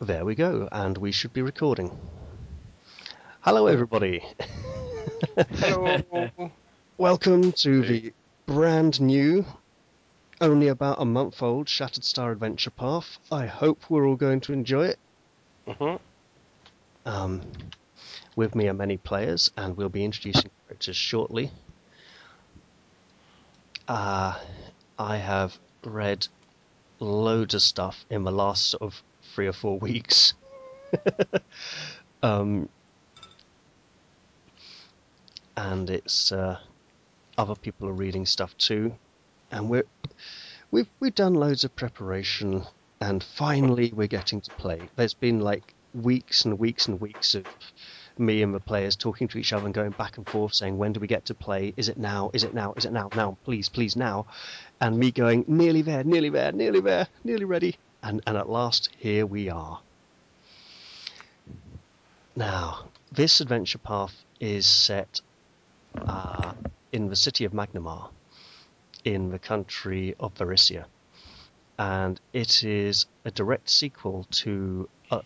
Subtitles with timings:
[0.00, 1.96] There we go, and we should be recording.
[3.40, 4.22] Hello, everybody.
[5.36, 6.30] Hello.
[6.98, 8.12] Welcome to the
[8.46, 9.44] brand new,
[10.40, 13.18] only about a month old Shattered Star Adventure Path.
[13.30, 14.98] I hope we're all going to enjoy it.
[15.66, 16.00] Mhm.
[17.06, 17.42] Um,
[18.36, 21.50] with me are many players, and we'll be introducing characters shortly.
[23.86, 24.38] Uh,
[24.98, 26.26] I have read
[27.00, 29.02] loads of stuff in the last sort of
[29.34, 30.34] three or four weeks.
[32.22, 32.68] um,
[35.56, 36.58] and it's uh,
[37.36, 38.94] other people are reading stuff too,
[39.50, 39.86] and we're
[40.70, 42.64] we've we've done loads of preparation,
[43.00, 44.80] and finally we're getting to play.
[44.96, 47.44] There's been like weeks and weeks and weeks of
[48.16, 50.92] me and the players talking to each other and going back and forth saying when
[50.92, 51.74] do we get to play?
[51.76, 52.30] Is it now?
[52.32, 52.72] Is it now?
[52.76, 53.08] Is it now?
[53.14, 54.26] Now please please now.
[54.80, 58.90] And me going nearly there nearly there nearly there nearly ready and and at last
[58.96, 59.80] here we are.
[62.36, 65.20] Now this adventure path is set
[65.96, 66.52] uh,
[66.92, 68.10] in the city of Magnimar
[69.04, 70.84] in the country of Varisia.
[71.78, 75.20] And it is a direct sequel to uh,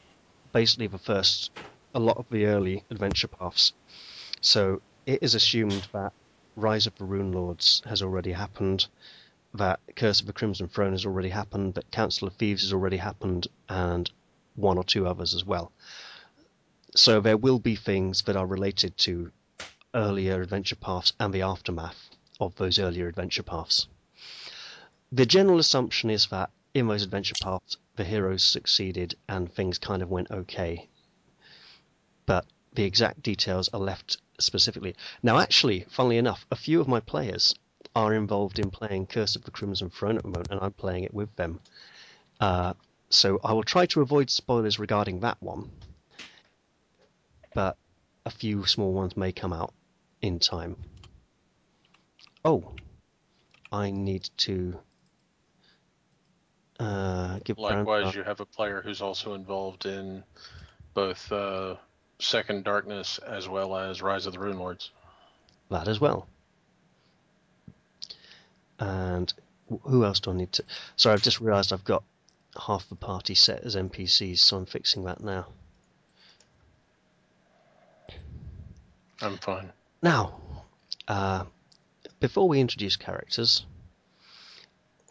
[0.53, 1.51] basically the first
[1.95, 3.73] a lot of the early adventure paths.
[4.41, 6.13] So it is assumed that
[6.57, 8.87] Rise of the Runelords has already happened,
[9.55, 12.97] that Curse of the Crimson Throne has already happened, that Council of Thieves has already
[12.99, 14.11] happened, and
[14.55, 15.73] one or two others as well.
[16.95, 19.31] So there will be things that are related to
[19.95, 22.11] earlier adventure paths and the aftermath
[22.41, 23.89] of those earlier adventure paths.
[25.11, 30.03] The general assumption is that in those adventure paths, the heroes succeeded and things kind
[30.03, 30.89] of went okay
[32.29, 34.95] but the exact details are left specifically.
[35.23, 37.55] Now, actually, funnily enough, a few of my players
[37.99, 41.03] are involved in playing Curse of the Crimson Throne at the moment, and I'm playing
[41.03, 41.59] it with them.
[42.39, 42.75] Uh,
[43.11, 45.69] so I will try to avoid spoilers regarding that one,
[47.55, 47.77] but
[48.25, 49.75] a few small ones may come out
[50.23, 50.77] in time.
[52.45, 52.77] Oh,
[53.73, 54.79] I need to
[56.79, 60.23] uh, give Likewise, you have a player who's also involved in
[60.95, 61.75] both uh,
[62.21, 64.91] Second Darkness as well as Rise of the Runelords.
[65.71, 66.29] that as well.
[68.79, 69.33] And
[69.83, 70.65] who else do I need to?
[70.97, 72.05] Sorry, I've just realised I've got
[72.59, 75.47] half the party set as NPCs, so I'm fixing that now.
[79.21, 79.73] I'm fine.
[80.03, 80.41] Now,
[81.09, 81.45] uh,
[82.21, 83.67] before we introduce characters,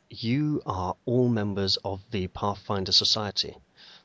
[0.09, 3.57] you are all members of the Pathfinder Society.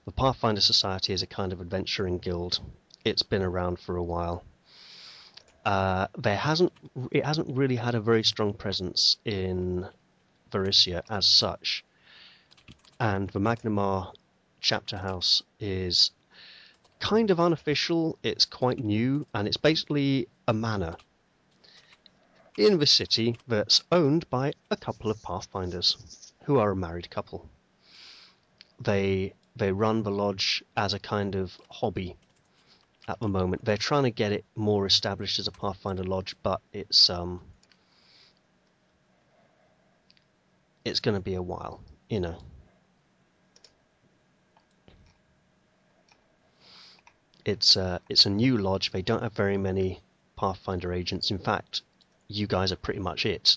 [0.05, 2.59] The Pathfinder Society is a kind of adventuring guild.
[3.05, 4.45] It's been around for a while.
[5.65, 6.73] Uh, there hasn't
[7.13, 9.87] it hasn't really had a very strong presence in
[10.51, 11.85] Varisia as such,
[12.99, 14.13] and the Magnimar
[14.61, 16.11] chapter house is
[16.99, 18.19] kind of unofficial.
[18.23, 20.97] It's quite new, and it's basically a manor
[22.59, 27.49] in the city that's owned by a couple of pathfinders who are a married couple.
[28.81, 32.17] They they run the lodge as a kind of hobby
[33.09, 33.65] at the moment.
[33.65, 37.41] They're trying to get it more established as a pathfinder lodge, but it's um
[40.85, 42.37] it's going to be a while, you know.
[47.45, 48.93] It's uh, it's a new lodge.
[48.93, 50.01] They don't have very many
[50.37, 51.31] Pathfinder agents.
[51.31, 51.83] In fact,
[52.29, 53.57] you guys are pretty much it.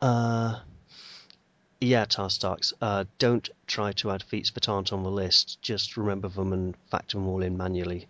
[0.00, 0.60] Uh,
[1.82, 2.72] yeah, Tarstarks.
[2.80, 5.60] Uh, don't try to add feats that aren't on the list.
[5.62, 8.06] Just remember them and factor them all in manually.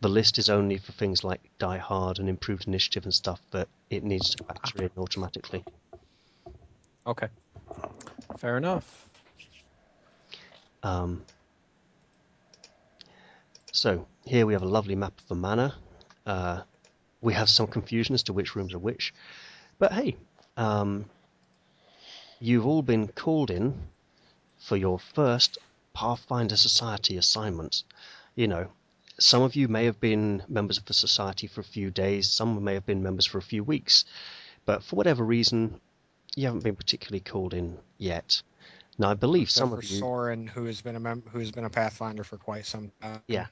[0.00, 3.68] The list is only for things like Die Hard and improved initiative and stuff that
[3.90, 5.64] it needs to factor in automatically.
[7.06, 7.26] Okay.
[8.38, 9.08] Fair enough.
[10.84, 11.24] Um,
[13.72, 15.72] so here we have a lovely map of the manor.
[16.24, 16.60] Uh,
[17.20, 19.12] we have some confusion as to which rooms are which,
[19.80, 20.16] but hey,
[20.56, 21.06] um,
[22.40, 23.88] you've all been called in
[24.58, 25.58] for your first
[25.94, 27.82] Pathfinder Society assignment.
[28.34, 28.68] You know,
[29.18, 32.62] some of you may have been members of the society for a few days, some
[32.62, 34.04] may have been members for a few weeks,
[34.64, 35.80] but for whatever reason,
[36.36, 38.42] you haven't been particularly called in yet.
[38.98, 39.98] Now, I believe Except some of you.
[39.98, 43.22] Soren, who has been a mem- who has been a Pathfinder for quite some time.
[43.26, 43.46] Yeah.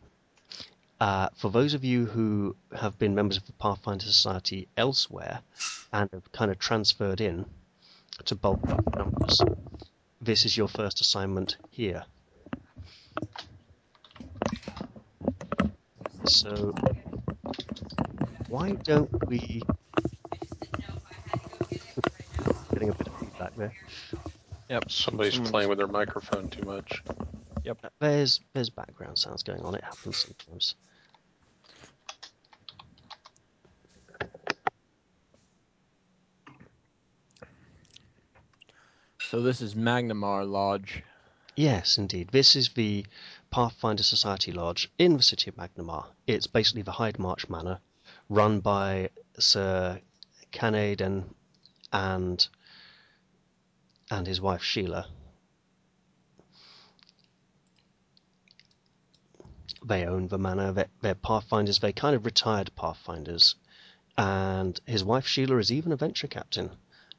[1.01, 5.41] Uh, for those of you who have been members of the Pathfinder Society elsewhere
[5.93, 7.45] and have kind of transferred in
[8.25, 9.41] to bulk up numbers,
[10.21, 12.05] this is your first assignment here.
[16.25, 16.75] So,
[18.49, 19.63] why don't we.
[22.73, 23.73] Getting a bit of feedback there.
[24.69, 24.91] Yep.
[24.91, 27.03] Somebody's Someone's- playing with their microphone too much.
[27.65, 27.93] Yep.
[28.01, 29.75] There's there's background sounds going on.
[29.77, 30.75] It happens sometimes.
[39.29, 41.03] So this is Magnimar Lodge.
[41.57, 42.29] Yes, indeed.
[42.29, 43.05] This is the
[43.51, 46.07] Pathfinder Society Lodge in the city of Magnimar.
[46.29, 47.81] It's basically the Heidmarch Manor,
[48.29, 50.01] run by Sir
[50.53, 51.35] Canaden
[51.93, 52.47] and
[54.13, 55.09] and his wife Sheila.
[59.85, 60.71] They own the manor.
[60.71, 61.81] They're, they're pathfinders.
[61.81, 63.57] They're kind of retired pathfinders,
[64.17, 66.71] and his wife Sheila is even a venture captain.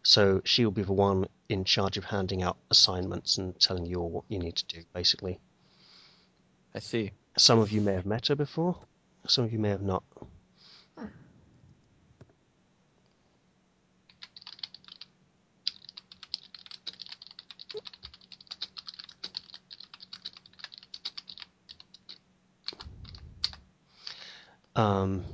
[0.07, 4.09] So she'll be the one in charge of handing out assignments and telling you all
[4.09, 5.37] what you need to do, basically.
[6.73, 7.11] I see.
[7.37, 8.79] Some of you may have met her before,
[9.27, 10.05] some of you may have not.
[24.73, 25.25] Um,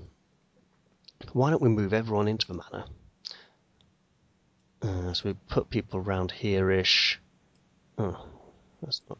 [1.31, 2.85] why don't we move everyone into the manor?
[5.13, 7.19] So we put people around here-ish.
[7.97, 8.25] Oh,
[8.81, 9.19] that's not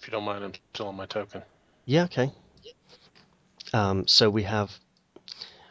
[0.00, 1.42] If you don't mind, I'm still on my token.
[1.84, 2.32] Yeah, okay.
[3.72, 4.72] Um, so we have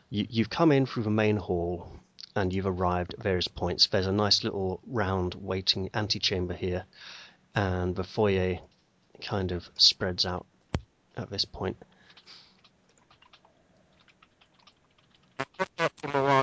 [0.09, 1.91] you, you've come in through the main hall
[2.35, 3.87] and you've arrived at various points.
[3.87, 6.85] There's a nice little round waiting antechamber here,
[7.55, 8.59] and the foyer
[9.21, 10.45] kind of spreads out
[11.15, 11.77] at this point.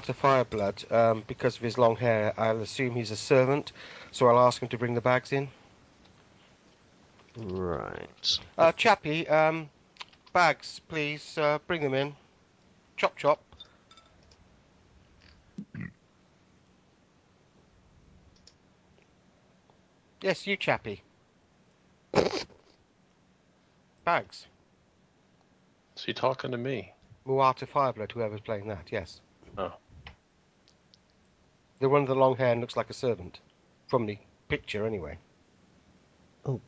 [0.05, 3.73] For Muata Fireblood, um, because of his long hair, I'll assume he's a servant,
[4.11, 5.49] so I'll ask him to bring the bags in.
[7.39, 8.39] Right.
[8.59, 9.71] Uh, Chappie, um,
[10.35, 12.15] bags, please, uh, bring them in.
[12.99, 13.41] Chop chop.
[20.21, 21.03] Yes, you Chappie.
[24.05, 24.47] Bags.
[25.97, 26.93] Is he talking to me?
[27.27, 29.23] Muata Fireblood, whoever's playing that, yes.
[29.56, 29.73] Oh.
[31.81, 33.41] The one with the long hair and looks like a servant.
[33.88, 34.19] From the
[34.49, 35.19] picture, anyway.
[36.47, 36.61] Oh.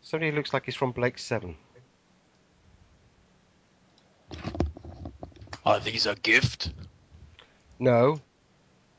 [0.00, 1.56] Somebody who looks like he's from Blake 7.
[5.64, 6.72] Are these a gift?
[7.78, 8.20] No.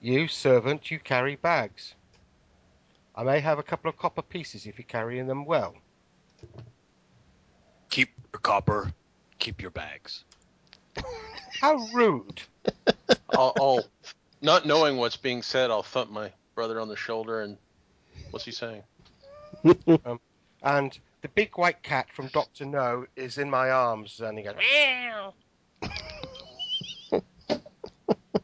[0.01, 1.95] You, servant, you carry bags.
[3.15, 5.75] I may have a couple of copper pieces if you're carrying them well.
[7.89, 8.91] Keep your copper,
[9.37, 10.25] keep your bags.
[11.61, 12.41] How rude!
[13.29, 13.85] I'll, I'll,
[14.41, 17.57] not knowing what's being said, I'll thump my brother on the shoulder and
[18.31, 18.83] what's he saying?
[20.63, 24.55] And the big white cat from Doctor No is in my arms, and he goes
[24.55, 25.33] meow.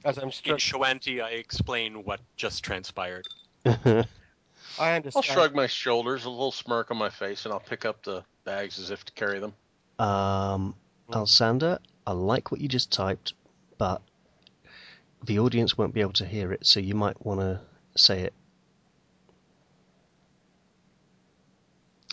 [0.05, 3.27] As I'm In struck, Shoanti, I explain what just transpired.
[3.65, 4.05] I
[4.79, 5.07] understand.
[5.15, 8.23] I'll shrug my shoulders, a little smirk on my face, and I'll pick up the
[8.45, 9.53] bags as if to carry them.
[9.99, 10.73] um,
[11.13, 13.33] Alsander, I like what you just typed,
[13.77, 14.01] but
[15.23, 17.61] the audience won't be able to hear it, so you might want to
[17.95, 18.33] say it.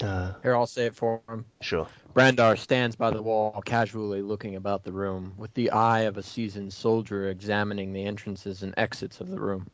[0.02, 1.46] Uh, Here, I'll say it for him.
[1.62, 1.88] sure.
[2.12, 6.22] Brandar stands by the wall, casually looking about the room, with the eye of a
[6.22, 9.66] seasoned soldier examining the entrances and exits of the room.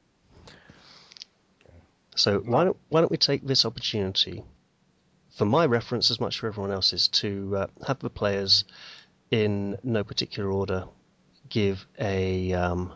[2.14, 4.44] So why don't why don't we take this opportunity,
[5.36, 8.64] for my reference as much for everyone else's, to uh, have the players,
[9.32, 10.84] in no particular order,
[11.48, 12.92] give a um,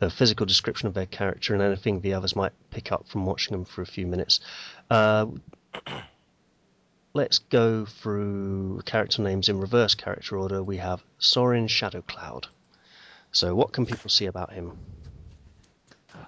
[0.00, 3.56] a physical description of their character and anything the others might pick up from watching
[3.56, 4.40] them for a few minutes.
[4.90, 5.26] Uh,
[7.14, 10.62] let's go through character names in reverse character order.
[10.62, 12.44] We have Sorin Shadowcloud.
[13.32, 14.78] So what can people see about him?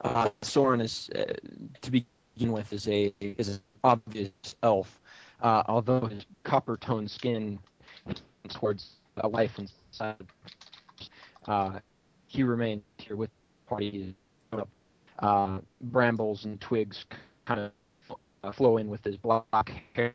[0.00, 1.34] Uh, Soren is, uh,
[1.82, 4.32] to begin with, is a is an obvious
[4.62, 4.98] elf,
[5.42, 7.58] uh, although his copper toned skin
[8.48, 10.16] towards a life inside.
[11.46, 11.78] Uh,
[12.26, 14.14] he remains here with the party.
[15.20, 17.04] Uh, brambles and twigs
[17.44, 17.72] kind of
[18.44, 20.14] uh, flow in with his black hair.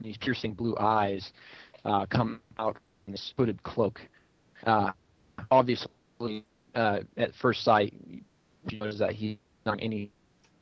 [0.00, 1.32] These piercing blue eyes
[1.84, 2.76] uh, come out
[3.06, 4.00] in this hooded cloak.
[4.64, 4.92] Uh,
[5.50, 10.10] obviously, uh, at first sight, you notice that he's not in any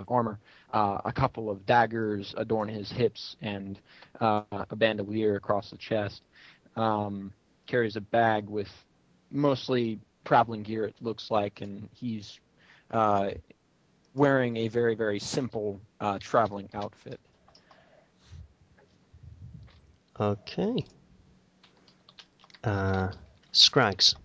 [0.09, 0.39] armor.
[0.73, 3.79] A couple of daggers adorn his hips and
[4.21, 6.23] a bandolier across the chest.
[6.77, 7.33] Um,
[7.71, 8.69] carries a bag with
[9.31, 12.41] mostly traveling gear, it looks like, and he's
[12.91, 13.31] uh,
[14.15, 17.21] wearing a very, very simple uh, traveling outfit.
[20.19, 20.85] Okay.
[22.65, 23.11] Uh,
[23.53, 24.17] Scrags.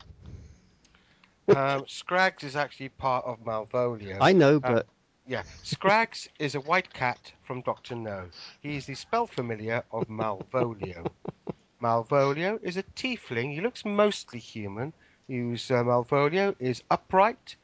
[1.55, 4.17] Um, Scrags is actually part of Malvolio.
[4.19, 4.87] I know, Uh, but
[5.27, 8.29] Yeah, Scrags is a white cat from Doctor No.
[8.61, 11.05] He is the spell familiar of Malvolio.
[11.81, 13.53] Malvolio is a tiefling.
[13.53, 14.93] He looks mostly human.
[15.27, 17.55] Whose uh, Malvolio is upright,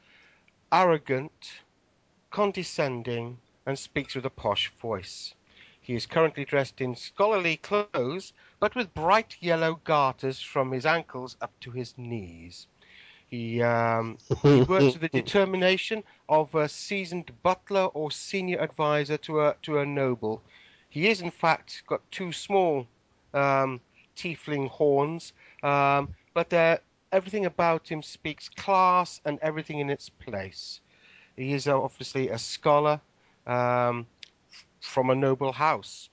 [0.70, 1.52] arrogant,
[2.30, 5.34] condescending, and speaks with a posh voice.
[5.80, 11.36] He is currently dressed in scholarly clothes, but with bright yellow garters from his ankles
[11.40, 12.66] up to his knees.
[13.28, 19.40] He um, he works with the determination of a seasoned butler or senior advisor to
[19.40, 20.42] a to a noble.
[20.88, 22.86] He is in fact got two small
[23.32, 23.80] um,
[24.16, 26.52] tiefling horns, um, but
[27.10, 30.80] everything about him speaks class and everything in its place.
[31.36, 33.00] He is obviously a scholar
[33.46, 34.06] um,
[34.80, 36.08] from a noble house.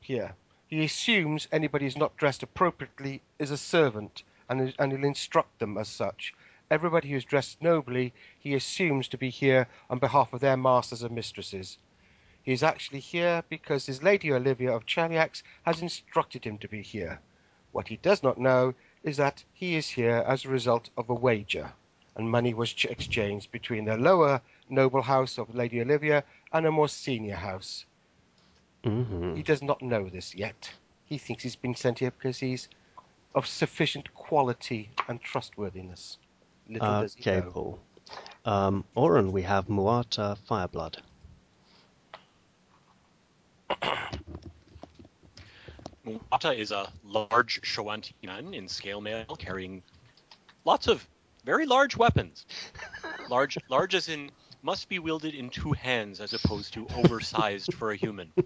[0.00, 0.34] Here,
[0.66, 5.78] he assumes anybody who's not dressed appropriately is a servant, and and he'll instruct them
[5.78, 6.34] as such
[6.72, 11.14] everybody who's dressed nobly he assumes to be here on behalf of their masters and
[11.14, 11.76] mistresses.
[12.42, 16.80] He is actually here because his Lady Olivia of Cheliax has instructed him to be
[16.80, 17.20] here.
[17.72, 21.14] What he does not know is that he is here as a result of a
[21.14, 21.72] wager,
[22.14, 26.70] and money was ch- exchanged between the lower noble house of Lady Olivia and a
[26.70, 27.84] more senior house.
[28.84, 29.36] Mhm.
[29.36, 30.70] He does not know this yet.
[31.04, 32.68] He thinks he's been sent here because he's
[33.34, 36.18] of sufficient quality and trustworthiness.
[36.68, 37.50] Little does he Okay, know.
[37.50, 37.80] Paul.
[38.44, 40.98] Um, Oren, we have Muata Fireblood.
[46.06, 49.82] Muata is a large Shoanti man in scale mail carrying
[50.64, 51.06] lots of
[51.44, 52.46] very large weapons.
[53.28, 54.30] Large, large as in
[54.62, 58.32] must be wielded in two hands as opposed to oversized for a human.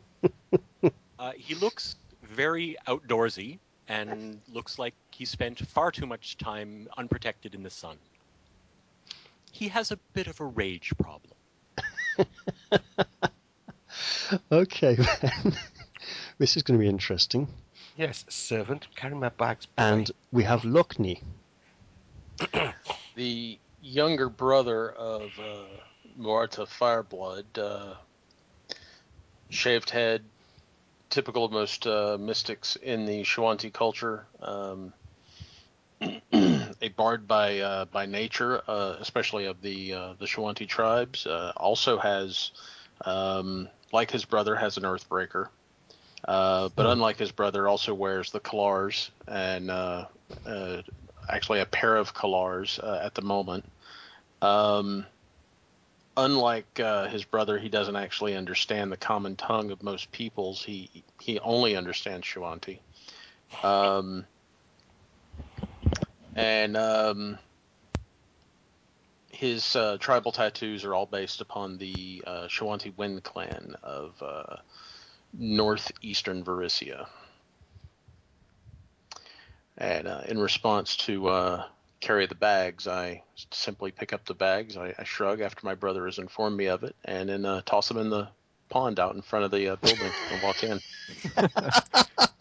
[1.19, 3.59] Uh, he looks very outdoorsy
[3.89, 7.97] and looks like he spent far too much time unprotected in the sun.
[9.51, 11.33] He has a bit of a rage problem.
[14.53, 15.57] Okay, then.
[16.39, 17.49] This is going to be interesting.
[17.97, 19.67] Yes, servant, carry my bags.
[19.67, 19.83] boy.
[19.83, 21.23] And we have Lochni.
[23.15, 25.65] The younger brother of uh,
[26.21, 27.95] Muata Fireblood, uh,
[29.49, 30.23] shaved head,
[31.09, 34.27] typical of most uh, mystics in the Shoanti culture.
[34.43, 34.93] Um,
[36.03, 41.27] a bard by uh, by nature, uh, especially of the uh, the Shoanti tribes.
[41.27, 42.51] Uh, also has,
[43.07, 45.49] um, like his brother, has an Earthbreaker.
[46.25, 46.93] Uh, but Hmm.
[46.93, 50.07] unlike his brother, also wears the klars and uh,
[50.45, 50.83] uh,
[51.29, 53.65] actually a pair of klars uh, at the moment.
[54.43, 55.07] Um,
[56.17, 60.63] unlike uh, his brother, he doesn't actually understand the common tongue of most peoples.
[60.63, 62.81] He he only understands Shoanti.
[63.63, 64.27] Um,
[66.35, 67.39] and um,
[69.31, 74.57] his uh, tribal tattoos are all based upon the uh, Shoanti Wind clan of uh,
[75.39, 77.07] northeastern Varisia.
[79.79, 81.65] And uh, in response to uh,
[82.01, 84.77] carry the bags, I simply pick up the bags.
[84.77, 87.89] I, I shrug after my brother has informed me of it, and then uh, toss
[87.89, 88.29] them in the
[88.69, 90.81] pond out in front of the uh, building and walk in.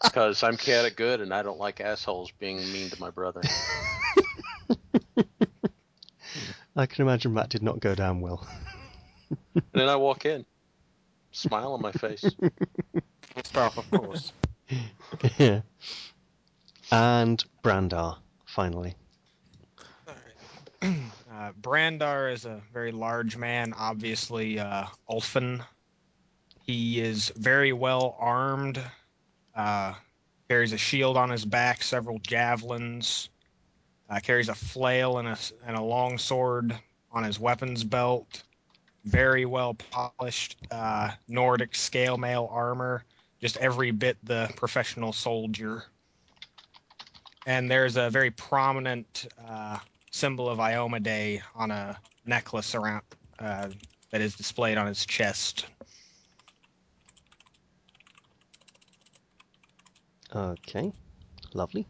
[0.02, 3.42] Because I'm chaotic good, and I don't like assholes being mean to my brother.
[6.76, 8.46] I can imagine that did not go down well.
[9.54, 10.46] And then I walk in,
[11.36, 12.24] smile on my face.
[13.44, 14.32] Staff, of course.
[15.38, 15.60] yeah.
[16.92, 18.94] And Brandar, finally.
[21.36, 25.62] Uh, Brandar is a very large man, obviously uh, Ulfen.
[26.62, 28.80] He is very well armed,
[29.54, 29.94] uh,
[30.48, 33.28] carries a shield on his back, several javelins,
[34.08, 36.74] uh, carries a flail and a, and a long sword
[37.12, 38.42] on his weapons belt.
[39.06, 43.04] Very well polished uh, Nordic scale mail armor,
[43.40, 45.84] just every bit the professional soldier.
[47.46, 49.78] And there's a very prominent uh,
[50.10, 51.96] symbol of Iomedae on a
[52.26, 53.02] necklace around
[53.38, 53.68] uh,
[54.10, 55.66] that is displayed on his chest.
[60.34, 60.92] Okay,
[61.54, 61.86] lovely.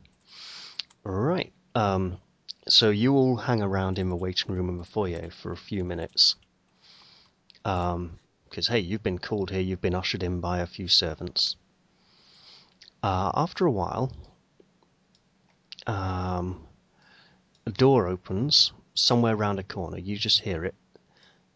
[1.03, 1.53] Right.
[1.75, 2.19] Um,
[2.69, 5.83] so you all hang around in the waiting room in the foyer for a few
[5.83, 6.37] minutes.
[7.67, 11.57] Um, because hey, you've been called here, you've been ushered in by a few servants.
[13.03, 14.13] Uh, after a while,
[15.89, 16.65] um,
[17.67, 19.99] a door opens somewhere round a corner.
[19.99, 20.77] You just hear it.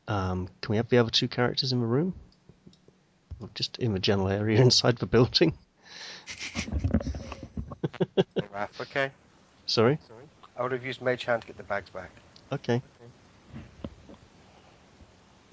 [0.09, 2.15] Um, can we have the other two characters in the room?
[3.41, 5.57] Or just in the general area inside the building?
[8.53, 9.13] Raph, okay.
[9.67, 9.97] Sorry?
[10.09, 10.25] Sorry?
[10.57, 12.11] I would have used Mage Hand to get the bags back.
[12.51, 12.83] Okay.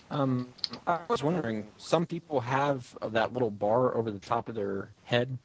[0.10, 0.54] Um,
[0.86, 5.38] I was wondering, some people have that little bar over the top of their head,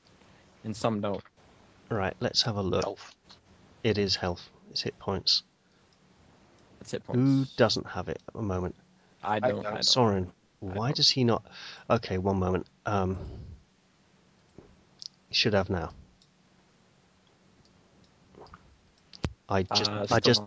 [0.64, 1.22] and some don't.
[1.90, 2.84] Right, let's have a look.
[2.84, 3.14] Elf.
[3.82, 4.48] It is health.
[4.70, 5.42] It's hit points.
[6.78, 7.02] That's it.
[7.12, 8.74] Who doesn't have it at the moment?
[9.22, 9.50] I don't.
[9.50, 9.74] I don't.
[9.74, 9.84] don't.
[9.84, 10.96] Soren, why don't.
[10.96, 11.44] does he not?
[11.90, 12.66] Okay, one moment.
[12.86, 13.18] Um,
[15.28, 15.90] he should have now.
[19.48, 20.42] I just, Uh, I just.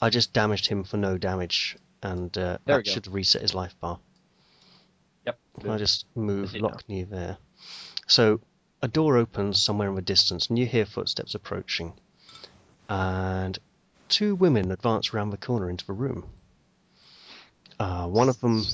[0.00, 3.98] I just damaged him for no damage, and uh, that should reset his life bar.
[5.26, 5.38] Yep.
[5.68, 6.68] I just move I see now.
[6.68, 7.38] Lockney there.
[8.06, 8.40] So
[8.82, 11.92] a door opens somewhere in the distance, and you hear footsteps approaching,
[12.88, 13.58] and
[14.08, 16.30] two women advance around the corner into the room.
[17.78, 18.64] Uh, one of them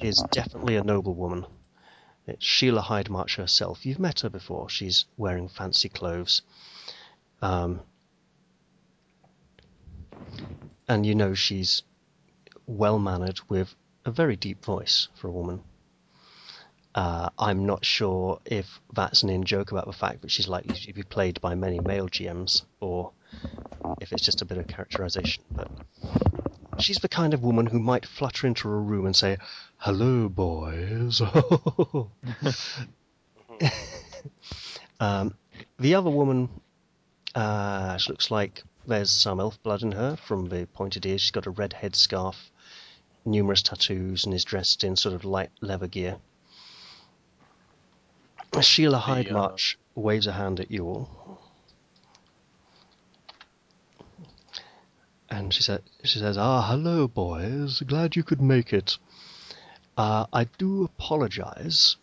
[0.00, 1.46] is definitely a noblewoman.
[2.26, 3.84] It's Sheila Heidmarch herself.
[3.84, 4.68] You've met her before.
[4.68, 6.42] She's wearing fancy clothes.
[7.42, 7.80] Um,
[10.88, 11.82] and you know she's
[12.66, 15.62] well mannered with a very deep voice for a woman.
[16.94, 20.74] Uh, I'm not sure if that's an in joke about the fact that she's likely
[20.74, 23.12] to be played by many male GMs or
[24.00, 25.44] if it's just a bit of characterization.
[25.50, 25.70] But
[26.78, 29.36] she's the kind of woman who might flutter into a room and say,
[29.76, 31.20] Hello, boys.
[35.00, 35.34] um,
[35.78, 36.48] the other woman,
[37.34, 41.20] uh, she looks like there's some elf blood in her from the pointed ears.
[41.20, 42.36] She's got a red headscarf,
[43.26, 46.16] numerous tattoos, and is dressed in sort of light leather gear.
[48.60, 51.40] Sheila uh, Heidmarch waves a hand at you all.
[55.28, 57.82] And she said, she says, "Ah, hello, boys.
[57.86, 58.96] Glad you could make it.
[59.96, 61.96] Uh, I do apologize.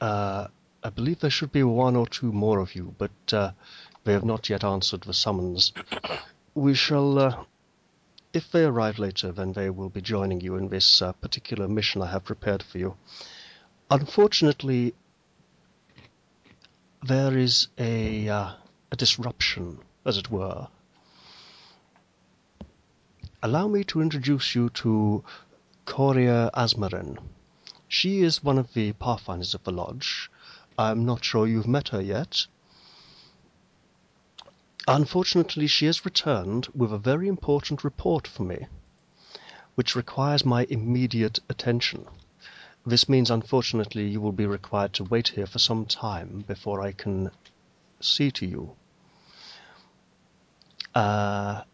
[0.00, 0.48] Uh,
[0.82, 3.52] I believe there should be one or two more of you, but uh,
[4.04, 5.72] they have not yet answered the summons.
[6.54, 7.44] We shall, uh,
[8.32, 12.02] if they arrive later, then they will be joining you in this uh, particular mission
[12.02, 12.96] I have prepared for you.
[13.90, 14.94] Unfortunately,
[17.02, 18.52] there is a, uh,
[18.92, 20.68] a disruption, as it were.
[23.42, 25.24] Allow me to introduce you to
[25.86, 27.18] Koriah Azmeren.
[27.86, 30.30] She is one of the pathfinders of the lodge.
[30.76, 32.46] I'm not sure you've met her yet.
[34.88, 38.66] Unfortunately, she has returned with a very important report for me,
[39.74, 42.06] which requires my immediate attention.
[42.86, 46.92] This means, unfortunately, you will be required to wait here for some time before I
[46.92, 47.30] can
[48.00, 48.76] see to you.
[50.94, 51.64] Uh,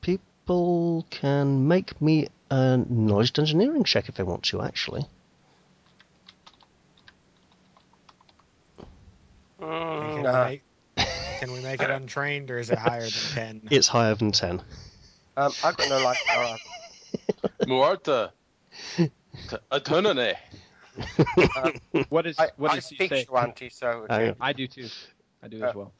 [0.00, 5.06] people can make me a knowledge engineering check if they want to, actually.
[9.60, 10.62] Can, make,
[11.44, 13.62] can we make it untrained, or is it higher than ten?
[13.70, 14.62] It's higher than 10.
[15.36, 16.56] Um, I've got no life power.
[17.66, 18.30] Muerta.
[19.70, 20.34] Atunane.
[22.08, 23.26] What is I, what I does he speak say?
[23.26, 24.34] Shoanti, so I- okay.
[24.40, 24.88] I do too.
[25.42, 25.92] I do Uh, as well.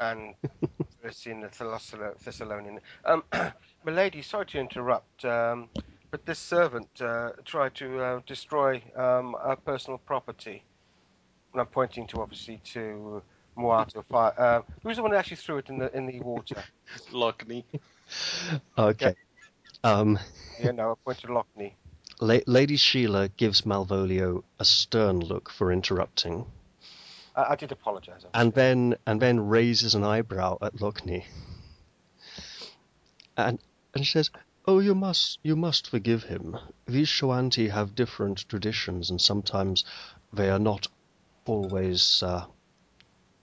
[0.00, 0.34] and
[1.04, 2.78] it's in the Thassilonian.
[3.04, 3.24] Um,
[3.84, 5.68] milady, sorry to interrupt, um,
[6.10, 10.64] but this servant uh, tried to uh, destroy um, our personal property.
[11.52, 13.22] And I'm pointing to obviously to
[13.56, 14.34] Muata Fire.
[14.38, 16.62] Uh, who's the one that actually threw it in the in the water?
[17.12, 17.64] Lockney.
[18.76, 19.14] Okay.
[19.84, 20.18] Um,
[20.60, 21.74] yeah, no, I point to Lockney.
[22.20, 26.44] La- Lady Sheila gives Malvolio a stern look for interrupting,
[27.36, 28.24] I, I did apologise.
[28.34, 28.52] and obviously.
[28.54, 31.24] then and then raises an eyebrow at Lockney.
[33.36, 33.58] And
[33.94, 34.30] and she says,
[34.66, 36.56] "Oh, you must you must forgive him.
[36.86, 39.84] These Shoanti have different traditions, and sometimes
[40.32, 40.88] they are not
[41.46, 42.44] always uh,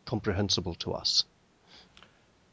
[0.08, 1.26] comprehensible to us."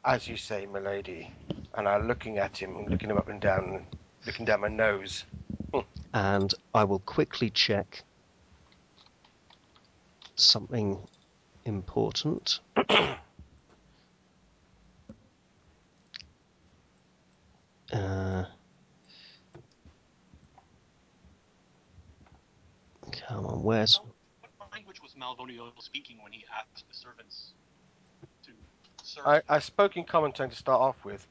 [0.05, 1.31] as you say, milady,
[1.73, 3.87] and I'm looking at him, and looking him up and down,
[4.25, 5.25] looking down my nose.
[6.13, 8.03] and I will quickly check
[10.35, 10.99] something
[11.65, 12.59] important.
[12.77, 13.15] uh,
[23.11, 24.14] come on, where's What language was
[25.19, 27.53] Malvolio speaking when he asked the servants
[28.43, 28.51] to
[29.03, 29.25] serve?
[29.25, 31.25] I, I spoke in common tongue to start off with.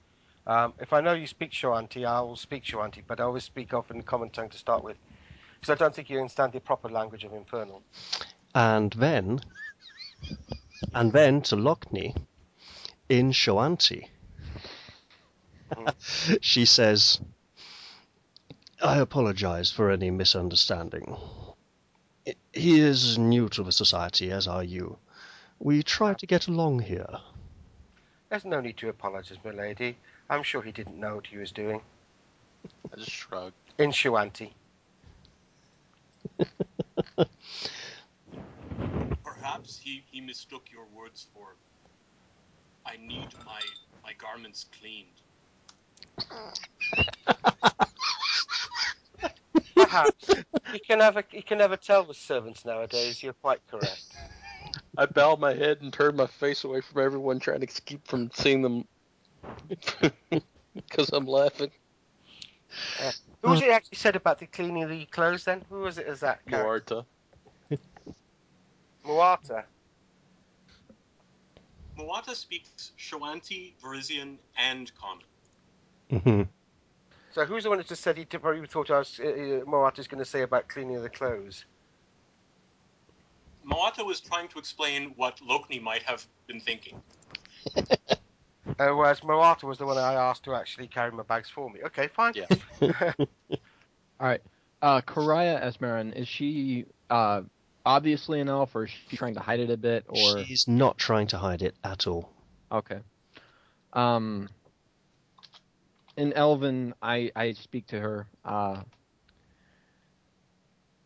[0.47, 3.73] Um, if I know you speak Shoanti, I will speak Shoanti, but I always speak
[3.73, 4.97] off in common tongue to start with.
[5.55, 7.83] Because I don't think you understand the proper language of Infernal.
[8.55, 9.40] and then
[10.92, 12.14] and then to Lockney
[13.09, 14.09] in Shoanti.
[16.40, 17.20] she says,
[18.83, 21.16] I apologize for any misunderstanding.
[22.57, 24.99] I- He is new to the society, as are you.
[25.59, 27.21] We try to get along here.
[28.31, 29.97] There's no need to apologise, my lady.
[30.31, 31.81] I'm sure he didn't know what he was doing.
[32.93, 33.53] I just shrug.
[33.79, 34.53] In Shoanti.
[39.25, 41.57] Perhaps he, he mistook your words for
[42.87, 43.61] I need my
[44.03, 45.21] my garments cleaned.
[49.77, 50.29] Perhaps.
[50.73, 54.01] you can never you can never tell with servants nowadays, you're quite correct.
[54.97, 58.31] I bow my head and turn my face away from everyone, trying to keep from
[58.33, 58.85] seeing them
[60.75, 61.71] because I'm laughing.
[63.43, 65.65] Who was it actually said about the cleaning of the clothes then?
[65.69, 66.07] Who was it?
[66.07, 67.03] Is that character?
[69.05, 69.45] Muarta.
[69.45, 69.65] Muata.
[71.99, 75.25] Moata speaks Shoanti, Varisian, and Common.
[76.11, 76.49] Mhm.
[77.35, 79.31] So who's the one that just said he probably thought I was uh, uh,
[79.64, 81.64] Muata's going to say about cleaning the clothes?
[83.68, 87.03] Muata was trying to explain what Lokni might have been thinking.
[87.77, 87.83] Uh,
[88.79, 91.81] whereas Muata was the one I asked to actually carry my bags for me.
[91.87, 92.35] Okay, fine.
[92.37, 92.47] Yeah.
[93.18, 93.27] All
[94.20, 94.40] right.
[94.81, 97.42] Uh, Koriah Azmeren, is she uh,
[97.85, 100.05] obviously an elf, or is she trying to hide it a bit?
[100.09, 102.31] Or She's not trying to hide it at all.
[102.70, 103.01] okay.
[103.92, 104.49] Um,
[106.16, 108.27] in Elven, I I speak to her.
[108.44, 108.83] Uh,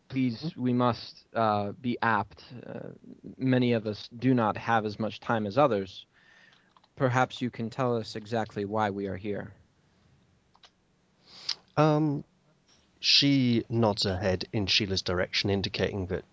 [0.07, 2.43] please, we must uh, be apt.
[2.67, 2.89] Uh,
[3.37, 6.05] many of us do not have as much time as others.
[6.95, 9.53] Perhaps you can tell us exactly why we are here.
[11.77, 12.25] Um,
[12.99, 16.25] she nods her head in Sheila's direction, indicating that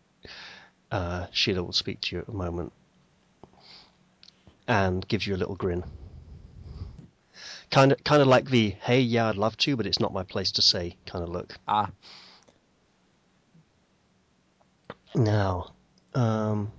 [0.91, 2.73] uh, Sheila will speak to you at the moment,
[4.67, 5.85] and gives you a little grin.
[7.71, 10.23] Kind of, kind of like the "Hey, yeah, I'd love to, but it's not my
[10.23, 11.57] place to say" kind of look.
[11.69, 11.91] Ah,
[15.17, 15.73] Now,
[16.15, 16.73] um,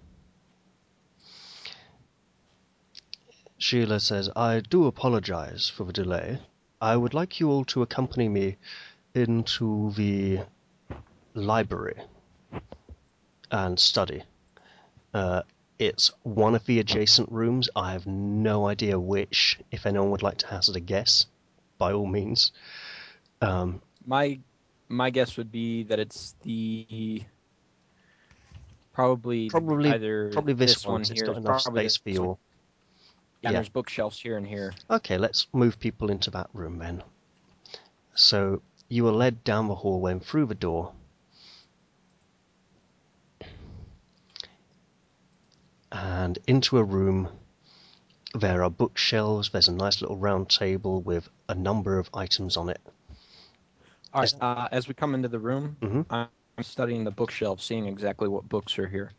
[3.57, 6.39] Sheila says, I do apologize for the delay.
[6.79, 8.57] I would like you all to accompany me
[9.15, 10.41] into the
[11.33, 11.99] library
[13.49, 14.21] and study.
[15.15, 15.41] Uh,
[15.79, 17.69] it's one of the adjacent rooms.
[17.75, 19.59] I have no idea which.
[19.71, 21.25] If anyone would like to hazard a guess,
[21.77, 22.51] by all means.
[23.41, 24.39] Um, my
[24.89, 27.23] my guess would be that it's the
[28.93, 31.01] probably Probably- either probably this, one one.
[31.01, 31.25] It's here.
[31.33, 32.25] got probably space for this one.
[32.27, 32.37] your.
[33.43, 33.53] Yeah, yeah.
[33.53, 34.73] there's bookshelves here and here.
[34.89, 37.03] Okay, let's move people into that room then.
[38.15, 40.91] So you are led down the hallway and through the door.
[45.99, 47.29] And into a room.
[48.35, 49.49] There are bookshelves.
[49.49, 52.79] There's a nice little round table with a number of items on it.
[54.13, 54.25] All right.
[54.25, 56.05] Is- Uh, as we come into the room, Mhm.
[56.11, 59.11] I'm studying the bookshelf, seeing exactly what books are here.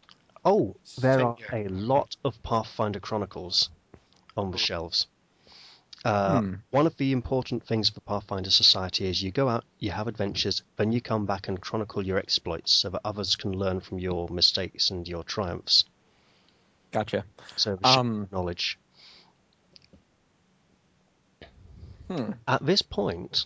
[0.45, 1.67] Oh, there Same are here.
[1.67, 3.71] a lot of Pathfinder Chronicles
[4.37, 5.09] on the shelves.
[6.05, 6.55] Uh, Hmm.
[6.71, 10.63] One of the important things for Pathfinder Society is you go out, you have adventures,
[10.77, 14.29] then you come back and chronicle your exploits so that others can learn from your
[14.29, 15.85] mistakes and your triumphs.
[16.91, 17.25] Gotcha.
[17.57, 18.79] So Um, knowledge.
[22.09, 22.33] Hmm.
[22.47, 23.45] At this point,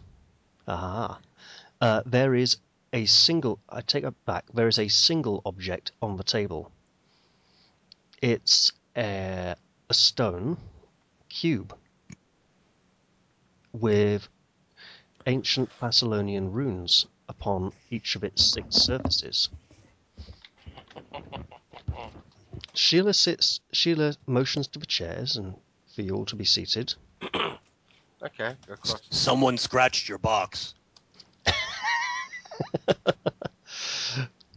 [0.68, 1.18] aha,
[1.80, 2.58] uh, there is
[2.92, 3.58] a single.
[3.68, 4.44] I take it back.
[4.54, 6.70] There is a single object on the table.
[8.20, 9.56] It's a,
[9.88, 10.58] a stone
[11.28, 11.76] cube
[13.72, 14.28] with
[15.26, 19.48] ancient Thassilonian runes upon each of its six surfaces.
[22.74, 23.60] Sheila sits.
[23.72, 25.54] Sheila motions to the chairs and
[25.94, 26.94] for you all to be seated.
[28.24, 29.02] Okay, go across.
[29.10, 30.74] Someone scratched your box.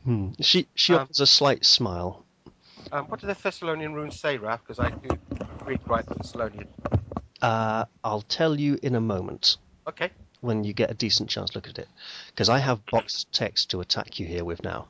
[0.03, 0.33] Hmm.
[0.39, 2.23] She she Um, offers a slight smile.
[2.91, 4.61] Um, what do the Thassilonian runes say, Ralph?
[4.61, 5.09] Because I do
[5.65, 6.67] read quite Thassilonian.
[7.41, 10.11] Uh, I'll tell you in a moment Okay.
[10.41, 11.87] when you get a decent chance look at it,
[12.27, 14.87] because I have boxed text to attack you here with now.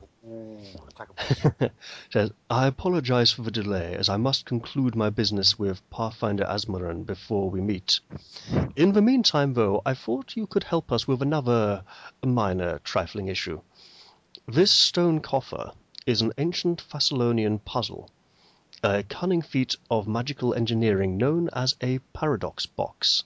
[2.10, 7.04] Says, I apologize for the delay, as I must conclude my business with Pathfinder Azmeren
[7.04, 8.00] before we meet.
[8.76, 11.84] In the meantime, though, I thought you could help us with another
[12.24, 13.60] minor trifling issue.
[14.46, 15.72] This stone coffer
[16.06, 18.10] is an ancient Thassilonian puzzle,
[18.82, 23.24] a cunning feat of magical engineering known as a paradox box.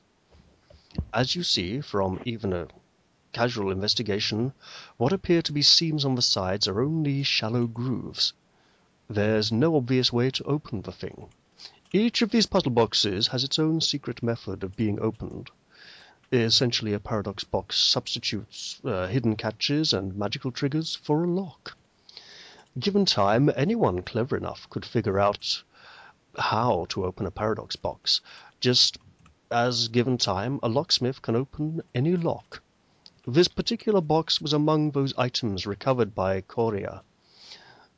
[1.13, 2.69] As you see from even a
[3.33, 4.53] casual investigation,
[4.97, 8.33] what appear to be seams on the sides are only shallow grooves.
[9.09, 11.29] There's no obvious way to open the thing.
[11.93, 15.51] Each of these puzzle boxes has its own secret method of being opened.
[16.33, 21.77] Essentially, a paradox box substitutes uh, hidden catches and magical triggers for a lock.
[22.79, 25.65] Given time, anyone clever enough could figure out
[26.39, 28.21] how to open a paradox box.
[28.61, 28.99] Just
[29.51, 32.63] as given time, a locksmith can open any lock.
[33.33, 37.03] This particular box was among those items recovered by Koriah.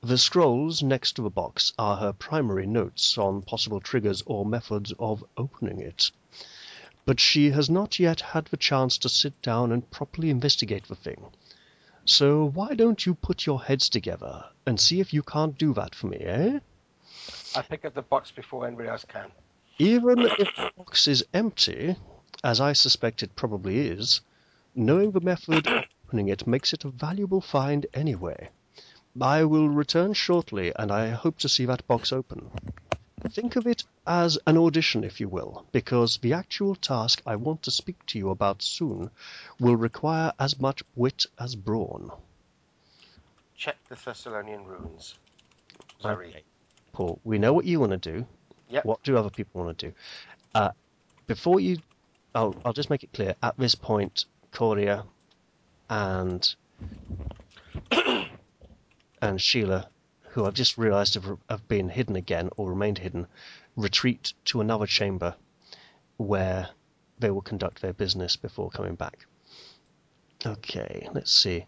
[0.03, 4.93] The scrolls next to the box are her primary notes on possible triggers or methods
[4.99, 6.11] of opening it.
[7.07, 10.97] But she has not yet had the chance to sit down and properly investigate the
[10.97, 11.25] thing.
[12.05, 15.95] So why don't you put your heads together and see if you can't do that
[15.95, 16.59] for me, eh?
[17.57, 19.33] I pick up the box before anybody else can.
[19.79, 21.97] Even if the box is empty,
[22.45, 24.21] as I suspect it probably is,
[24.75, 28.51] knowing the method of opening it makes it a valuable find anyway.
[29.21, 32.51] I will return shortly, and I hope to see that box open.
[33.31, 37.63] Think of it as an audition, if you will, because the actual task I want
[37.63, 39.11] to speak to you about soon
[39.61, 42.11] will require as much wit as brawn.
[43.55, 45.15] Check the Thassilonian runes.
[46.01, 46.29] Sorry.
[46.29, 46.43] Okay.
[46.93, 48.27] Paul, we know what you want to do.
[48.69, 48.85] Yep.
[48.85, 49.95] What do other people want to do?
[50.55, 50.71] Uh,
[51.27, 51.79] before you,
[52.35, 53.35] I'll, I'll just make it clear.
[53.43, 55.07] At this point, Koriah
[55.89, 56.55] and
[59.23, 59.89] and Sheila,
[60.31, 63.27] who I've just realised have, have been hidden again or remained hidden,
[63.77, 65.37] retreat to another chamber
[66.17, 66.69] where
[67.19, 69.27] they will conduct their business before coming back.
[70.45, 71.67] Okay, let's see.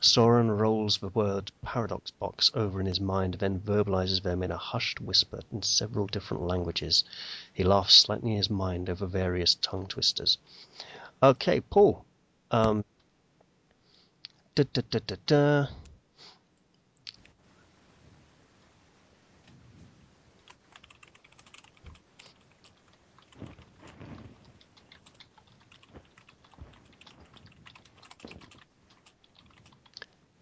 [0.00, 4.56] Soren rolls the word paradox box over in his mind, then verbalizes them in a
[4.56, 7.04] hushed whisper in several different languages.
[7.52, 10.38] He laughs slightly in his mind over various tongue twisters.
[11.22, 12.04] Okay, Paul.
[12.52, 12.84] Um,
[14.54, 15.66] da, da, da, da, da.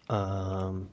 [0.09, 0.89] Um,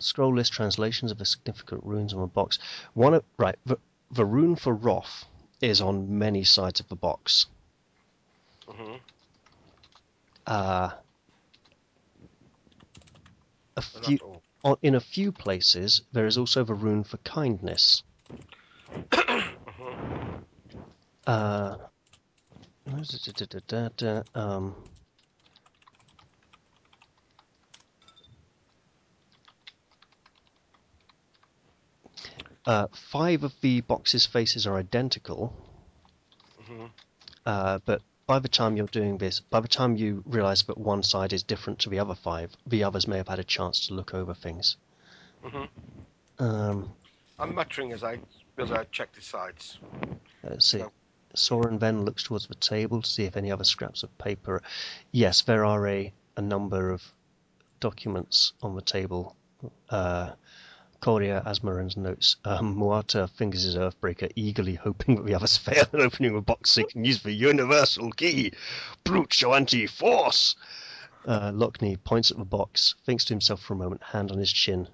[0.00, 2.58] scroll list translations of the significant runes on the box.
[2.94, 3.78] One of, right, the,
[4.10, 5.24] the rune for Wrath
[5.60, 7.46] is on many sides of the box.
[8.66, 8.96] hmm
[10.50, 10.90] Uh,
[13.76, 14.18] a few,
[14.64, 18.02] on, in a few places, there is also the rune for kindness.
[21.26, 21.76] Uh,
[24.34, 24.74] um,
[32.66, 35.54] uh, five of the box's faces are identical,
[36.60, 36.90] Mhm.
[37.46, 41.02] uh, but by the time you're doing this, by the time you realize that one
[41.02, 43.94] side is different to the other five, the others may have had a chance to
[43.94, 44.76] look over things.
[45.42, 45.68] Mhm.
[46.38, 46.94] Um,
[47.40, 48.20] I'm muttering as I
[48.56, 49.80] as I check the sides.
[50.44, 50.78] Let's see.
[50.78, 50.92] No.
[51.34, 54.62] Soren then looks towards the table to see if any other scraps of paper.
[55.10, 57.02] Yes, there are a, a number of
[57.80, 59.34] documents on the table.
[59.88, 60.34] Uh,
[61.00, 62.36] Koriah, Azmeren's notes.
[62.44, 66.74] Um, Muata fingers his Earthbreaker, eagerly hoping that the others fail in opening the box
[66.74, 68.52] he can use the universal key.
[69.04, 70.56] Brute Shoanti Force!
[71.26, 74.52] Uh, Lockney points at the box, thinks to himself for a moment, hand on his
[74.52, 74.88] chin.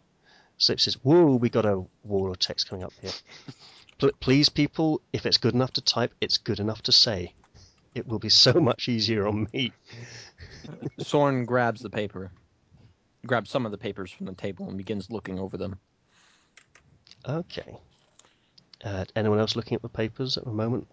[0.59, 3.13] Slip says, Whoa, we got a wall of text coming up here.
[3.99, 7.35] Pl- please, people, if it's good enough to type, it's good enough to say.
[7.95, 9.73] It will be so much easier on me.
[10.99, 12.31] Soren grabs the paper,
[13.27, 15.79] grabs some of the papers from the table, and begins looking over them.
[17.29, 17.77] Okay.
[18.85, 20.87] Uh, anyone else looking at the papers at the moment?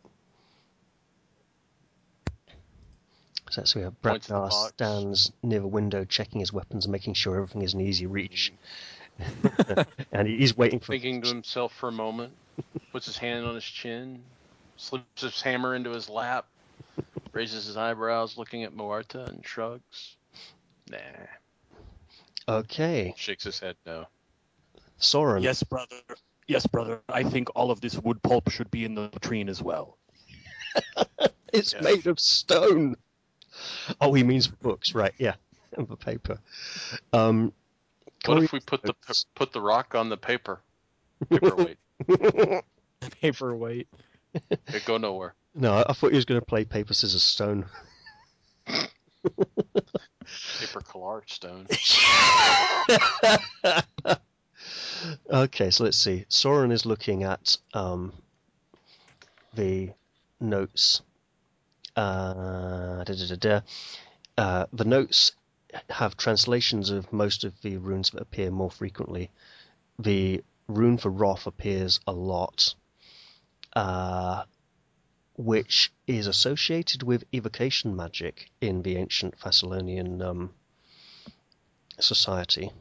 [3.52, 4.74] So, so we have Points at the Bratnar box.
[4.74, 8.52] stands near the window checking his weapons and making sure everything is in easy reach.
[10.12, 12.34] and he's waiting for Thinking to himself for a moment,
[12.92, 14.24] puts his hand on his chin,
[14.76, 16.48] slips his hammer into his lap,
[17.32, 20.18] raises his eyebrows, looking at Muerta, and shrugs.
[20.90, 20.98] Nah.
[22.48, 24.08] Okay, Shakes his head no.
[25.04, 25.44] Soren.
[25.44, 25.96] Yes, brother.
[26.48, 27.02] Yes, brother.
[27.10, 29.98] I think all of this wood pulp should be in the latrine as well.
[31.54, 31.84] It's Yes.
[31.84, 32.96] made of stone.
[34.02, 35.14] Oh, he means books, right?
[35.20, 35.36] Yeah,
[35.78, 36.40] and the paper.
[37.14, 37.54] Um,
[38.26, 40.62] What Corey if we put the notes- put the rock on the paper?
[41.30, 41.78] Paperweight.
[43.22, 43.88] Paperweight.
[44.50, 45.36] it go nowhere.
[45.54, 47.68] no, I I thought he was going to play paper scissors stone.
[48.66, 48.90] Paper
[50.82, 51.68] collage stone.
[55.30, 56.26] Okay, so let's see.
[56.30, 58.14] Soren is looking at um,
[59.54, 59.92] the
[60.40, 61.02] notes.
[61.96, 63.62] Uh, da, da, da.
[64.38, 65.32] Uh, the notes
[65.90, 69.30] have translations of most of the runes that appear more frequently.
[70.00, 72.74] The rune for Wrath appears a lot,
[73.76, 74.44] uh,
[75.36, 80.54] which is associated with evocation magic in the ancient Thassilonian um,
[82.00, 82.72] society.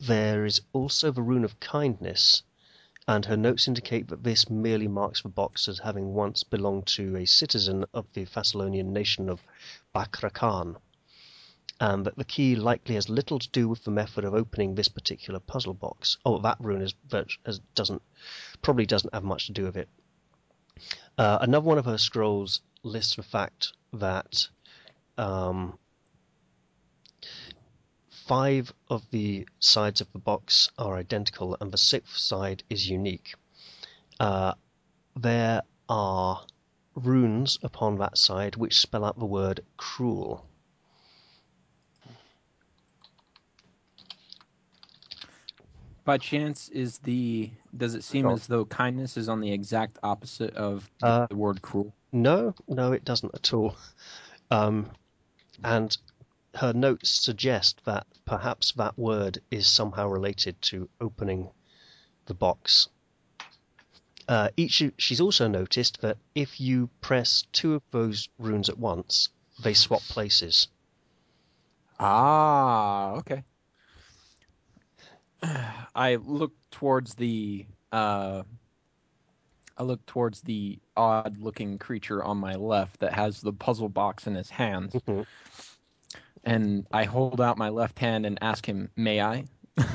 [0.00, 2.42] There is also the rune of kindness,
[3.06, 7.16] and her notes indicate that this merely marks the box as having once belonged to
[7.16, 9.42] a citizen of the Thassilonian nation of
[9.94, 10.76] Bakrakhan,
[11.78, 14.88] and that the key likely has little to do with the method of opening this
[14.88, 16.16] particular puzzle box.
[16.24, 16.94] Oh, that rune is,
[17.74, 18.02] doesn't
[18.62, 19.88] probably doesn't have much to do with it.
[21.18, 24.48] Uh, another one of her scrolls lists the fact that
[25.18, 25.78] um,
[28.30, 33.34] five of the sides of the box are identical and the sixth side is unique.
[34.20, 34.54] Uh,
[35.16, 36.40] there are
[36.94, 40.46] runes upon that side which spell out the word cruel.
[46.04, 50.54] By chance, is the does it seem as though kindness is on the exact opposite
[50.54, 51.92] of the, Uh, the word cruel?
[52.12, 53.74] No, no, it doesn't at all.
[54.52, 54.88] Um,
[55.64, 55.98] and
[56.54, 61.50] her notes suggest that perhaps that word is somehow related to opening
[62.26, 62.88] the box.
[64.28, 69.28] Uh, each, she's also noticed that if you press two of those runes at once,
[69.62, 70.68] they swap places.
[71.98, 73.44] Ah, okay.
[75.94, 78.42] I look towards the uh,
[79.76, 84.34] I look towards the odd-looking creature on my left that has the puzzle box in
[84.34, 85.26] his hands, Mhm.
[86.44, 89.44] And I hold out my left hand and ask him, "May I?"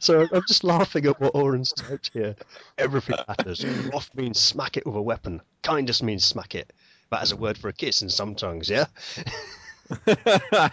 [0.00, 2.34] so I'm just laughing at what Oren's typed here.
[2.78, 3.64] Everything matters.
[3.92, 5.40] Off means smack it with a weapon.
[5.62, 6.72] Kindness means smack it.
[7.10, 8.86] That is a word for a kiss in some tongues, yeah?
[10.06, 10.70] oh,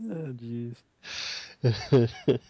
[0.00, 0.76] jeez.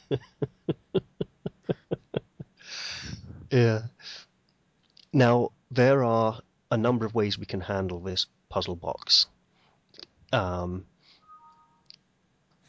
[3.51, 3.83] yeah.
[5.13, 9.27] Now, there are a number of ways we can handle this puzzle box.
[10.33, 10.87] Um,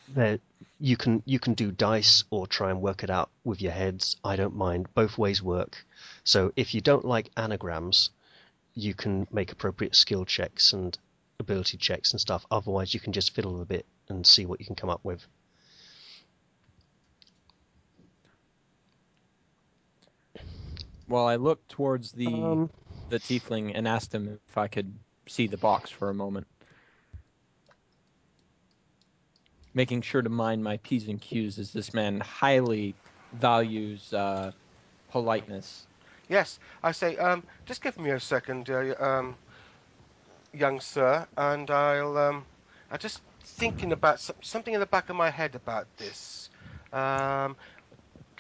[0.07, 0.39] there,
[0.79, 4.15] you can you can do dice or try and work it out with your heads.
[4.23, 4.87] I don't mind.
[4.95, 5.85] Both ways work.
[6.23, 8.09] So if you don't like anagrams,
[8.73, 10.97] you can make appropriate skill checks and
[11.39, 12.45] ability checks and stuff.
[12.49, 15.27] Otherwise, you can just fiddle a bit and see what you can come up with.
[21.11, 22.69] Well, I looked towards the Um,
[23.09, 24.93] the tiefling and asked him if I could
[25.27, 26.47] see the box for a moment.
[29.73, 32.95] Making sure to mind my P's and Q's as this man highly
[33.33, 34.51] values uh,
[35.09, 35.87] politeness.
[36.29, 39.35] Yes, I say, um, just give me a second, uh, um,
[40.53, 42.45] young sir, and I'll, um,
[42.89, 46.49] I'm just thinking about something in the back of my head about this.
[46.93, 47.57] Um,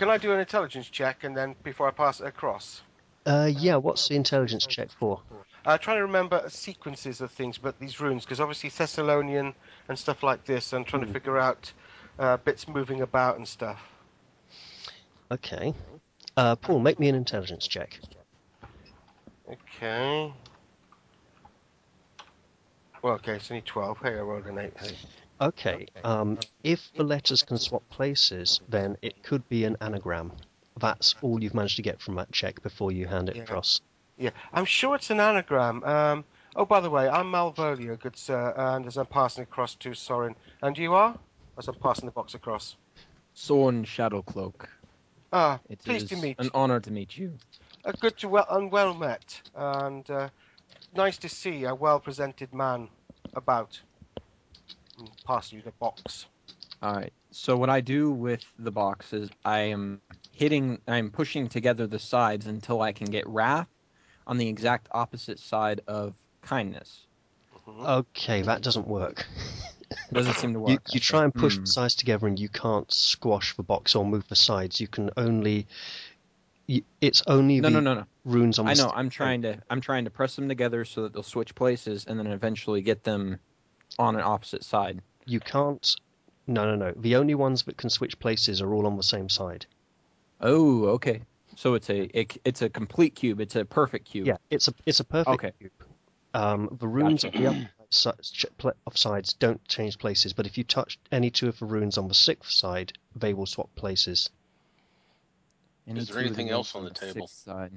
[0.01, 2.81] can I do an intelligence check and then before I pass it across?
[3.27, 3.75] uh, yeah.
[3.75, 5.21] What's the intelligence check for?
[5.63, 9.53] Uh, trying to remember sequences of things, but these runes, because obviously Thassilonian
[9.89, 11.71] and stuff like this, and trying to figure out
[12.17, 13.79] uh, bits moving about and stuff.
[15.29, 15.75] Okay.
[16.35, 17.99] Uh, Paul, make me an intelligence check.
[19.47, 20.33] Okay.
[23.03, 23.99] Well, okay, it's only 12.
[24.01, 24.73] Hey, I rolled an 8.
[24.79, 24.97] Hey.
[25.41, 25.87] Okay.
[26.03, 30.31] Um, if the letters can swap places, then it could be an anagram.
[30.79, 33.43] That's all you've managed to get from that check before you hand it Yeah.
[33.43, 33.81] across.
[34.17, 35.83] Yeah, I'm sure it's an anagram.
[35.83, 36.25] Um,
[36.55, 40.35] oh, by the way, I'm Malvolio, good sir, and as I'm passing across to Soren.
[40.61, 41.17] And you are?
[41.57, 42.75] As I'm passing the box across.
[43.33, 44.67] Soren Shadowcloak.
[45.33, 46.51] Ah, It pleased is to meet an you.
[46.53, 47.33] honor to meet you.
[47.83, 50.29] Uh, good to well and well met, and uh,
[50.95, 52.89] nice to see a well-presented man
[53.33, 53.79] about.
[55.01, 56.27] And pass you the box.
[56.81, 57.11] All right.
[57.31, 61.99] So what I do with the box is I am hitting, I'm pushing together the
[61.99, 63.67] sides until I can get wrath
[64.27, 67.07] on the exact opposite side of kindness.
[67.67, 67.87] Mhm.
[67.87, 69.25] Okay, that doesn't work.
[70.13, 70.81] Doesn't seem to work.
[70.87, 71.63] You, you try and push Hmm.
[71.63, 74.79] the sides together and you can't squash the box or move the sides.
[74.79, 75.67] You can only.
[76.67, 78.05] You, it's only No, the no, no, no.
[78.25, 78.85] runes on I know.
[78.85, 79.61] stick I'm trying to.
[79.69, 83.03] I'm trying to press them together so that they'll switch places, and then eventually get
[83.03, 83.39] them
[83.99, 85.01] on an opposite side.
[85.25, 85.95] You can't.
[86.47, 86.93] No, no, no.
[86.97, 89.65] The only ones that can switch places are all on the same side.
[90.41, 91.21] Oh, okay.
[91.55, 93.39] So it's a it, it's a complete cube.
[93.41, 94.27] It's a perfect cube.
[94.27, 95.51] Yeah, it's a it's a perfect Okay.
[95.59, 95.71] cube.
[96.33, 97.37] Um, the runes Gotcha.
[97.37, 100.97] of the other si- ch- pla- of sides don't change places, but if you touch
[101.11, 104.29] any two of the runes on the sixth side, they will swap places.
[105.87, 107.27] Any Is there two of anything the else on the table?
[107.27, 107.73] sixth Side.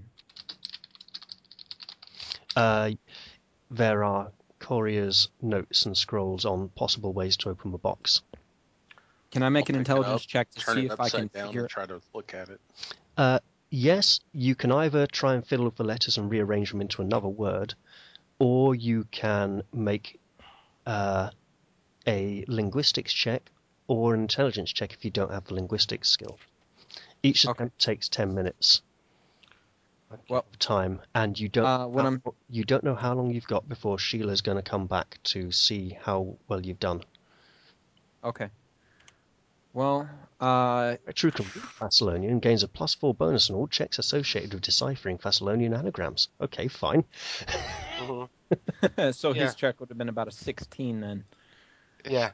[2.57, 2.91] Uh,
[3.71, 4.31] there are
[4.65, 8.23] Koriah's notes and scrolls on possible ways to open the box.
[9.31, 11.67] Can I make I'll an intelligence check to see if I can down figure?
[11.69, 12.61] try to look at it.
[13.17, 13.41] Uh,
[13.71, 17.29] yes, you can either try and fiddle with the letters and rearrange them into another
[17.29, 17.75] word,
[18.39, 20.19] or you can make
[20.87, 21.29] uh,
[22.07, 23.51] a linguistics check
[23.87, 26.39] or an intelligence check if you don't have the linguistics skill.
[27.23, 27.65] Each Okay.
[27.65, 28.81] them takes ten minutes
[30.29, 33.47] Well, time, and you don't Uh, when how- I'm- you don't know how long you've
[33.47, 37.03] got before Sheila's going to come back to see how well you've done.
[38.23, 38.51] okay.
[39.73, 40.09] Well,
[40.41, 44.63] uh, True can read Thassilonian gains a plus four bonus on all checks associated with
[44.63, 46.29] deciphering Thassilonian anagrams.
[46.41, 47.05] Okay, fine.
[47.99, 48.29] Mhm.
[49.15, 49.45] so Yeah.
[49.47, 51.25] his check would have been about a 16 then.
[52.09, 52.31] Yeah.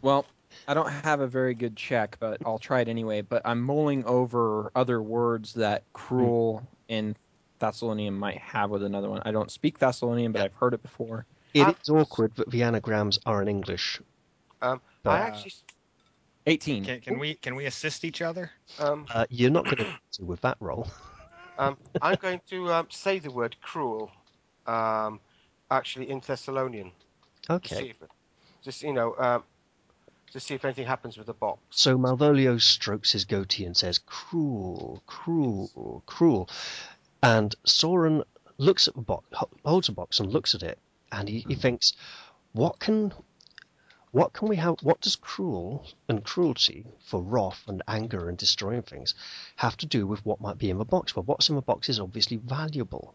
[0.00, 0.26] Well,
[0.66, 3.20] I don't have a very good check, but I'll try it anyway.
[3.20, 7.16] But I'm mulling over other words that cruel in
[7.60, 9.22] Thassilonian might have with another one.
[9.24, 11.26] I don't speak Thassilonian, but I've heard it before.
[11.54, 11.74] It Ah.
[11.82, 14.00] is awkward that the anagrams are in English.
[14.60, 15.52] Um, But- I actually.
[16.46, 16.84] 18.
[16.84, 18.50] Can, can we can we assist each other?
[18.80, 20.88] Um, Uh, you're not going to do with that roll.
[21.58, 24.10] um, I'm going to um, say the word cruel.
[24.66, 25.20] Um,
[25.70, 26.90] actually, in Thassilonian.
[27.48, 27.94] Okay.
[28.62, 29.44] just you know, um,
[30.32, 31.60] to see if anything happens with the box.
[31.70, 36.48] So Malvolio strokes his goatee and says, "Cruel, cruel, cruel,"
[37.22, 38.24] and Soren
[38.56, 39.26] looks at the box,
[39.64, 40.78] holds the box, and looks at it,
[41.10, 41.92] and he, he thinks,
[42.52, 43.12] "What can,
[44.10, 44.76] what can we have?
[44.82, 49.14] What does cruel and cruelty for wrath and anger and destroying things
[49.56, 51.14] have to do with what might be in the box?
[51.14, 53.14] Well, what's in the box is obviously valuable."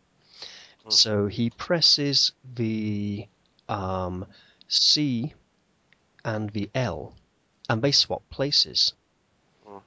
[0.84, 0.92] Hmm.
[0.92, 3.28] So he presses the
[3.68, 4.28] um,
[4.68, 5.34] C
[6.28, 7.16] and the L,
[7.70, 8.94] and they swap places.
[9.68, 9.82] Mm.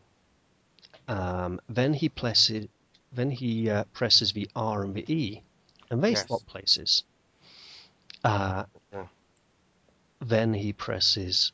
[1.08, 2.66] Um, then he presses,
[3.12, 5.42] then he uh, presses the R and the E,
[5.90, 6.26] and they Yes.
[6.26, 7.04] swap places.
[8.24, 9.08] Uh, Okay.
[10.20, 11.52] Then he presses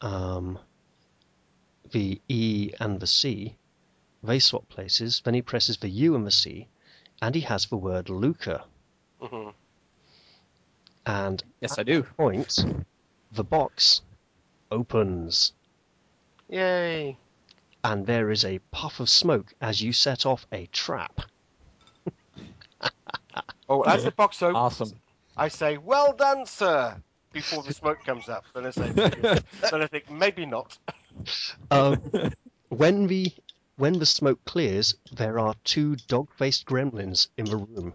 [0.00, 0.58] um,
[1.92, 3.56] the E and the C,
[4.22, 5.20] they swap places.
[5.24, 6.68] Then he presses the U and the C,
[7.22, 8.62] and he has the word lucre.
[9.20, 9.50] hmm
[11.06, 12.04] And Yes, I do.
[12.16, 12.64] point,
[13.32, 14.02] the box
[14.70, 15.52] opens,
[16.48, 17.16] Yay!
[17.84, 21.20] and there is a puff of smoke as you set off a trap.
[23.68, 25.00] Oh, as the box opens, Awesome.
[25.36, 27.00] I say, "Well done, sir."
[27.32, 30.76] Before the smoke comes up, then I say, then I think maybe not.
[31.70, 32.00] Um,
[32.70, 33.32] when the
[33.76, 37.94] when the smoke clears, there are two dog-faced gremlins in the room,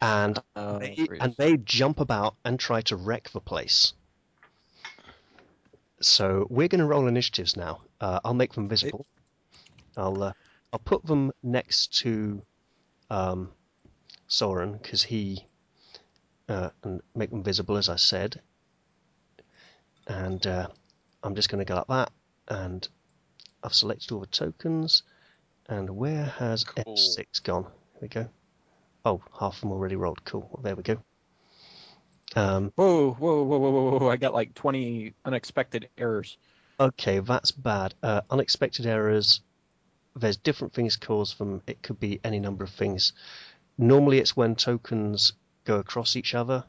[0.00, 3.92] and Oh, they, and they jump about and try to wreck the place.
[6.00, 7.82] So we're going to roll initiatives now.
[8.00, 9.06] Uh, I'll make them visible.
[9.96, 10.32] I'll uh,
[10.72, 12.42] I'll put them next to
[13.10, 13.50] um,
[14.28, 15.46] Soren because he
[16.48, 18.40] uh, and make them visible as I said.
[20.06, 20.68] And uh,
[21.22, 22.12] I'm just going to go like that,
[22.48, 22.86] and
[23.62, 25.02] I've selected all the tokens.
[25.68, 26.94] And where has Cool.
[26.96, 27.64] F6 gone?
[27.64, 28.28] Here we go.
[29.06, 30.24] Oh, half of them already rolled.
[30.24, 30.48] Cool.
[30.52, 30.98] Well, there we go.
[32.34, 34.10] Um, Whoa, whoa, whoa, whoa, whoa, whoa!
[34.10, 36.36] I got like 20 unexpected errors.
[36.80, 37.94] Okay, that's bad.
[38.02, 39.42] Uh, unexpected errors.
[40.16, 41.62] There's different things cause them.
[41.68, 43.12] It could be any number of things.
[43.78, 45.34] Normally, it's when tokens
[45.64, 46.64] go across each other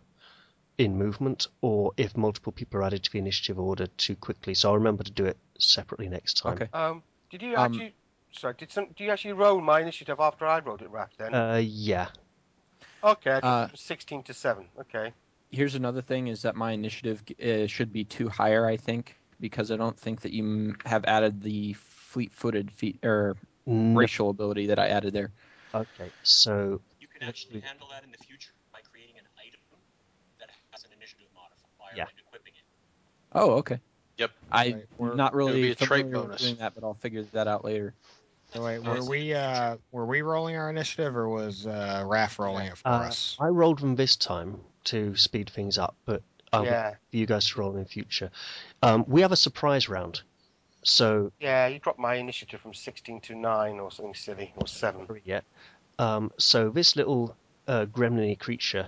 [0.77, 4.53] in movement, or if multiple people are added to the initiative order too quickly.
[4.53, 6.53] So I'll remember to do it separately next time.
[6.53, 6.69] Okay.
[6.71, 7.95] Um, did you Um, actually?
[8.31, 8.89] Sorry, did some?
[8.95, 11.09] Do you actually roll my initiative after I rolled it, Raph?
[11.17, 11.33] Then.
[11.33, 12.09] Uh, yeah.
[13.11, 14.67] Okay, uh, sixteen to seven.
[14.79, 15.13] Okay.
[15.49, 19.71] Here's another thing: is that my initiative uh, should be two higher, I think, because
[19.71, 23.35] I don't think that you m- have added the fleet-footed feet or
[23.65, 23.99] No.
[23.99, 25.31] racial ability that I added there.
[25.73, 29.59] Okay, so You can actually handle that in the future by creating an item
[30.39, 32.03] that has an initiative modifier Yeah.
[32.09, 32.63] and equipping it.
[33.33, 33.79] Oh, okay.
[34.17, 34.31] Yep.
[34.51, 36.41] I'm Right, not It'll be really a trait familiar with bonus.
[36.41, 37.93] doing that, but I'll figure that out later.
[38.57, 42.65] So wait, were we uh were we rolling our initiative or was uh Raph rolling
[42.65, 43.37] it for uh, us?
[43.39, 46.95] I rolled them this time to speed things up, but I'll yeah.
[47.11, 48.31] for you guys to roll in future.
[48.81, 50.23] Um, we have a surprise round,
[50.81, 55.05] so Yeah, you dropped my initiative from sixteen to nine or something silly or seven.
[55.05, 55.43] Sorry, yet.
[55.99, 57.35] Um, so this little
[57.67, 58.87] uh, gremlin creature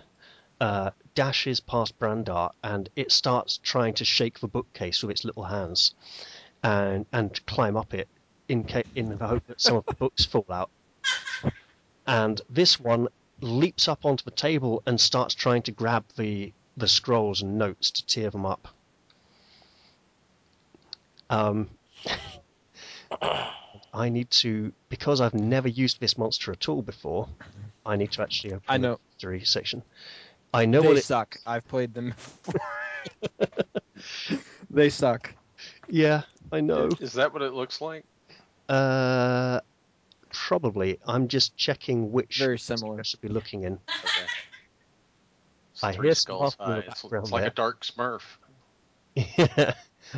[0.59, 5.43] uh, dashes past Brandar and it starts trying to shake the bookcase with its little
[5.43, 5.93] hands
[6.63, 8.09] and and climb up it
[8.50, 10.70] in ca- in the hope that some of the books fall out.
[12.06, 13.08] And this one
[13.41, 17.91] leaps up onto the table and starts trying to grab the the scrolls and notes
[17.91, 18.68] to tear them up.
[21.30, 21.70] Um,
[23.93, 27.30] I need to because I've never used this monster at all before.
[27.86, 29.00] I need to actually open I the know.
[29.12, 29.84] history section.
[30.54, 31.04] I know they what it.
[31.04, 31.38] suck.
[31.45, 32.14] I've played them.
[34.70, 35.32] they suck.
[35.88, 36.89] Yeah, I know.
[37.00, 38.06] Is that what it looks like?
[38.70, 39.61] Uh,
[40.32, 40.99] probably.
[41.05, 42.99] I'm just checking which Very similar.
[42.99, 43.74] I should be looking in.
[43.74, 44.28] Okay.
[45.82, 46.86] I hear skulls some laughter in high.
[46.86, 47.51] the It's, it's like there.
[47.51, 48.22] a dark Smurf.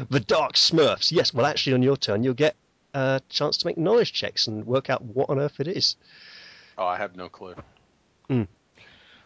[0.10, 1.12] the Dark Smurfs.
[1.12, 2.56] Yes, well, actually, on your turn, you'll get
[2.94, 5.96] a chance to make knowledge checks and work out what on earth it is.
[6.78, 7.56] Oh, I have no clue.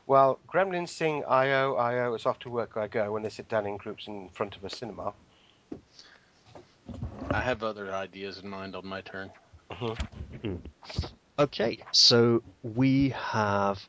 [0.07, 3.65] Well, gremlins sing "I-O, I-O, it's off to work I go" when they sit down
[3.65, 5.13] in groups in front of a cinema.
[7.31, 9.29] I have other ideas in mind on my turn.
[11.37, 13.85] Okay, so we have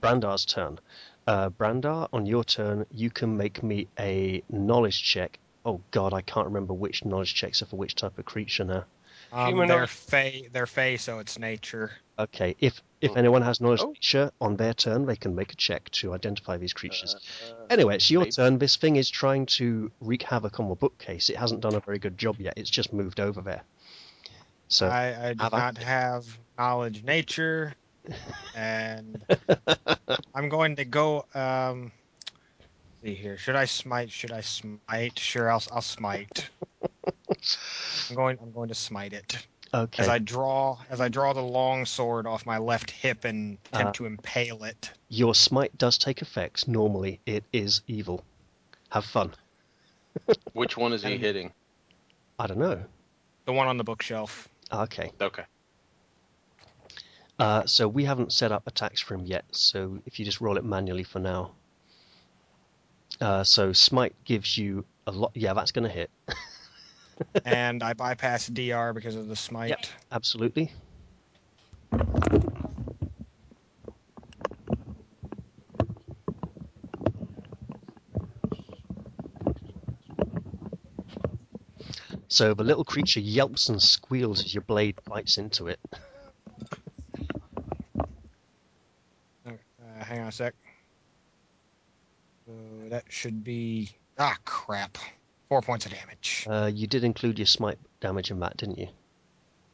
[0.00, 0.80] Brandar's turn.
[1.26, 5.38] Uh, Brandar, on your turn, you can make me a knowledge check.
[5.64, 8.84] Oh God, I can't remember which knowledge checks are for which type of creature now.
[9.32, 10.48] Um, Humanoid- they're fey.
[10.52, 11.92] They're fey, so it's nature.
[12.18, 13.86] Okay, if if anyone has knowledge Oh.
[13.92, 17.14] creature on their turn, they can make a check to identify these creatures.
[17.50, 18.58] Uh, Anyway, it's your maybe- turn.
[18.58, 21.30] This thing is trying to wreak havoc on the bookcase.
[21.30, 22.54] It hasn't done a very good job yet.
[22.56, 23.62] It's just moved over there.
[24.68, 27.74] So I, I do have I- not have knowledge nature,
[28.54, 29.22] and
[30.34, 31.24] I'm going to go.
[31.34, 31.92] Um,
[33.02, 33.38] see here.
[33.38, 34.10] Should I smite?
[34.10, 35.18] Should I smite?
[35.18, 36.48] Sure, I'll I'll smite.
[38.10, 38.38] I'm going.
[38.42, 42.26] I'm going to smite it okay, as I draw as I draw the long sword
[42.26, 43.92] off my left hip and attempt Uh.
[43.98, 44.90] to impale it.
[45.08, 46.66] your smite does take effect.
[46.68, 48.24] Normally, it is evil.
[48.90, 49.34] Have fun.
[50.52, 51.52] Which one is he And- hitting?
[52.38, 52.84] I don't know.
[53.46, 54.48] The one on the bookshelf.
[54.72, 55.10] Okay.
[55.20, 55.44] Okay.
[57.38, 59.44] Uh, so we haven't set up attacks for him yet.
[59.52, 61.52] So if you just roll it manually for now.
[63.20, 65.32] Uh, so smite gives you a lot.
[65.34, 66.10] Yeah, that's going to hit.
[67.44, 69.70] and I bypass DR because of the smite.
[69.70, 69.86] Yep.
[70.12, 70.72] Absolutely.
[82.28, 85.80] So the little creature yelps and squeals as your blade bites into it.
[89.44, 89.52] Uh,
[90.04, 90.54] hang on a sec.
[92.46, 92.52] So
[92.90, 94.98] that should be ah crap.
[95.48, 96.46] Four points of damage.
[96.48, 98.88] Uh, you did include your smite damage in that, didn't you?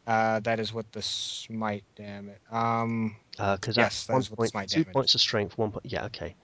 [0.07, 2.37] Uh, that is what the smite damage.
[2.51, 5.59] Um, Because Yes, that's that one is what point, smite two damage points of strength,
[5.59, 5.87] one point.
[5.87, 6.37] Yeah, okay.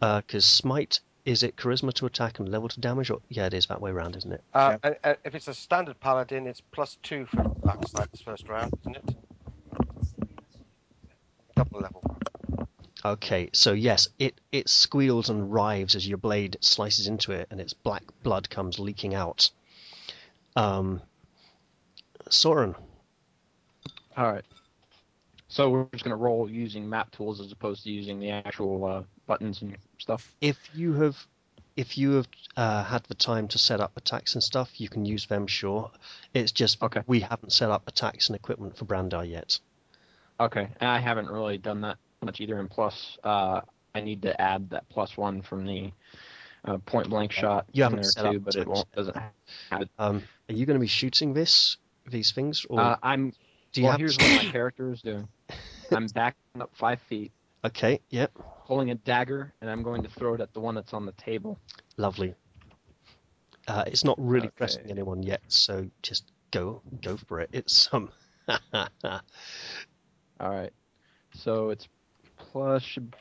[0.00, 3.66] Because smite is it charisma to attack and level to damage, or yeah, it is
[3.66, 4.42] that way around, isn't it?
[4.54, 8.72] Uh, and, uh, if it's a standard paladin, it's plus two for backside first round,
[8.80, 9.16] isn't it?
[11.54, 12.02] Double level.
[13.04, 17.60] Okay, so yes, it it squeals and writhes as your blade slices into it, and
[17.60, 19.50] its black blood comes leaking out.
[20.56, 21.00] Um,
[22.28, 22.74] Soren,
[24.16, 24.44] All right.
[25.48, 29.02] So we're just gonna roll using map tools as opposed to using the actual uh,
[29.26, 30.32] buttons and stuff.
[30.40, 31.16] if you have
[31.76, 35.06] if you have uh, had the time to set up attacks and stuff, you can
[35.06, 35.46] use them.
[35.46, 35.90] Sure,
[36.34, 37.02] it's just Okay.
[37.06, 39.58] we haven't set up attacks and equipment for Brandar yet.
[40.38, 40.68] Okay.
[40.80, 42.58] I haven't really done that much either.
[42.58, 43.60] And plus, uh,
[43.94, 45.90] I need to add that plus one from the
[46.64, 49.16] uh, point blank shot You in haven't there set up too, but it won't doesn't
[49.16, 49.88] have it.
[49.98, 51.76] Um, are you going to be shooting this
[52.10, 53.32] these things, or Uh, I'm
[53.72, 53.92] do you well.
[53.92, 54.00] have?
[54.00, 55.28] Here's what my character is doing.
[55.92, 57.32] I'm backing up five feet,
[57.64, 58.32] Okay, yep,
[58.64, 61.12] holding a dagger, and I'm going to throw it at the one that's on the
[61.12, 61.58] table.
[61.96, 62.34] lovely.
[63.68, 64.56] Uh, it's not really Okay.
[64.56, 67.50] pressing anyone yet, so just go go for it.
[67.52, 68.10] It's um.
[70.40, 70.72] All right.
[71.34, 71.88] So it's
[72.52, 73.14] plus should-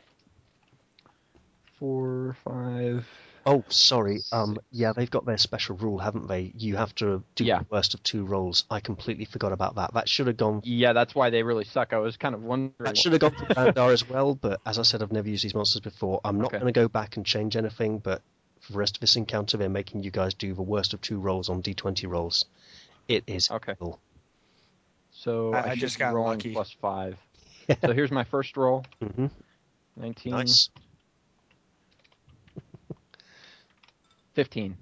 [1.79, 3.07] four, five.
[3.45, 4.19] oh, sorry.
[4.31, 6.51] Um, yeah, they've got their special rule, haven't they?
[6.57, 7.59] You have to do Yeah.
[7.59, 8.65] the worst of two rolls.
[8.69, 9.93] I completely forgot about that.
[9.93, 10.61] That should have gone.
[10.65, 11.93] Yeah, that's why they really suck.
[11.93, 12.73] I was kind of wondering.
[12.79, 15.43] That should have gone for Brandar as well, but as I said, I've never used
[15.43, 16.19] these monsters before.
[16.25, 16.59] I'm not Okay.
[16.59, 18.21] going to go back and change anything, but
[18.59, 21.17] for the rest of this encounter, they're making you guys do the worst of two
[21.19, 22.43] rolls on D20 rolls.
[23.07, 23.71] It is Okay.
[23.71, 23.99] evil.
[25.11, 26.51] So I- I, I just got rolling lucky.
[26.53, 27.17] plus five.
[27.85, 28.85] so here's my first roll.
[29.01, 29.27] hmm
[29.97, 30.69] 19, Nice.
[34.35, 34.75] 15.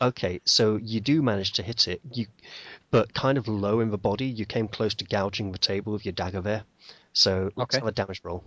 [0.00, 2.26] Okay, so you do manage to hit it, you,
[2.90, 4.26] but kind of low in the body.
[4.26, 6.64] You came close to gouging the table with your dagger there.
[7.12, 7.78] So let's Okay.
[7.78, 8.42] have a damage roll.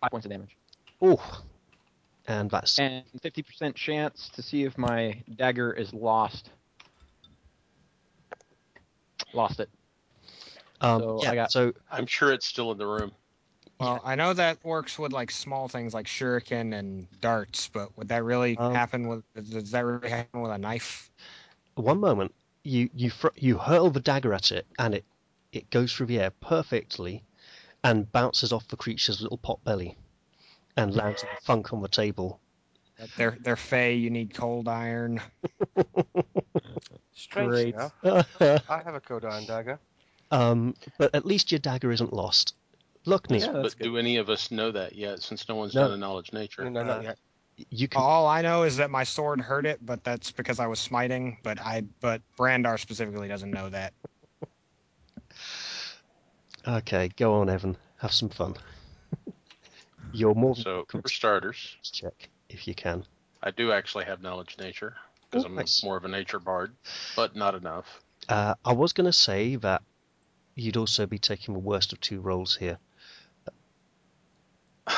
[0.00, 0.56] Five points of damage.
[1.00, 1.42] Oh,
[2.26, 6.50] and that's And 50% chance to see if my dagger is lost.
[9.32, 9.68] Lost it.
[10.80, 11.30] Um, so yeah.
[11.30, 13.12] I got- So I'm sure it's still in the room.
[13.80, 18.08] well, I know that works with like small things like shuriken and darts, but would
[18.08, 19.22] that really Um, happen with?
[19.34, 21.10] Does that really happen with a knife?
[21.74, 25.04] one moment, you you fr- you hurl the dagger at it, and it
[25.52, 27.22] it goes through the air perfectly,
[27.84, 29.96] and bounces off the creature's little pot belly,
[30.76, 32.40] and lands in a funk on the table.
[33.16, 33.94] They're they're fey.
[33.94, 35.20] You need cold iron.
[37.14, 37.74] Strange Great.
[38.68, 39.78] I have a cold iron dagger.
[40.30, 42.54] Um, but at least your dagger isn't lost.
[43.04, 45.74] Look, Neil, Yeah, that's but do any of us know that yet, since no one's
[45.74, 45.82] No.
[45.82, 46.64] done a knowledge nature?
[46.64, 47.18] No, no, not Uh, yet.
[47.70, 48.02] you can.
[48.02, 51.38] All I know is that my sword hurt it, but that's because I was smiting.
[51.42, 53.92] But I, but Brandar specifically doesn't know that.
[56.66, 57.76] Okay, go on, Evan.
[57.98, 58.54] Have some fun.
[60.12, 63.04] You're more So, welcome for starters, check if you can.
[63.42, 64.96] I do actually have knowledge nature
[65.30, 65.82] because Oh, I'm nice.
[65.82, 66.72] more of a nature bard,
[67.16, 67.86] but not enough.
[68.28, 69.82] Uh, I was going to say that
[70.58, 72.78] you'd also be taking the worst of two roles here.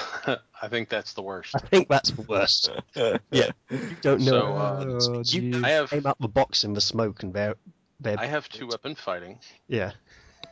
[0.63, 1.55] I think that's the worst.
[1.57, 2.71] I think that's the worst.
[2.95, 4.31] yeah, you don't know.
[4.31, 4.85] So, uh,
[5.17, 5.65] Oh, you.
[5.65, 7.57] I have came up the box in the smoke and they're,
[7.99, 9.93] they're I have two weapon fighting, yeah.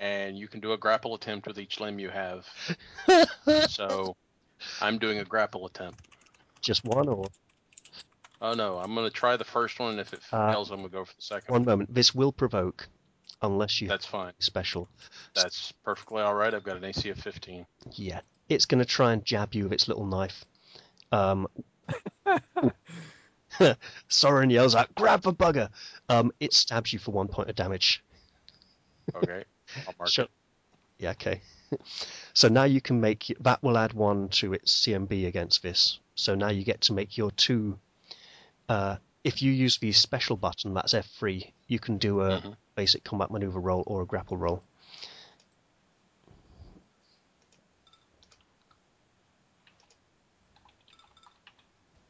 [0.01, 2.47] and you can do a grapple attempt with each limb you have.
[3.69, 4.17] So,
[4.81, 6.01] I'm doing a grapple attempt.
[6.61, 7.27] Just one or
[8.41, 10.89] Oh no, I'm gonna try the first one, and if it Uh, fails, I'm gonna
[10.89, 11.67] go for the second one one.
[11.67, 11.95] moment.
[11.95, 12.89] This will provoke,
[13.43, 14.33] unless you have That's fine.
[14.39, 14.89] special.
[15.35, 16.53] That's perfectly all right.
[16.55, 17.67] I've got an AC of 15.
[17.93, 20.45] Yeah, it's going to try and jab you with its little knife.
[21.13, 21.47] Um,
[24.09, 25.71] Soren yells out, "Grab the bugger!"
[26.09, 28.05] Um, it stabs you for one point of damage.
[29.15, 29.45] Okay,
[29.87, 30.25] I'll mark Sure.
[30.27, 30.31] it.
[30.99, 31.41] Yeah, okay.
[32.35, 35.99] so now you can make that will add one to its CMB against this.
[36.15, 37.79] So now you get to make your two.
[38.69, 41.53] Uh, if you use the special button, that's F3.
[41.69, 42.57] You can do a Mhm.
[42.75, 44.63] basic combat maneuver roll or a grapple roll.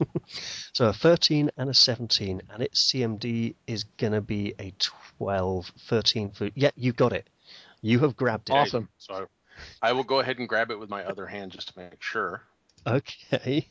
[0.72, 5.72] so a 13 and a 17, and its CMD is going to be a 12.
[5.88, 6.50] 13 for.
[6.54, 7.28] Yeah, you got it.
[7.82, 8.54] You have grabbed it.
[8.54, 8.88] Awesome.
[8.98, 9.28] So
[9.82, 12.02] I, I will go ahead and grab it with my other hand just to make
[12.02, 12.42] sure.
[12.86, 13.68] Okay.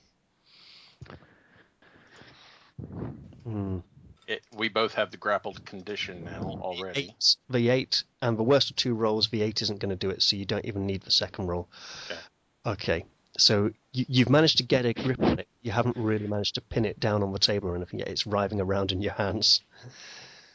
[3.44, 3.80] Hmm.
[4.28, 6.99] It, we both have the grappled condition now already.
[7.09, 10.09] Eight, the eight, and the worst of two rolls, the eight isn't going to do
[10.09, 11.69] it, so you don't even need the second roll.
[12.11, 12.19] Okay.
[12.65, 13.05] Okay.
[13.38, 15.47] So you, you've managed to get a grip on it.
[15.61, 18.09] You haven't really managed to pin it down on the table or anything yet.
[18.09, 19.61] It's writhing around in your hands.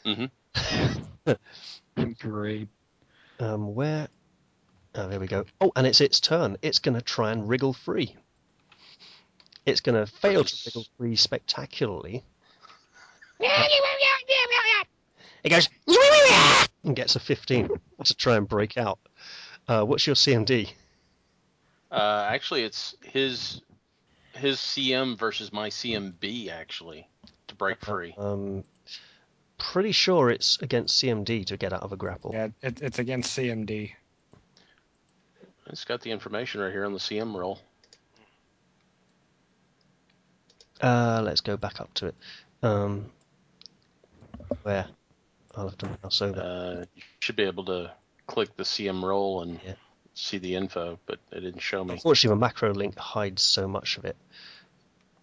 [0.05, 0.31] Mhm.
[2.19, 2.69] Great.
[3.41, 4.09] Um, where?
[4.95, 5.47] Oh, there we go.
[5.61, 6.59] Oh, and it's its turn.
[6.61, 8.17] It's going to try and wriggle free.
[9.65, 12.25] It's going to fail to wriggle free spectacularly.
[15.45, 15.69] It goes
[16.85, 17.69] and gets a 15
[18.05, 18.99] to try and break out.
[19.69, 20.71] Uh, what's your CMD?
[21.91, 23.61] Uh, actually, it's his
[24.35, 27.09] his CM versus my CMB actually
[27.49, 28.15] to break free.
[28.17, 28.65] Um,
[29.59, 32.31] pretty sure it's against CMD to get out of a grapple.
[32.33, 33.93] Yeah, it, it's against CMD.
[35.67, 37.61] It's got the information right here on the CM roll.
[40.81, 42.15] Uh, let's go back up to it.
[42.63, 43.07] Um,
[44.63, 44.87] where?
[45.55, 46.41] I'll have to mouse over.
[46.41, 47.93] Uh, you should be able to
[48.27, 49.75] click the CM roll and Yeah.
[50.15, 51.95] see the info, but it didn't show me.
[51.95, 54.17] Unfortunately, the macro link hides so much of it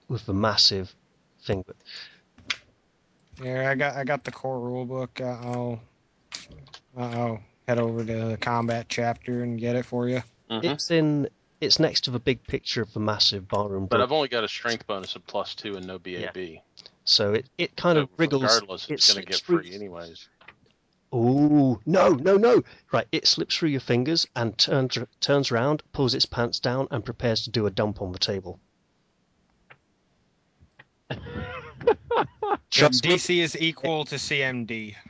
[0.07, 0.93] with the massive
[1.43, 1.63] thing.
[1.65, 1.75] But
[3.41, 5.21] Here, I got I got the core rulebook.
[5.21, 5.81] Uh, I'll
[6.97, 10.21] I'll head over to the combat chapter and get it for you.
[10.49, 10.63] Mhm.
[10.63, 11.29] it's in.
[11.61, 13.85] It's next to the big picture of the massive barroom.
[13.87, 14.03] But door.
[14.05, 16.61] I've only got a strength bonus of plus two and no BAB.
[17.09, 18.43] So it, it kind So of wriggles.
[18.43, 20.27] regardless, it it's going to slips get through- free anyways.
[21.13, 22.61] Ooh, no, no, no!
[22.93, 27.03] Right, it slips through your fingers and turns turns round, pulls its pants down, and
[27.03, 28.59] prepares to do a dump on the table.
[32.69, 33.15] Trust me.
[33.15, 34.95] DC is equal to CMD.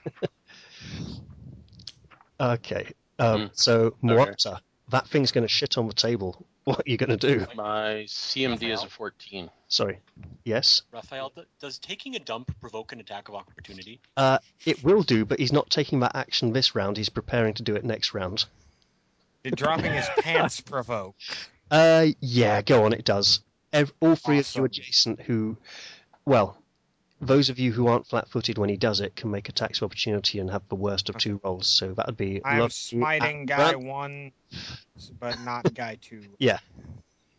[2.41, 2.87] Okay,
[3.19, 3.49] um, Mm.
[3.51, 6.47] so Muata, that thing's going to shit on the table.
[6.69, 7.47] What are you going to do?
[7.55, 9.49] My CMD is a 14.
[9.69, 10.01] Sorry.
[10.43, 13.99] Yes, Raphael, does taking a dump provoke an attack of opportunity?
[14.15, 16.97] it will do, but he's not taking that action this round.
[16.97, 18.45] He's preparing to do it next round.
[19.43, 21.15] Did dropping his pants provoke?
[21.71, 22.93] Uh, yeah, go on.
[22.93, 23.39] It does.
[23.73, 24.61] Ev- all three of Awesome.
[24.61, 25.57] you adjacent who,
[26.25, 26.58] well,
[27.21, 30.39] those of you who aren't flat-footed when he does it can make attacks of opportunity
[30.39, 31.67] and have the worst of two rolls.
[31.67, 32.41] So that would be.
[32.45, 33.83] I'm smiting guy Grant.
[33.85, 34.31] one,
[35.19, 36.21] but not guy two.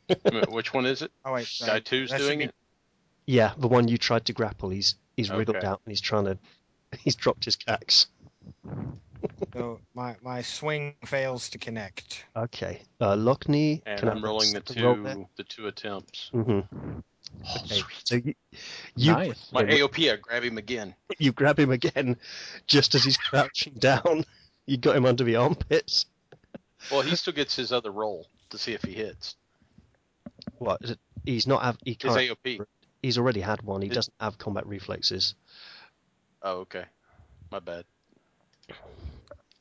[0.09, 1.13] Wh- Which one is it?
[1.25, 1.71] Oh wait, sorry.
[1.73, 2.55] Guy two's That doing be- it?
[3.27, 4.71] Yeah, the one you tried to grapple.
[4.71, 5.67] He's he's wriggled Okay.
[5.67, 6.39] out and he's trying to.
[6.99, 8.07] He's dropped his cax.
[9.53, 12.25] So my my swing fails to connect.
[12.35, 12.81] Okay.
[13.01, 13.83] Uh, Lockney.
[13.85, 16.31] And can I I'm have rolling the second roll two the two attempts.
[16.33, 17.03] Mhm.
[17.49, 17.85] Oh, sweet.
[18.05, 18.35] So you
[18.97, 19.51] you, nice.
[19.53, 20.95] My AOP, I grab him again.
[21.19, 22.17] you grab him again,
[22.67, 24.25] just as he's crouching down.
[24.67, 26.07] You got him under the armpits.
[26.91, 29.37] Well, he still gets his other roll to see if he hits.
[30.59, 30.83] What?
[30.83, 31.79] Is it, he's not have.
[31.85, 32.39] He His can't.
[32.45, 32.65] AOP.
[33.03, 33.81] He's already had one.
[33.83, 35.35] He His- doesn't have combat reflexes.
[36.43, 36.85] Oh, okay.
[37.51, 37.85] My bad.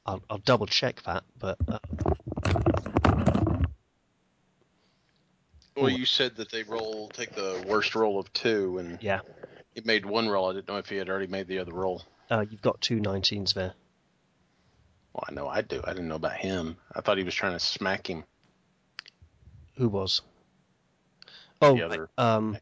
[0.05, 1.80] I'll, I'll double check that, but uh,
[5.82, 9.21] Well, you said that they roll take the worst roll of two, and Yeah.
[9.73, 10.49] he made one roll.
[10.49, 12.03] I didn't know if he had already made the other roll.
[12.30, 13.73] Uh, you've got two 19s there.
[15.13, 15.82] Well, I know I do.
[15.86, 16.77] I didn't know about him.
[16.95, 18.23] I thought he was trying to smack him.
[19.77, 20.21] Who was?
[21.61, 22.57] Oh, The other- um,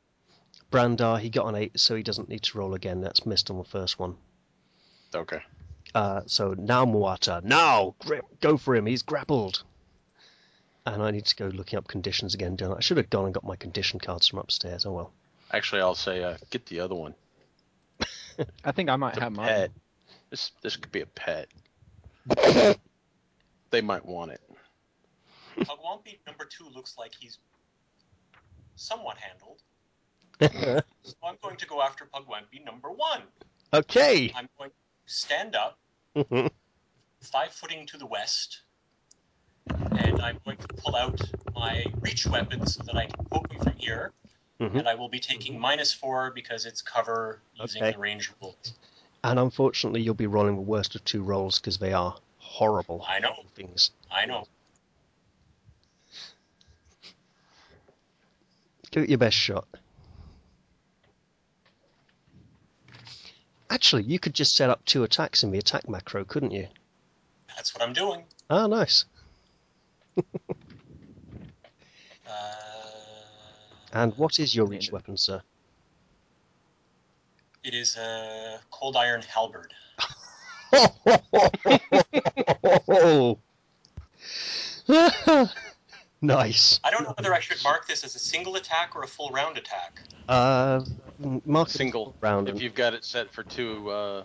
[0.71, 1.17] Brandar.
[1.19, 3.01] He got an eight, so he doesn't need to roll again.
[3.01, 4.17] That's missed on the first one.
[5.13, 5.41] Okay.
[5.95, 8.85] Uh, so now Muata, now gra- go for him.
[8.85, 9.63] He's grappled.
[10.93, 12.55] And I need to go looking up conditions again.
[12.55, 12.77] Don't I?
[12.77, 14.85] I should have gone and got my condition cards from upstairs.
[14.85, 15.11] Oh well.
[15.51, 17.13] Actually, I'll say uh, get the other one.
[18.65, 19.47] I think I might It's a have mine.
[19.47, 19.71] pet.
[20.29, 21.47] This this could be a pet.
[23.71, 24.41] they might want it.
[25.57, 27.39] Pugwampi number two looks like he's
[28.75, 29.61] somewhat handled.
[31.03, 33.21] So I'm going to go after Pugwampi number one.
[33.73, 34.31] okay.
[34.35, 34.75] I'm going to
[35.05, 35.79] stand up,
[37.21, 38.61] five footing to the west,
[39.99, 41.19] and I'm going to pull out
[41.55, 44.11] my reach weapon so that I can poke him from here.
[44.59, 44.79] Mhm.
[44.79, 47.91] And I will be taking minus four because it's cover using Okay.
[47.93, 48.73] the range rules.
[49.23, 53.03] and unfortunately, you'll be rolling the worst of two rolls because they are horrible.
[53.07, 53.43] I know.
[53.55, 53.91] things.
[54.11, 54.47] I know.
[58.91, 59.67] Give it your best shot.
[63.69, 66.67] Actually, you could just set up two attacks in the attack macro, couldn't you?
[67.55, 68.23] That's what I'm doing.
[68.49, 69.05] Ah, nice.
[72.27, 72.31] Uh,
[73.93, 75.41] And what is your reach weapon, sir?
[77.63, 79.73] It is a cold iron halberd.
[86.21, 86.79] nice.
[86.83, 89.29] I don't know whether I should mark this as a single attack or a full
[89.29, 90.01] round attack.
[90.27, 90.81] Uh,
[91.45, 92.15] mark Single.
[92.21, 92.49] round.
[92.49, 94.23] If you've got it set for two, uh,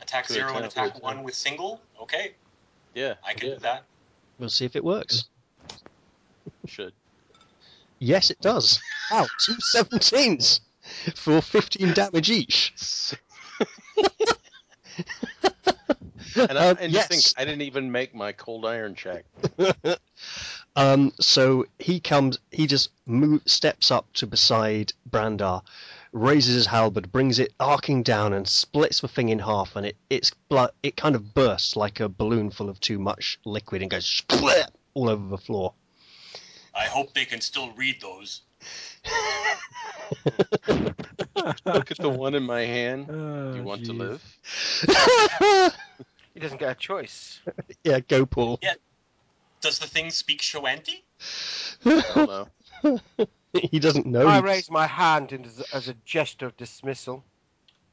[0.00, 1.80] Attack Two zero and attack, attack one with single.
[2.00, 2.34] Okay,
[2.94, 3.84] yeah, I can yeah, do that.
[4.40, 5.24] We'll see if it works.
[6.66, 6.92] should.
[7.98, 8.80] Yes, it does.
[9.10, 10.60] Wow, two 17s
[11.16, 12.72] for 15 damage each.
[16.36, 17.08] And, I, Um, and you yes.
[17.08, 19.24] think I didn't even make my cold iron check.
[20.76, 25.62] Um, so he comes, he just move, steps up to beside Brandar,
[26.12, 29.76] raises his halberd, brings it arcing down, and splits the thing in half.
[29.76, 30.70] And it it's blood.
[30.82, 34.70] It kind of bursts like a balloon full of too much liquid and goes split
[34.94, 35.74] all over the floor.
[36.74, 38.42] I hope they can still read those.
[40.68, 43.06] Look at the one in my hand.
[43.08, 44.22] Oh, Do you want to live?
[46.34, 47.40] He doesn't get a choice.
[47.84, 48.58] yeah, go Paul.
[48.62, 48.74] Yeah.
[49.60, 51.02] Does the thing speak Shoanti?
[51.84, 52.50] I don't
[52.84, 53.26] know.
[53.70, 54.26] he doesn't know.
[54.26, 57.24] I raise my hand in as, as a gesture of dismissal.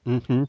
[0.05, 0.43] hmm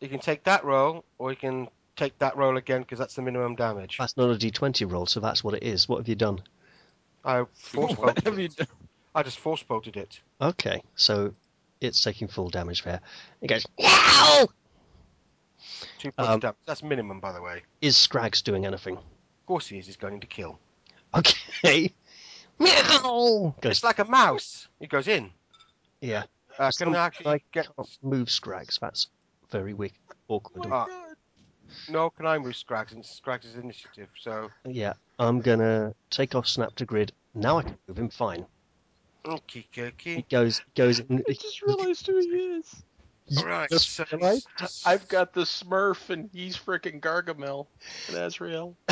[0.00, 3.22] You can take that roll, or you can take that roll again because that's the
[3.22, 3.96] minimum damage.
[3.98, 5.88] That's not a d20 roll, so that's what it is.
[5.88, 6.40] What have you done?
[7.24, 8.56] I force What bolted have you it.
[8.56, 8.66] done?
[9.14, 10.20] I just force bolted it.
[10.40, 11.34] Okay, so
[11.80, 13.00] it's taking full damage there.
[13.40, 13.66] It goes.
[13.78, 14.46] Wow!
[15.98, 16.56] Two points Um, of damage.
[16.66, 17.62] That's minimum, by the way.
[17.80, 18.96] Is Scrags doing anything?
[18.96, 19.86] Of course he is.
[19.86, 20.58] He's going to kill.
[21.14, 21.92] Okay.
[22.58, 23.54] Meow!
[23.60, 23.70] Goes.
[23.72, 24.68] It's like a mouse.
[24.80, 25.30] It goes in.
[26.00, 26.24] Yeah.
[26.58, 27.66] Uh, Some- can I actually I get?
[27.76, 28.78] can't move Scrags.
[28.80, 29.08] That's
[29.50, 29.94] very weak,
[30.28, 30.66] awkward.
[30.70, 30.86] Ah.
[31.90, 32.92] No, can I move Scrags?
[32.92, 34.08] And Scrags is initiative.
[34.20, 37.12] So Yeah, I'm gonna take off Snap to Grid.
[37.34, 38.46] Now I can move him fine.
[39.26, 40.24] okay, He okay.
[40.30, 41.00] goes, goes.
[41.00, 42.82] In, I just realized who he is.
[43.44, 43.68] Right.
[43.68, 44.46] Just So realised?
[44.86, 47.66] I've got the Smurf, and he's frickin' Gargamel
[48.08, 48.76] and Azrael.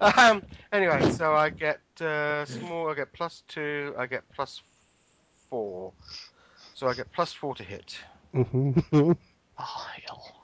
[0.00, 0.14] yes.
[0.18, 0.42] Um.
[0.72, 2.90] Anyway, so I get uh, small.
[2.90, 3.94] I get plus two.
[3.98, 4.62] I get plus
[5.48, 5.92] four.
[6.74, 7.98] So I get plus four to hit.
[8.34, 9.16] Mhm.
[9.58, 10.36] Oh hell!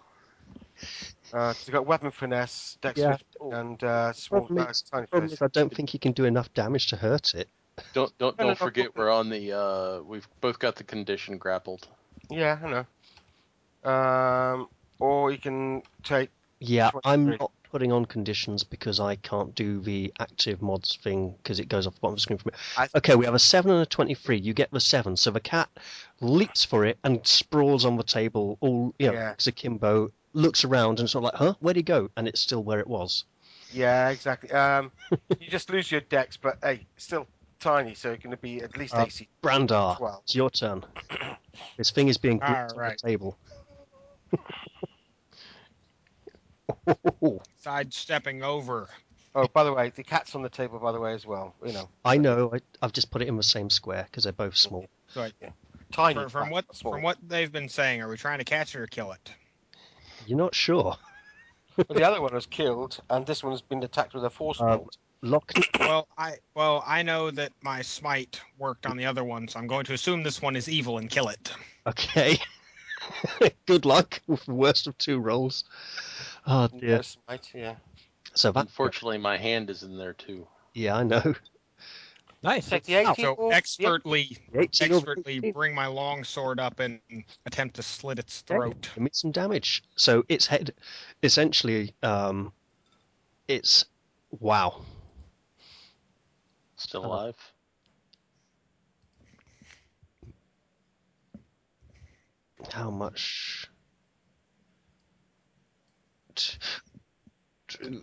[1.32, 3.16] Uh, so I got weapon finesse, dex Yeah.
[3.52, 4.42] and uh, small.
[4.42, 7.34] Problem Uh, is- tiny Problem I don't think he can do enough damage to hurt
[7.34, 7.48] it.
[7.94, 9.52] Don't don't No, no, don't forget we're on the.
[9.52, 11.88] uh We've both got the condition grappled.
[12.30, 12.86] Yeah, I know.
[13.90, 16.30] Um, or you can take.
[16.58, 21.60] Yeah, I'm not putting on conditions because I can't do the active mods thing because
[21.60, 22.54] it goes off the bottom of the screen for me.
[22.74, 24.38] I- Okay, we have a 7 and a 23.
[24.38, 25.14] You get the 7.
[25.14, 25.68] So the cat
[26.22, 29.34] leaps for it and sprawls on the table, all, you know, Yeah.
[29.46, 32.08] akimbo, looks around and sort of like, huh, where'd he go?
[32.16, 33.26] And it's still where it was.
[33.74, 34.50] Yeah, exactly.
[34.52, 34.90] Um,
[35.38, 37.26] you just lose your decks, but hey, still
[37.60, 40.22] tiny, so it's going to be at least Uh, AC Brandar, 12.
[40.22, 40.82] it's your turn.
[41.76, 43.36] This thing is being gripped on the table.
[47.58, 48.88] Sidestepping over.
[49.34, 51.54] Oh, by the way, the cat's on the table, by the way, as well.
[51.64, 54.32] You know, I know, I, I've just put it in the same square because they're
[54.32, 54.86] both small.
[55.92, 56.20] tiny.
[56.20, 56.94] From, from what small.
[56.94, 59.32] from what they've been saying, are we trying to catch it or kill it?
[60.26, 60.96] You're not sure.
[61.76, 64.62] Well, the other one was killed, and this one has been attacked with a force
[64.62, 64.96] Um, bolt.
[65.20, 65.52] Lock.
[65.78, 69.66] Well, I well I know that my smite worked on the other one, so I'm
[69.66, 71.52] going to assume this one is evil and kill it.
[71.86, 72.38] Okay.
[73.66, 75.64] Good luck with the worst of two rolls.
[76.46, 76.96] Oh dear.
[76.96, 77.74] No smite, yeah.
[78.34, 78.60] So that.
[78.60, 80.46] Unfortunately, my hand is in there too.
[80.74, 81.34] Yeah, I know.
[82.42, 82.68] Nice.
[82.68, 87.00] Take the 18 So or- expertly, 18 expertly bring my long sword up and
[87.46, 88.90] attempt to slit its Okay, throat.
[88.94, 89.82] Give me some damage.
[89.96, 90.72] So its head,
[91.22, 92.52] essentially, um,
[93.48, 93.86] it's
[94.38, 94.82] wow.
[96.76, 97.34] Still alive?
[102.70, 103.68] How much?
[106.36, 108.02] T-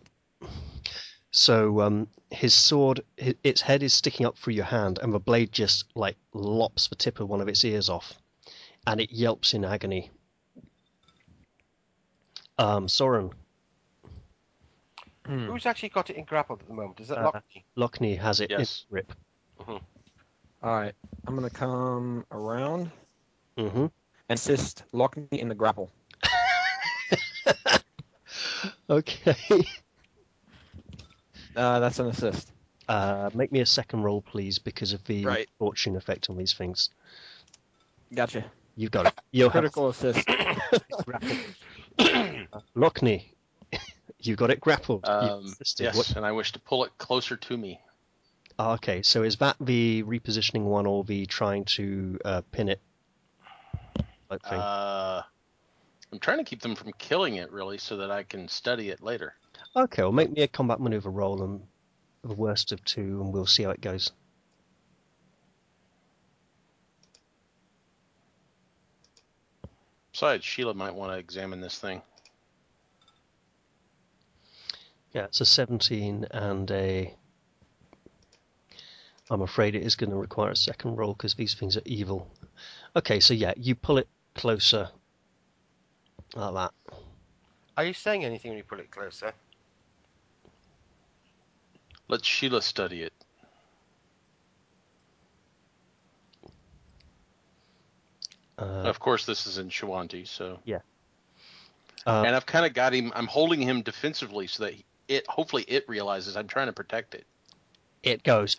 [1.32, 5.20] So um, his sword, hi its head is sticking up through your hand, and the
[5.20, 8.14] blade just like lops the tip of one of its ears off,
[8.86, 10.12] and it yelps in agony.
[12.60, 13.32] Um, Soren,
[15.26, 15.48] Hmm.
[15.48, 17.00] Who's actually got it in grappled at the moment?
[17.00, 17.64] Is it Uh, Lockney?
[17.78, 18.86] Lockney has it Yes.
[18.90, 19.14] in grip.
[19.68, 19.80] All
[20.62, 20.94] right.
[21.26, 22.92] I'm gonna come around
[23.58, 23.92] hmm and
[24.30, 25.90] assist Lockney in the grapple.
[28.90, 29.36] Okay.
[31.56, 32.52] Uh, that's an assist.
[32.90, 35.48] Uh, make me a second roll, please, because of the Right.
[35.60, 36.90] fortune effect on these things.
[38.12, 38.46] Gotcha.
[38.76, 39.14] You've got it.
[39.32, 40.28] You'll have Critical assist.
[42.76, 43.26] Lockney.
[44.20, 45.06] you got it grappled.
[45.06, 45.84] You Um, assisted.
[45.84, 47.80] yes, What- and I wish to pull it closer to me.
[48.58, 52.82] Ah, okay, so is that the repositioning one or the trying to uh, pin it
[54.30, 54.60] type thing?
[54.60, 55.22] Uh,
[56.14, 59.02] I'm trying to keep them from killing it, really, so that I can study it
[59.02, 59.34] later.
[59.76, 61.64] okay, well, make me a combat maneuver roll and
[62.22, 64.12] the worst of two, and we'll see how it goes.
[70.12, 72.04] Besides, Sheila might want to examine this thing.
[75.14, 77.16] Yeah, it's a 17 and a.
[79.32, 82.32] I'm afraid it is going to require a second roll because these things are evil.
[82.96, 84.92] Okay, so yeah, you pull it closer.
[86.36, 86.72] Like that.
[87.78, 89.34] Are you saying anything when you pull it closer?
[92.08, 93.14] Let Sheila study it.
[98.58, 100.60] Uh, of course, this is in Shoanti, so.
[102.06, 103.12] uh, and I've kind of got him.
[103.16, 104.74] I'm holding him defensively so that
[105.08, 107.26] it, hopefully, it realizes I'm trying to protect it.
[108.04, 108.58] it goes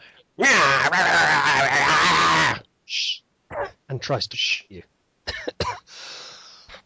[3.89, 4.83] and tries to shoot you.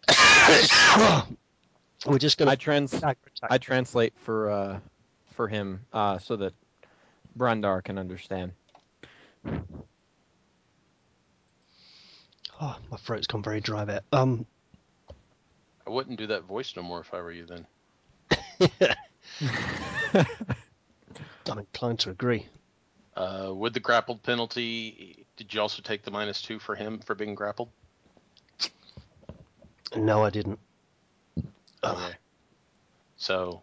[2.06, 3.18] We're just I gonna trans attack.
[3.26, 3.50] attack.
[3.50, 4.80] I translate for uh
[5.32, 6.54] for him uh so that
[7.36, 8.52] Brandar can understand.
[12.60, 14.02] Oh, my throat's gone very dry there.
[14.12, 14.46] Um,
[15.86, 17.46] I wouldn't do that voice no more if I were you.
[17.46, 17.66] Then
[21.48, 22.48] I'm inclined to agree.
[23.16, 27.14] uh, with the grappled penalty, did you also take the minus two for him for
[27.14, 27.70] being grappled?
[29.96, 30.58] No, I didn't.
[31.82, 32.14] Okay.
[33.16, 33.62] So,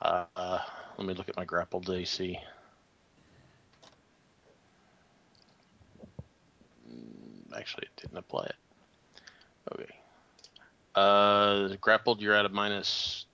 [0.00, 0.58] uh, uh,
[0.98, 2.38] let me look at my grappled AC.
[6.88, 8.54] Mm, Actually, it didn't apply it.
[9.72, 9.94] Okay.
[10.94, 13.26] Uh, grappled, you're at a minus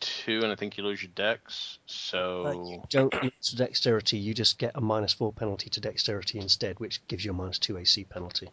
[0.00, 1.78] two, and I think you lose your dex.
[1.86, 4.18] So, Don't lose dexterity.
[4.18, 7.58] You just get a minus four penalty to dexterity instead, which gives you a minus
[7.58, 8.50] two AC penalty.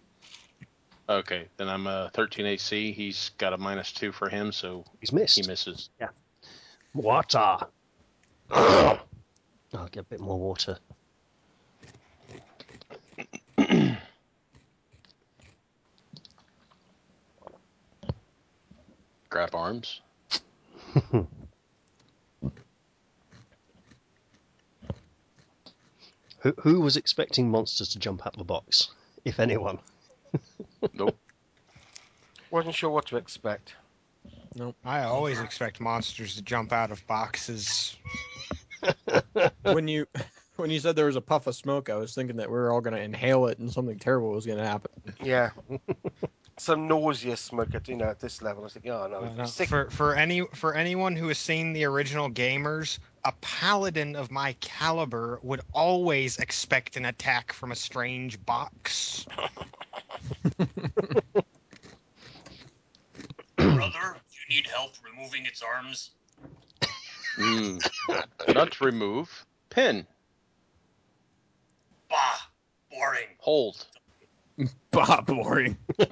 [1.09, 2.91] Okay, then I'm a 13 AC.
[2.91, 5.35] He's got a minus two for him, so He's missed.
[5.39, 5.89] he misses.
[5.99, 6.09] Yeah.
[6.93, 7.57] Water.
[8.51, 8.99] I'll
[9.91, 10.77] get a bit more water.
[19.29, 20.01] Grab arms.
[26.39, 28.89] Who, who was expecting monsters to jump out of the box,
[29.23, 29.79] if anyone?
[30.93, 31.17] Nope.
[32.51, 33.75] Wasn't sure what to expect.
[34.55, 34.75] Nope.
[34.85, 37.95] I always expect monsters to jump out of boxes.
[39.63, 40.05] when you
[40.57, 42.71] when you said there was a puff of smoke, I was thinking that we were
[42.71, 44.91] all gonna inhale it and something terrible was gonna happen.
[45.21, 45.51] Yeah.
[46.57, 48.61] Some nausea smoke at you know at this level.
[48.61, 49.69] I was thinking, oh no, Uh, no, sick.
[49.69, 54.53] for for any for anyone who has seen the original gamers, a paladin of my
[54.61, 59.25] caliber would always expect an attack from a strange box.
[63.55, 66.11] Brother, you need help removing its arms?
[67.37, 67.83] Mm.
[68.53, 69.45] Not remove.
[69.69, 70.05] Pin.
[72.09, 72.15] Bah,
[72.91, 73.27] boring.
[73.39, 73.85] Hold.
[74.91, 75.77] Bah, boring.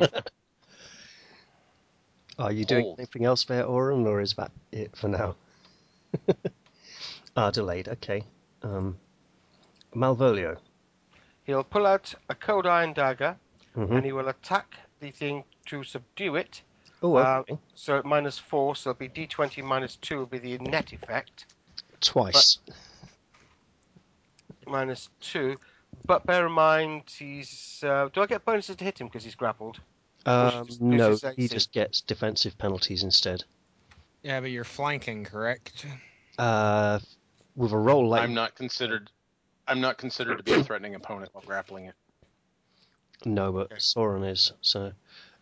[2.39, 2.99] Are you doing Hold.
[2.99, 5.35] anything else there, Oren, or is that it for now?
[7.37, 7.87] ah, delayed.
[7.87, 8.23] Okay.
[8.63, 8.97] Um,
[9.93, 10.57] Malvolio.
[11.43, 13.37] He'll pull out a cold iron dagger
[13.75, 13.97] Mhm.
[13.97, 16.61] and he will attack the thing to subdue it.
[17.03, 17.57] Oh, uh, okay.
[17.75, 21.45] So at minus four, so it'll be d20 minus two will be the net effect.
[21.99, 22.59] Twice.
[24.67, 25.57] Minus two.
[26.05, 27.83] But bear in mind, he's.
[27.85, 29.79] Uh, do I get bonuses to hit him because he's grappled?
[30.25, 33.43] or she Um, just no, he just gets defensive penalties instead.
[34.23, 35.85] Yeah, but you're flanking, correct?
[36.37, 36.99] Uh,
[37.55, 39.09] with a roll like I'm not considered.
[39.67, 41.95] I'm not considered to be a threatening opponent while grappling it.
[43.25, 43.75] no, but Okay.
[43.77, 44.53] Soren is.
[44.61, 44.91] So,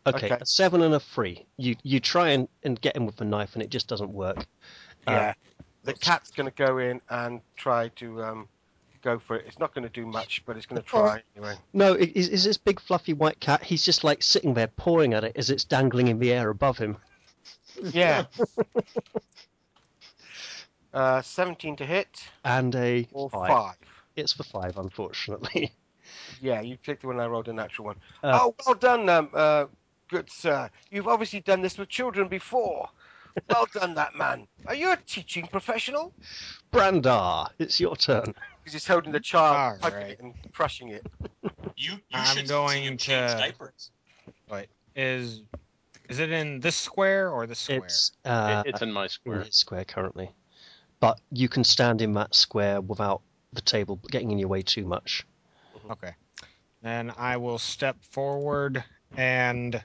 [0.06, 0.38] okay, Okay.
[0.42, 1.46] a seven and a three.
[1.58, 4.46] You you try and, and get him with the knife, and it just doesn't work.
[5.08, 5.34] Uh, Yeah.
[5.84, 8.50] The cat's going to go in and try to um,
[9.02, 9.46] go for it.
[9.48, 11.56] It's not going to do much, but it's going to try anyway.
[11.74, 13.64] No, is this big fluffy white cat?
[13.64, 16.78] He's just like sitting there pawing at it as it's dangling in the air above
[16.78, 16.98] him.
[17.94, 18.26] Yeah.
[20.94, 23.50] uh, 17 to hit And a or five.
[23.50, 23.76] five.
[24.18, 25.72] It's for five, unfortunately.
[26.42, 27.96] Yeah, you picked the one I rolled a natural one.
[28.24, 29.66] Uh, oh, well done, um, uh,
[30.10, 30.70] good sir.
[30.90, 32.90] You've obviously done this with children before.
[33.50, 34.48] Well done, that man.
[34.66, 36.14] Are you a teaching professional?
[36.72, 38.34] Brandar, it's your turn.
[38.70, 40.12] Because he's holding the child, All hugging right.
[40.12, 41.06] it and crushing it.
[41.76, 43.92] You, you I'm should going see him change to- diapers.
[44.98, 45.44] Is
[46.10, 47.86] is it in this square or this square?
[47.86, 49.42] It's It- uh, it's in my in square.
[49.44, 50.30] his square currently,
[51.00, 53.22] but you can stand in that square without
[53.54, 55.26] the table getting in your way too much.
[55.90, 56.14] Okay.
[56.82, 58.84] Then I will step forward
[59.16, 59.82] and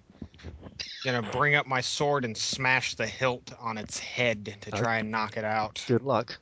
[1.05, 5.13] gonna bring up my sword and smash the hilt on its head to try and
[5.13, 5.83] knock it out.
[5.87, 6.37] Good luck.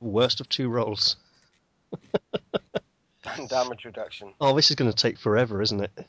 [0.00, 1.16] Worst of two rolls.
[3.24, 4.32] And damage reduction.
[4.40, 6.06] Oh, this is going to take forever, isn't it?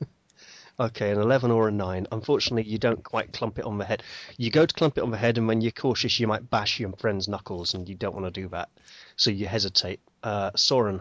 [0.80, 2.06] okay, an 11 or a 9.
[2.10, 4.02] Unfortunately, you don't quite clump it on the head.
[4.36, 6.80] You go to clump it on the head, and when you're cautious, you might bash
[6.80, 8.70] your friend's knuckles, and you don't want to do that.
[9.16, 10.00] So you hesitate.
[10.22, 11.00] Uh, Soren.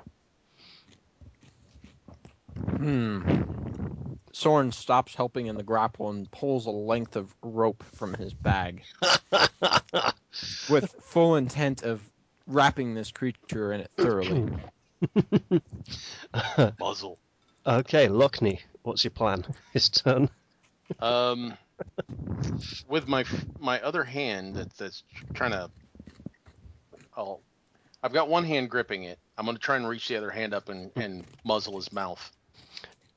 [2.77, 3.41] Hmm.
[4.31, 8.83] Soren stops helping in the grapple and pulls a length of rope from his bag
[10.69, 12.01] with full intent of
[12.47, 14.49] wrapping this creature in it thoroughly.
[16.79, 17.19] Muzzle.
[17.65, 19.45] okay, Lockney, what's your plan?
[19.73, 20.29] His turn.
[20.99, 21.55] Um,
[22.87, 23.25] with my
[23.59, 25.69] my other hand that, that's trying to,
[27.15, 27.41] I'll,
[28.01, 29.19] I've got one hand gripping it.
[29.37, 32.31] I'm gonna try and reach the other hand up and, and muzzle his mouth.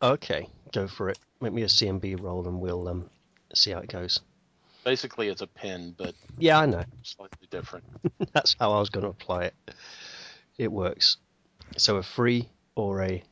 [0.02, 1.18] Okay, go for it.
[1.40, 3.08] Make me a CMB roll, and we'll um,
[3.54, 4.20] see how it goes.
[4.84, 6.84] Basically, it's a pin, but Yeah, I know.
[7.02, 7.84] slightly different.
[8.32, 9.54] That's how I was going to apply it.
[10.58, 11.16] It works.
[11.76, 13.22] So a free or a.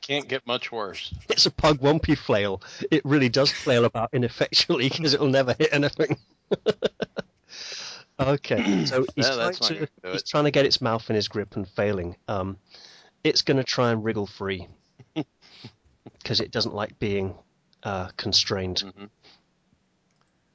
[0.00, 1.12] Can't get much worse.
[1.28, 2.62] it's a Pugwampi flail.
[2.90, 6.16] It really does flail about ineffectually because it'll never hit anything.
[8.20, 11.56] okay, so he's, Yeah, trying to, he's trying to get its mouth in his grip
[11.56, 12.16] and failing.
[12.28, 12.56] Um,
[13.24, 14.68] it's going to try and wriggle free
[16.20, 17.34] because it doesn't like being
[17.82, 18.82] uh, constrained.
[18.84, 19.10] Mhm.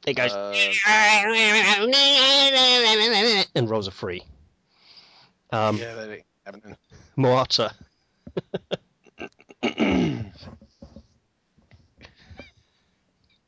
[0.07, 0.73] It goes Uh,
[3.55, 4.23] and rolls a free.
[5.51, 6.75] Um, yeah, that ain't happening.
[7.17, 7.73] Muata.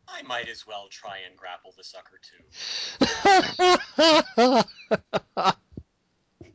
[0.08, 2.43] I might as well try and grapple the sucker too.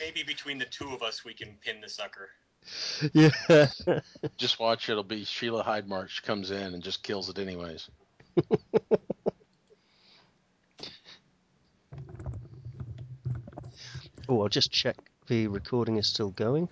[0.00, 2.30] Maybe between the two of us we can pin the sucker.
[3.12, 3.30] yeah.
[4.36, 4.88] Just watch.
[4.88, 7.88] It'll be Sheila Heidmarch comes in and just kills it anyways.
[14.30, 14.96] Oh, I'll just check
[15.26, 16.68] the recording is still going.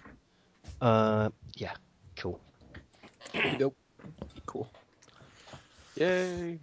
[0.81, 1.73] Uh, yeah,
[2.15, 2.41] cool.
[3.59, 3.75] Nope.
[4.47, 4.71] Cool.
[5.97, 6.61] Yay!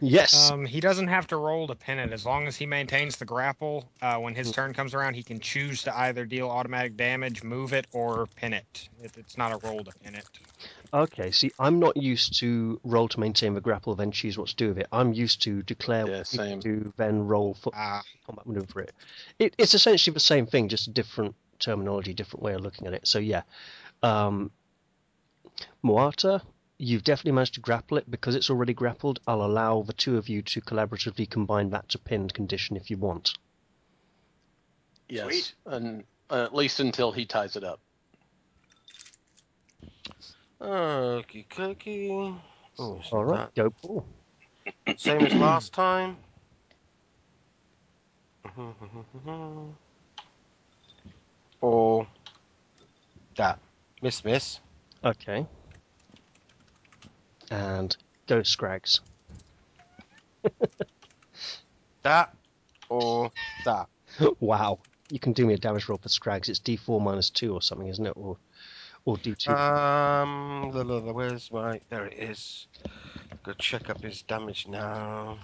[0.00, 0.50] Yes.
[0.50, 3.24] Um, he doesn't have to roll to pin it as long as he maintains the
[3.24, 3.88] grapple.
[4.00, 7.72] Uh, when his turn comes around, he can choose to either deal automatic damage, move
[7.72, 8.88] it, or pin it.
[9.02, 10.26] it it's not a roll to pin it.
[10.92, 11.30] okay.
[11.30, 14.68] See, I'm not used to roll to maintain the grapple, then choose what to do
[14.68, 14.86] with it.
[14.92, 16.60] I'm used to declare Yeah, what you same.
[16.60, 18.94] do, then roll for Ah, combat maneuver it.
[19.38, 19.54] it.
[19.58, 23.06] It's essentially the same thing, just a different terminology, different way of looking at it.
[23.06, 23.42] So yeah,
[24.02, 24.50] um,
[25.84, 26.42] Muata,
[26.78, 29.20] you've definitely managed to grapple it because it's already grappled.
[29.26, 32.96] I'll allow the two of you to collaboratively combine that to pinned condition if you
[32.96, 33.34] want.
[35.08, 35.54] Yes, Sweet.
[35.66, 37.80] and uh, at least until he ties it up.
[40.60, 42.38] Okie dokie.
[42.78, 44.06] Oh, All right, go Paul.
[44.96, 46.16] Same as last time.
[51.60, 52.06] Or
[53.34, 53.58] that.
[54.00, 54.60] Miss, miss.
[55.04, 55.44] Okay.
[57.50, 57.96] And
[58.26, 59.00] go Scrags.
[62.02, 62.34] That
[62.88, 63.30] or
[63.64, 63.88] that.
[64.40, 64.78] wow.
[65.10, 66.48] You can do me a damage roll for Scrags.
[66.48, 68.14] It's D4 minus 2 or something, isn't it?
[68.16, 68.36] Or
[69.04, 69.48] or D2.
[69.48, 70.70] Um,
[71.14, 71.80] where's my?
[71.88, 72.66] There it is.
[73.42, 75.38] Go check up his damage now.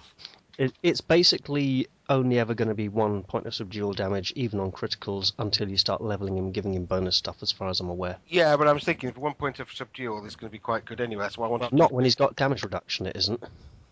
[0.57, 4.71] It, it's basically only ever going to be one point of subdual damage, even on
[4.71, 8.17] criticals, until you start leveling him, giving him bonus stuff, as far as I'm aware.
[8.27, 10.59] Yeah, but I was thinking for one point of subdual, this is going to be
[10.59, 11.23] quite good anyway.
[11.23, 11.69] That's why I wanted.
[11.69, 13.43] to- Not when he's got damage reduction, it isn't.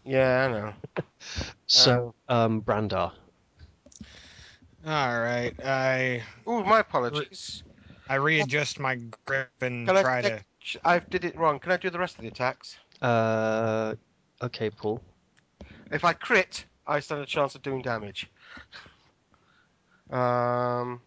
[0.05, 0.74] Yeah, I know.
[1.68, 3.11] So, um, Brandar.
[4.86, 7.64] All right, I Oh, my apologies.
[8.09, 8.95] I readjust my
[9.26, 10.43] grip and Can try take- to.
[10.59, 11.59] Sh- I did it wrong.
[11.59, 12.78] Can I do the rest of the attacks?
[13.01, 13.95] Uh,
[14.41, 15.01] okay, Paul.
[15.94, 18.28] If I crit, I stand a chance of doing damage.
[20.10, 21.02] Um,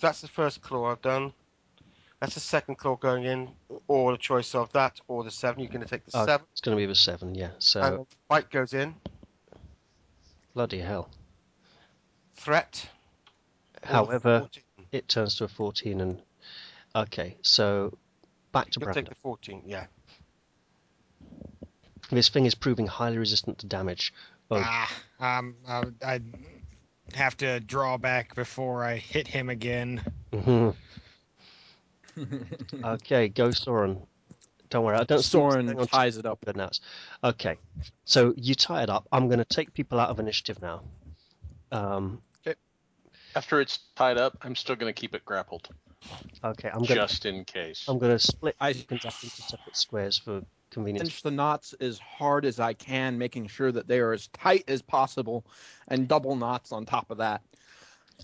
[0.00, 1.32] that's the first claw I've done.
[2.20, 3.50] That's the second claw going in,
[3.86, 5.60] or the choice of that or the seven.
[5.62, 7.50] You're going to take the Oh, seven, It's going to be the 7, yeah.
[7.58, 8.94] So, and bite goes in.
[10.54, 11.10] bloody hell.
[12.34, 12.88] Threat.
[13.82, 14.48] However,
[14.90, 16.22] it turns to a 14 and.
[16.96, 17.98] Okay, so
[18.52, 19.02] back to Brandar.
[19.02, 19.62] take the 14.
[19.66, 19.86] Yeah.
[22.10, 24.12] This thing is proving highly resistant to damage.
[24.50, 26.20] Oh, Ah, um, I, I
[27.14, 30.02] have to draw back before I hit him again.
[30.32, 30.74] mhm.
[32.84, 34.02] okay, go Soren.
[34.70, 36.44] Don't worry, I don't see what's Soren ties it up.
[36.44, 36.80] Good nuts.
[37.22, 37.56] Okay,
[38.04, 39.06] so you tie it up.
[39.12, 40.82] I'm going to take people out of initiative now.
[41.72, 42.20] Um,
[43.36, 45.68] After it's tied up, I'm still going to keep it grappled,
[46.44, 47.84] okay, I'm going to just in case.
[47.88, 50.42] I'm going to split I- tokens up into separate squares for
[50.74, 51.08] convenience.
[51.08, 54.64] Cinch the knots as hard as I can, making sure that they are as tight
[54.68, 55.46] as possible,
[55.88, 57.40] and double knots on top of that.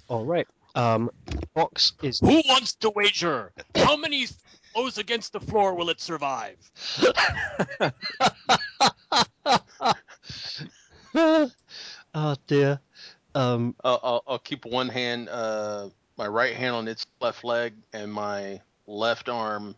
[0.08, 0.46] All right.
[0.74, 1.10] Um,
[1.54, 3.52] box is Who wants to wager?
[3.74, 4.26] How many
[4.74, 6.56] blows against the floor will it survive?
[12.14, 12.80] oh dear.
[13.34, 15.88] Um, I'll, I'll, I'll keep one hand, uh,
[16.18, 19.76] my right hand on its left leg, and my left arm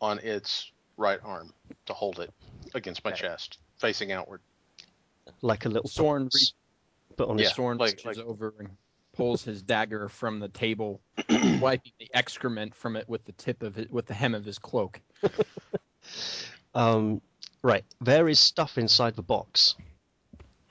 [0.00, 1.52] on its right arm
[1.86, 2.32] to hold it
[2.74, 3.20] against my Okay.
[3.22, 4.40] chest, facing outward.
[5.40, 6.52] like a little Soren box,
[7.16, 8.76] but on Yeah, his Soren like- reaches like- over and
[9.12, 11.00] pulls his dagger from the table,
[11.60, 14.58] wiping the excrement from it with the tip of it with the hem of his
[14.58, 15.00] cloak.
[16.74, 17.20] Um,
[17.62, 17.84] right.
[18.00, 19.74] There is stuff inside the box.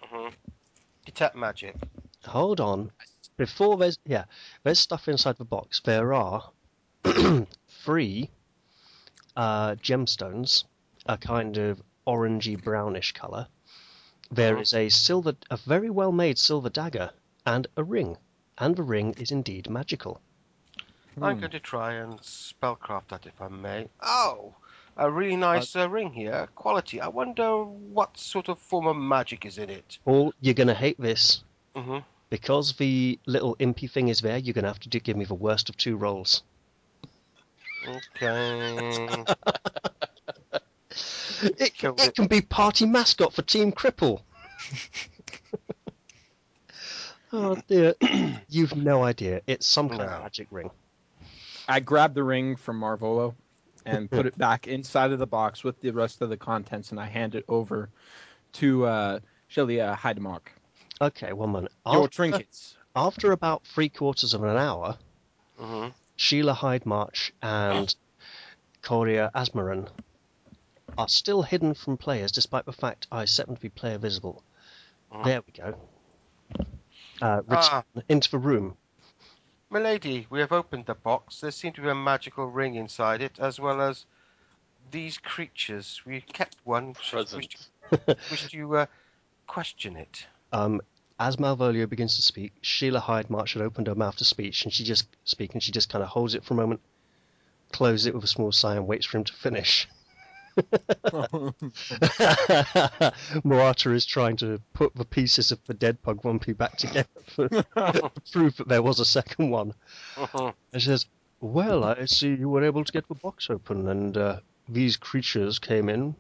[0.02, 0.30] hmm
[1.06, 1.76] Detect magic.
[2.26, 2.92] Hold on.
[3.38, 4.26] Before there's yeah,
[4.64, 5.80] there's stuff inside the box.
[5.84, 6.52] There are
[7.84, 8.30] three
[9.36, 10.64] uh, gemstones,
[11.06, 13.48] a kind of orangey brownish color.
[14.30, 14.74] There Mhm.
[14.74, 17.12] a silver, a very well made silver dagger,
[17.46, 18.18] and a ring.
[18.58, 20.22] And the ring is indeed magical.
[21.22, 21.40] I'm Hmm.
[21.42, 23.90] going to try and spellcraft that if I may.
[24.02, 24.56] Oh,
[24.98, 26.48] a really nice uh, ring here.
[26.56, 27.02] Quality.
[27.02, 30.00] I wonder what sort of form of magic is in it.
[30.06, 31.44] Paul, you're gonna hate this
[31.76, 34.38] hmm because the little impy thing is there.
[34.38, 36.44] You're gonna have to do, give me the worst of two rolls.
[37.88, 39.26] Okay.
[41.44, 42.16] It, Killed it it.
[42.16, 44.22] can be party mascot for Team Cripple.
[47.34, 47.96] oh dear,
[48.50, 49.42] you've no idea.
[49.48, 50.70] It's some kind of magic ring.
[51.68, 53.34] I grab the ring from Malvolio
[53.86, 57.00] and put it back inside of the box with the rest of the contents, and
[57.00, 57.90] I hand it over
[58.54, 60.48] to uh, Sheila Heidmarch.
[61.02, 61.72] Okay, one minute.
[61.92, 62.76] Your After, trinkets.
[62.96, 64.98] after about three quarters of an hour,
[65.58, 65.88] hmm
[66.22, 67.96] Sheila Heidmarch and
[68.84, 69.90] Koriah Azmeren
[70.96, 74.44] are still hidden from players, despite the fact I set them to be player visible.
[75.12, 75.24] Mhm.
[75.24, 75.90] There we go.
[77.24, 78.78] Uh, return Ah, into the room.
[79.72, 81.42] milady, we have opened the box.
[81.42, 84.06] There seems to be a magical ring inside it, as well as
[84.92, 86.02] these creatures.
[86.06, 86.94] We kept one.
[86.94, 87.56] Present.
[87.92, 88.86] Wish, wish you uh,
[89.48, 90.28] question it.
[90.54, 90.82] Um,
[91.22, 94.84] as Malvolio begins to speak, Sheila Heidmarch had opened her mouth to speech, and she
[94.84, 96.82] just speak, and she just kind of holds it for a moment,
[97.72, 99.88] closes it with a small sigh, and waits for him to finish.
[103.46, 107.48] Muata is trying to put the pieces of the dead Pugwampi back together for
[108.32, 109.74] proof that there was a second one.
[110.16, 110.54] Mhm.
[110.74, 111.06] And she says,
[111.40, 115.60] Well, I see you were able to get the box open, and uh, these creatures
[115.60, 116.16] came in,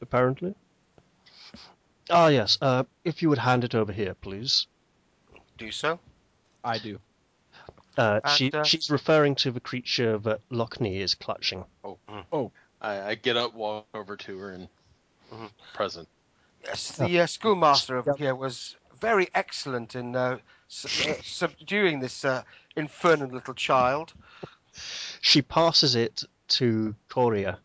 [0.00, 0.54] apparently.
[2.10, 4.66] Ah, yes, uh, if you would hand it over here, please.
[5.58, 5.98] Do so.
[6.62, 6.98] I do.
[7.96, 11.64] Uh, And, she, uh, she's referring to the creature that Lockney is clutching.
[11.84, 11.98] Oh.
[12.32, 12.52] oh!
[12.80, 14.68] I, I get up, walk over to her, and
[15.32, 15.50] Mhm.
[15.72, 16.08] present.
[16.64, 22.24] Yes, the uh, schoolmaster over here was very excellent in uh, s- uh, subduing this
[22.24, 22.42] uh,
[22.76, 24.12] infernal little child.
[25.20, 27.58] She passes it to Koriah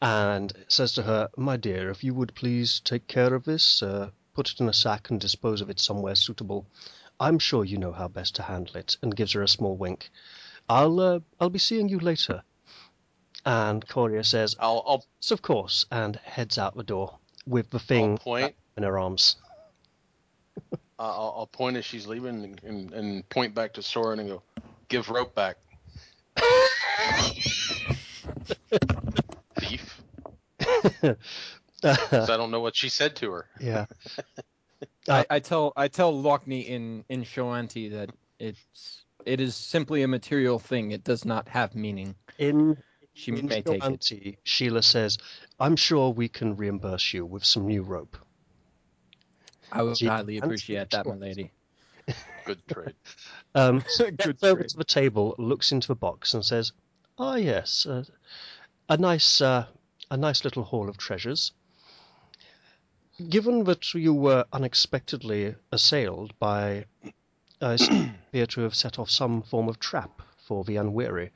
[0.00, 4.10] and says to her, My dear, if you would please take care of this, uh,
[4.34, 6.66] put it in a sack and dispose of it somewhere suitable.
[7.20, 10.10] I'm sure you know how best to handle it, and gives her a small wink.
[10.68, 12.42] I'll uh, I'll be seeing you later.
[13.44, 17.78] And Koriah says, I'll I'll, "Yes, of course," and heads out the door with the
[17.78, 18.54] thing point.
[18.76, 19.36] in her arms.
[21.00, 24.28] Uh, I'll, I'll point as she's leaving and, and, and point back to Soren and
[24.28, 24.42] go,
[24.88, 25.56] "Give rope back,
[26.36, 27.86] thief."
[28.70, 29.12] 'Cause
[31.82, 33.46] I don't know what she said to her.
[33.60, 33.86] yeah.
[35.08, 40.08] I, I tell I tell Lockney in in Shoanti that it's it is simply a
[40.08, 40.92] material thing.
[40.92, 42.14] It does not have meaning.
[42.38, 42.76] In
[43.14, 44.38] She in may take it.
[44.44, 45.18] Sheila says,
[45.58, 48.16] "I'm sure we can reimburse you with some new rope."
[49.72, 51.52] I would She- highly appreciate that, my lady.
[52.44, 52.94] Good trade.
[53.54, 56.72] Um, Good gets over to the table, looks into the box, and says,
[57.18, 58.04] "Ah, yes, uh,
[58.88, 59.66] a nice, uh,
[60.10, 61.52] a nice little haul of treasures.
[63.28, 66.86] Given that you were unexpectedly assailed by,
[67.60, 67.74] I
[68.28, 71.30] appear to have set off some form of trap for the unwary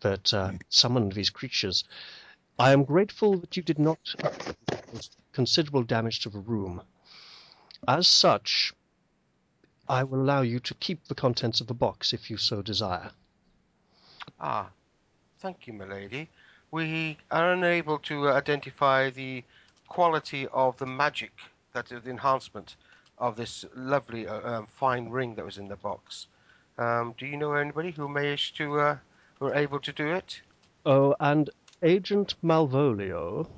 [0.00, 1.84] that uh, summoned these creatures.
[2.58, 6.82] I am grateful that you did not cause considerable damage to the room.
[7.88, 8.72] As such,
[9.88, 13.10] I will allow you to keep the contents of the box if you so desire.
[14.38, 14.70] Ah,
[15.40, 16.28] thank you, milady.
[16.74, 19.44] We are unable to uh, identify the
[19.88, 21.32] quality of the magic,
[21.72, 22.76] that is the enhancement
[23.18, 26.26] of this lovely uh, um, fine ring that was in the box.
[26.78, 28.98] Um, do you know anybody who managed to, uh,
[29.38, 30.42] who are able to do it?
[30.86, 31.50] Oh, and
[31.82, 33.48] Agent Malvolio,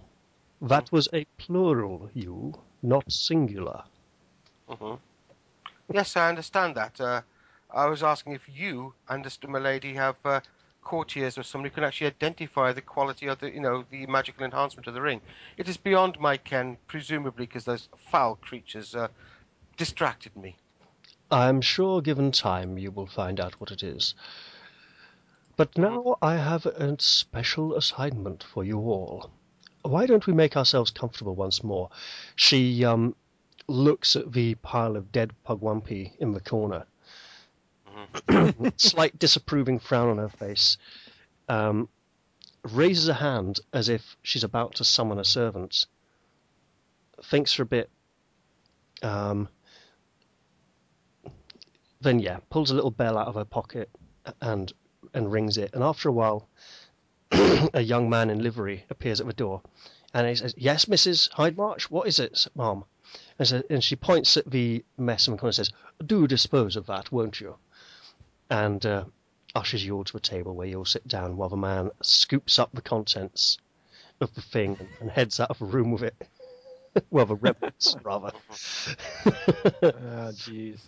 [0.60, 3.84] that was a plural you, not singular.
[4.68, 4.94] hmm
[5.93, 7.01] Yes, I understand that.
[7.01, 7.22] Uh,
[7.70, 10.40] I was asking if you, understood, milady, have uh,
[10.87, 14.87] courtiers or somebody can actually identify the quality of the, you know, the magical enhancement
[14.87, 15.21] of the ring.
[15.57, 19.09] It is beyond my ken, presumably because those foul creatures uh,
[19.77, 20.55] distracted me.
[21.29, 24.15] I'm sure given time you will find out what it is.
[25.57, 29.33] But now I have a special assignment for you all.
[29.83, 31.91] Why don't we make ourselves comfortable once more?
[32.37, 33.17] She um,
[33.67, 36.87] looks at the pile of dead Pugwampi in the corner.
[38.76, 40.78] Slight disapproving frown on her face.
[41.48, 41.88] Um,
[42.62, 45.86] raises a hand as if she's about to summon a servant.
[47.24, 47.90] Thinks for a bit.
[49.02, 49.48] Um,
[52.01, 53.90] then yeah, pulls a little bell out of her pocket
[54.40, 54.72] and
[55.14, 55.72] and rings it.
[55.74, 56.48] And after a while,
[57.30, 59.62] a young man in livery appears at the door,
[60.12, 61.30] and he says, "Yes, Mrs.
[61.30, 61.90] Heidmarch.
[61.90, 62.84] What is it, Mom?"
[63.38, 65.70] And, so, and she points at the mess and says,
[66.05, 67.56] "Do dispose of that, won't you?"
[68.51, 69.05] And uh,
[69.55, 72.59] ushers you all to a table where you all sit down while the man scoops
[72.59, 73.59] up the contents
[74.20, 76.14] of the thing and, heads out of the room with it.
[77.10, 78.32] well, the remnants, rather.
[79.27, 79.31] Oh,
[80.32, 80.78] jeez.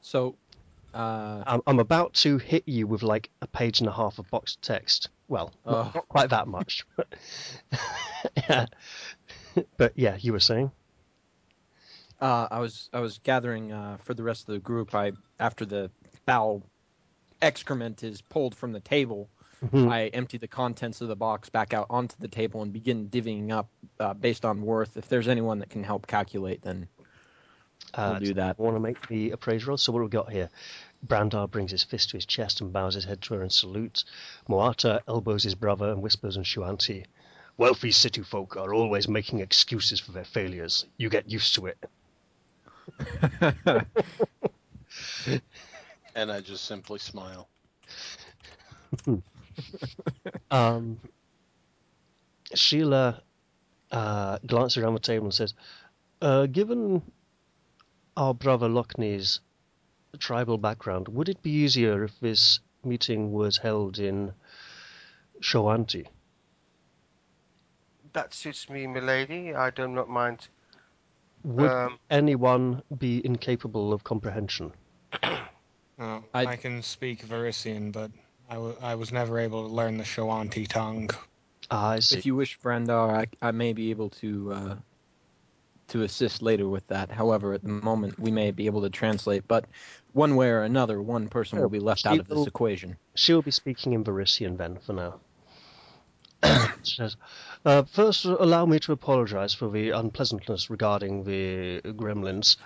[0.00, 0.36] So,
[0.94, 4.30] uh, I'm, I'm about to hit you with like a page and a half of
[4.30, 5.10] boxed text.
[5.28, 5.90] Well, not, Oh.
[5.94, 6.86] not quite that much.
[6.96, 7.14] But
[8.36, 8.66] yeah.
[9.76, 10.70] but yeah, you were saying?
[12.20, 14.94] Uh, I was I was gathering uh, for the rest of the group.
[14.94, 15.90] I after the
[16.26, 16.62] foul
[17.40, 19.28] excrement is pulled from the table,
[19.64, 19.90] Mhm.
[19.90, 23.50] I empty the contents of the box back out onto the table and begin divvying
[23.50, 23.68] up
[24.00, 24.96] uh, based on worth.
[24.96, 26.88] If there's anyone that can help calculate, then
[27.94, 28.56] Uh, we'll do that.
[28.58, 29.76] I want to make the appraisal roll.
[29.78, 30.50] So what have we got here?
[31.04, 34.04] Brandar brings his fist to his chest and bows his head to her and salutes.
[34.48, 37.04] Muata elbows his brother and whispers in Shoanti,
[37.56, 40.86] Wealthy city folk are always making excuses for their failures.
[40.96, 41.76] You get used to it.
[46.14, 47.48] And I just simply smile.
[50.50, 51.00] Um,
[52.54, 53.22] Sheila
[53.90, 55.54] uh, glances around the table and says,
[56.22, 57.02] uh, Given
[58.16, 59.40] our brother Lockney's
[60.18, 64.32] tribal background, would it be easier if this meeting was held in
[65.40, 66.06] Shoanti?
[68.12, 69.54] That suits me, milady.
[69.54, 70.48] I do not mind.
[71.48, 74.72] Would Um, anyone be incapable of comprehension?
[76.00, 78.12] Uh, I- I can speak Varisian, but
[78.48, 81.10] I, w- I was never able to learn the Shoanti tongue.
[81.72, 82.16] Ah, I see.
[82.18, 84.76] If you wish, Brandar, I, I may be able to uh,
[85.88, 87.10] to assist later with that.
[87.10, 89.64] However, at the moment, we may be able to translate, but
[90.12, 92.96] one way or another, one person will be left out of this She'll- equation.
[93.16, 95.20] She'll be speaking in Varisian then for now.
[97.64, 102.56] uh, First, allow me to apologize for the unpleasantness regarding the gremlins,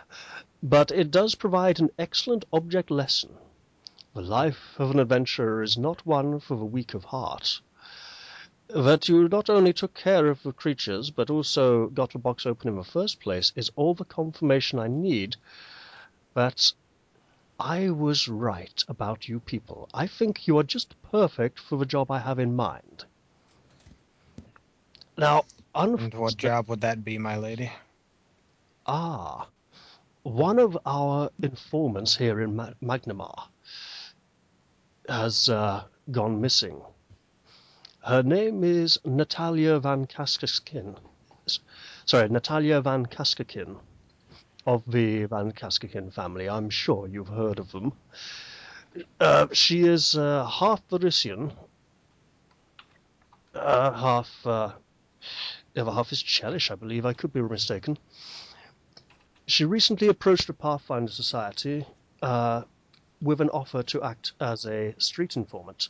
[0.63, 3.37] but it does provide an excellent object lesson.
[4.15, 7.61] The life of an adventurer is not one for the weak of heart.
[8.69, 12.69] that you not only took care of the creatures, but also got the box open
[12.69, 15.37] in the first place, is all the confirmation I need
[16.35, 16.73] that
[17.59, 19.89] I was right about you people.
[19.93, 23.05] I think you are just perfect for the job I have in mind.
[25.17, 25.45] Now,
[25.75, 27.71] And what job would that be, my lady?
[28.87, 29.47] ah,
[30.25, 33.49] one of our informants here in Ma- Magnimar
[35.09, 36.81] has uh, gone missing.
[38.05, 40.97] Her name is Natalia Van Kaskaskin.
[42.07, 43.77] Sorry, Natalia Van Kaskakin
[44.67, 46.49] of the Van Kaskakin family.
[46.49, 47.93] I'm sure you've heard of them.
[49.21, 51.53] Uh, she is uh, half Varisian,
[53.55, 54.73] uh, half uh,
[55.75, 57.07] the other half is Chelish, I believe.
[57.07, 57.99] I could be mistaken.
[59.47, 61.85] She recently approached the Pathfinder Society
[62.23, 62.63] uh,
[63.21, 65.89] with an offer to act as a street informant.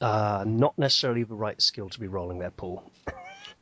[0.00, 2.90] Uh, not necessarily the right skill to be rolling their pool.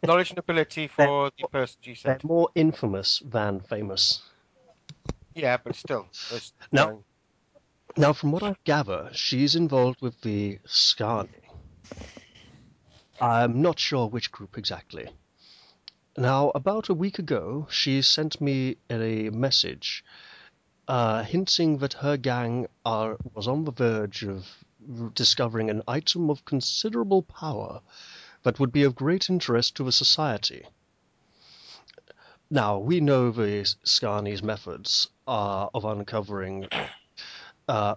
[0.02, 2.24] Knowledge and ability for the person you They're said.
[2.24, 4.22] more infamous than famous.
[5.40, 6.06] Yeah, but still.
[6.30, 6.84] it's, No.
[6.84, 6.96] uh,
[7.96, 11.28] Now, from what I gather, she's involved with the Sczarni.
[13.20, 15.08] I'm not sure which group exactly.
[16.16, 20.04] Now, about a week ago, she sent me a message
[20.88, 24.46] uh, hinting that her gang are, was on the verge of
[25.14, 27.80] discovering an item of considerable power
[28.42, 30.66] that would be of great interest to the society.
[32.52, 36.66] Now, we know the Sczarni's methods uh, of uncovering
[37.68, 37.94] uh,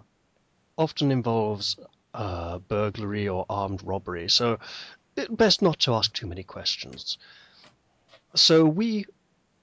[0.78, 1.76] often involves
[2.14, 4.58] uh, burglary or armed robbery, so
[5.16, 7.18] it best not to ask too many questions.
[8.36, 9.06] So we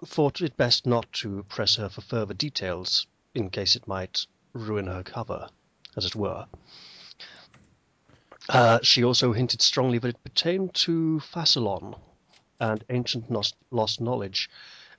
[0.05, 4.88] thought it best not to press her for further details in case it might ruin
[4.88, 5.47] her cover,
[5.95, 6.45] as it were.
[8.49, 11.95] Uh, she also hinted strongly that it pertained to Thassilon
[12.59, 14.49] and ancient nos- lost knowledge,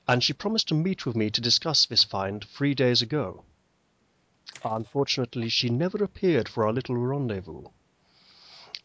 [0.09, 3.45] and she promised to meet with me to discuss this find three days ago.
[4.65, 7.65] Unfortunately, she never appeared for our little rendezvous.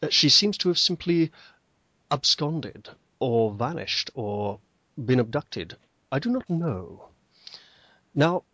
[0.02, 1.30] Uh, She seems to have simply
[2.10, 2.88] absconded,
[3.18, 4.60] or vanished, or
[4.96, 5.76] been abducted.
[6.10, 7.08] I do not know.
[8.14, 8.44] Now,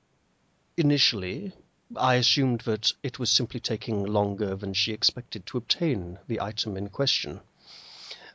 [0.77, 1.53] initially,
[1.97, 6.77] I assumed that it was simply taking longer than she expected to obtain the item
[6.77, 7.41] in question.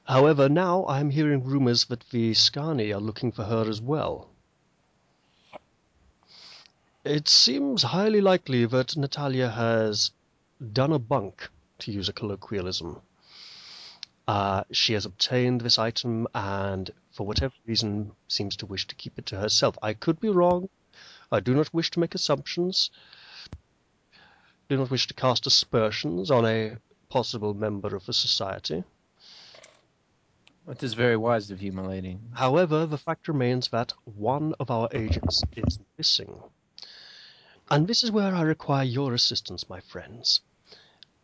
[0.10, 4.27] However, now I am hearing rumors that the Sczarni are looking for her as well.
[7.03, 10.10] It seems highly likely that Natalia has
[10.73, 13.03] done a bunk, to use a colloquialism.
[14.27, 19.19] Uh, she has obtained this item and, for whatever reason, seems to wish to keep
[19.19, 19.77] it to herself.
[19.80, 20.69] I could be wrong.
[21.31, 22.90] I do not wish to make assumptions.
[24.69, 26.77] Do not wish to cast aspersions on a
[27.10, 28.84] possible member of the society.
[30.70, 32.20] That is very wise of you, my lady.
[32.34, 36.44] However, the fact remains that one of our agents is missing.
[37.72, 40.41] And this is where I require your assistance, my friends.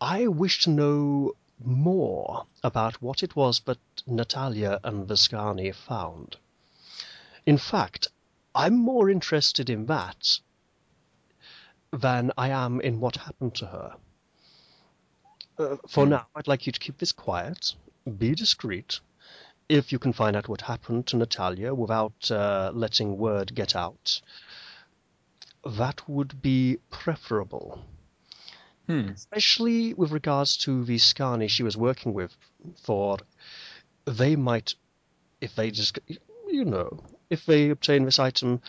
[0.01, 3.77] I wish to know more about what it was that
[4.07, 6.37] Natalia and Viscani found.
[7.45, 8.07] In fact,
[8.55, 10.39] I'm more interested in that
[11.91, 13.95] than I am in what happened to her.
[15.59, 16.09] Uh, for Hmm.
[16.09, 17.75] now, I'd like you to keep this quiet,
[18.17, 19.01] be discreet.
[19.67, 24.21] If you can find out what happened to Natalia without uh, letting word get out,
[25.65, 27.83] that would be preferable.
[28.87, 29.09] Hmm.
[29.09, 32.37] especially with regards to the Sczarni she was working with,
[32.83, 33.17] for
[34.05, 34.75] they might,
[35.41, 35.97] if they just,
[36.47, 38.61] you know, if they obtain this item,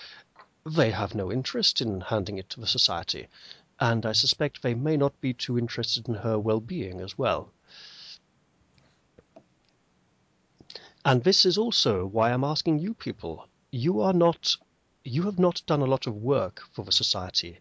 [0.64, 3.28] they have no interest in handing it to the society,
[3.78, 7.52] and I suspect they may not be too interested in her well-being as well.
[11.06, 13.46] And this is also why I'm asking you people.
[13.70, 14.56] You are not,
[15.04, 17.60] you have not done a lot of work for the society,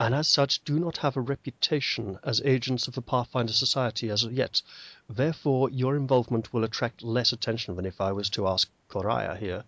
[0.00, 4.24] and as such do not have a reputation as agents of the Pathfinder Society as
[4.24, 4.60] yet.
[5.08, 9.62] Therefore, your involvement will attract less attention than if I was to ask Koriah here.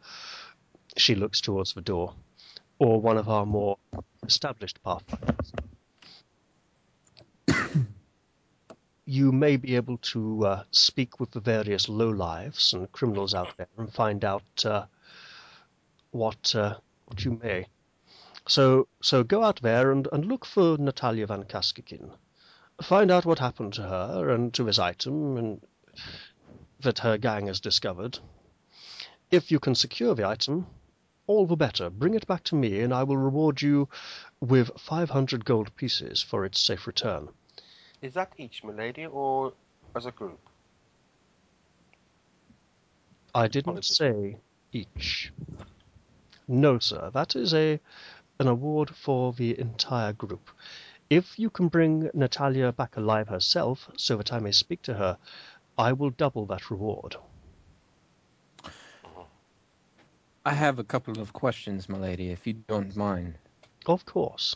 [0.97, 2.13] She looks towards the door,
[2.81, 3.79] or one of our more
[4.25, 5.53] established Pathfinders.
[9.09, 13.69] You may be able to uh, speak with the various lowlives and criminals out there
[13.79, 14.85] and find out uh,
[16.11, 16.75] what uh,
[17.07, 17.67] what you may.
[18.49, 22.11] So so go out there and, and look for Natalia Van Kaskikin.
[22.83, 25.61] Find out what happened to her and to this item and
[26.81, 28.19] that her gang has discovered.
[29.31, 30.67] If you can secure the item,
[31.29, 31.91] all the better.
[31.91, 33.89] Bring it back to me, and I will reward you
[34.41, 37.29] with 500 gold pieces for its safe return.
[38.07, 39.53] Is that each, milady, or
[39.97, 40.39] as a group?
[43.35, 43.97] I didn't Apologies.
[43.97, 44.37] say
[44.71, 45.33] each.
[46.47, 47.11] No, sir.
[47.13, 47.81] That is a
[48.39, 50.51] an award for the entire group.
[51.11, 55.19] If you can bring Natalia back alive herself, so that I may speak to her,
[55.77, 57.17] I will double that reward.
[60.45, 63.35] I have a couple of questions, my lady, if you don't mind.
[63.87, 64.55] Of course.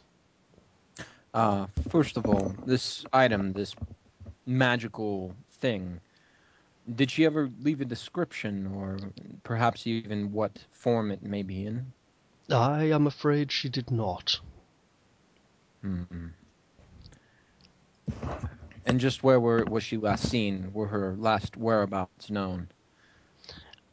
[1.33, 3.75] Uh, first of all, this item, this
[4.47, 6.01] magical thing,
[6.95, 8.99] did she ever leave a description or
[9.45, 11.93] perhaps even what form it may be in?
[12.51, 14.41] I am afraid she did not.
[15.83, 16.29] Hmm.
[18.85, 20.71] And just where were, was she last seen?
[20.73, 22.69] Were her last whereabouts known?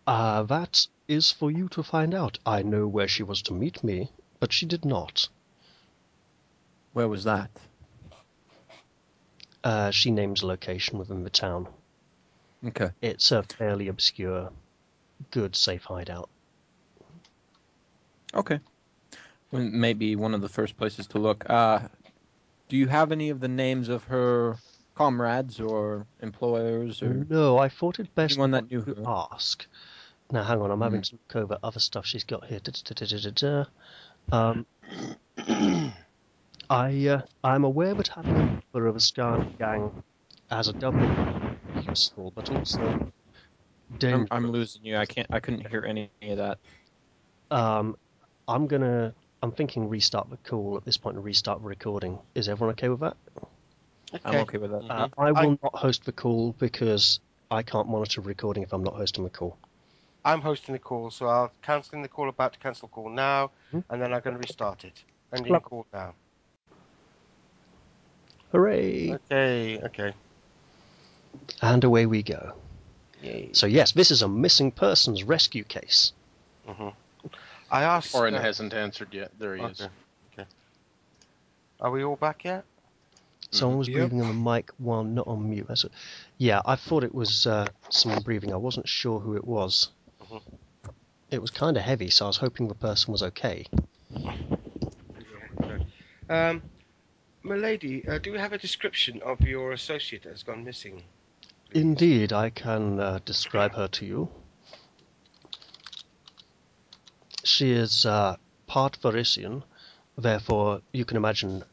[0.07, 2.39] Ah, that is for you to find out.
[2.45, 5.29] I know where she was to meet me, but she did not.
[6.97, 7.51] Where was that?
[9.63, 11.67] Uh, she names a location within the town.
[12.65, 12.89] Okay.
[13.03, 14.49] It's a fairly obscure,
[15.29, 16.27] good, safe hideout.
[18.33, 18.59] Okay.
[19.51, 21.47] Well, Maybe one of the first places to look.
[21.47, 21.81] Uh,
[22.67, 24.57] do you have any of the names of her
[24.95, 29.27] comrades or employers or No, I thought it best anyone that not knew to her?
[29.31, 29.67] ask.
[30.31, 31.09] Now, hang on, I'm having Mhm.
[31.09, 33.67] to look over other stuff she's got here.
[34.31, 34.65] Um,
[36.69, 38.39] I, uh, I'm aware that having a
[38.73, 40.03] member of a Scarlet gang
[40.51, 40.99] as a double
[41.75, 43.11] is useful, but also I'm,
[43.99, 44.27] dangerous.
[44.31, 44.97] I'm losing you.
[44.97, 45.27] I can't.
[45.31, 46.57] I couldn't hear any of that.
[47.51, 47.95] Um,
[48.47, 49.13] I'm gonna.
[49.43, 52.17] I'm thinking restart the call at this point and restart the recording.
[52.35, 53.15] Is everyone okay with that?
[54.25, 54.77] I'm okay with that.
[54.89, 55.21] Uh, Mm-hmm.
[55.21, 57.19] I I- will not host the call because
[57.51, 59.57] I can't monitor recording if I'm not hosting the call.
[60.25, 62.27] I'm hosting the call, so I'll cancelling the call.
[62.27, 63.79] About to cancel the call now, Hmm.
[63.89, 65.01] and then I'm going to restart it.
[65.31, 65.63] Ending Look.
[65.63, 66.13] call now.
[68.51, 69.13] Hooray!
[69.13, 69.79] Okay.
[69.83, 70.13] Okay.
[71.61, 72.53] And away we go.
[73.21, 73.49] Yay.
[73.53, 76.13] So yes, this is a missing persons rescue case.
[76.65, 76.89] hmm
[77.69, 78.15] I asked.
[78.15, 79.31] Orin uh, hasn't answered yet.
[79.37, 79.81] There he is.
[79.81, 79.91] okay.
[80.33, 80.47] Okay.
[81.81, 82.63] Are we all back yet?
[83.51, 83.95] Someone was Yep.
[83.97, 85.65] breathing on the mic while not on mute.
[85.67, 85.91] That's it.
[86.37, 88.53] Yeah, I thought it was uh, someone breathing.
[88.53, 89.89] I wasn't sure who it was.
[90.21, 90.41] Mhm.
[91.31, 93.65] It was kind of heavy, so I was hoping the person was okay.
[96.29, 96.61] Um,
[97.47, 101.03] milady, uh, do we have a description of your associate that has gone missing?
[101.71, 104.29] Indeed, I can uh, describe her to you.
[107.43, 108.35] She is uh,
[108.67, 109.63] part Varisian,
[110.17, 111.63] therefore you can imagine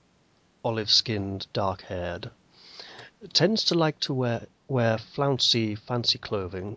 [0.64, 2.30] olive-skinned, dark-haired.
[3.32, 6.76] Tends to like to wear wear flouncy, fancy clothing.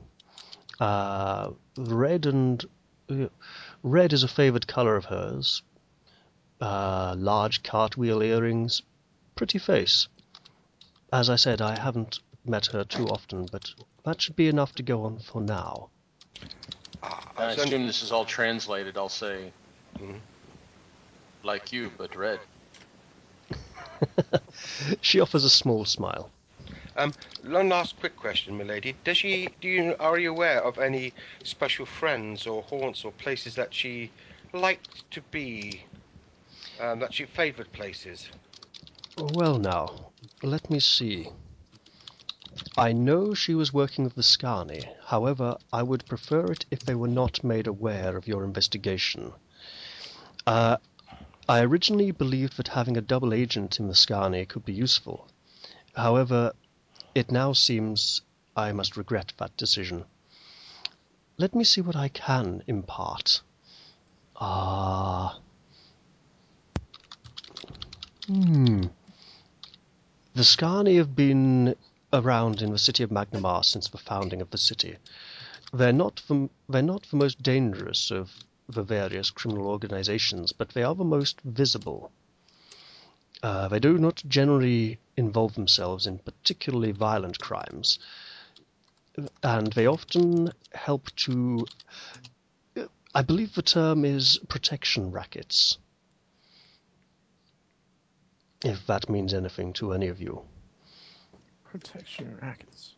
[0.80, 2.65] Uh, red and
[3.10, 3.28] uh,
[3.82, 5.61] red is a favoured colour of hers.
[6.60, 8.82] Uh, large cartwheel earrings,
[9.36, 10.08] pretty face.
[11.14, 13.72] As I said, I haven't met her too often, but
[14.04, 15.90] that should be enough to go on for now.
[17.04, 18.98] Ah, I was only- assume this is all translated.
[18.98, 19.52] I'll say,
[20.00, 20.20] Mhm.
[21.44, 22.40] like you, but red.
[25.02, 26.32] she offers a small smile.
[26.96, 27.14] Um,
[27.44, 28.96] One last quick question, milady.
[29.04, 29.50] Does she?
[29.62, 29.96] Do you?
[30.00, 31.14] Are you aware of any
[31.44, 34.10] special friends or haunts or places that she
[34.54, 35.84] liked to be?
[36.80, 38.30] Um, that she favoured places.
[39.18, 40.12] Well, now,
[40.44, 41.30] let me see.
[42.78, 46.94] I know she was working with the Sczarni, however, I would prefer it if they
[46.94, 49.34] were not made aware of your investigation.
[50.45, 50.78] Uh,
[51.49, 55.28] I originally believed that having a double agent in the Sczarni could be useful.
[55.95, 56.54] However,
[57.16, 58.22] it now seems
[58.56, 60.06] I must regret that decision.
[61.40, 63.41] Let me see what I can impart.
[64.36, 65.40] Ah.
[68.28, 68.88] Hmm.
[70.36, 71.78] The Sczarni have been
[72.12, 74.98] around in the city of Magnimar since the founding of the city.
[75.72, 78.30] They're not the, they're not the most dangerous of
[78.68, 82.12] the various criminal organizations, but they are the most visible.
[83.41, 87.98] Uh, they do not generally involve themselves in particularly violent crimes,
[89.41, 91.66] and they often help to.
[93.16, 95.78] I believe the term is protection rackets,
[98.64, 100.42] if that means anything to any of you.
[101.64, 102.94] Protection rackets.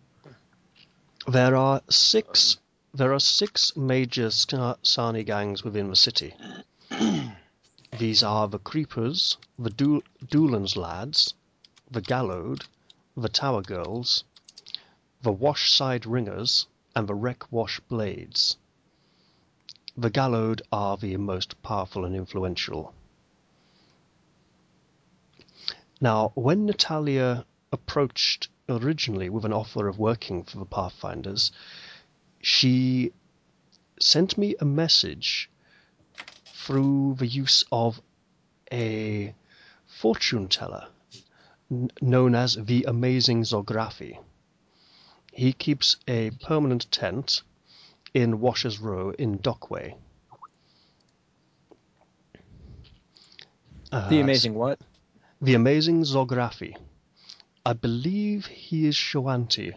[1.28, 2.58] There are six.
[2.94, 6.34] There are six major Sani gangs within the city.
[8.00, 11.34] These are the Creepers, the Doo- Doolan's Lads,
[11.92, 12.66] the Gallowed,
[13.16, 14.24] the Tower Girls,
[15.22, 18.58] the Wash Side Ringers, and the Wreck Wash Blades.
[19.98, 22.94] the Gallowed are the most powerful and influential.
[26.02, 31.52] Now, when Natalia approached originally with an offer of working for the Pathfinders,
[32.42, 33.12] she
[34.00, 35.50] sent me a message
[36.46, 38.02] through the use of
[38.72, 39.34] a
[39.88, 40.88] fortune teller
[42.02, 44.18] known as the Amazing Zografi.
[45.34, 47.44] He keeps a permanent tent
[48.14, 49.96] in Washers Row in Dockway.
[53.92, 54.80] Uh, The amazing what?
[55.42, 56.76] The Amazing Zografi.
[57.66, 59.74] I believe he is Shoanti.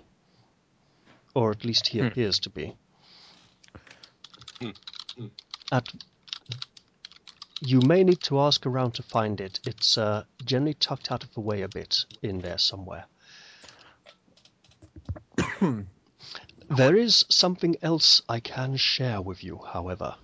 [1.35, 2.07] Or at least he Hmm.
[2.07, 2.75] appears to be.
[4.61, 4.71] Hmm.
[5.71, 5.89] At,
[7.61, 9.61] you may need to ask around to find it.
[9.65, 13.07] It's uh, generally tucked out of the way a bit in there somewhere.
[16.69, 20.17] there is something else I can share with you, however.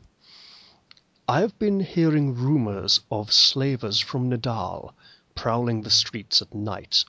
[1.28, 4.94] I've been hearing rumors of slavers from Nidal
[5.38, 7.04] prowling the streets at night.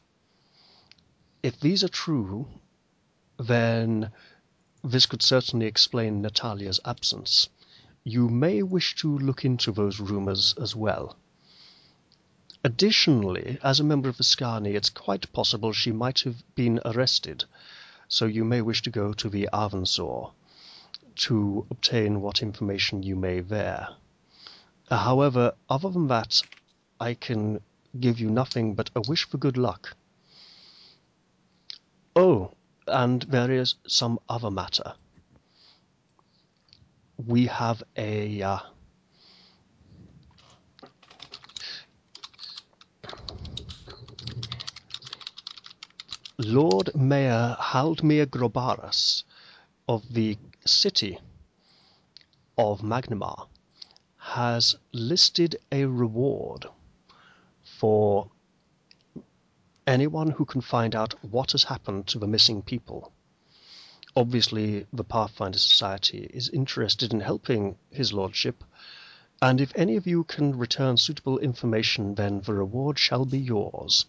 [1.42, 2.48] If these are true,
[3.40, 4.12] then
[4.84, 7.50] this could certainly explain Natalia's absence.
[8.04, 11.18] You may wish to look into those rumors as well.
[12.64, 17.46] Additionally, as a member of the Sczarni, it's quite possible she might have been arrested,
[18.08, 20.34] so you may wish to go to the Arvensoar
[21.16, 23.88] to obtain what information you may there.
[24.92, 26.44] However, other than that,
[27.00, 27.62] I can
[27.98, 29.96] give you nothing but a wish for good luck.
[32.16, 32.52] Oh,
[32.88, 34.94] and there is some other matter.
[37.18, 38.42] We have a.
[38.42, 38.60] Uh,
[46.38, 49.24] Lord Mayor Haldmeer Grobaras
[49.90, 51.20] of the city
[52.58, 53.48] of Magnimar
[54.18, 56.66] has listed a reward
[57.80, 58.30] for
[59.88, 63.14] anyone who can find out what has happened to the missing people.
[64.16, 68.64] Obviously, the Pathfinder Society is interested in helping His Lordship,
[69.42, 74.06] and if any of you can return suitable information, then the reward shall be yours.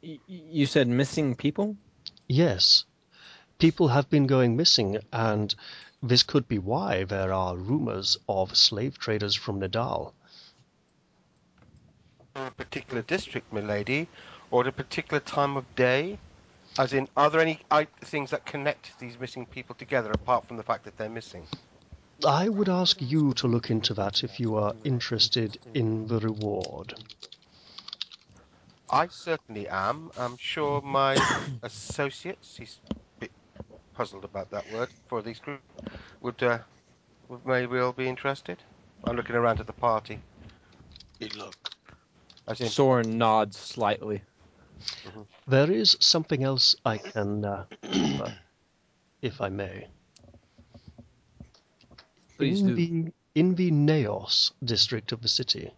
[0.00, 1.76] You said missing people?
[2.26, 2.84] Yes,
[3.58, 5.54] people have been going missing, and
[6.08, 10.12] this could be why there are rumors of slave traders from Nidal.
[12.36, 14.08] a particular district, milady,
[14.50, 16.18] or at a particular time of day?
[16.78, 17.58] As in, are there any
[18.02, 21.46] things that connect these missing people together apart from the fact that they're missing?
[22.26, 26.94] I would ask you to look into that if you are interested in the reward.
[28.90, 30.10] I certainly am.
[30.18, 31.16] I'm sure my
[31.62, 33.05] associates, he's a bit
[33.96, 35.60] puzzled about that word for these group,
[36.20, 36.58] would, uh,
[37.28, 38.58] would may well be interested.
[39.04, 40.20] I'm looking around at the party.
[41.18, 41.72] Good luck.
[42.46, 44.22] As in, Soren nods slightly.
[45.48, 48.34] There is something else I can uh, offer,
[49.22, 49.88] if I may.
[52.36, 52.74] Please in do.
[52.74, 55.70] the in the Naos district of the city,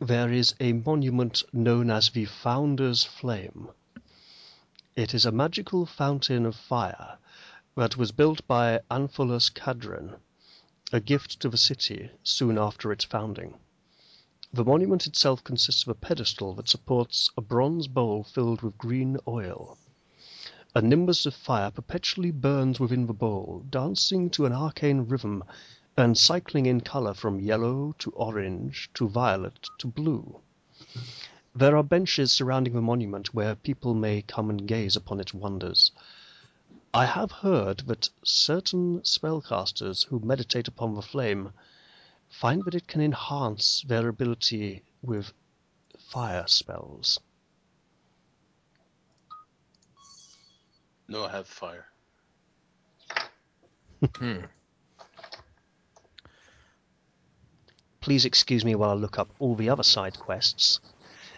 [0.00, 3.68] there is a monument known as the Founder's Flame.
[4.96, 7.18] It is a magical fountain of fire
[7.74, 10.14] that was built by Anpholus Cadron,
[10.92, 13.58] a gift to the city soon after its founding.
[14.52, 19.18] The monument itself consists of a pedestal that supports a bronze bowl filled with green
[19.26, 19.78] oil.
[20.76, 25.42] A nimbus of fire perpetually burns within the bowl, dancing to an arcane rhythm
[25.96, 30.40] and cycling in color from yellow to orange to violet to blue.
[31.56, 35.92] There are benches surrounding the monument where people may come and gaze upon its wonders.
[36.92, 41.52] I have heard that certain spellcasters who meditate upon the flame
[42.28, 45.32] find that it can enhance their ability with
[45.96, 47.20] fire spells.
[51.06, 51.86] No, I have fire.
[54.16, 54.46] Hmm.
[58.00, 60.80] Please excuse me while I look up all the other side quests.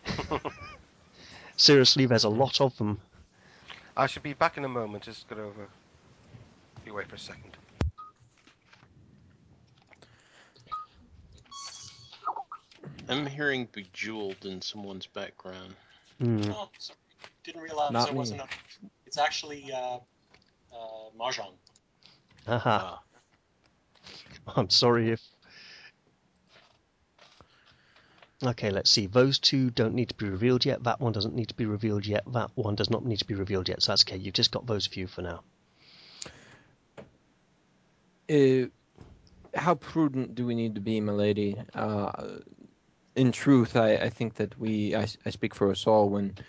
[1.57, 3.01] Seriously, there's a lot of them.
[3.97, 5.05] I should be back in a moment.
[5.05, 5.69] Just got over.
[6.85, 7.57] Be away for a second.
[13.09, 15.75] I'm hearing bejeweled in someone's background.
[16.21, 16.43] Hmm.
[16.51, 16.99] Oh, sorry.
[17.45, 18.19] Didn't realize Not I me.
[18.19, 18.49] wasn't up.
[19.07, 19.99] It's actually uh,
[20.73, 21.53] uh, Mahjong.
[22.49, 23.01] Aha.
[24.47, 25.21] Ah, I'm sorry if.
[28.45, 29.07] Okay, let's see.
[29.07, 30.85] Those two don't need to be revealed yet.
[30.85, 32.25] That one doesn't need to be revealed yet.
[32.33, 33.83] That one does not need to be revealed yet.
[33.83, 34.19] So that's okay.
[34.19, 35.43] You've just got those few for now.
[38.29, 38.69] Uh,
[39.55, 41.57] how prudent do we need to be, milady?
[41.75, 42.11] Uh,
[43.15, 46.43] in truth, I, I think that we, I, I speak for us all when I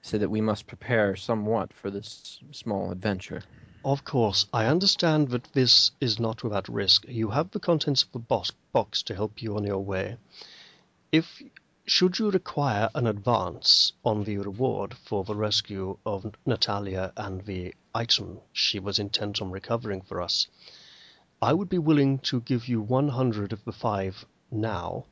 [0.00, 3.42] say that we must prepare somewhat for this small adventure.
[3.84, 7.04] Of course, I understand that this is not without risk.
[7.06, 10.16] You have the contents of the box, box to help you on your way.
[11.10, 11.42] If
[11.86, 17.74] should you require an advance on the reward for the rescue of Natalia and the
[17.94, 20.48] item she was intent on recovering for us,
[21.40, 25.06] I would be willing to give you 100 of the five now,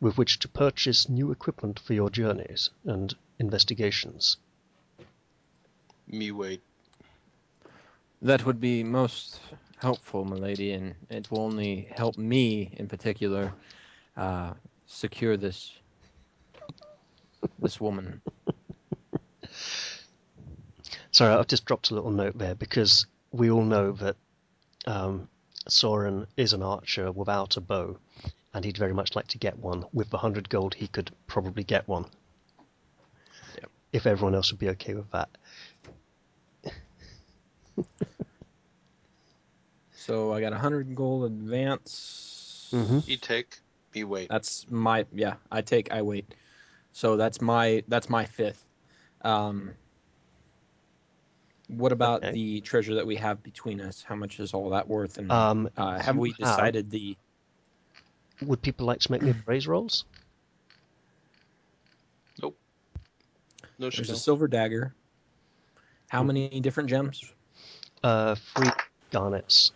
[0.00, 4.38] with which to purchase new equipment for your journeys and investigations.
[6.08, 6.62] Me wait.
[8.20, 9.38] That would be most
[9.76, 13.54] helpful, milady, and it will only help me in particular
[14.16, 14.54] uh,
[14.88, 15.72] secure this
[17.60, 18.20] this woman.
[21.12, 24.16] Sorry, I've just dropped a little note there because we all know that
[24.86, 25.28] um,
[25.68, 27.98] Soren is an archer without a bow,
[28.54, 29.84] and he'd very much like to get one.
[29.92, 32.06] With the hundred gold, he could probably get one.
[33.56, 33.70] Yep.
[33.92, 35.28] If everyone else would be okay with that.
[39.92, 42.70] So I got a hundred gold advance.
[42.72, 43.06] Mhm.
[43.06, 43.58] You take.
[43.94, 44.28] Me wait.
[44.28, 45.34] That's my yeah.
[45.50, 45.90] I take.
[45.92, 46.34] I wait.
[46.92, 48.64] So that's my that's my fifth.
[49.22, 49.70] Um,
[51.68, 52.32] what about Okay.
[52.32, 54.02] the treasure that we have between us?
[54.02, 55.18] How much is all that worth?
[55.18, 57.16] And Um, uh, have you we have- decided the?
[58.42, 60.04] Would people like to make me appraise rolls?
[62.40, 62.56] Nope.
[63.78, 64.94] No There's a silver dagger.
[66.08, 67.32] How many different gems?
[68.02, 68.70] Uh, three
[69.10, 69.72] garnets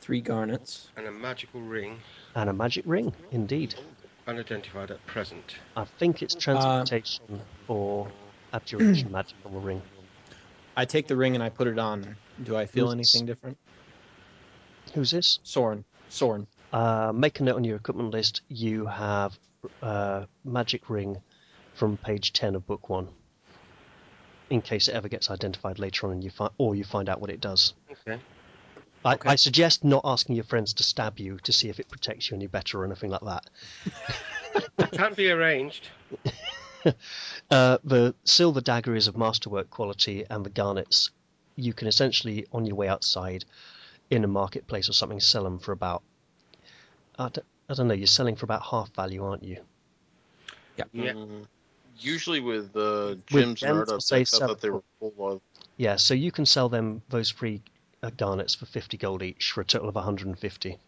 [0.00, 0.88] Three garnets.
[0.96, 1.98] And a magical ring,
[2.36, 3.12] and a magic ring.
[3.32, 3.74] Indeed,
[4.26, 5.56] unidentified at present.
[5.76, 8.08] I think it's transmutation or
[8.52, 9.82] abjuration magic on the ring.
[10.76, 12.16] I take the ring and I put it on.
[12.44, 13.14] Do I feel Who's this?
[13.14, 13.58] anything different?
[14.94, 15.40] Who's this?
[15.42, 15.84] Soren.
[16.10, 16.46] Soren.
[16.72, 18.42] Uh, make a note on your equipment list.
[18.48, 19.36] You have
[19.82, 21.16] uh, magic ring
[21.74, 23.08] from page ten of book one.
[24.50, 27.20] In case it ever gets identified later on, and you find or you find out
[27.20, 27.72] what it does.
[27.90, 28.20] Okay.
[29.06, 29.30] I, Okay.
[29.30, 32.36] I suggest not asking your friends to stab you to see if it protects you
[32.36, 33.46] any better or anything like that.
[34.92, 35.88] can't be arranged.
[37.50, 41.10] Uh, the silver dagger is of masterwork quality, and the garnets,
[41.56, 43.44] you can essentially, on your way outside,
[44.08, 46.04] in a marketplace or something, sell them for about.
[47.18, 47.94] I don't, I don't know.
[47.94, 49.62] You're selling for about half value, aren't you?
[50.76, 50.84] Yeah.
[50.94, 51.46] Mm,
[51.98, 55.14] Usually with uh, With gems and gems, I'll say artifacts, I thought they were full
[55.18, 55.40] of.
[55.76, 57.75] Yeah, so you can sell them those three uh,
[58.10, 60.78] garnets for 50 gold each for a total of 150.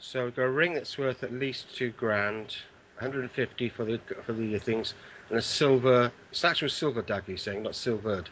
[0.00, 2.56] So we've got a ring that's worth at least two grand,
[2.98, 4.94] 150 for the for the things,
[5.28, 6.12] and a silver.
[6.30, 8.28] It's actually a silver dagger, you're saying, not silvered.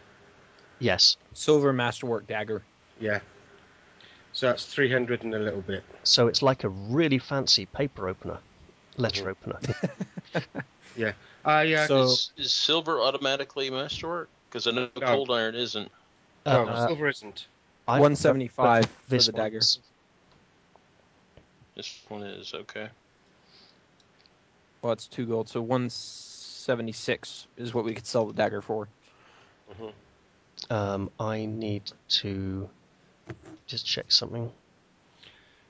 [0.78, 1.16] Yes.
[1.32, 2.62] Silver masterwork dagger.
[3.00, 3.20] Yeah.
[4.32, 5.82] So that's 300 and a little bit.
[6.04, 8.38] So it's like a really fancy paper opener,
[8.98, 9.58] letter opener.
[11.44, 11.86] Ah, yeah.
[11.86, 14.28] So- Is, is silver automatically masterwork?
[14.48, 15.06] Because I know No.
[15.06, 15.90] cold iron isn't.
[16.44, 17.46] no, Uh, silver isn't.
[17.88, 19.58] I- 175 for this the one dagger.
[19.58, 19.78] is-
[21.74, 22.88] This one is okay.
[24.82, 28.88] Well, it's two gold, so 176 is what we could sell the dagger for.
[29.70, 29.92] Mhm.
[30.70, 32.68] Um, I need to
[33.66, 34.52] just check something.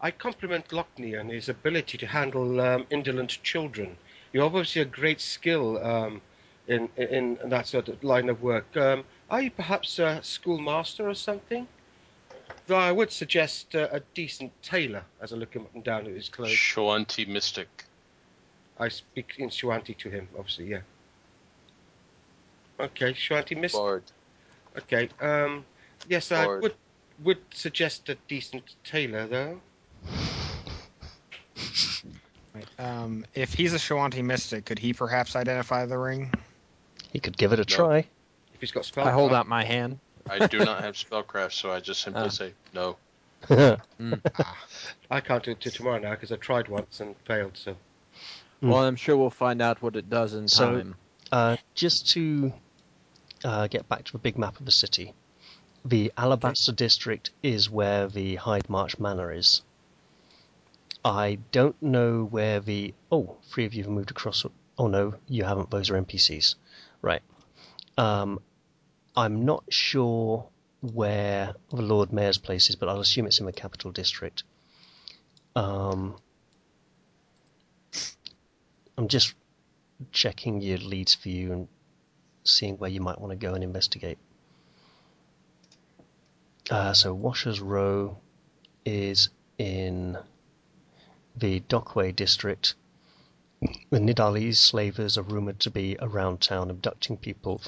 [0.00, 3.96] I compliment Lockney on his ability to handle um, indolent children.
[4.32, 6.20] You're obviously a great skill um,
[6.68, 8.76] in, in in that sort of line of work.
[8.76, 11.66] Um, are you perhaps a schoolmaster or something?
[12.66, 16.06] Though I would suggest uh, a decent tailor as I look him up and down
[16.06, 16.50] at his clothes.
[16.50, 17.68] Shoanti Mystic.
[18.78, 20.80] I speak in Shoanti to him, obviously, yeah.
[22.78, 23.72] Okay, Shoanti Miss.
[23.72, 24.02] Bard.
[24.76, 25.64] Okay, um,
[26.08, 26.74] yes, I would
[27.24, 29.60] would suggest a decent tailor though.
[32.54, 32.66] Right.
[32.78, 36.32] Um, if he's a Shoanti mystic, could he perhaps identify the ring?
[37.12, 37.64] He could give it a No.
[37.64, 37.98] try.
[38.54, 39.06] If he's got spell.
[39.06, 39.98] I hold out my hand.
[40.28, 42.28] I do not have spellcraft, so I just simply Ah.
[42.28, 42.96] say no.
[45.10, 47.52] I can't do it till tomorrow now because I tried once and failed.
[47.56, 47.76] So
[48.60, 48.70] Hmm.
[48.70, 50.94] Well, I'm sure we'll find out what it does in So- time.
[51.30, 52.52] uh, just to
[53.44, 55.12] uh, get back to the big map of the city,
[55.84, 59.60] the Alabaster district is where the Heidmarch Manor is.
[61.04, 62.94] I don't know where the.
[63.12, 64.44] Oh, three of you have moved across.
[64.78, 65.70] Oh no, you haven't.
[65.70, 66.54] Those are NPCs.
[67.02, 67.22] Right.
[67.98, 68.40] Um,
[69.16, 70.46] I'm not sure
[70.82, 74.44] where the Lord Mayor's place is, but I'll assume it's in the capital district.
[75.54, 76.16] Um,
[78.98, 79.34] I'm just
[80.12, 81.68] checking your leads for you and
[82.44, 84.18] seeing where you might want to go and investigate.
[86.70, 88.18] Uh, so Washers Row
[88.84, 90.18] is in
[91.36, 92.74] the Dockway district.
[93.90, 97.62] The Nidalese slavers are rumoured to be around town abducting people.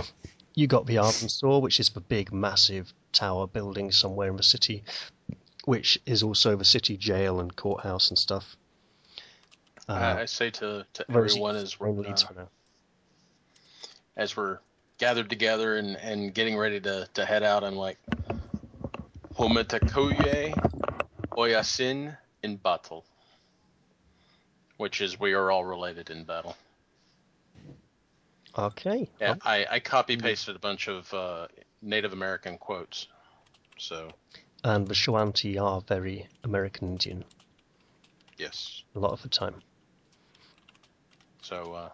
[0.59, 4.83] You got the Arvensoar, which is the big, massive tower building somewhere in the city,
[5.67, 8.57] which is also the city jail and courthouse and stuff.
[9.89, 12.47] Uh, I, I say to, to everyone as we're, uh,
[14.17, 14.59] as we're
[14.99, 17.99] gathered together and, and getting ready to, to head out, I'm like,
[19.37, 20.55] Hometakoye
[21.39, 23.05] Oyasin in battle.
[24.77, 26.57] Which is we are all related in battle.
[28.57, 29.09] Okay.
[29.21, 31.49] Yeah, I, I copy pasted a bunch of uh,
[31.83, 33.09] Native American quotes.
[33.79, 34.11] So,
[34.65, 37.25] And the Shoanti are very American Indian
[38.39, 38.83] yes.
[38.95, 39.57] a lot of the time.
[41.43, 41.91] So, uh,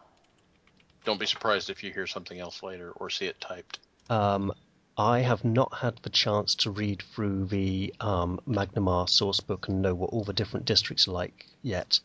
[1.05, 3.79] don't be surprised if you hear something else later or see it typed.
[4.09, 4.53] Um,
[4.97, 9.83] I have not had the chance to read through the um, Magnimar source book and
[9.83, 12.01] know what all the different districts are like yet.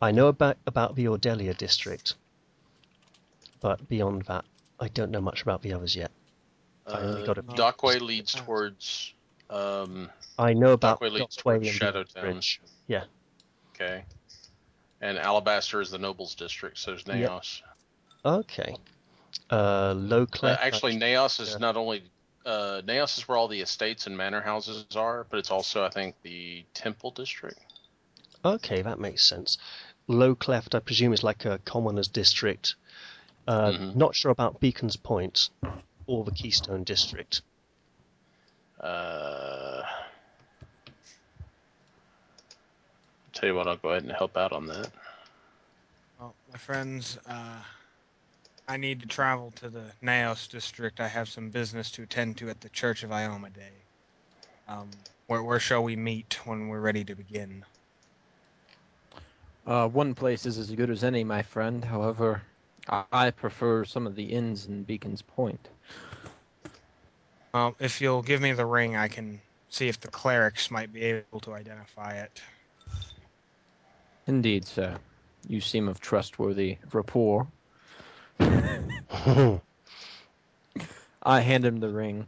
[0.00, 2.14] I know about about the Ordellia district,
[3.60, 4.44] but beyond that,
[4.78, 6.10] I don't know much about the others yet.
[6.86, 9.12] Uh, got a- Dockway leads towards.
[9.48, 12.20] Um, I know about Dockway leads Dockway towards Shadowtown.
[12.20, 12.60] Bridge.
[12.86, 13.04] Yeah.
[13.74, 14.04] okay.
[15.00, 17.16] And Alabaster is the Nobles district, so there's Yep.
[17.30, 17.62] Naos.
[18.24, 18.76] Okay.
[19.50, 21.58] Uh, Low Uh, actually, Naos is yeah.
[21.58, 22.02] not only.
[22.44, 25.90] Uh, Naos is where all the estates and manor houses are, but it's also, I
[25.90, 27.60] think, the Temple district.
[28.44, 29.58] Okay, that makes sense.
[30.06, 32.76] Low Cleft, I presume, is like a commoner's district.
[33.46, 33.96] Uh, Mhm.
[33.96, 35.50] Not sure about Beacon's Point
[36.06, 37.42] or the Keystone district.
[38.80, 39.82] Uh,
[43.32, 44.90] tell you what, I'll go ahead and help out on that.
[46.18, 47.62] Well, my friends, uh,
[48.68, 51.00] I need to travel to the Naos district.
[51.00, 53.70] I have some business to attend to at the Church of Iomedae.
[54.68, 54.90] Um,
[55.26, 57.64] where, where shall we meet when we're ready to begin?
[59.66, 61.84] Uh, one place is as good as any, my friend.
[61.84, 62.42] However,
[62.88, 65.68] I, I prefer some of the inns in Beacon's Point.
[67.52, 71.02] Well, if you'll give me the ring, I can see if the clerics might be
[71.02, 72.40] able to identify it.
[74.26, 74.98] Indeed, sir.
[75.48, 77.48] You seem of trustworthy rapport.
[81.22, 82.26] I hand him the ring.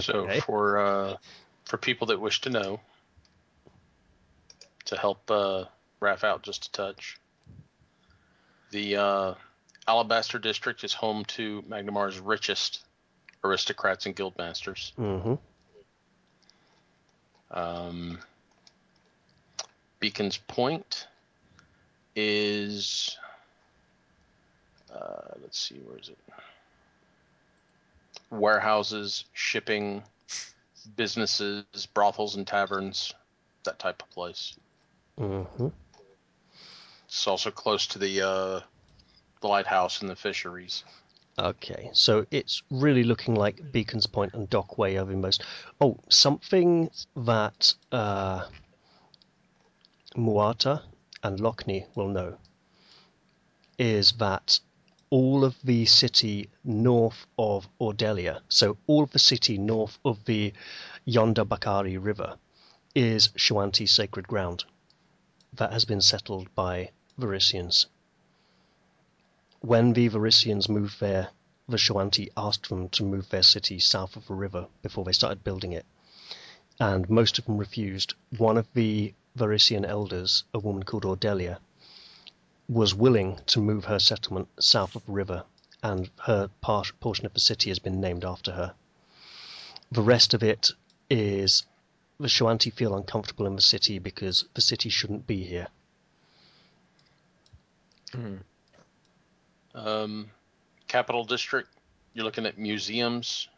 [0.00, 0.40] So Okay.
[0.40, 1.16] for uh,
[1.66, 2.80] for people that wish to know,
[4.86, 5.64] to help uh,
[6.02, 7.18] Raph out just a touch,
[8.70, 9.34] the uh,
[9.86, 12.84] Alabaster district is home to Magnimar's richest
[13.44, 14.92] aristocrats and guildmasters.
[14.94, 15.34] hmm
[17.50, 18.18] Um,
[20.00, 21.06] Beacon's Point
[22.14, 23.16] is,
[24.92, 26.18] uh, let's see, where is it?
[28.30, 30.02] Warehouses, shipping,
[30.96, 31.64] businesses,
[31.94, 33.14] brothels and taverns,
[33.64, 34.56] that type of place.
[35.16, 35.68] hmm
[37.18, 38.60] It's also close to the uh,
[39.40, 40.84] the lighthouse and the fisheries.
[41.36, 45.42] Okay, so it's really looking like Beacon's Point and Dockway are the most.
[45.80, 48.46] Oh, something that uh,
[50.16, 50.82] Muata
[51.24, 52.38] and Lockney will know
[53.80, 54.60] is that
[55.10, 60.52] all of the city north of Ordellia, so all of the city north of the
[61.04, 62.38] Yondabakari River,
[62.94, 64.64] is Shoanti sacred ground
[65.54, 67.86] that has been settled by Varisians
[69.60, 71.30] when the Varisians moved there,
[71.68, 75.42] the Shoanti asked them to move their city south of the river before they started
[75.42, 75.84] building it.
[76.78, 78.14] And most of them refused.
[78.36, 81.58] One of the Varisian elders, a woman called Ordellia,
[82.68, 85.44] was willing to move her settlement south of the river,
[85.82, 88.76] and her part, portion of the city has been named after her.
[89.90, 90.70] The rest of it
[91.10, 91.64] is
[92.20, 95.66] the Shoanti feel uncomfortable in the city because the city shouldn't be here.
[98.14, 98.36] Hmm.
[99.74, 100.30] Um,
[100.86, 101.68] Capital District,
[102.14, 103.48] you're looking at museums,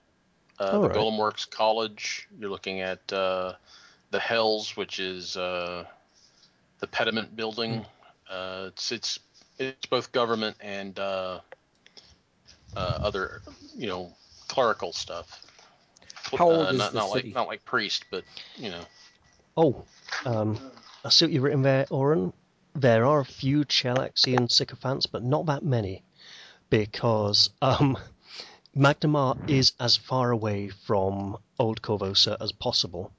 [0.59, 0.97] uh, the right.
[0.97, 2.29] Golem Works College.
[2.39, 3.55] You're looking at uh,
[4.11, 5.85] the Hells, which is uh,
[6.81, 7.87] the pediment building.
[8.29, 9.19] Uh, it's it's
[9.59, 11.41] it's both government and uh,
[12.77, 13.43] uh, other
[13.77, 14.13] you know
[14.49, 15.43] clerical stuff.
[16.37, 17.29] How old uh, is not, the not city?
[17.29, 18.25] like not like priest, but
[18.57, 18.83] you know.
[19.57, 19.85] Oh,
[20.25, 20.59] um,
[21.05, 22.33] I see what you've written there, Oren.
[22.75, 26.05] There are a few Chelaxian sycophants, but not that many,
[26.71, 27.99] because um,
[28.77, 33.13] Magnimar is as far away from Old Korvosa as possible.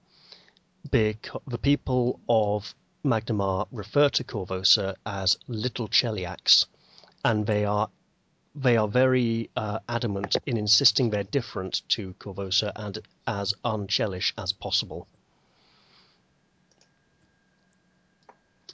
[0.90, 2.74] Because the people of
[3.04, 6.66] Magnimar refer to Korvosa as Little Cheliax,
[7.26, 7.90] and they are
[8.56, 14.54] they are very uh, adamant in insisting they're different to Korvosa and as unchelish as
[14.54, 15.08] possible.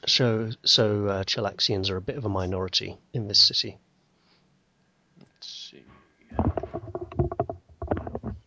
[0.08, 3.78] So, so uh, Chelaxians are a bit of a minority in this city.
[5.20, 5.84] Let's see.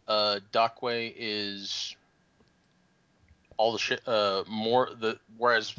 [0.09, 1.95] Uh, Dockway is
[3.59, 4.01] all the shit.
[4.09, 5.75] Uh, more the whereas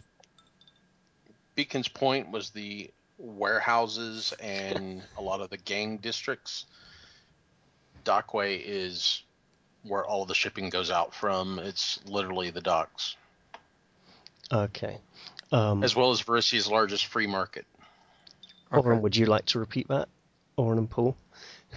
[1.56, 6.66] Beacon's Point was the warehouses and a lot of the gang districts.
[8.06, 9.24] Dockway is
[9.84, 11.58] where all the shipping goes out from.
[11.58, 13.16] It's literally the docks,
[14.52, 15.00] Okay.
[15.52, 17.66] Um, as well as Varisia's largest free market.
[18.72, 20.08] Oren, would you like to repeat that?
[20.56, 21.18] Oren and Paul?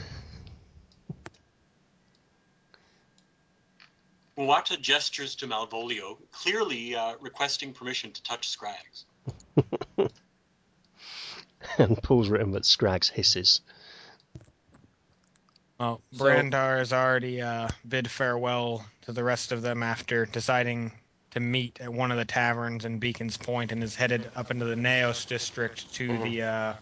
[4.39, 9.05] Muata gestures to Malvolio, clearly uh, requesting permission to touch Scrags.
[11.79, 13.61] and Paul's written that Scrags hisses.
[15.79, 20.93] Well, So- Brandar has already uh, bid farewell to the rest of them after deciding
[21.35, 24.65] to meet at one of the taverns in Beacon's Point and is headed up into
[24.65, 26.75] the Naos district to the uh,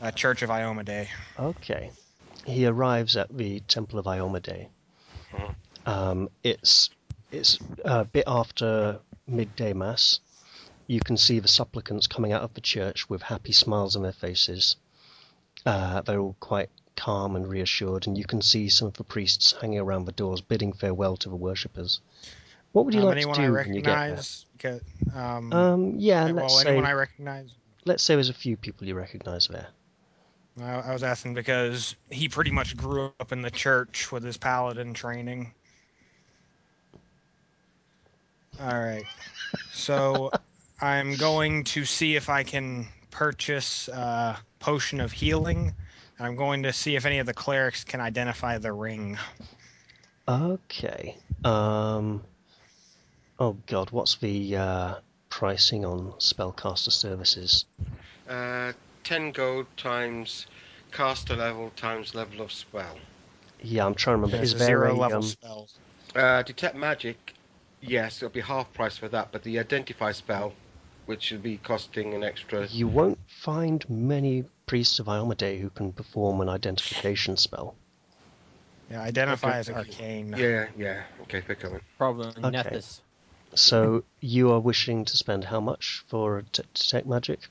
[0.00, 1.08] uh, Church of Iomedae.
[1.38, 1.90] Okay.
[2.46, 4.68] He arrives at the Temple of Iomedae.
[5.86, 6.90] Um, it's
[7.30, 10.20] it's a bit after midday mass.
[10.86, 14.12] You can see the supplicants coming out of the church with happy smiles on their
[14.12, 14.76] faces.
[15.66, 19.54] Uh, they're all quite calm and reassured, and you can see some of the priests
[19.60, 22.00] hanging around the doors bidding farewell to the worshippers.
[22.74, 24.28] What would you Um, like to do I when you get there?
[25.14, 27.56] um, Um, yeah, yeah, let's well, say anyone I recognize.
[27.86, 29.68] let's say there's a few people you recognise there.
[30.60, 34.36] I, I was asking because he pretty much grew up in the church with his
[34.36, 35.54] paladin training.
[38.58, 39.08] All right.
[39.70, 40.32] So
[40.80, 45.74] I'm going to see if I can purchase a potion of healing.
[46.18, 49.18] And I'm going to see if any of the clerics can identify the ring.
[50.28, 51.16] Okay.
[51.44, 52.24] Um.
[53.38, 54.94] Oh God, what's the uh,
[55.28, 57.64] pricing on spellcaster services?
[58.28, 60.46] Uh, 10 gold times
[60.92, 62.96] caster level times level of spell.
[63.60, 64.42] Yeah, I'm trying to remember.
[64.42, 65.68] It's Is a there zero a level um, spell.
[66.14, 67.34] Uh, detect magic,
[67.80, 70.52] yes, it'll be half price for that, but the identify spell,
[71.06, 72.66] which will be costing an extra.
[72.68, 77.74] You won't find many priests of Iomedae who can perform an identification spell.
[78.90, 79.94] Yeah, identify Okay, as thank you.
[79.94, 80.34] arcane.
[80.36, 81.02] Yeah, yeah.
[81.22, 81.80] Okay, they're coming.
[81.98, 82.52] Probably Okay.
[82.52, 83.00] Nethys.
[83.54, 87.48] So you are wishing to spend how much for t- detect magic?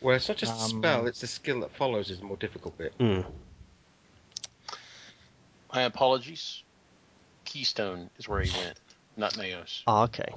[0.00, 2.36] Well, it's not just the Um, spell; it's the skill that follows is the more
[2.36, 2.92] difficult bit.
[2.98, 3.20] Hmm.
[5.72, 6.62] My apologies.
[7.44, 8.78] Keystone is where he went,
[9.16, 9.82] not Naos.
[9.86, 10.34] Ah, okay.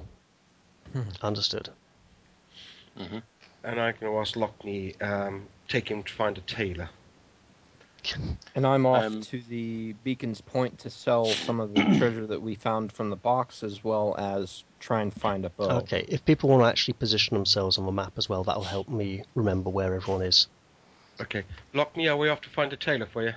[0.92, 1.02] Hmm.
[1.22, 1.70] Understood.
[2.96, 3.18] hmm
[3.64, 6.90] And I'm going to ask Lockney, um, take him to find a tailor.
[8.54, 12.40] And I'm off Um, to the Beacon's Point to sell some of the treasure that
[12.40, 15.70] we found from the box, as well as try and find a bow.
[15.78, 18.88] Okay, if people want to actually position themselves on the map as well, that'll help
[18.88, 20.48] me remember where everyone is.
[21.20, 21.44] Okay,
[21.74, 23.32] Lockney, are we off to find a tailor for you?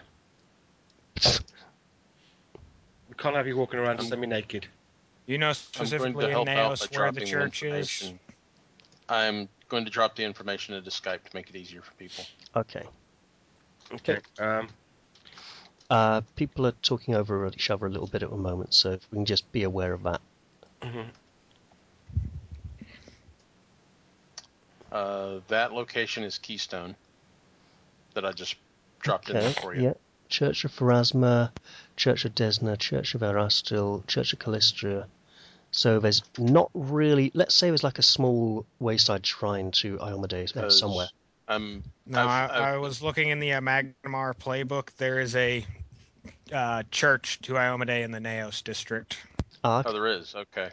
[3.09, 4.67] We can't have you walking around semi-naked.
[5.25, 8.13] You know specifically to in Naos where the church is.
[9.07, 12.25] I'm going to drop the information into Skype to make it easier for people.
[12.55, 12.85] Okay.
[13.93, 14.19] Okay.
[14.39, 14.69] Um,
[15.89, 19.07] Uh, people are talking over each other a little bit at the moment, so if
[19.11, 20.21] we can just be aware of that.
[20.81, 21.09] mhm.
[24.91, 26.95] Uh, that location is Keystone
[28.15, 28.55] that I just
[29.01, 29.81] dropped in there for you.
[29.81, 29.93] Yeah.
[30.29, 31.51] Church of Pharasma,
[31.95, 35.07] Church of Desna, Church of Erastil, Church of Calistria.
[35.71, 37.31] So there's not really.
[37.33, 41.07] Let's say there's like a small wayside shrine to Iomedae uh, 'Cause somewhere.
[41.49, 44.95] I'm No, I've- I, I've- I was looking in the uh, Magnimar playbook.
[44.97, 45.65] There is a
[46.53, 49.17] uh, church to Iomedae in the Naos district.
[49.63, 50.69] Ah, oh there is okay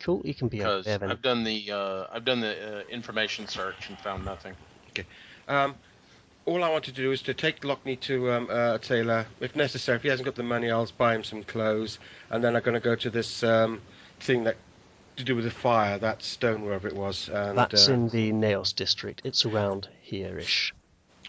[0.00, 0.22] cool.
[0.24, 1.10] You can be over because there.
[1.10, 4.54] I've done the uh, I've done the uh, information search and found nothing.
[4.90, 5.04] Okay.
[5.48, 5.74] Um,
[6.46, 9.26] all I want to do is to take Lockney to um, uh, a tailor.
[9.40, 11.98] If necessary, if he hasn't got the money, I'll buy him some clothes,
[12.30, 13.82] and then I'm going to go to this um,
[14.20, 14.56] thing that
[15.18, 17.28] to do with the fire, that stone wherever it was.
[17.28, 19.22] And, That's uh, in the Naos district.
[19.24, 20.74] It's around here-ish.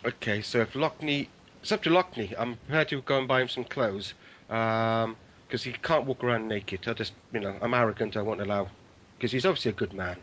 [0.06, 1.28] Okay, so if Lockney,
[1.62, 2.34] it's up to Lockney.
[2.38, 4.14] I'm prepared to go and buy him some clothes,
[4.48, 6.88] because he can't walk around naked.
[6.88, 8.16] I just, you know, I'm arrogant.
[8.16, 8.70] I won't allow,
[9.18, 10.16] because he's obviously a good man.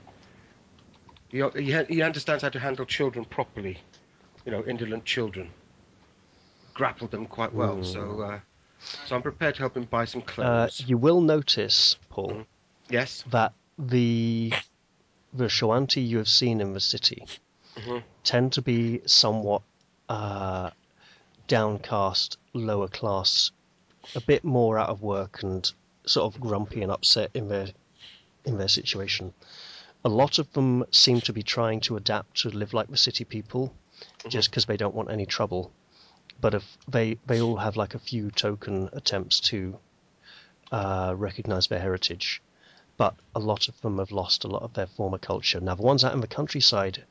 [1.28, 3.78] He, he he understands how to handle children properly,
[4.44, 5.50] you know, indolent children.
[6.72, 8.38] Grappled them quite well, so uh,
[9.06, 10.84] so I'm prepared to help him buy some Uh, clothes.
[10.86, 12.46] you will notice, Paul,
[12.88, 13.24] yes.
[13.30, 14.52] that the
[15.32, 17.26] the Shoanti you have seen in the city
[17.76, 18.02] Mhm.
[18.24, 19.62] tend to be somewhat
[20.08, 20.70] uh,
[21.48, 23.50] downcast, lower class,
[24.14, 25.70] a bit more out of work and
[26.06, 27.68] sort of grumpy and upset in their
[28.44, 29.34] in their situation.
[30.04, 33.24] A lot of them seem to be trying to adapt to live like the city
[33.24, 33.74] people,
[34.28, 35.72] just because they don't want any trouble.
[36.40, 39.78] But if they they all have like a few token attempts to
[40.70, 42.40] uh, recognize their heritage,
[42.96, 45.60] but a lot of them have lost a lot of their former culture.
[45.60, 47.04] Now the ones out in the countryside,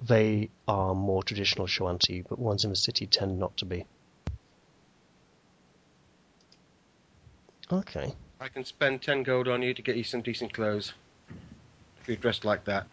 [0.00, 3.86] they are more traditional Shoanti, but ones in the city tend not to be.
[7.72, 8.12] Okay.
[8.40, 10.92] I can spend 10 gold on you to get you some decent clothes.
[12.00, 12.86] If you're dressed like that.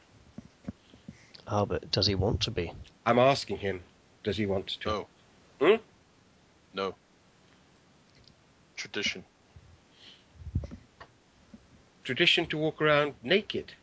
[1.48, 2.72] Ah, but does he want to be?
[3.06, 3.82] I'm asking him,
[4.24, 4.90] does he want to?
[4.90, 5.08] No.
[5.60, 5.76] Hmm?
[6.74, 6.96] No.
[8.78, 9.24] Tradition.
[12.04, 13.74] Tradition to walk around naked.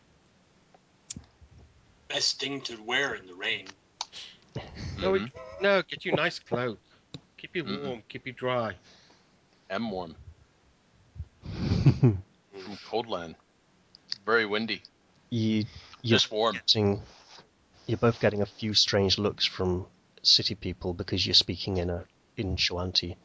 [2.09, 3.67] Best thing to wear in the rain.
[4.99, 5.27] No, Mhm.
[5.27, 5.33] it,
[5.63, 6.79] no, get you nice clothes.
[7.39, 8.75] Keep you warm, keep you dry.
[9.71, 10.17] I'm warm.
[12.01, 12.23] From
[12.87, 13.37] Coldland.
[14.27, 14.83] Very windy.
[15.31, 15.65] you
[16.03, 16.55] you're Just warm.
[16.55, 17.03] getting
[17.87, 19.87] you're both getting a few strange looks from
[20.23, 22.05] city people because you're speaking in a
[22.37, 23.17] in Shoanti,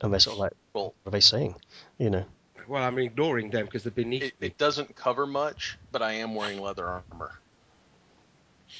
[0.00, 1.56] and they're sort of like, Well, what are they saying?
[1.98, 2.26] You know.
[2.68, 4.48] Well, I'm ignoring them because they're beneath it, me.
[4.48, 7.32] it doesn't cover much, but I am wearing leather armor.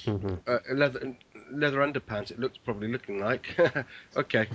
[0.05, 1.15] hmm Uh, leather
[1.51, 2.31] leather underpants.
[2.31, 3.57] It looks probably looking like.
[4.17, 4.47] okay.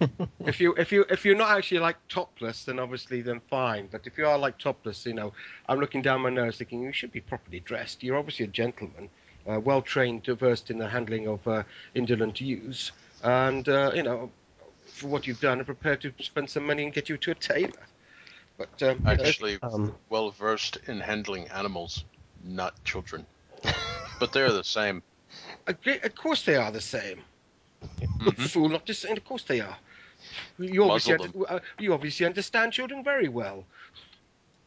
[0.46, 3.88] if you if you if you're not actually like topless, then obviously then fine.
[3.90, 5.32] But if you are like topless, you know,
[5.68, 8.02] I'm looking down my nose, thinking you should be properly dressed.
[8.02, 9.08] You're obviously a gentleman,
[9.48, 11.62] uh, well trained, versed in the handling of uh,
[11.94, 12.92] indolent youths,
[13.22, 14.30] and uh, you know,
[14.86, 17.34] for what you've done, are prepared to spend some money and get you to a
[17.34, 17.86] tailor.
[18.56, 22.04] But um, you know, Actually, Um, well versed in handling animals,
[22.42, 23.26] not children.
[24.20, 25.02] But they're the same.
[25.66, 27.24] Agree- Of course they are the same.
[28.20, 28.48] Mhm.
[28.50, 29.10] Fool not to say.
[29.10, 29.76] Of course they are.
[30.58, 33.64] You obviously, Muzzle under- uh, you obviously understand children very well.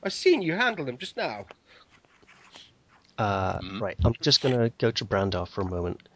[0.04, 1.46] I've seen you handle them just now.
[3.18, 3.82] uh, Mhm.
[3.82, 3.98] Right.
[4.06, 6.08] I'm just going to go to Brandar for a moment.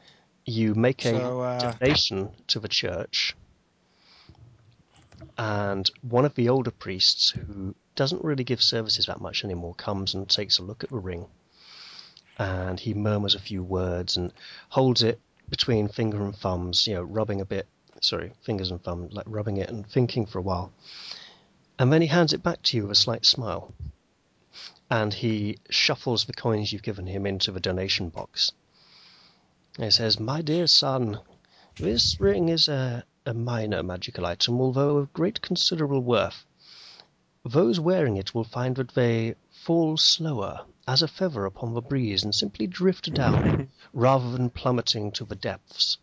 [0.46, 3.36] You make a So, uh, donation to the church,
[5.38, 10.14] and one of the older priests who doesn't really give services that much anymore comes
[10.14, 11.28] and takes a look at the ring,
[12.38, 14.34] and he murmurs a few words and
[14.70, 15.20] holds it
[15.50, 17.68] between finger and thumbs, you know, rubbing a bit.
[18.02, 20.72] Sorry, fingers and thumbs, like rubbing it and thinking for a while,
[21.78, 23.74] and then he hands it back to you with a slight smile,
[24.90, 28.54] and he shuffles the coins you've given him into the donation box.
[29.78, 31.20] He says, "My dear son,
[31.78, 36.46] this ring is a, a minor magical item, although of great considerable worth.
[37.46, 42.24] Those wearing it will find that they fall slower, as a feather upon the breeze,
[42.24, 45.98] and simply drift down rather than plummeting to the depths.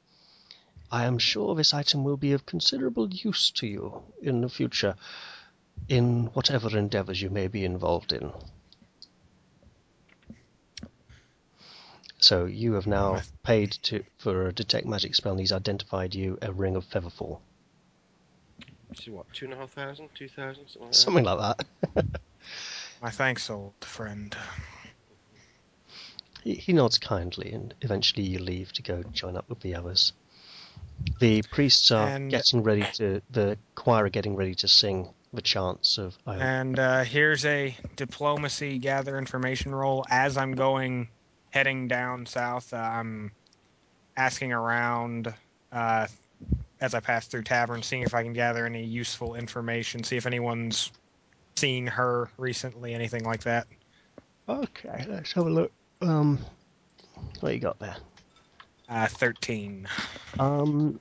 [0.91, 4.95] I am sure this item will be of considerable use to you in the future,
[5.89, 8.33] in whatever endeavors you may be involved in.
[12.19, 16.37] So you have now paid to for a detect magic spell, and he's identified you
[16.43, 17.39] a ring of featherfall,
[18.89, 21.67] Which is what, two and a half thousand, two thousand, something like that?
[21.85, 22.21] something like that.
[23.03, 24.37] My thanks, old friend.
[26.43, 30.13] He, he nods kindly, and eventually you leave to go join up with the others.
[31.21, 33.23] The priests are And- getting ready to.
[33.31, 36.17] The choir are getting ready to sing the chants of.
[36.27, 36.39] Io.
[36.39, 40.05] And uh, here's a diplomacy gather information roll.
[40.11, 41.09] As I'm going,
[41.51, 43.33] heading down south, uh, I'm
[44.17, 45.33] asking around
[45.73, 46.07] uh,
[46.81, 50.27] as I pass through taverns, seeing if I can gather any useful information, see if
[50.27, 50.93] anyone's
[51.57, 53.67] seen her recently, anything like that.
[54.49, 55.73] Okay, let's have a look.
[56.01, 56.39] Um,
[57.41, 57.97] what you got there?
[58.89, 59.87] Uh, 13.
[60.39, 61.01] Um,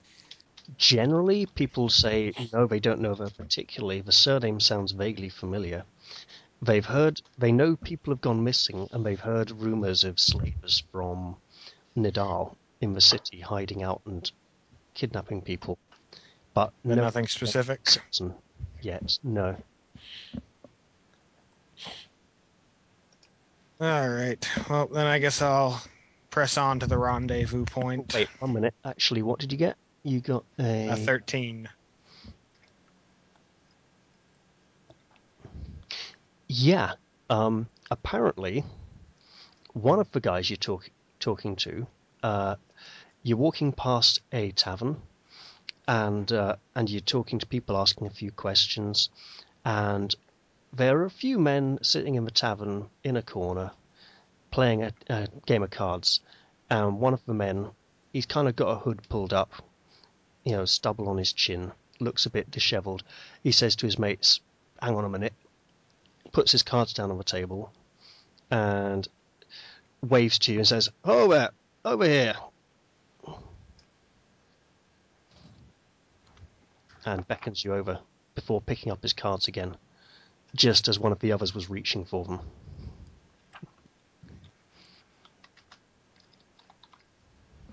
[0.77, 4.01] generally, people say no, they don't know her particularly.
[4.01, 5.83] The surname sounds vaguely familiar.
[6.61, 11.35] They've heard, they know people have gone missing, and they've heard rumors of slavers from
[11.95, 14.29] Nidal in the city hiding out and
[14.93, 15.77] kidnapping people.
[16.53, 17.81] But But no nothing specific.
[18.81, 19.17] yet.
[19.23, 19.55] No.
[23.79, 24.49] All right.
[24.69, 25.81] Well, then I guess I'll
[26.31, 28.11] press on to the rendezvous point.
[28.13, 28.73] Wait one minute.
[28.83, 29.77] Actually, what did you get?
[30.03, 30.89] You got a.
[30.89, 31.69] Uh, 13.
[36.47, 36.93] Yeah.
[37.29, 38.63] Um, apparently,
[39.73, 41.87] one of the guys you're talk, talking to,
[42.23, 42.55] uh,
[43.21, 45.01] you're walking past a tavern,
[45.87, 49.09] and uh, and you're talking to people, asking a few questions,
[49.65, 50.15] and
[50.71, 53.71] there are a few men sitting in the tavern in a corner,
[54.49, 56.21] playing a, a game of cards,
[56.69, 57.71] and one of the men,
[58.13, 59.51] he's kind of got a hood pulled up,
[60.45, 63.03] you know, stubble on his chin, looks a bit dishevelled.
[63.43, 64.39] He says to his mates,
[64.81, 65.33] "Hang on a minute."
[66.31, 67.71] Puts his cards down on the table
[68.51, 69.07] and
[70.01, 71.49] waves to you and says, "Over,
[71.83, 72.35] over here,"
[77.05, 77.99] and beckons you over
[78.35, 79.75] before picking up his cards again,
[80.55, 82.39] just as one of the others was reaching for them.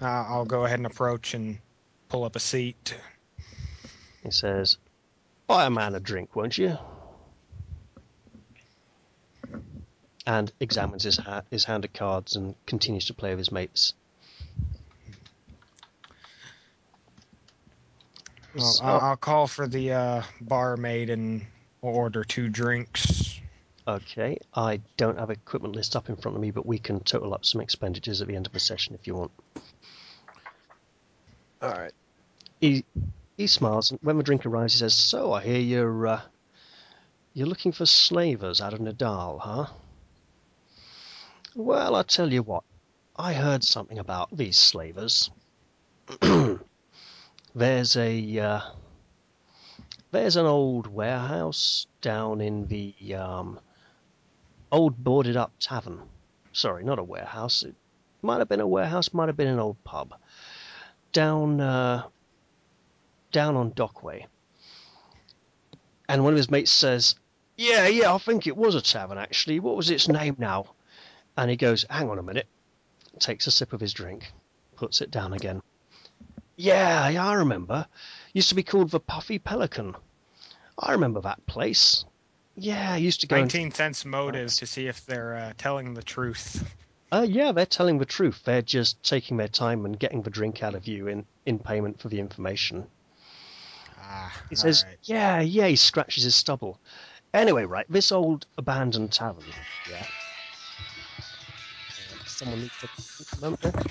[0.01, 1.59] Uh, I'll go ahead and approach and
[2.09, 2.97] pull up a seat.
[4.23, 4.77] He says,
[5.47, 6.79] "Buy a man a drink, won't you?"
[10.27, 13.93] And examines his ha- his hand of cards and continues to play with his mates.
[18.55, 21.45] Well, So- I'll, I'll call for the uh, barmaid and
[21.83, 23.41] order two drinks.
[23.87, 27.35] Okay, I don't have equipment list up in front of me, but we can total
[27.35, 29.31] up some expenditures at the end of the session if you want.
[31.61, 31.93] All right.
[32.63, 32.85] He
[33.37, 36.21] he smiles, and when the drink arrives, he says, "So I hear you're uh,
[37.35, 39.67] you're looking for slavers out of Nidal, huh?"
[41.57, 42.65] Well, I tell you what,
[43.15, 45.31] I heard something about these slavers.
[47.55, 48.61] there's a uh,
[50.11, 53.61] there's an old warehouse down in the um,
[54.73, 56.03] old boarded up tavern.
[56.53, 57.63] Sorry, not a warehouse.
[57.63, 57.77] It
[58.21, 60.13] might have been a warehouse, might have been an old pub.
[61.13, 62.03] Down uh,
[63.31, 64.27] down on Dockway.
[66.09, 67.15] And one of his mates says,
[67.57, 69.61] Yeah, yeah, I think it was a tavern actually.
[69.61, 70.74] What was its name now?
[71.37, 72.47] And he goes, Hang on a minute.
[73.19, 74.33] Takes a sip of his drink,
[74.77, 75.63] puts it down again.
[76.57, 77.87] Yeah, yeah, I remember.
[78.33, 79.95] Used to be called the Puffy Pelican.
[80.79, 82.05] I remember that place.
[82.57, 83.37] Yeah, I used to go.
[83.37, 86.65] and- 19 cents motive to see if they're uh, telling the truth.
[87.13, 88.43] Uh, yeah, they're telling the truth.
[88.45, 92.01] They're just taking their time and getting the drink out of you in, in payment
[92.01, 92.87] for the information.
[94.01, 94.99] Ah, He says, alright.
[95.05, 96.81] "Yeah, yeah." He scratches his stubble.
[97.33, 99.45] Anyway, right, this old abandoned tavern.
[99.91, 100.07] Yeah.
[102.35, 103.83] Someone needs to think a there.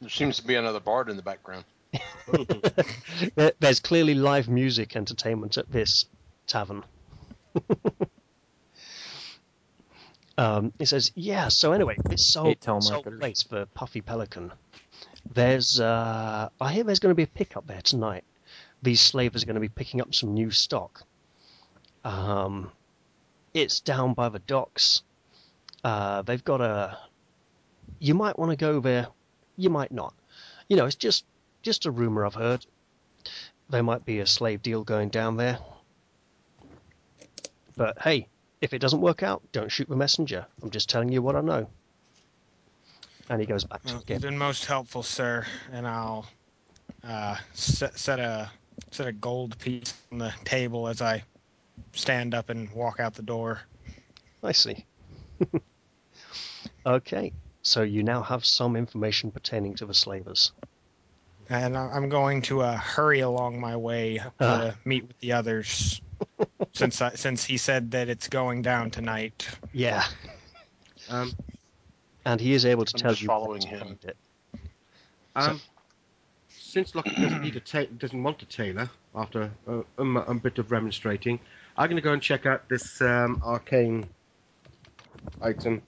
[0.00, 1.64] There seems to be another bard in the background.
[3.60, 6.06] There's clearly live music entertainment at this
[6.48, 6.84] tavern.
[10.38, 12.90] um, he says, "Yeah." So anyway, this old, Hate this
[13.20, 14.52] place for Puffy Pelican.
[15.32, 18.24] There's, uh, I hear there's going to be a pickup there tonight.
[18.82, 21.02] These slavers are going to be picking up some new stock.
[22.04, 22.70] Um,
[23.54, 25.02] it's down by the docks.
[25.82, 26.98] Uh, they've got a.
[28.04, 29.06] You might want to go there.
[29.56, 30.12] You might not.
[30.68, 31.24] You know, it's just
[31.62, 32.66] just a rumor I've heard.
[33.70, 35.58] There might be a slave deal going down there.
[37.78, 38.28] But hey,
[38.60, 40.44] if it doesn't work out, don't shoot the messenger.
[40.62, 41.66] I'm just telling you what I know.
[43.30, 44.20] And he goes back to Well, his you've game.
[44.20, 46.26] been most helpful, sir, and I'll
[47.02, 48.50] uh, set, set a
[48.90, 51.24] set a gold piece on the table as I
[51.94, 53.62] stand up and walk out the door.
[54.42, 54.84] I see.
[56.86, 57.32] okay,
[57.64, 60.52] so you now have some information pertaining to the slavers.
[61.50, 64.74] And I- I'm going to uh, hurry along my way to Ah.
[64.84, 66.00] meet with the others,
[66.72, 69.48] since I, since he said that it's going down tonight.
[69.72, 70.04] Yeah,
[71.10, 71.32] Um,
[72.24, 73.80] and he is able to I'm tell you following him.
[73.80, 74.16] find it.
[75.36, 75.60] um,
[76.48, 81.38] since Lockie doesn't need a ta- doesn't want a tailor after a bit of remonstrating,
[81.76, 84.08] I'm going to go and check out this um, arcane
[85.42, 85.82] item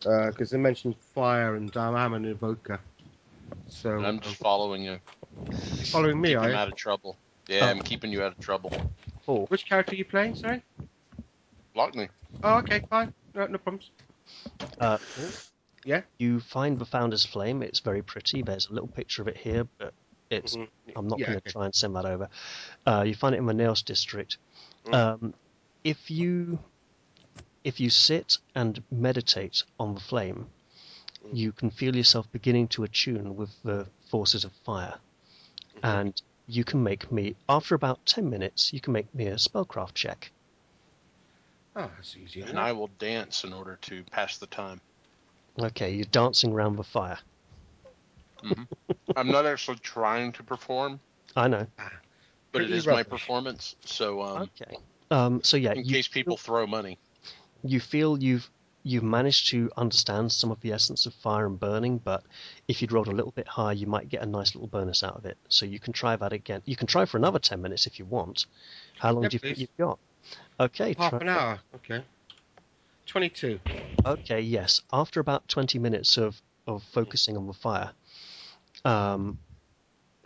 [0.00, 2.80] because they mentioned fire and um, I'm an evoker.
[3.68, 4.98] So And I'm um, just following you.
[5.50, 7.16] you following me, I'm out of trouble.
[7.48, 7.68] Yeah, Oh.
[7.68, 8.72] I'm keeping you out of trouble.
[9.26, 10.34] Oh, Which character are you playing?
[10.34, 10.62] Sorry.
[11.74, 12.08] Lock me.
[12.42, 13.12] Oh, okay, fine.
[13.34, 13.90] No, no problems.
[14.80, 14.98] uh,
[15.84, 16.02] Yeah?
[16.18, 17.62] You find the Founder's Flame.
[17.62, 18.42] It's very pretty.
[18.42, 19.92] There's a little picture of it here, but
[20.30, 20.56] it's.
[20.56, 20.68] Mhm.
[20.96, 21.50] I'm not Yeah, going to okay.
[21.50, 22.28] try and send that over.
[22.86, 24.38] Uh, you find it in the Naos district.
[24.86, 24.94] Mm.
[24.94, 25.34] Um,
[25.84, 26.58] if you
[27.64, 30.48] if you sit and meditate on the flame,
[31.24, 31.36] Mm.
[31.36, 34.98] you can feel yourself beginning to attune with the forces of fire,
[35.74, 35.80] Mhm.
[35.82, 38.72] and you can make me after about ten minutes.
[38.72, 40.30] You can make me a spellcraft check.
[41.76, 42.40] Oh, that's easy.
[42.42, 44.80] And I will dance in order to pass the time.
[45.58, 47.18] Okay, you're dancing around the fire.
[49.16, 51.00] I'm not actually trying to perform,
[51.34, 51.66] I know.
[51.76, 51.92] but
[52.52, 53.74] Pretty it is my performance.
[53.84, 54.76] So, um, Okay.
[55.10, 56.98] Um, so yeah, in you case people throw money,
[57.64, 58.48] you feel you've
[58.84, 62.22] you've managed to understand some of the essence of fire and burning, but
[62.68, 65.16] if you'd rolled a little bit higher, you might get a nice little bonus out
[65.16, 65.36] of it.
[65.48, 66.62] So you can try that again.
[66.64, 68.46] You can try for another ten minutes if you want.
[68.98, 69.98] How long Yeah, do you think you've got?
[70.60, 71.60] Okay, Half try- an hour.
[71.74, 72.02] Okay.
[73.06, 73.58] Twenty-two.
[74.06, 74.80] Okay, yes.
[74.92, 77.92] After about twenty minutes of of focusing on the fire,
[78.84, 79.38] um,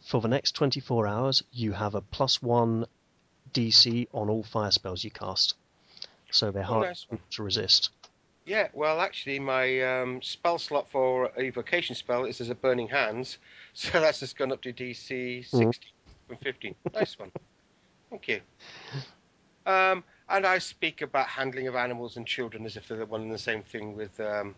[0.02, 2.86] for the next twenty four hours, you have a plus one
[3.52, 5.54] DC on all fire spells you cast.
[6.32, 7.90] So they're Oh, hard nice to resist.
[8.44, 13.38] Yeah, well, actually, my um, spell slot for evocation spell is as a Burning Hands,
[13.74, 15.86] so that's just gone up to DC 60
[16.26, 16.74] from 15.
[16.92, 17.30] Nice one.
[18.10, 18.40] Thank you.
[19.64, 23.32] Um, and I speak about handling of animals and children as if they're one and
[23.32, 24.54] the same thing with um,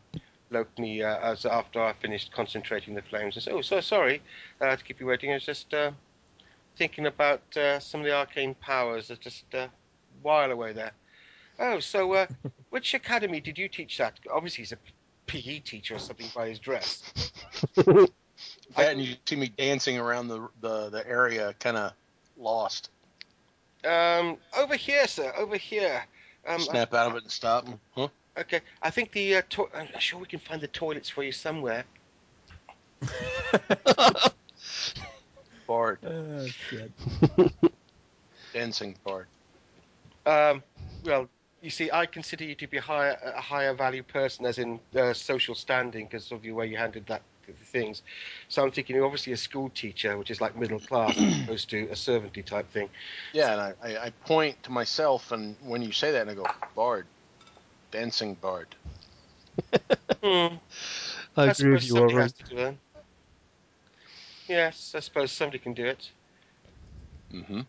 [0.51, 3.37] Lockney uh, as after I finished concentrating the flames.
[3.37, 4.23] I said, oh, so sorry
[4.61, 5.31] uh, to keep you waiting.
[5.31, 5.91] I was just uh,
[6.77, 9.69] thinking about uh, some of the arcane powers that just uh,
[10.23, 10.93] while away there.
[11.59, 12.27] Oh, so uh,
[12.71, 14.19] which academy did you teach that?
[14.33, 14.79] Obviously, he's a
[15.27, 17.03] PE teacher or something by his dress.
[18.77, 21.93] That and you see me dancing around the the, the area, kind of
[22.37, 22.91] lost.
[23.85, 26.05] Um, over here, sir, over here.
[26.47, 27.69] Um, Snap out of it and stop.
[27.95, 28.09] Huh?
[28.37, 31.31] okay, I think the uh, to- I'm sure we can find the toilets for you
[31.31, 31.85] somewhere.
[35.67, 36.91] Bard, Oh, shit.
[38.53, 39.27] dancing bard.
[40.27, 40.63] Um,
[41.05, 41.29] well,
[41.65, 45.15] you see, I consider you to be higher, a higher value person, as in uh,
[45.15, 47.23] social standing, because of the way you handled that
[47.65, 48.03] things.
[48.49, 51.71] So I'm thinking, you're obviously a school teacher, which is like middle class, as opposed
[51.71, 52.91] to a servanty type thing.
[53.33, 56.35] Yeah, and I, I, I point to myself, and when you say that, and I
[56.35, 57.07] go, Bard,
[57.91, 58.69] dancing bard.
[60.23, 60.57] Hmm.
[61.37, 62.23] I I agree with you, somebody Warren.
[62.23, 62.77] has to do it.
[64.49, 66.11] Yes, I suppose somebody can do it.
[67.33, 67.61] Mm-hmm.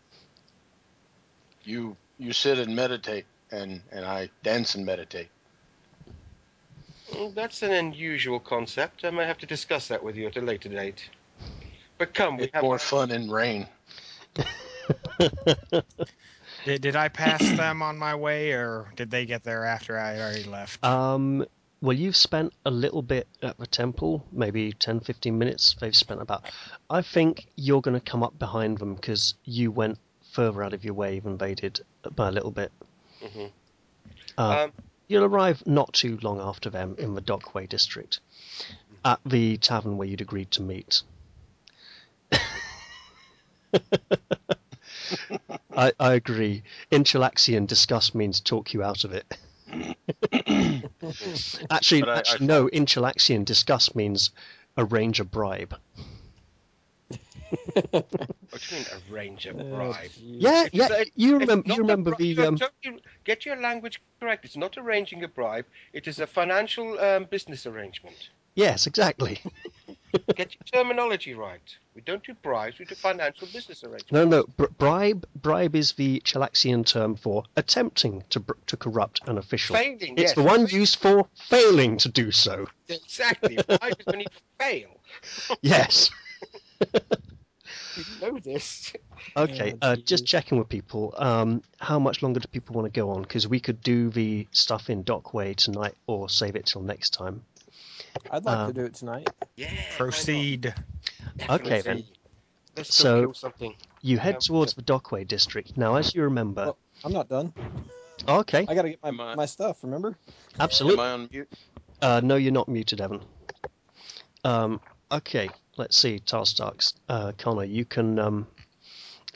[1.64, 5.28] You you sit and meditate, and and I dance and meditate.
[7.12, 9.04] Mm, That's an unusual concept.
[9.04, 11.08] I may have to discuss that with you at a later date.
[11.98, 13.66] But come, we It's have more fun in rain.
[16.64, 20.12] Did, did I pass them on my way, or did they get there after I
[20.12, 20.84] had already left?
[20.84, 21.46] Um,
[21.80, 25.76] well, you've spent a little bit at the temple, maybe 10, 15 minutes.
[25.80, 26.44] They've spent about.
[26.90, 29.98] I think you're going to come up behind them because you went
[30.32, 31.80] further out of your way than they did
[32.14, 32.72] by a little bit.
[33.26, 33.52] Mhm.
[34.38, 34.72] Uh, Um,
[35.08, 38.20] you'll arrive not too long after them in the Dockway district,
[39.04, 41.02] at the tavern where you'd agreed to meet.
[45.76, 46.62] I, I agree.
[46.90, 49.26] Inchelaxian disgust means talk you out of it.
[51.70, 52.68] actually, I- I no.
[52.68, 54.30] Inchelaxian disgust means
[54.78, 55.74] arrange a bribe.
[57.90, 59.94] What do you mean arrange a Oh, bribe?
[60.10, 60.12] jeez.
[60.18, 60.88] Yeah, It's yeah.
[60.92, 61.68] a- You remember?
[61.68, 64.44] You remember bri- the you- um, you- get your language correct.
[64.44, 65.66] It's not arranging a bribe.
[65.92, 68.30] It is a financial um, business arrangement.
[68.54, 69.38] Yes, exactly.
[70.34, 71.60] Get your terminology right.
[71.94, 72.78] We don't do bribes.
[72.78, 74.12] We do financial business arrangements.
[74.12, 74.44] No, no.
[74.56, 75.28] Br- bribe.
[75.34, 79.76] Bribe is the Chelaxian term for attempting to br- to corrupt an official.
[79.76, 80.14] Failing.
[80.16, 80.34] It's yes.
[80.34, 82.66] the one used for failing to do so.
[82.88, 83.56] Exactly.
[83.56, 84.26] Bribe is when you
[84.58, 84.88] fail.
[85.60, 86.10] Yes.
[87.96, 88.92] You know this.
[89.36, 89.74] Okay.
[89.82, 91.14] Oh, uh, just checking with people.
[91.16, 93.22] Um, how much longer do people want to go on?
[93.22, 97.42] Because we could do the stuff in Dockway tonight, or save it till next time.
[98.30, 99.28] I'd like Um, to do it tonight.
[99.56, 99.70] Yeah.
[99.96, 100.74] Proceed.
[101.48, 102.04] Okay then.
[102.76, 103.74] Let's So- something.
[104.02, 105.76] You head towards the Dockway district.
[105.76, 106.64] Now, as you remember.
[106.66, 107.52] Well- I'm not done.
[108.28, 108.64] okay.
[108.68, 109.78] I gotta get my, Am I- my stuff.
[109.82, 110.08] Remember?
[110.08, 110.14] Am
[110.60, 111.04] Absolutely.
[111.04, 111.50] I on mute?
[112.02, 113.20] Uh, no, you're not muted, Evan.
[114.44, 116.94] Um, okay, let's see, Tarstarks.
[117.08, 118.18] Uh, Connor, you can.
[118.18, 118.46] Um,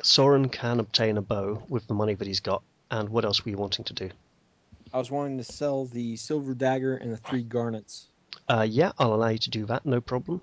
[0.02, 2.62] Soren can obtain a bow with the money that he's got.
[2.90, 4.10] And what else were you wanting to do?
[4.92, 8.08] I was wanting to sell the silver dagger and the three garnets.
[8.48, 10.40] Uh, yeah, I'll allow you to do that, no problem.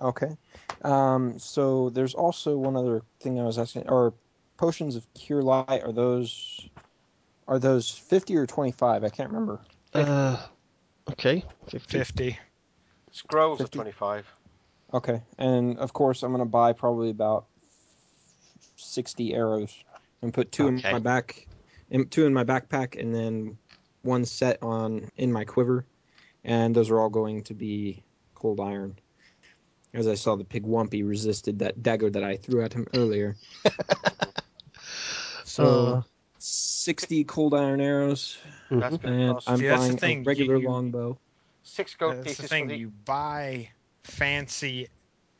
[0.00, 0.36] Okay.
[0.82, 3.88] Um, so there's also one other thing I was asking.
[3.88, 4.12] Are
[4.56, 6.68] potions of cure light are those
[7.48, 9.04] are those 50 or 25?
[9.04, 9.60] I can't remember.
[9.94, 10.36] Uh,
[11.10, 11.98] okay, 50.
[11.98, 12.38] 50.
[13.12, 13.76] Scrolls of 50.
[13.78, 14.35] 25.
[14.94, 15.22] Okay.
[15.38, 17.46] And of course I'm going to buy probably about
[18.76, 19.74] 60 arrows
[20.22, 20.88] and put two Okay.
[20.88, 21.46] in my back
[21.90, 23.58] in, two in my backpack and then
[24.02, 25.84] one set on in my quiver
[26.44, 28.02] and those are all going to be
[28.34, 28.98] cold iron.
[29.94, 33.36] As I saw the Pugwampi resisted that dagger that I threw at him earlier.
[35.44, 36.02] So Uh,
[36.38, 38.36] 60 cold iron arrows.
[38.70, 41.18] That's going and I'm See, that's the buying thing, a regular you- longbow.
[41.62, 42.64] six gold That's the pieces thing.
[42.64, 42.78] for the.
[42.78, 43.70] You buy
[44.06, 44.88] fancy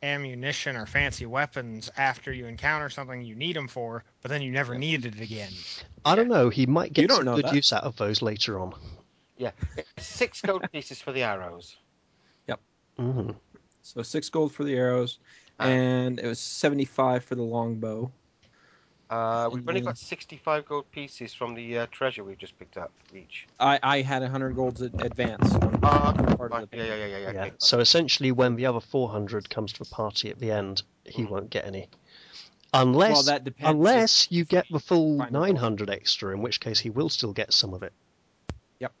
[0.03, 4.51] ammunition or fancy weapons after you encounter something you need them for, but then you
[4.51, 5.51] never needed it again.
[6.05, 7.55] I don't know, he might get some good that.
[7.55, 8.73] use out of those later on.
[9.37, 9.51] Yeah,
[9.97, 11.75] Six gold pieces for the arrows.
[12.97, 13.29] hmm
[13.83, 15.19] So six gold for the arrows,
[15.59, 15.67] Ah.
[15.67, 18.11] and it was 75 for the longbow.
[19.09, 19.85] Uh, we've only Mhm.
[19.85, 23.47] got 65 gold pieces from the uh, treasure we've just picked up each.
[23.59, 25.53] I, I had 100 golds in advance.
[25.53, 27.31] on Ah, the part of Right, the yeah, yeah, yeah, yeah.
[27.31, 27.51] Yeah, okay.
[27.59, 31.29] so essentially, when the other 400 comes to the party at the end, he Mhm.
[31.29, 31.89] won't get any.
[32.73, 33.69] Unless, well, that depends.
[33.69, 37.31] unless you get the full Find a 900 extra, in which case he will still
[37.31, 37.93] get some of it.
[38.79, 38.91] Yep.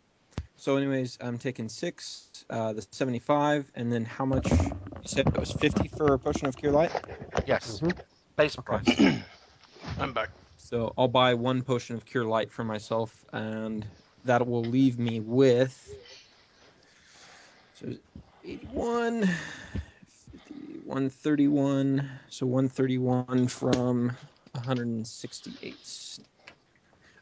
[0.55, 4.49] So, anyways, I'm taking six, uh, the 75, and then how much?
[4.49, 4.71] You
[5.03, 6.93] said it was 50 for a potion of cure light.
[7.45, 7.81] Yes.
[7.81, 7.97] Mhm.
[8.37, 8.87] Base price.
[9.99, 10.29] I'm back.
[10.57, 13.85] So I'll buy one potion of cure light for myself, and
[14.25, 15.95] that will leave me with
[17.73, 17.87] so
[18.43, 22.09] 81, 50, 131.
[22.29, 24.11] So 131 from
[24.53, 26.19] 168.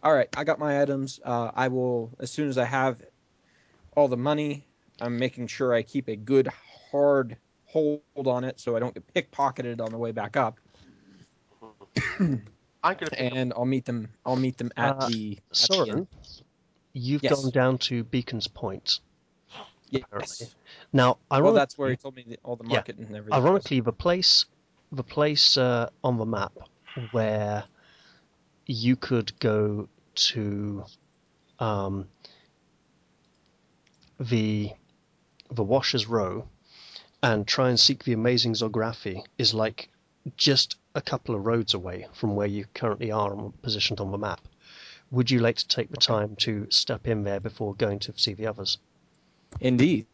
[0.03, 1.19] All right, I got my items.
[1.23, 3.01] Uh, I will as soon as I have
[3.95, 4.65] all the money.
[5.01, 6.49] I'm making sure I keep a good
[6.91, 10.59] hard hold on it so I don't get pickpocketed on the way back up.
[12.85, 14.09] I'm going to pick up and I'll meet them.
[14.25, 15.39] I'll meet them at Uh, the.
[15.51, 16.07] At Soren, inn.
[16.93, 17.41] you've Yes.
[17.41, 18.99] gone down to Beacon's Point.
[19.89, 20.03] Yes.
[20.03, 20.47] apparently.
[20.93, 22.83] Now, Well, ironically, that's where he told me the, all the Yeah.
[22.87, 23.43] and everything.
[23.79, 23.85] was.
[23.85, 24.45] the place,
[24.91, 26.53] the place uh, on the map
[27.11, 27.63] where
[28.65, 30.85] you could go to
[31.59, 32.07] um,
[34.19, 34.71] the
[35.51, 36.47] the Washers Row
[37.21, 39.89] and try and seek the amazing Zography is like
[40.37, 44.17] just a couple of roads away from where you currently are on- positioned on the
[44.17, 44.41] map.
[45.11, 48.33] Would you like to take the time to step in there before going to see
[48.33, 48.79] the others?
[49.61, 50.07] Indeed.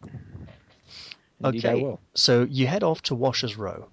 [1.43, 1.97] Indeed, Okay.
[2.13, 3.87] So you head off to Washers Row.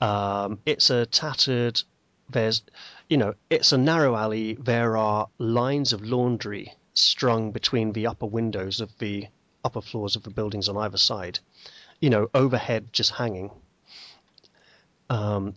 [0.00, 1.80] Um, it's a tattered.
[2.28, 2.62] There's,
[3.08, 4.54] you know, it's a narrow alley.
[4.54, 9.28] There are lines of laundry strung between the upper windows of the
[9.64, 11.38] upper floors of the buildings on either side.
[12.00, 13.50] You know, overhead just hanging.
[15.08, 15.54] Um,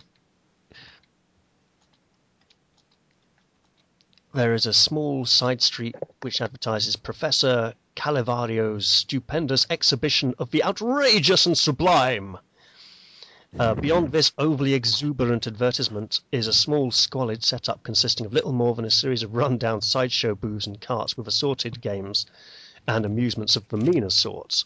[4.38, 11.48] there is a small side street which advertises Professor Calivario's stupendous exhibition of the outrageous
[11.48, 12.38] and sublime.
[13.58, 18.76] Uh, beyond this overly exuberant advertisement is a small, squalid setup consisting of little more
[18.76, 22.28] than a series of run-down sideshow booths and carts with assorted games
[22.88, 24.66] and amusements of the meaner sorts.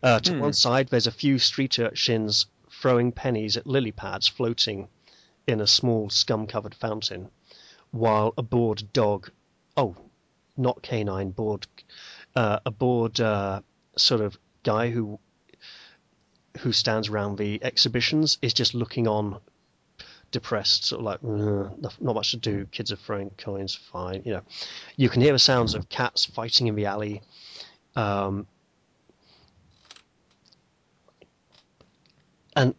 [0.00, 0.38] Uh, to Hmm.
[0.38, 4.86] one side, there's a few street urchins throwing pennies at lily pads floating
[5.48, 7.28] in a small, scum-covered fountain,
[7.92, 9.30] while a bored dog,
[9.76, 9.94] oh,
[10.56, 11.66] not canine, bored,
[12.34, 13.60] uh, a bored uh,
[13.96, 15.20] sort of guy who
[16.58, 19.40] who stands around the exhibitions is just looking on
[20.30, 24.32] depressed sort of like "Ugh, not, much to do kids are throwing coins fine you
[24.32, 24.42] know.
[24.96, 27.22] You can hear the sounds of cats fighting in the alley
[27.96, 28.46] um,
[32.56, 32.74] and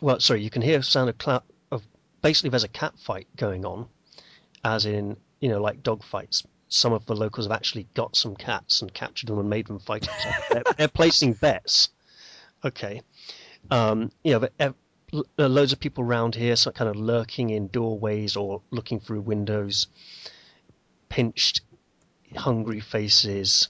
[0.00, 1.82] well sorry you can hear sound of, cla- of
[2.22, 3.88] basically there's a cat fight going on
[4.64, 8.34] as in you know like dog fights some of the locals have actually got some
[8.34, 10.08] cats and captured them and made them fight
[10.50, 11.90] they're, they're placing bets
[12.64, 13.00] okay
[13.70, 14.72] um, you know, uh,
[15.38, 19.86] loads of people around here, so kind of lurking in doorways or looking through windows,
[21.08, 21.60] pinched,
[22.36, 23.68] hungry faces,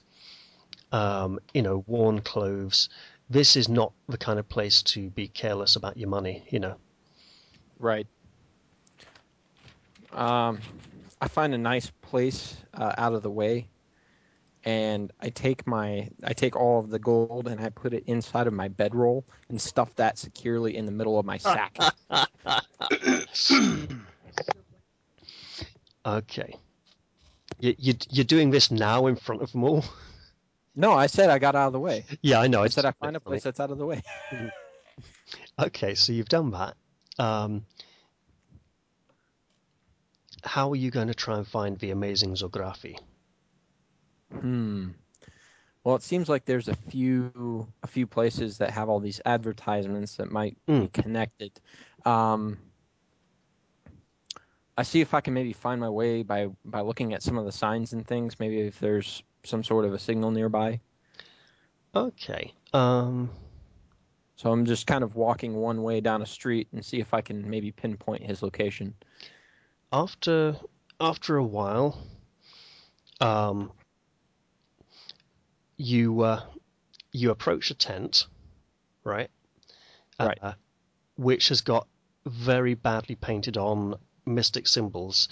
[0.91, 2.89] um, you know, worn clothes.
[3.29, 6.75] This is not the kind of place to be careless about your money, you know.
[7.79, 8.07] Right.
[10.15, 10.59] Um,
[11.21, 13.67] I find a nice place uh, out of the way,
[14.63, 18.47] and I take my I take all of the gold and I put it inside
[18.47, 21.77] of my bedroll and stuff that securely in the middle of my sack.
[26.05, 26.55] Okay.
[27.59, 29.83] You, you, you're doing this now in front of them all?
[30.75, 32.05] no, I said I got out of the way.
[32.21, 32.61] Yeah, I know.
[32.61, 34.03] I said I find a place that's out of the way.
[35.57, 36.75] Okay, so you've done that.
[37.17, 37.65] Um,
[40.45, 42.97] how are you going to try and find the amazing Zography?
[44.31, 44.89] Hmm.
[45.83, 50.15] Well, it seems like there's a few a few places that have all these advertisements
[50.17, 50.93] that might be Mm.
[50.93, 51.51] connected.
[52.05, 52.57] Um,
[54.77, 57.45] I see if I can maybe find my way by by looking at some of
[57.45, 58.39] the signs and things.
[58.39, 60.79] Maybe if there's some sort of a signal nearby.
[61.93, 62.53] Okay.
[62.73, 63.29] Um,
[64.37, 67.21] So I'm just kind of walking one way down a street and see if I
[67.21, 68.93] can maybe pinpoint his location.
[69.91, 70.57] After
[70.99, 71.97] after a while,
[73.19, 73.71] um,
[75.77, 76.43] you uh,
[77.11, 78.27] you approach a tent,
[79.03, 79.29] right?
[80.19, 80.39] Right.
[80.41, 80.53] Uh,
[81.17, 81.87] which has got
[82.25, 83.95] very badly painted on
[84.25, 85.27] mystic symbols,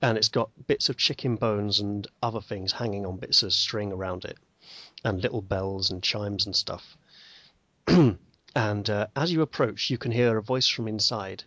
[0.00, 3.92] and it's got bits of chicken bones and other things hanging on bits of string
[3.92, 4.38] around it,
[5.04, 6.96] and little bells and chimes and stuff.
[7.86, 11.44] and uh, as you approach, you can hear a voice from inside.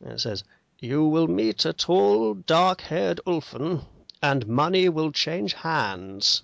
[0.00, 0.44] And it says,
[0.82, 3.84] You will meet a tall, dark haired Ulfen,
[4.22, 6.42] and money will change hands.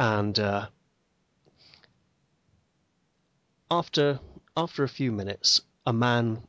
[0.00, 0.66] And uh,
[3.70, 4.18] after
[4.56, 6.42] after a few minutes, a man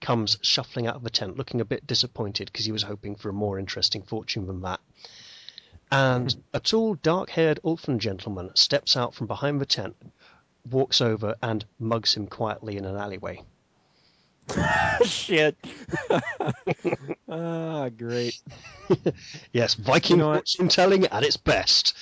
[0.00, 3.30] comes shuffling out of the tent, looking a bit disappointed because he was hoping for
[3.30, 4.78] a more interesting fortune than that.
[5.90, 9.96] and a tall, dark-haired Ulfen gentleman steps out from behind the tent,
[10.70, 13.42] walks over, and mugs him quietly in an alleyway.
[15.04, 15.56] Shit.
[17.28, 18.40] ah, great.
[19.52, 20.36] Yes, Viking You know what?
[20.48, 21.94] fortune telling at its best.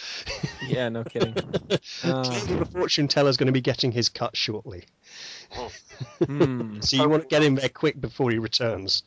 [0.68, 1.34] Yeah, no kidding.
[2.04, 4.84] Uh, Clearly, the fortune teller's going to be getting his cut shortly,
[6.24, 6.80] hmm.
[6.80, 9.02] so you want to get him there quick before he returns.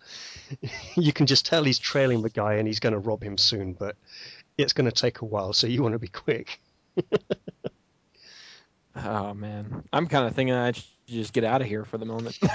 [0.96, 3.72] you can just tell he's trailing the guy and he's going to rob him soon,
[3.72, 3.96] but
[4.58, 6.60] it's going to take a while, so you want to be quick.
[9.06, 12.06] Oh man, I'm kind of thinking I should just get out of here for the
[12.06, 12.38] moment.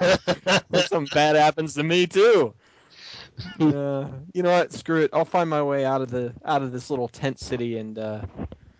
[0.86, 2.54] Something bad happens to me too.
[3.58, 4.72] Uh, you know what?
[4.72, 5.10] Screw it.
[5.12, 8.22] I'll find my way out of the out of this little tent city, and uh,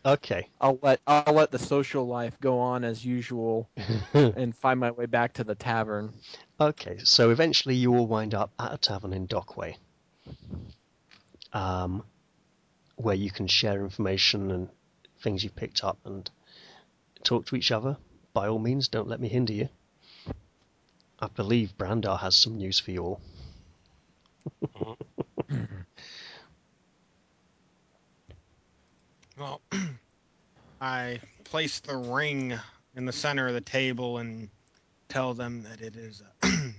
[0.05, 0.49] okay.
[0.61, 3.69] I'll let I'll let the social life go on as usual,
[4.15, 6.13] and find my way back to the tavern.
[6.61, 9.77] Okay, so eventually you all wind up at a tavern in Dockway,
[11.53, 12.05] um,
[12.97, 14.69] where you can share information and
[15.23, 16.31] things you've picked up and
[17.25, 17.97] talk to each other.
[18.33, 19.69] By all means, don't let me hinder you.
[21.19, 23.21] I believe Brandar has some news for you all.
[29.39, 29.63] Well,
[30.81, 32.59] I place the ring
[32.95, 34.51] in the center of the table and
[35.09, 36.23] tell them that it is.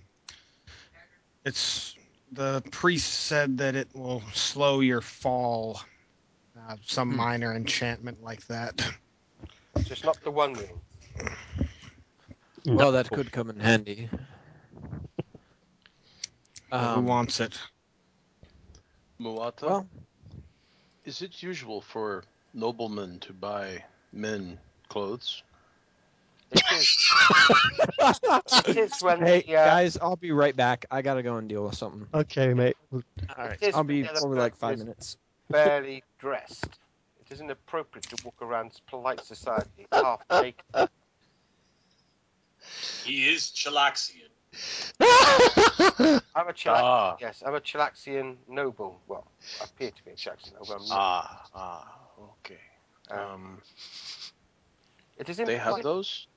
[1.44, 1.96] It's
[2.32, 5.82] the priest said that it will slow your fall.
[6.58, 7.16] Uh, some Hmm.
[7.16, 8.82] minor enchantment like that.
[9.86, 10.80] Just not the one ring.
[12.66, 14.10] Well, that could come in handy.
[16.72, 17.60] Well, Who Um, wants it?
[19.20, 19.88] Muata, well,
[21.06, 22.24] is it usual for
[22.54, 23.84] noblemen to buy
[24.14, 25.44] men clothes?
[26.52, 27.14] It is.
[28.68, 30.86] it is when hey the, uh, guys, I'll be right back.
[30.92, 32.08] I gotta go and deal with something.
[32.14, 32.76] Okay, mate.
[32.94, 33.02] All
[33.38, 35.18] right, It is I'll be when the over like person five is minutes.
[35.52, 36.80] barely dressed.
[37.32, 40.90] It isn't appropriate to walk around polite society half naked.
[43.06, 44.28] He is Chelaxian.
[46.36, 46.84] I'm a Chelaxian.
[46.84, 49.00] Ah, Yes, I'm a Chelaxian noble.
[49.08, 49.26] Well,
[49.62, 50.74] I appear to be a Chelaxian noble.
[50.74, 50.98] I'm not.
[51.00, 51.98] ah, ah.
[52.44, 52.60] Okay.
[53.10, 53.62] Um, Um,
[55.18, 56.28] it is they have those.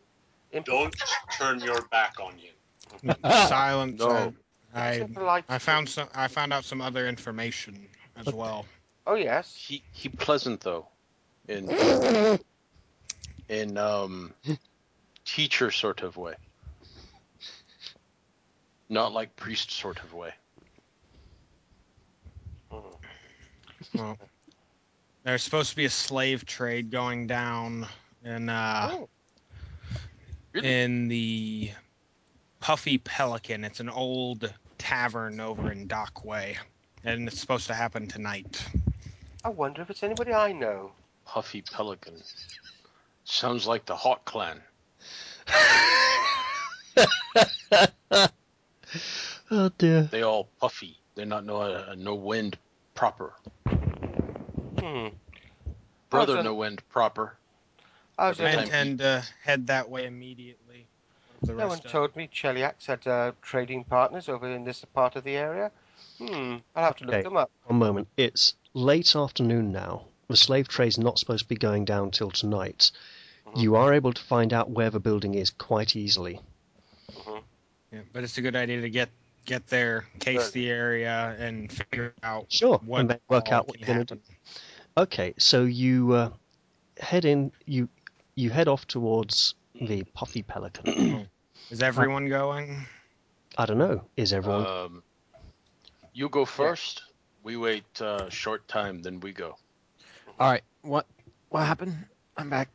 [0.65, 0.95] Don't
[1.37, 3.13] turn your back on you.
[3.49, 3.99] Silence.
[3.99, 4.33] No.
[4.73, 5.05] I
[5.49, 6.09] I found some.
[6.15, 8.65] I found out some other information as well.
[9.07, 9.55] Oh yes.
[9.55, 10.87] He he pleasant though,
[11.49, 11.71] in
[13.49, 14.33] in um
[15.25, 16.35] teacher sort of way,
[18.89, 20.33] not like priest sort of way.
[22.73, 22.83] Mm.
[23.95, 24.19] Well,
[25.25, 27.87] there's supposed to be a slave trade going down
[28.25, 29.09] in uh, Oh.
[30.53, 30.83] Really?
[30.83, 31.71] in the
[32.61, 33.65] Puffy Pelican.
[33.65, 36.57] It's an old tavern over in Dockway,
[37.03, 38.65] and it's supposed to happen tonight.
[39.45, 40.93] I wonder if it's anybody I know.
[41.27, 42.15] Puffy pelican.
[43.25, 44.61] Sounds like the Hawk Clan.
[49.51, 50.03] oh dear.
[50.11, 50.97] They all puffy.
[51.15, 52.59] They're not no uh, no wind
[52.95, 53.33] proper.
[54.79, 55.09] Hmm.
[56.11, 57.37] Brother no wind proper.
[58.19, 60.87] I was Every I time in, intend to head that way immediately.
[61.43, 64.85] The no one rest of- told me Cheliax had uh, trading partners over in this
[64.95, 65.71] part of the area.
[66.19, 66.57] Hmm.
[66.75, 67.51] I'll have to look them up.
[67.65, 68.09] One moment.
[68.17, 70.07] It's late afternoon now.
[70.29, 72.91] The slave trade's not supposed to be going down till tonight.
[73.47, 73.61] Mhm.
[73.63, 76.41] You are able to find out where the building is quite easily.
[77.13, 77.43] Mhm.
[77.93, 79.11] Yeah, but it's a good idea to get
[79.47, 80.51] get there, case Early.
[80.53, 82.79] the area, and figure out Sure.
[82.79, 84.21] what and then work out what can you're going to do.
[84.21, 84.37] happen.
[84.97, 86.31] Okay, so you uh,
[86.99, 87.53] head in.
[87.67, 87.89] You
[88.37, 91.29] you head off towards the Puffy Pelican.
[91.71, 92.87] Is everyone going?
[93.59, 94.03] I don't know.
[94.17, 94.67] Is everyone?
[94.67, 95.03] Um,
[96.15, 97.03] you go first.
[97.45, 99.57] We wait uh, short time, then we go.
[100.41, 101.07] All right, what
[101.51, 101.95] what happened?
[102.39, 102.71] I'm back.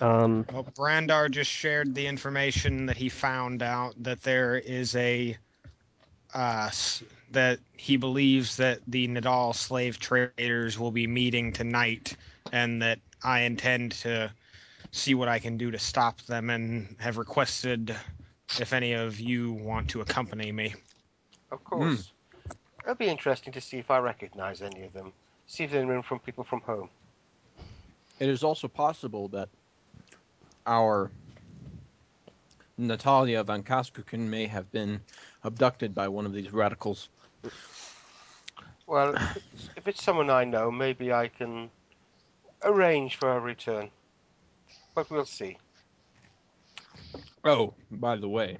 [0.00, 5.36] um, Well, Brandar just shared the information that he found out that there is a
[6.32, 6.70] uh,
[7.32, 12.16] that he believes that the Nidal slave traders will be meeting tonight,
[12.50, 14.32] and that I intend to
[14.90, 17.94] see what I can do to stop them, and have requested
[18.58, 20.74] if any of you want to accompany me.
[21.52, 22.10] Of course.
[22.82, 25.12] It'll be interesting to see if I recognize any of them.
[25.46, 26.88] See if they're in from people from home.
[28.18, 29.48] It is also possible that
[30.66, 31.10] our
[32.78, 35.00] Natalya Vancaskerkin may have been
[35.44, 37.08] abducted by one of these radicals.
[38.86, 41.70] Well, if it's, if it's someone I know, maybe I can
[42.62, 43.90] arrange for a return.
[44.94, 45.56] But we'll see.
[47.44, 48.58] Oh, by the way,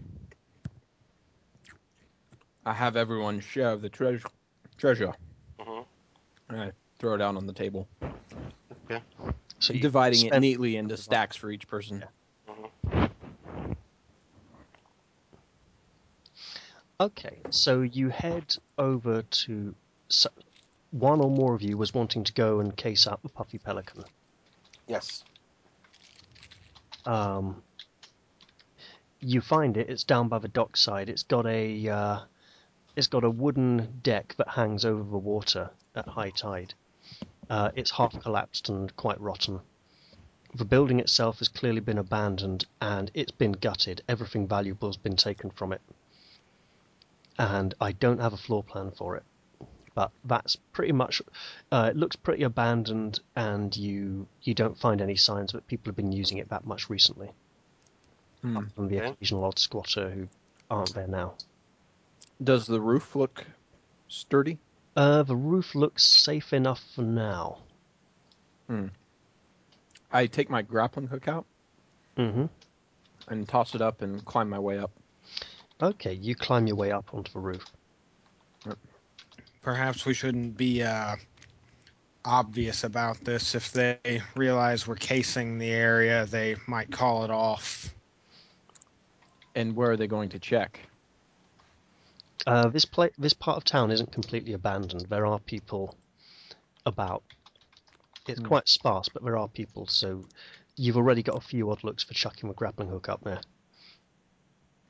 [2.64, 4.28] I have everyone's share of the treasure.
[4.76, 5.14] Treasure.
[5.58, 5.86] Mhm.
[6.48, 7.88] And I throw it out on the table,
[8.84, 9.02] Okay.
[9.60, 12.04] So you dividing it neatly into stacks for each person.
[17.00, 19.74] Okay, so you head over to.
[20.08, 20.28] So
[20.90, 24.04] one or more of you was wanting to go and case out the puffy pelican.
[24.86, 25.24] Yes.
[27.06, 27.62] Um,
[29.20, 29.88] you find it.
[29.88, 31.08] It's down by the dockside.
[31.08, 31.88] It's got a.
[31.88, 32.20] Uh,
[33.01, 36.74] it's got a wooden deck that hangs over the water at high tide.
[37.48, 39.59] Uh, it's half collapsed and quite rotten.
[40.55, 44.02] The building itself has clearly been abandoned and it's been gutted.
[44.06, 45.81] Everything valuable has been taken from it.
[47.39, 49.22] And I don't have a floor plan for it.
[49.94, 51.22] But that's pretty much.
[51.72, 55.97] Uh, it looks pretty abandoned, and you you don't find any signs that people have
[55.97, 57.31] been using it that much recently.
[58.43, 58.66] Hmm.
[58.77, 60.28] From the occasional odd squatter who
[60.70, 61.35] aren't there now.
[62.42, 63.44] Does the roof look
[64.08, 64.58] sturdy?
[64.96, 67.58] Uh, the roof looks safe enough for now.
[70.12, 71.46] I take my grappling hook out
[72.16, 72.46] hmm
[73.28, 74.90] and toss it up and climb my way up.
[75.82, 77.64] Okay, you climb your way up onto the roof.
[79.62, 81.16] Perhaps we shouldn't be uh,
[82.24, 83.54] obvious about this.
[83.54, 87.94] If they realize we're casing the area, they might call it off.
[89.54, 90.80] And where are they going to check?
[92.46, 95.06] Uh, this pla- this part of town isn't completely abandoned.
[95.08, 95.96] There are people
[96.86, 97.22] about.
[98.26, 98.46] It's Hmm.
[98.46, 99.86] quite sparse, but there are people.
[99.86, 100.24] So
[100.76, 103.40] you've already got a few odd looks for chucking a grappling hook up there.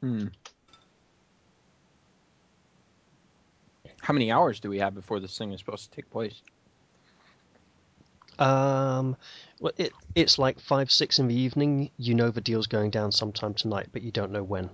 [0.00, 0.28] Hmm.
[4.00, 6.42] How many hours do we have before this thing is supposed to take place?
[8.38, 9.16] Um,
[9.60, 11.90] well, it it's like five six in the evening.
[11.98, 14.70] You know the deal's going down sometime tonight, but you don't know when.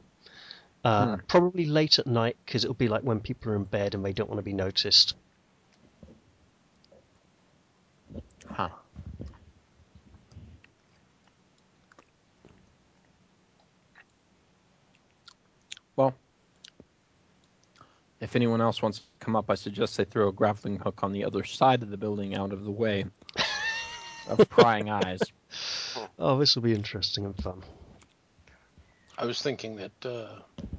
[0.86, 1.20] Uh, Hmm.
[1.26, 4.12] Probably late at night because it'll be like when people are in bed and they
[4.12, 5.16] don't want to be noticed.
[8.48, 8.68] Huh.
[15.96, 16.14] Well,
[18.20, 21.10] if anyone else wants to come up, I suggest they throw a grappling hook on
[21.10, 23.06] the other side of the building out of the way
[24.28, 25.18] of prying eyes.
[26.18, 27.62] Oh, this will be interesting and fun.
[29.18, 30.28] I was thinking that uh,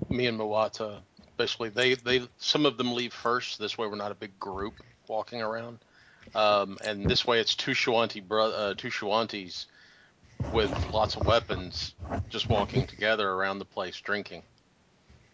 [0.10, 1.00] me and Muata,
[1.38, 3.60] basically, they, they some of them leave first.
[3.60, 4.74] This way, we're not a big group
[5.08, 5.80] walking around,
[6.36, 9.66] um, and this way, it's two Shoanti bro- uh, two Shoantis
[10.52, 11.96] with lots of weapons,
[12.30, 14.44] just walking together around the place drinking.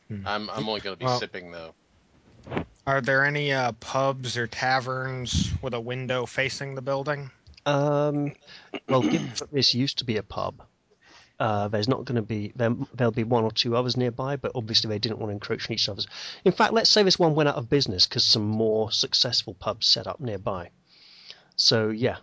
[0.08, 0.26] Hmm.
[0.26, 1.74] I'm I'm only going to be Well- sipping though.
[2.86, 7.32] Are there any uh, pubs or taverns with a window facing the building?
[7.66, 8.34] Um,
[8.90, 10.62] well, given that this used to be a pub,
[11.40, 12.76] uh, there's not going to be there.
[12.94, 15.74] There'll be one or two others nearby, but obviously they didn't want to encroach on
[15.74, 16.08] each other's.
[16.46, 19.88] In fact, let's say this one went out of business because some more successful pubs
[19.88, 20.70] set up nearby.
[21.56, 22.18] So yeah,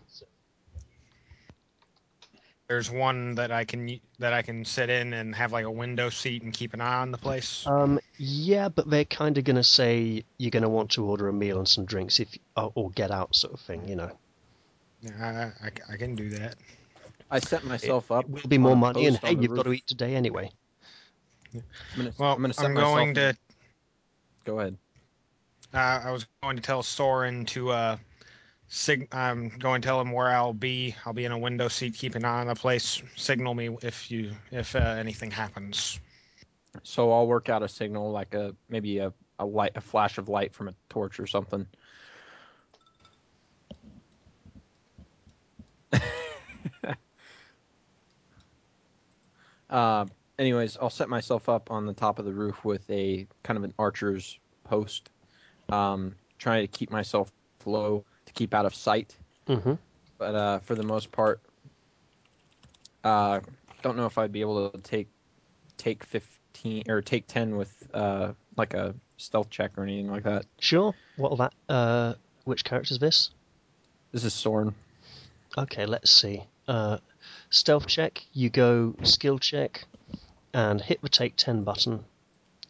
[2.68, 6.08] There's one that I can that I can sit in and have like a window
[6.08, 7.66] seat and keep an eye on the place.
[7.66, 11.26] um, yeah, but they're kind of going to say you're going to want to order
[11.28, 14.12] a meal and some drinks if or, or get out sort of thing, you know.
[15.00, 16.54] Yeah, I, I, I can do that.
[17.31, 18.24] I set myself up.
[18.24, 20.51] It will be more money, and hey, you've got to eat today anyway.
[21.55, 21.62] I'm
[21.97, 23.36] gonna, Well, I'm gonna I'm going to.
[24.44, 24.77] Go ahead.
[25.73, 27.70] Uh, I was going to tell Soren to.
[27.70, 27.97] Uh,
[28.69, 30.97] sig- I'm going to tell him where I'll be.
[31.07, 33.02] I'll be in a window seat, keep an eye on the place.
[33.16, 36.01] Signal me if you if uh, anything happens.
[36.82, 40.28] So I'll work out a signal, like a maybe a, a light, a flash of
[40.28, 41.66] light from a torch or something.
[49.70, 50.06] uh,
[50.38, 53.64] anyways, I'll set myself up on the top of the roof with a kind of
[53.64, 55.09] an archer's post,
[55.70, 57.30] um, trying to keep myself
[57.64, 59.16] low to keep out of sight.
[59.47, 59.74] hmm
[60.18, 61.40] But uh, for the most part,
[63.05, 63.40] uh,
[63.82, 65.09] don't know if I'd be able to take
[65.78, 70.47] take fifteen or take ten with uh, like a stealth check or anything like that.
[70.59, 70.94] Sure.
[71.16, 71.55] What'll that?
[71.68, 72.14] Uh,
[72.44, 73.30] which character's this?
[74.12, 74.74] This is Soren.
[75.56, 76.42] Okay, let's see.
[76.68, 76.98] Uh,
[77.51, 78.24] stealth check.
[78.32, 79.85] You go skill check,
[80.55, 82.05] and hit the take ten button.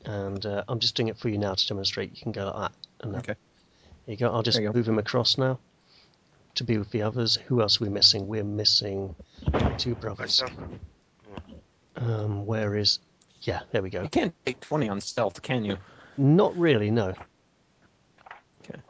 [0.04, 2.10] And uh, I'm just doing it for you now to demonstrate.
[2.16, 2.72] You can go like that.
[3.00, 3.34] And then- Okay.
[4.06, 4.32] There you go.
[4.32, 4.76] I'll just There go.
[4.76, 5.58] move him across now.
[6.56, 7.36] To be with the others.
[7.46, 8.26] Who else are we missing?
[8.26, 9.14] We're missing
[9.78, 10.42] two brothers.
[11.96, 12.98] Um, where is?
[13.42, 14.02] Yeah, there we go.
[14.02, 15.76] You can't take twenty on stealth, can you?
[16.16, 16.90] Not really.
[16.90, 17.14] No.
[18.64, 18.80] Okay.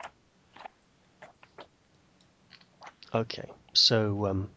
[3.15, 3.51] Okay.
[3.73, 4.51] So um,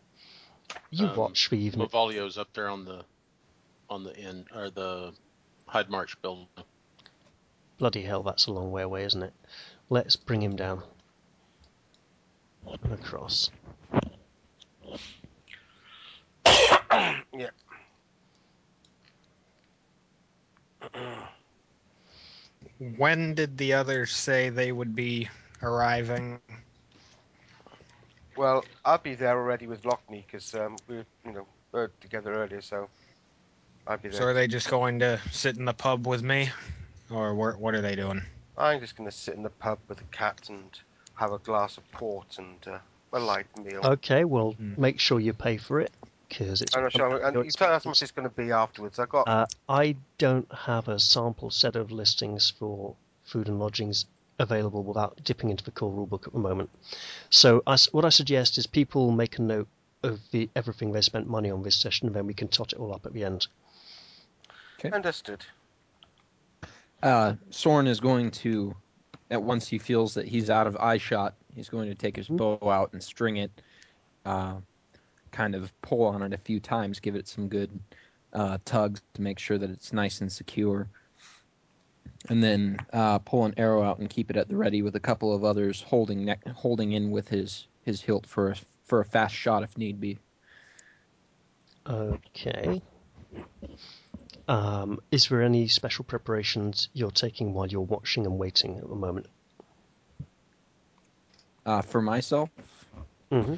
[0.89, 1.87] you Um, watch the evening.
[1.87, 3.05] Malvolio's up there on the
[3.89, 5.13] on the inn or the
[5.69, 6.47] Heidmarch building.
[7.77, 9.33] Bloody hell, that's a long way away, isn't it?
[9.89, 10.83] Let's bring him down.
[12.65, 13.49] and across.
[16.45, 17.49] yeah.
[22.97, 25.29] When did the others say they would be
[25.61, 26.39] arriving?
[28.35, 32.33] Well, I'll be there already with Lockney because um, we, were, you know, were together
[32.33, 32.89] earlier, so
[33.87, 34.19] I'll be there.
[34.19, 36.49] So are they just going to sit in the pub with me,
[37.11, 38.21] or where, what are they doing?
[38.57, 40.69] I'm just going to sit in the pub with the cat and
[41.15, 42.79] have a glass of port and uh,
[43.13, 43.81] a light meal.
[43.83, 44.73] Okay, well, Hmm.
[44.77, 45.91] make sure you pay for it
[46.29, 46.75] because it's.
[46.75, 47.23] I'm not sure.
[47.23, 47.85] And your you tell us how expenses.
[47.85, 48.99] much it's going to be afterwards.
[48.99, 49.27] I got.
[49.27, 54.05] Uh, I don't have a sample set of listings for food and lodgings
[54.39, 56.69] available without dipping into the core rulebook at the moment.
[57.29, 59.67] So I s what I suggest is people make a note
[60.03, 62.79] of the everything they spent money on this session, and then we can tot it
[62.79, 63.47] all up at the end.
[64.79, 64.91] Okay.
[64.91, 65.45] Understood.
[67.01, 68.75] Uh, Soren is going to,
[69.29, 72.29] at once he feels that he's out of eye shot, he's going to take his
[72.29, 72.37] Mhm.
[72.37, 73.51] bow out and string it,
[74.25, 74.55] uh,
[75.31, 77.79] kind of pull on it a few times, give it some good
[78.33, 80.89] uh, tugs to make sure that it's nice and secure,
[82.29, 84.99] and then uh, pull an arrow out and keep it at the ready with a
[84.99, 88.55] couple of others holding neck, holding in with his his hilt for a,
[88.85, 90.17] for a fast shot if need be.
[91.87, 92.81] Okay.
[94.47, 98.95] Um, is there any special preparations you're taking while you're watching and waiting at the
[98.95, 99.27] moment?
[101.65, 102.49] Uh, for myself,
[103.31, 103.55] hmm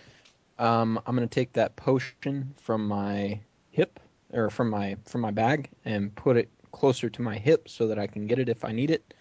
[0.58, 3.40] Um, I'm gonna take that potion from my
[3.72, 4.00] hip
[4.32, 7.98] or from my from my bag and put it closer to my hip so that
[7.98, 9.14] I can get it if I need it,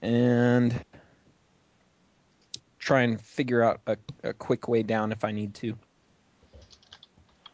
[0.00, 0.72] and
[2.78, 5.76] try and figure out a, a quick way down if I need to.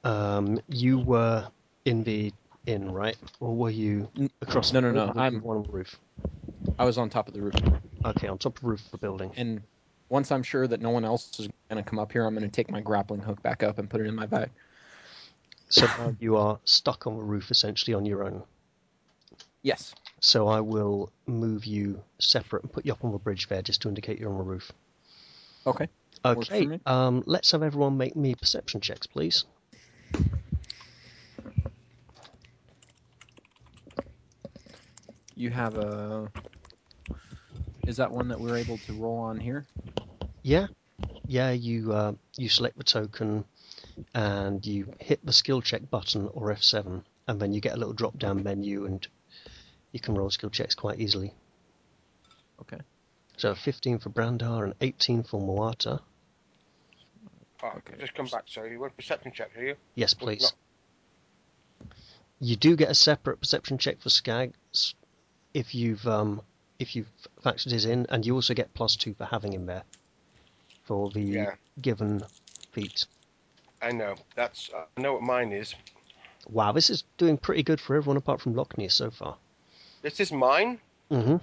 [0.05, 1.49] Um, you were
[1.87, 2.33] in the
[2.67, 3.17] inn, right?
[3.41, 4.11] Or were you
[4.43, 4.73] across?
[4.73, 5.99] no, no, no, I'm- on the roof.
[6.79, 7.55] I was on top of the roof,
[8.05, 9.33] Okay, on top of the roof of the building.
[9.37, 9.63] and
[10.11, 12.71] once I'm sure that no one else is gonna come up here, I'm gonna take
[12.71, 14.51] my grappling hook back up and put it in my bag.
[15.71, 18.43] So now you are stuck on the roof essentially on your own.
[19.63, 19.95] Yes.
[20.21, 23.83] So I will move you separate and put you up on the bridge there just
[23.83, 24.73] to indicate you're on the roof.
[25.67, 25.89] Okay.
[26.25, 26.81] Okay.
[26.87, 29.45] Um, let's have everyone make me perception checks, please.
[35.39, 36.29] You have a.
[37.87, 39.65] Is that one that we're able to roll on here?
[40.43, 40.67] Yeah,
[41.27, 41.53] yeah.
[41.53, 43.45] You uh, you select the token,
[44.15, 47.95] and you hit the skill check button or F7, and then you get a little
[47.95, 49.07] drop down menu, and
[49.93, 51.33] you can roll skill checks quite easily.
[52.61, 52.79] Okay.
[53.37, 56.01] So 15 for Brandar and 18 for Muata.
[57.63, 57.95] Oh, Okay.
[57.99, 58.73] Just come back, sorry.
[58.73, 59.75] You want a perception check, do you?
[59.95, 60.53] Yes, Well, please.
[62.41, 64.95] You do get a separate perception check for Skags
[65.55, 66.41] if you've um,
[66.79, 67.09] if you've
[67.45, 69.83] factored his in, and you also get plus two for having him there
[70.85, 71.55] for the Yeah.
[71.81, 72.23] given
[72.71, 73.07] feat.
[73.83, 74.15] I know.
[74.37, 74.71] That's.
[74.73, 75.75] Uh, I know what mine is.
[76.49, 79.37] Wow, this is doing pretty good for everyone apart from Lockney so far.
[80.03, 80.81] This is mine.
[81.11, 81.37] Mm-hmm.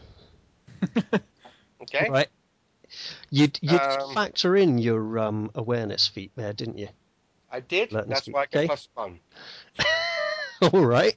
[1.82, 2.10] Okay.
[2.10, 2.28] Right.
[3.30, 6.90] You you Um, factor in your um, awareness feat there, didn't you?
[7.52, 7.92] I did.
[7.92, 8.68] Let That's speak, why I get okay?
[8.68, 9.20] plus one
[10.62, 11.16] All right.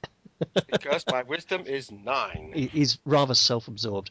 [0.67, 2.53] because my wisdom is nine.
[2.55, 4.11] He- He's rather self-absorbed.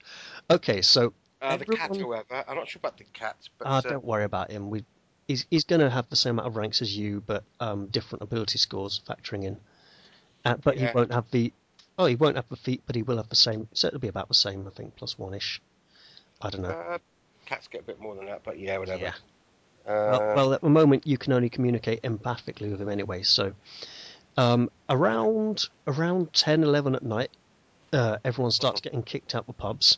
[0.49, 3.81] Okay, so Uh, the cat, however, I'm not sure about the cat, but Ah, uh,
[3.81, 4.69] don't worry about him.
[4.69, 4.83] We,
[5.27, 8.23] he's he's going to have the same amount of ranks as you, but um, different
[8.23, 9.57] ability scores factoring in.
[10.45, 10.89] Uh, but Yeah.
[10.89, 11.53] he won't have the.
[11.97, 13.67] Oh, he won't have the feet, but he will have the same.
[13.73, 15.61] So it'll be about the same, I think, plus one ish.
[16.41, 16.69] I don't know.
[16.69, 16.97] uh,
[17.45, 18.43] cats get a bit more than that.
[18.43, 19.01] But yeah, whatever.
[19.01, 19.13] Yeah.
[19.87, 23.23] Uh, well, well, at the moment you can only communicate empathically with him anyway.
[23.23, 23.53] So
[24.35, 27.31] um, around around 10, 11 at night,
[27.93, 29.97] uh, everyone starts getting kicked out of the pubs.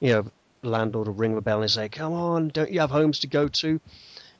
[0.00, 0.30] You know,
[0.62, 3.48] landlord will ring the bell and say, "Come on, don't you have homes to go
[3.48, 3.80] to?"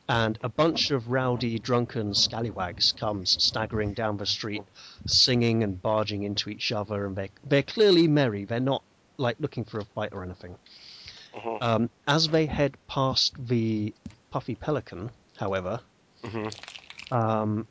[0.08, 4.64] And a bunch of rowdy, drunken scallywags comes staggering down the street,
[5.06, 8.44] singing and barging into each other, and they they're clearly merry.
[8.44, 8.84] They're not
[9.18, 10.58] like looking for a fight or anything.
[11.32, 13.94] mhm, Um, as they head past the
[14.30, 15.80] Puffy Pelican, however,
[16.22, 16.50] mhm.
[17.10, 17.68] um,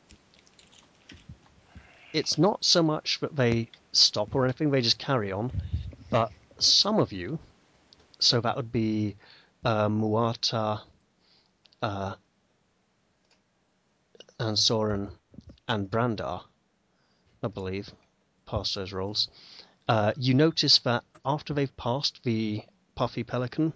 [2.12, 5.52] it's not so much that they stop or anything, they just carry on.
[6.10, 7.38] But some of you,
[8.20, 9.16] so that would be
[9.64, 10.82] uh, Muata,
[11.82, 12.14] uh,
[14.38, 15.10] and Soren,
[15.68, 16.42] and Brandar,
[17.42, 17.92] I believe,
[18.46, 19.28] past those roles,
[19.88, 22.62] uh, you notice that after they've passed the
[22.94, 23.72] Puffy Pelican,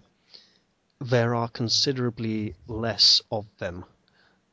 [0.99, 3.85] there are considerably less of them.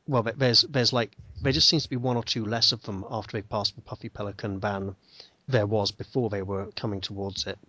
[0.07, 2.83] Well, there- there's there's like there just seems to be one or two less of
[2.83, 4.95] them after they've passed the Puffy Pelican than
[5.47, 7.59] there was before they were coming towards it.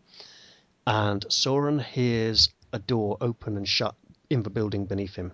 [0.86, 3.94] And Soren hears a door open and shut
[4.30, 5.32] in the building beneath him.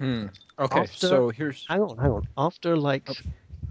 [0.00, 0.26] Hmm.
[0.58, 2.26] Okay, After- so here's Hang on, hang on.
[2.36, 3.14] After like Oh.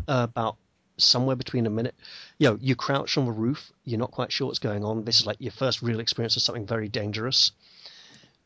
[0.07, 0.57] uh, about
[0.97, 1.95] somewhere between a minute,
[2.37, 3.71] you know, you crouch on the roof.
[3.83, 5.05] You're not quite sure what's going on.
[5.05, 7.51] This is like your first real experience of something very dangerous.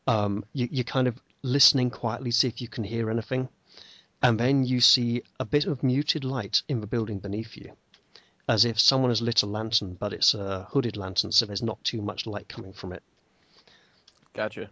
[0.06, 3.48] Um, you, you're kind of listening quietly, see if you can hear anything,
[4.22, 7.72] and then you see a bit of muted light in the building beneath you,
[8.48, 11.82] as if someone has lit a lantern, but it's a hooded lantern, so there's not
[11.84, 13.02] too much light coming from it.
[14.32, 14.70] Gotcha.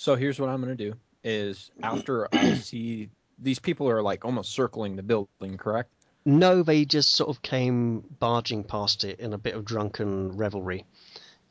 [0.00, 4.52] So here's what I'm gonna do: is after I see these people are like almost
[4.52, 5.90] circling the building, correct?
[6.24, 10.86] No, they just sort of came barging past it in a bit of drunken revelry,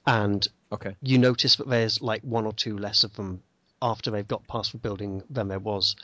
[0.08, 0.96] and Okay.
[1.04, 3.44] you notice that there's like one or two less of them
[3.84, 5.96] after they've got past the building than there was.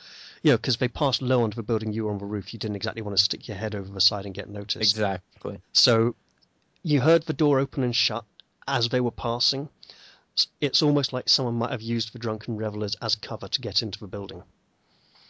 [0.43, 2.59] You know, because they passed low onto the building, you were on the roof, you
[2.59, 4.95] didn't exactly want to stick your head over the side and get noticed.
[4.95, 5.61] Exactly.
[5.73, 6.13] So
[6.83, 8.23] you heard the door open and shut
[8.67, 9.67] as they were passing.
[10.37, 13.81] S- It's almost like someone might have used the drunken revelers as cover to get
[13.81, 14.43] into the building.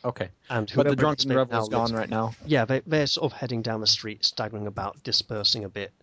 [0.04, 0.30] Okay.
[0.50, 2.34] And But the drunken they've revel's now lit- gone right now.
[2.46, 5.94] Yeah, they, they're sort of heading down the street, staggering about, dispersing a bit.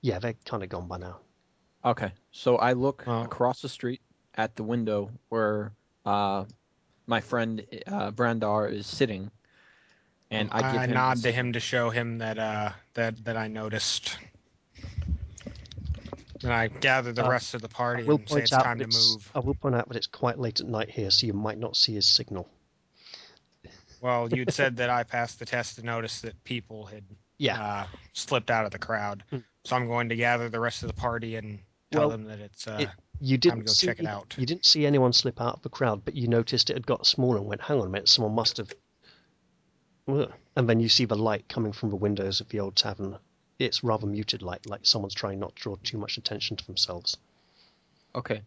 [0.00, 1.18] Yeah, they're kind of gone by now.
[1.84, 2.12] Okay.
[2.30, 3.22] So I look Oh.
[3.22, 4.00] across the street
[4.36, 5.72] at the window where
[6.06, 6.44] uh,
[7.06, 9.30] my friend uh, Brandar is sitting,
[10.30, 13.22] and I give I him a nod to him to show him that uh that
[13.24, 14.16] that I noticed.
[16.42, 18.64] And I gather the Uh, rest of the party will and say point it's out
[18.64, 19.30] time to move.
[19.34, 21.76] I will point out that it's quite late at night here, so you might not
[21.76, 22.48] see his signal.
[24.00, 27.04] Well, you'd said that I passed the test to notice that people had
[27.38, 27.62] Yeah.
[27.62, 29.22] uh, slipped out of the crowd.
[29.30, 29.38] Hmm.
[29.64, 31.60] So I'm going to gather the rest of the party and
[31.92, 32.88] tell Well, them that it's uh, it-
[33.20, 34.34] You time to didn't go see check it out.
[34.36, 37.06] you didn't see anyone slip out of the crowd, but you noticed it had got
[37.06, 38.72] smaller and went, "Hang on a minute, someone must have."
[40.08, 43.18] And then you see the light coming from the windows of the old tavern.
[43.64, 47.16] It's rather muted light, like someone's trying not to draw too much attention to themselves.
[48.14, 48.42] Okay.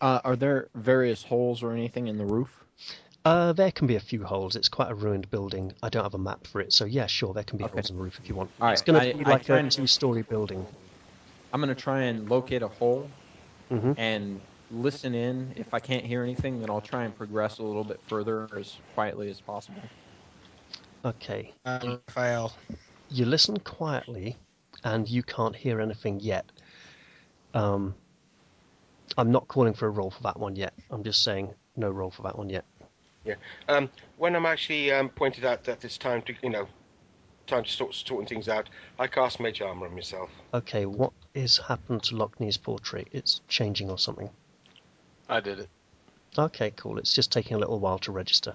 [0.00, 2.50] Uh, are there various holes or anything in the roof?
[3.24, 4.54] Uh, there can be a few holes.
[4.56, 5.72] It's quite a ruined building.
[5.82, 7.72] I don't have a map for it, so yeah, sure, there can be Okay.
[7.72, 8.50] holes in the roof if you want.
[8.60, 10.66] All it's right, going to be I like try a two-story building.
[11.52, 13.08] I'm gonna try and locate a hole
[13.70, 15.52] hmm and listen in.
[15.56, 18.72] If I can't hear anything, then I'll try and progress a little bit further as
[18.94, 19.82] quietly as possible.
[21.04, 21.54] Okay.
[21.64, 21.78] uh,
[22.08, 22.52] Raphael.
[23.10, 24.36] you listen quietly
[24.86, 26.46] and you can't hear anything yet.
[27.54, 27.96] Um,
[29.18, 30.74] I'm not calling for a roll for that one yet.
[30.90, 32.64] I'm just saying no roll for that one yet.
[33.68, 36.68] Um, when I'm actually um, pointed out that it's time to, you know,
[37.48, 38.68] time to start sorting things out,
[39.00, 40.30] I cast Mage Armor on myself.
[40.54, 43.08] Okay, what has happened to Lockney's portrait?
[43.10, 44.30] It's changing or something.
[45.28, 45.68] I did it.
[46.38, 46.98] Okay, cool.
[46.98, 48.54] It's just taking a little while to register.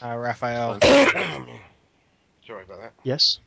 [0.00, 0.78] Uh, Raphael,
[2.46, 2.92] Sorry about that.
[3.02, 3.40] Yes?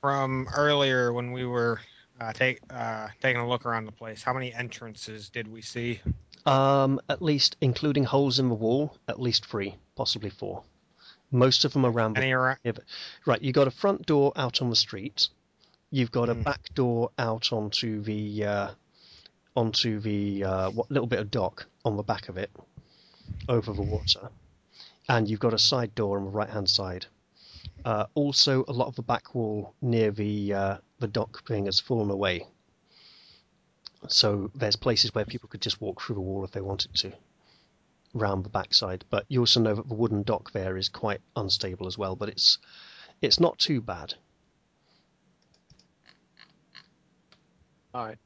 [0.00, 1.80] From earlier when we were
[2.20, 6.00] uh, take, uh, taking a look around the place, how many entrances did we see?
[6.46, 10.62] Um, at least, including holes in the wall, at least three, possibly four.
[11.30, 12.58] Most of them around the Any around?
[13.26, 15.28] Right, you got a front door out on the street.
[15.90, 16.44] You've got a Mm.
[16.44, 18.70] back door out onto the uh,
[19.54, 22.50] onto the uh, what little bit of dock on the back of it,
[23.48, 24.30] over the water,
[25.08, 27.06] and you've got a side door on the right hand side.
[27.84, 31.80] Uh, also, a lot of the back wall near the uh, the dock thing has
[31.80, 32.46] fallen away.
[34.08, 37.12] So there's places where people could just walk through the wall if they wanted to,
[38.14, 39.04] round the backside.
[39.10, 42.14] But you also know that the wooden dock there is quite unstable as well.
[42.14, 42.58] But it's
[43.20, 44.14] it's not too bad.
[47.94, 48.18] All right.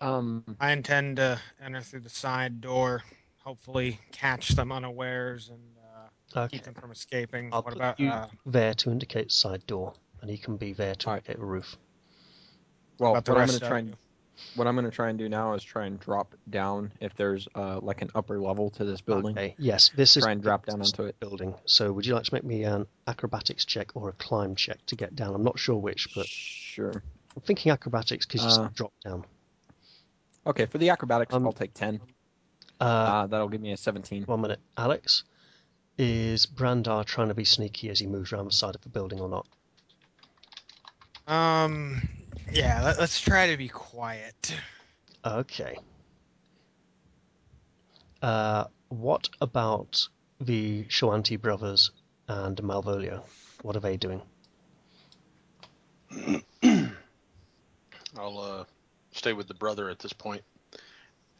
[0.00, 3.02] Um, I intend to enter through the side door,
[3.44, 5.81] hopefully catch them unawares and uh,
[6.36, 6.56] Okay.
[6.56, 7.50] keep them from escaping.
[7.52, 8.00] I'll what put about?
[8.00, 11.22] you Uh, there to indicate side door, and he can be there to Alright.
[11.26, 11.76] indicate roof.
[12.98, 13.86] well, about the what I'm rest gonna of try you?
[13.88, 13.96] and
[14.54, 17.78] what I'm gonna try and do now is try and drop down if there's uh,
[17.80, 19.36] like an upper level to this building.
[19.36, 19.54] Okay.
[19.58, 21.18] Yes, this is Try and drop down onto it.
[21.20, 21.54] building.
[21.66, 24.96] So, would you like to make me an acrobatics check or a climb check to
[24.96, 25.34] get down?
[25.34, 27.02] I'm not sure which, but Sure.
[27.36, 29.24] I'm thinking acrobatics because you Uh, said drop down.
[30.46, 32.00] Okay, for the acrobatics, Um, I'll take ten.
[32.80, 34.24] Uh, Uh, that'll give me a seventeen.
[34.24, 35.24] one minute, Alex.
[35.98, 39.20] Is Brandar trying to be sneaky as he moves around the side of the building
[39.20, 39.46] or not?
[41.26, 42.02] Um,
[42.50, 44.56] yeah, let, let's try to be quiet.
[45.24, 45.76] Okay.
[48.22, 50.08] Uh, what about
[50.40, 51.90] the Shoanti brothers
[52.28, 53.22] and Malvolio?
[53.62, 54.22] What are they doing?
[58.18, 58.64] I'll uh,
[59.12, 60.42] stay with the brother at this point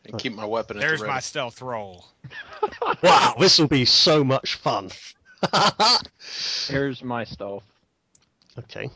[0.04, 2.06] and keep my weapon at There's the my stealth roll.
[3.02, 4.90] Wow, this will be so much fun.
[6.68, 7.64] Here's my stealth.
[8.58, 8.90] okay.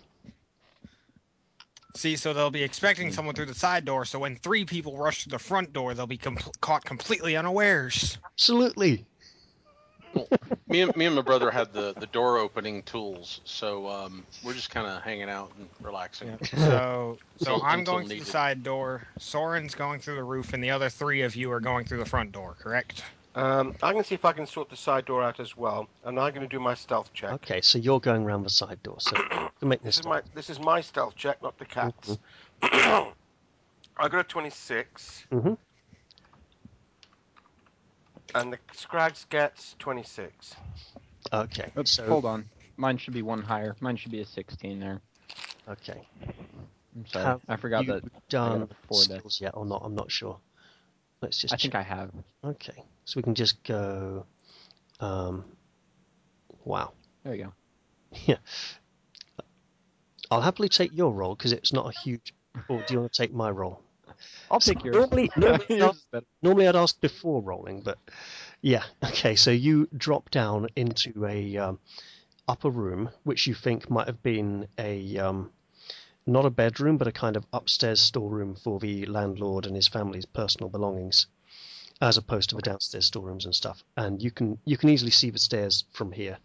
[1.97, 3.15] See, so they'll be expecting hmm.
[3.15, 4.05] someone through the side door.
[4.05, 8.18] So when three people rush to the front door, they'll be com- caught completely unawares.
[8.35, 9.07] Absolutely.
[10.69, 14.53] Me and me and my brother had the the door opening tools, so um, we're
[14.53, 16.28] just kind of hanging out and relaxing.
[16.28, 16.47] Yeah.
[16.59, 19.05] So, so I'm until going through the side door.
[19.19, 22.05] Soren's going through the roof, and the other three of you are going through the
[22.05, 22.57] front door.
[22.59, 23.05] Correct?
[23.36, 25.89] Um, I'm going to see if I can sort the side door out as well,
[26.05, 27.33] and I'm going to do my stealth check.
[27.35, 28.97] Okay, so you're going around the side door.
[28.99, 29.17] So
[29.62, 32.19] make This this is my this is my stealth check, not the cat's.
[32.62, 33.11] Mm-hmm.
[33.99, 35.57] I got a 26, Mhm.
[38.35, 40.55] And the Scrags gets 26.
[41.33, 41.71] Okay.
[41.79, 42.45] Oops, So hold on.
[42.77, 43.75] Mine should be one higher.
[43.81, 45.01] Mine should be a 16 there.
[45.69, 46.07] okay.
[46.95, 47.25] I'm sorry.
[47.25, 48.29] Have I forgot you that.
[48.29, 49.19] done afford that.
[49.19, 49.83] skills yet or not?
[49.85, 50.39] I'm not sure.
[51.23, 51.55] Let's just.
[51.55, 51.75] I think.
[51.75, 52.11] I have.
[52.45, 54.25] Okay, so we can just go.
[55.01, 55.45] Um,
[56.65, 56.93] wow.
[57.25, 57.53] There you go.
[58.27, 58.37] Yeah.
[60.31, 62.35] I'll happily take your role because it's not a huge.
[62.69, 63.81] Or do you want to take my role?
[64.51, 64.97] I'll take yours.
[64.97, 66.07] Normally, normally, I'd ask,
[66.43, 67.99] normally I'd ask before rolling, but
[68.61, 68.85] yeah.
[69.05, 71.78] Okay, so you drop down into a um,
[72.49, 75.51] upper room, which you think might have been a um,
[76.27, 80.27] not a bedroom, but a kind of upstairs storeroom for the landlord and his family's
[80.27, 81.27] personal belongings,
[82.01, 83.85] as opposed to the downstairs storerooms and stuff.
[83.97, 86.39] And you can you can easily see the stairs from here.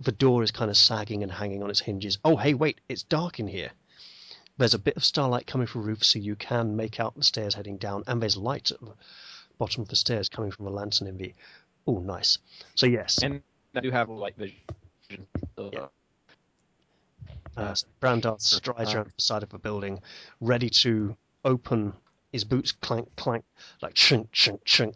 [0.00, 2.18] The door is kind of sagging and hanging on its hinges.
[2.24, 2.80] Oh, hey, wait!
[2.88, 3.72] It's dark in here.
[4.58, 7.24] There's a bit of starlight coming from the roof, so you can make out the
[7.24, 8.94] stairs heading down, and there's light at the
[9.58, 11.34] bottom of the stairs coming from the lantern in the.
[11.86, 12.38] Oh, nice.
[12.74, 13.42] So yes, And
[13.74, 14.56] I do have light vision.
[15.56, 15.86] So, Yeah.
[17.56, 20.02] uh, Brandar strides Uh, around the side of the building,
[20.40, 21.92] ready to open.
[22.32, 23.44] His boots clank, clank,
[23.82, 24.94] like chink, chink, chink,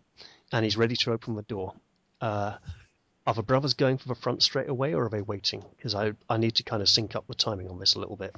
[0.52, 1.74] and he's ready to open the door.
[2.20, 2.58] Uh,
[3.26, 5.64] are the brothers going for the front straight away, or are they waiting?
[5.76, 8.16] Because I, I need to kind of sync up the timing on this a little
[8.16, 8.34] bit.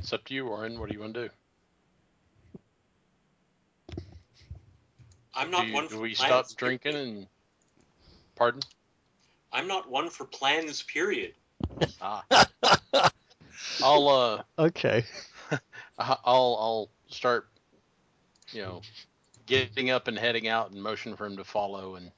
[0.00, 0.80] It's up to you, Warren.
[0.80, 1.30] What do you want to do?
[5.34, 6.48] I'm Do, not you- one do for we plans.
[6.48, 7.26] stop drinking and?
[8.34, 8.60] Pardon?
[9.52, 10.82] I'm not one for plans.
[10.82, 11.34] Period.
[12.00, 12.24] Ah.
[13.82, 15.04] I'll uh, Okay.
[15.98, 17.48] I- I'll I'll start,
[18.52, 18.80] you know,
[19.46, 22.10] getting up and heading out and motion for him to follow, and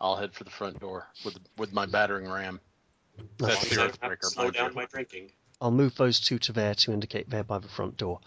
[0.00, 2.60] I'll head for the front door with with my battering ram.
[3.38, 3.68] That's Okay.
[3.68, 4.24] the So I have to earthbreaker.
[4.24, 5.30] slow down my drinking.
[5.60, 8.20] I'll move those two to there to indicate they're by the front door.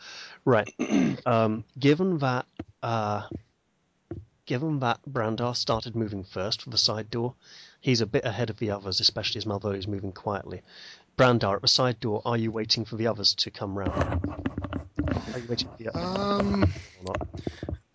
[0.43, 0.73] Right.
[1.25, 2.45] um, given that,
[2.83, 3.27] uh,
[4.45, 7.35] given that Brandar started moving first for the side door,
[7.79, 10.61] he's a bit ahead of the others, especially as Malvolio's moving quietly.
[11.15, 13.93] Brandar, at the side door, are you waiting for the others to come round?
[15.33, 17.27] Are you waiting for the Um, or not?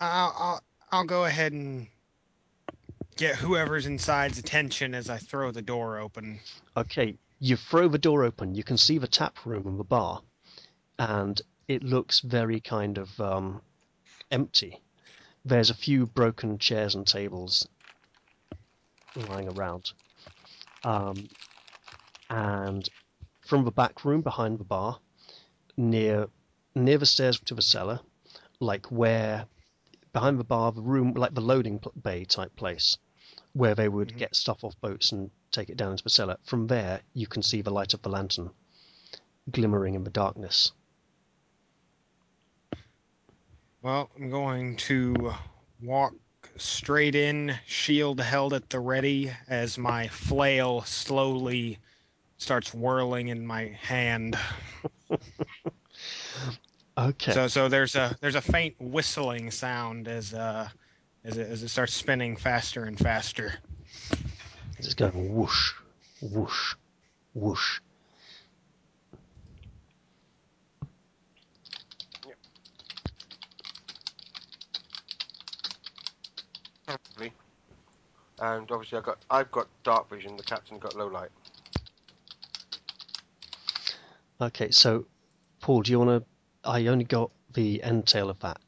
[0.00, 1.89] I'll, I'll I'll go ahead and
[3.16, 6.39] get whoever's inside's attention as I throw the door open.
[6.76, 8.55] Okay, you throw the door open.
[8.55, 10.23] You can see the tap room and the bar,
[10.98, 13.62] and it looks very kind of um,
[14.31, 14.82] empty.
[15.44, 17.68] There's a few broken chairs and tables
[19.15, 19.92] lying around,
[20.84, 21.28] um,
[22.31, 22.89] and
[23.47, 24.98] from the back room behind the bar,
[25.76, 26.28] near
[26.74, 28.00] near the stairs to the cellar,
[28.60, 29.47] like where
[30.12, 32.97] behind the bar, the room like the loading bay type place,
[33.52, 34.18] where they would Mhm.
[34.18, 36.36] get stuff off boats and take it down into the cellar.
[36.44, 38.50] From there, you can see the light of the lantern
[39.50, 40.73] glimmering in the darkness.
[43.83, 45.34] Well, I'm going to
[45.83, 46.15] walk
[46.57, 51.78] straight in, shield held at the ready, as my flail slowly
[52.39, 54.39] starts whirling in my hand.
[56.99, 57.33] Okay.
[57.33, 60.68] So, so there's a there's a faint whistling sound as uh
[61.25, 63.52] as it, as it starts spinning faster and faster.
[64.78, 65.72] It's just going whoosh,
[66.20, 66.74] whoosh,
[67.34, 67.80] whoosh.
[76.86, 77.32] Probably.
[78.38, 80.36] And obviously, I got I've got dark vision.
[80.36, 81.30] The captain got low light.
[84.40, 85.06] Okay, so
[85.60, 86.68] Paul, do you want to?
[86.68, 88.58] I only got the end tail of that.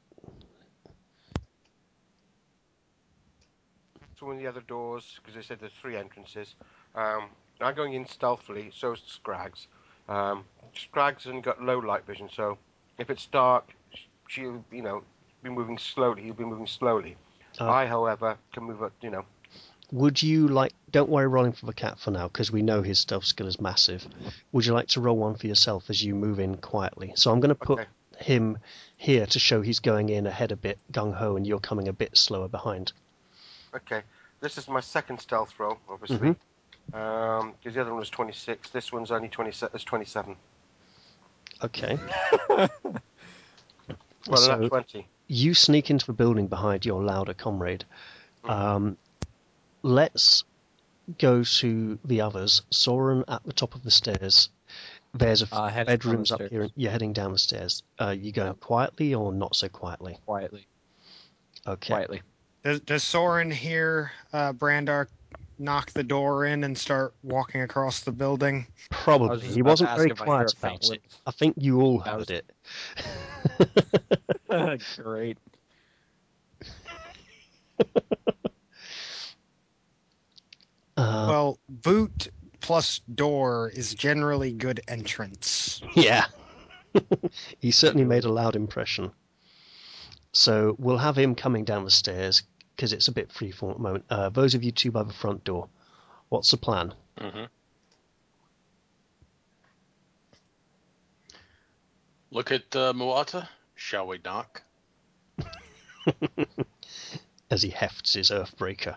[4.18, 6.55] So one of the other doors, because they said there's three entrances.
[6.94, 7.26] Um,
[7.60, 8.70] I'm going in stealthily.
[8.74, 9.68] So is Scrags.
[10.08, 12.58] Um, Scrags hasn't got low light vision, so
[12.98, 13.74] if it's dark,
[14.28, 15.02] she'll you know
[15.42, 16.22] be moving slowly.
[16.22, 17.16] He'll be moving slowly.
[17.60, 19.24] Uh, I, however, can move at you know.
[19.92, 20.72] Would you like?
[20.90, 23.60] Don't worry, rolling for the cat for now, because we know his stealth skill is
[23.60, 24.06] massive.
[24.52, 27.12] Would you like to roll one for yourself as you move in quietly?
[27.14, 27.88] So I'm going to put Okay.
[28.18, 28.58] him
[28.97, 31.92] here to show he's going in ahead a bit, gung ho, and you're coming a
[31.92, 32.92] bit slower behind.
[33.74, 34.02] Okay.
[34.40, 36.36] This is my second stealth roll, obviously.
[36.94, 38.70] Um, because the other one was 26.
[38.70, 39.50] This one's only 20.
[39.50, 40.36] It's 27.
[41.64, 41.98] Okay.
[44.26, 45.06] Well, So- that's 20.
[45.28, 47.84] you sneak into the building behind your louder comrade.
[48.44, 48.98] Um,
[49.82, 50.44] let's
[51.18, 52.60] go to the others.
[52.70, 54.50] Soren at the top of the stairs.
[55.14, 56.68] There's a f- Uh, heading the bedrooms up here.
[56.76, 57.82] You're heading down the stairs.
[57.98, 60.18] Uh, you going quietly or not so quietly?
[60.26, 60.66] Quietly,
[61.66, 61.94] Okay.
[61.94, 62.22] quietly.
[62.68, 65.08] Does, does Soren hear uh, Brandar
[65.58, 68.66] knock the door in and start walking across the building?
[68.92, 69.47] I was Probably.
[69.48, 71.02] He wasn't very I quiet hear a faint about it.
[71.02, 71.20] whistle.
[71.26, 72.52] I think you all heard it.
[75.02, 75.38] Great.
[80.97, 82.28] Uh, well, boot
[82.60, 85.80] plus door is generally good entrance.
[85.94, 86.24] Yeah.
[87.60, 89.12] he certainly made a loud impression.
[90.32, 92.42] So we'll have him coming down the stairs
[92.78, 94.05] because it's a bit free for the moment.
[94.08, 95.68] Uh, those of you two by the front door,
[96.28, 96.94] what's the plan?
[97.18, 97.44] hmm
[102.31, 103.48] Look at uh, Muata.
[103.74, 104.62] Shall we knock?
[107.50, 108.94] As he hefts his Earthbreaker.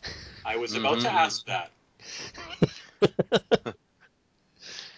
[0.44, 1.16] I was about to Mhm.
[1.16, 1.72] ask that.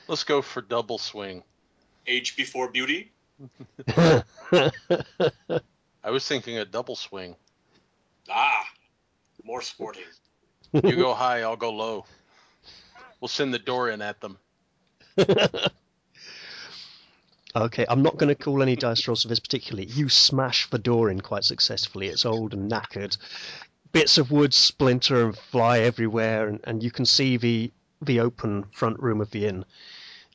[0.08, 1.42] Let's go for double swing.
[2.06, 3.12] Age before beauty?
[3.88, 4.22] I
[6.10, 7.36] was thinking a double swing.
[8.30, 8.66] Ah,
[9.44, 10.02] more sporting.
[10.72, 12.04] You go high, I'll go low.
[13.20, 14.38] We'll send the door in at them.
[17.56, 19.88] okay, I'm not going to call any dice rolls for this particularly.
[19.88, 22.08] You smash the door in quite successfully.
[22.08, 23.16] It's old and knackered.
[23.92, 27.72] Bits of wood splinter and fly everywhere, and, and you can see the
[28.02, 29.64] the open front room of the inn.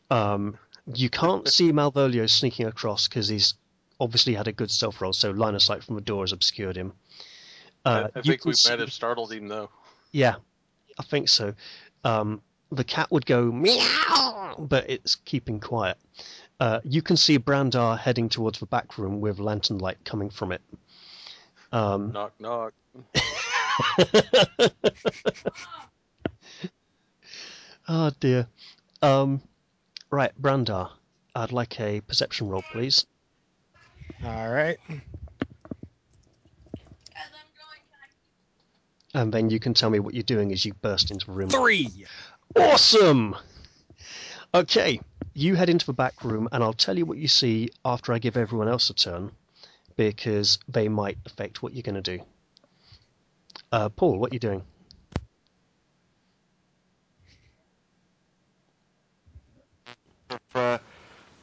[0.09, 0.57] Um,
[0.95, 3.53] you can't see Malvolio sneaking across because he's
[3.99, 6.75] obviously had a good stealth roll, so line of sight from the door has obscured
[6.75, 6.93] him.
[7.85, 9.69] Uh, I, I think we see- might have startled him though.
[10.11, 10.35] Yeah,
[10.99, 11.53] I think so.
[12.03, 15.97] Um, the cat would go meow, but it's keeping quiet.
[16.59, 20.51] Uh, you can see Brandar heading towards the back room with lantern light coming from
[20.51, 20.61] it.
[21.71, 22.73] Um, Knock knock.
[27.87, 28.47] oh dear.
[29.01, 29.41] Um,
[30.11, 30.89] right, Brandar,
[31.35, 33.05] I'd like a perception roll, please.
[34.23, 34.77] All right.
[39.13, 41.49] And then you can tell me what you're doing as you burst into the room.
[41.49, 42.05] Three.
[42.55, 43.35] Awesome!
[44.53, 44.99] Okay,
[45.33, 48.19] you head into the back room, and I'll tell you what you see after I
[48.19, 49.31] give everyone else a turn,
[49.95, 52.23] because they might affect what you're going to do.
[53.71, 54.63] Uh, Paul, what are you doing?
[60.49, 60.79] For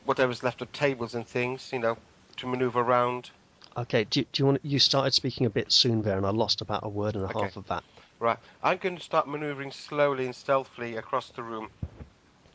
[0.05, 1.97] whatever's left of tables and things, you know,
[2.37, 3.31] to manoeuvre around.
[3.78, 4.65] Okay, do, do you want?
[4.65, 7.28] You started speaking a bit soon there, and I lost about a word and a
[7.28, 7.40] Okay.
[7.40, 7.84] half of that.
[8.18, 8.39] Right.
[8.62, 11.70] I'm going to start manoeuvring slowly and stealthily across the room,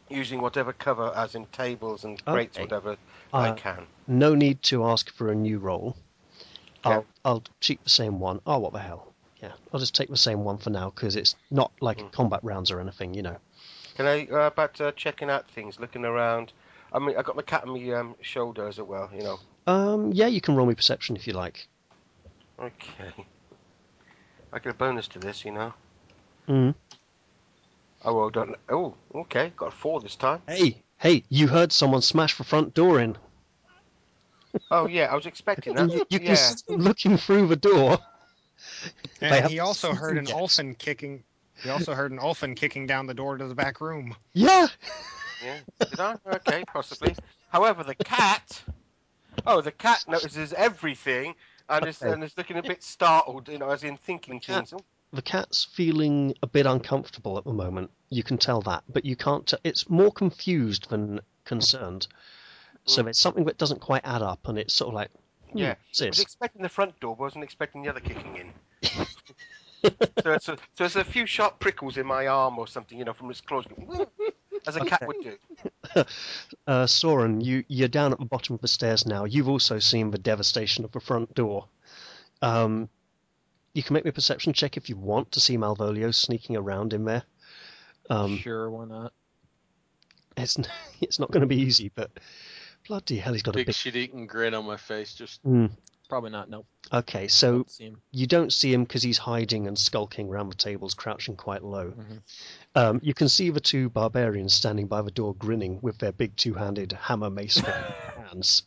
[0.10, 2.66] using whatever cover, as in tables and crates, Okay.
[2.66, 2.98] whatever
[3.32, 3.88] I Uh, can.
[4.08, 5.96] no need to ask for a new roll.
[6.84, 7.08] I'll Okay.
[7.24, 8.42] I'll cheat the same one.
[8.46, 9.14] Oh, what the hell?
[9.42, 12.12] Yeah, I'll just take the same one for now because it's not like Mm.
[12.12, 13.38] combat rounds or anything, you know.
[13.96, 16.52] Can I uh, about uh, checking out things, looking around?
[16.92, 19.10] I mean, I got my cat on my um, shoulder as well.
[19.16, 19.40] You know.
[19.66, 21.68] Um, yeah, you can roll me perception if you like.
[22.60, 23.14] Okay.
[24.52, 25.74] I get a bonus to this, you know.
[26.48, 26.76] Mm.
[28.06, 28.56] Oh well, don't.
[28.70, 29.54] Oh, okay.
[29.56, 30.42] Got a four this time.
[30.48, 33.18] Hey, hey, you heard someone smash the front door in.
[34.70, 35.90] Oh yeah, I was expecting that.
[35.92, 36.36] you, you can yeah.
[36.36, 37.98] see them looking through the door.
[39.22, 41.24] And he also heard an sleeping Ulfen kicking.
[41.62, 44.16] He also heard an Ulfen kicking down the door to the back room.
[44.34, 44.68] Yeah.
[45.44, 45.60] Yeah.
[45.80, 46.16] Did I?
[46.26, 47.16] Okay, possibly.
[47.50, 48.62] However, the cat.
[49.46, 51.36] Oh, the cat notices everything
[51.70, 52.12] and is Okay.
[52.12, 54.82] and is looking a bit startled, you know, as in thinking cat- things.
[55.12, 57.92] The cat's feeling a bit uncomfortable at the moment.
[58.10, 59.46] You can tell that, but you can't.
[59.48, 62.08] T- it's more confused than concerned.
[62.86, 63.10] So Mm.
[63.10, 65.12] it's something that doesn't quite add up, and it's sort of like,
[65.52, 65.76] hmm, Yeah.
[65.90, 68.54] what's I was expecting the front door, but wasn't expecting the other kicking in.
[70.24, 73.06] so, it's a, so there's a few sharp prickles in my arm or something, you
[73.06, 74.08] know, from its claws, going,
[74.68, 75.38] as a cat would do.
[76.66, 79.26] Uh, Soren, you you're down at the bottom of the stairs now.
[79.26, 81.68] You've also seen the devastation of the front door.
[82.42, 82.90] Um,
[83.74, 86.94] you can make me a perception check if you want to see Malvolio sneaking around
[86.94, 87.24] in there.
[88.10, 89.14] Um, sure, why not?
[90.38, 90.58] it's
[91.02, 92.10] it's not going to be easy, but
[92.88, 93.76] bloody hell, he's got a Big big.
[93.76, 95.14] shit-eating grin on my face.
[95.14, 95.72] Just Mm.
[96.10, 96.50] Probably not.
[96.50, 96.66] No.
[96.92, 100.94] Okay, so Don't you don't see him because he's hiding and skulking around the tables,
[100.94, 101.92] crouching quite low.
[101.92, 102.22] Mhm.
[102.76, 106.36] Um, you can see the two barbarians standing by the door, grinning with their big
[106.36, 107.74] two-handed hammer mace in their
[108.30, 108.64] hands.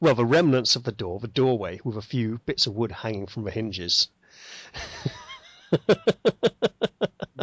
[0.00, 3.26] Well, the remnants of the door, the doorway, with a few bits of wood hanging
[3.26, 4.08] from the hinges.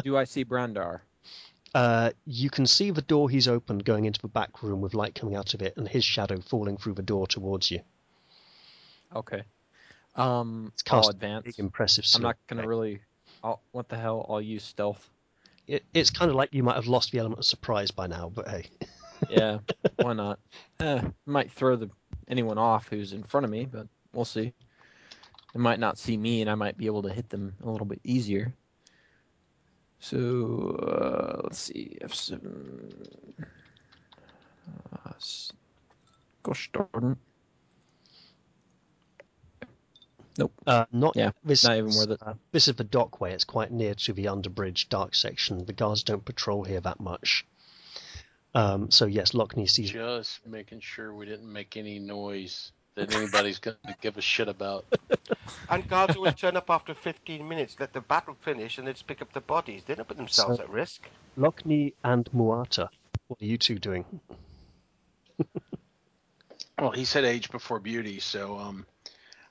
[0.03, 1.03] Do I see Brandar?
[1.75, 5.15] Uh, you can see the door he's opened going into the back room with light
[5.15, 7.81] coming out of it, and his shadow falling through the door towards you.
[9.15, 9.43] Okay.
[10.15, 11.45] Um, It's I'll cast advance.
[11.45, 12.05] Big, impressive.
[12.15, 13.01] I'm not gonna really.
[13.43, 14.25] I'll, what the hell?
[14.29, 15.09] I'll use stealth.
[15.67, 18.31] It, it's kind of like you might have lost the element of surprise by now,
[18.33, 18.65] but hey.
[19.31, 19.57] Yeah,
[19.95, 20.37] why not?
[20.79, 21.89] Eh, might throw the
[22.27, 24.53] anyone off who's in front of me, but we'll see.
[25.53, 27.87] They might not see me, and I might be able to hit them a little
[27.87, 28.53] bit easier.
[29.99, 32.93] So uh, let's see, F seven.
[34.93, 35.11] Uh,
[36.43, 37.17] gosh darn.
[40.65, 41.63] Uh, not Yeah, this.
[41.63, 42.19] not even worth it.
[42.21, 43.31] Uh, this is the dockway.
[43.31, 45.65] It's quite near to the underbridge dark section.
[45.65, 47.45] The guards don't patrol here that much.
[48.55, 49.91] Um, so yes, Lockney sees.
[49.91, 54.47] Just making sure we didn't make any noise that anybody's going to give a shit
[54.47, 54.85] about.
[55.69, 59.07] And guards always turn up after 15 minutes, let the battle finish, and then just
[59.07, 59.83] pick up the bodies.
[59.85, 61.09] They don't put themselves So- at risk.
[61.37, 62.89] Lockney and Muata.
[63.27, 64.05] What are you two doing?
[66.79, 68.85] Well, he said age before beauty, so um,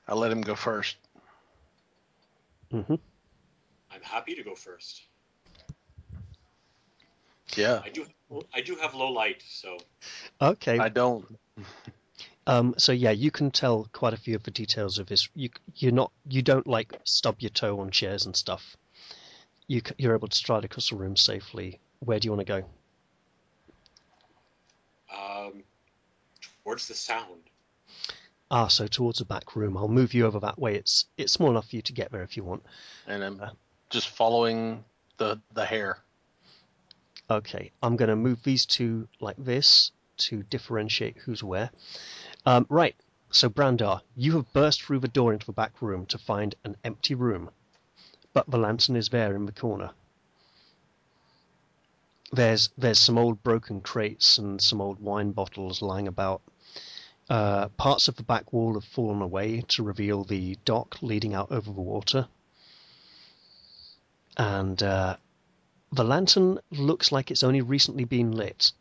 [0.07, 0.97] I let him go first.
[2.71, 2.95] hmm
[3.91, 5.03] I'm happy to go first.
[7.55, 8.05] Yeah, I do.
[8.53, 9.77] I do have low light, so
[10.41, 10.77] Okay.
[10.79, 11.25] I don't.
[12.45, 15.27] Um, so yeah, you can tell quite a few of the details of this.
[15.35, 18.77] You you're not you don't like stub your toe on chairs and stuff.
[19.67, 21.79] You you're able to stride across the room safely.
[21.99, 22.67] Where do you want to go?
[25.13, 25.63] um,
[26.63, 27.41] towards the sound.
[28.49, 29.75] Ah, so towards the back room.
[29.77, 30.75] I'll move you over that way.
[30.75, 32.63] It's it's small enough for you to get there if you want.
[33.05, 33.49] And I'm Uh.
[33.89, 34.83] just following
[35.17, 35.99] the the hair.
[37.29, 41.69] Okay, I'm going to move these two like this to differentiate who's where.
[42.45, 42.95] Um, right,
[43.31, 46.77] so Brandar, you have burst through the door into the back room to find an
[46.85, 47.49] empty room,
[48.33, 49.91] but the lantern is there in the corner.
[52.31, 56.41] There's there's some old broken crates and some old wine bottles lying about.
[57.29, 61.51] Uh, parts of the back wall have fallen away to reveal the dock leading out
[61.51, 62.27] over the water.
[64.37, 65.17] And uh,
[65.91, 68.71] the lantern looks like it's only recently been lit.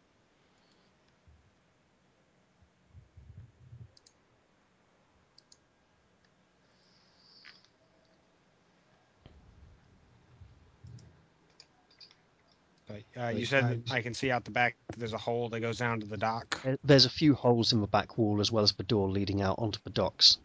[13.19, 14.77] Uh, you said I can see out the back.
[14.97, 16.61] There's a hole that goes down to the dock.
[16.85, 19.57] There's a few holes in the back wall as well as the door leading out
[19.59, 20.39] onto the docks.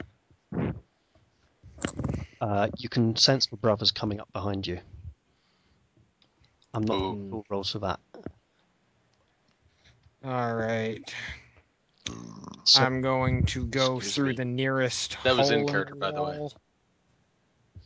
[2.39, 4.79] Uh, you can sense the brothers coming up behind you.
[6.73, 6.99] I'm not Ooh.
[6.99, 7.99] doing full rolls for that.
[10.23, 11.01] All right.
[12.63, 14.35] So, I'm going to go through me.
[14.35, 16.49] the nearest That was in hole character, by the way.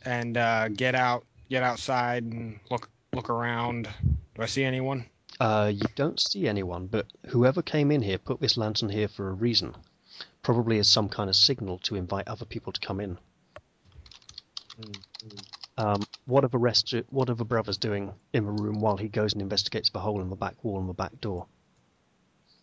[0.04, 3.88] And uh, get out, get outside, and look look around.
[4.36, 5.06] Do I see anyone?
[5.40, 9.28] uh, you don't see anyone, but whoever came in here put this lantern here for
[9.28, 9.74] a reason.
[10.42, 13.18] Probably as some kind of signal to invite other people to come in.
[15.78, 16.94] Um, what are the rest?
[17.10, 20.20] What are the brothers doing in the room while he goes and investigates the hole
[20.20, 21.46] in the back wall and the back door?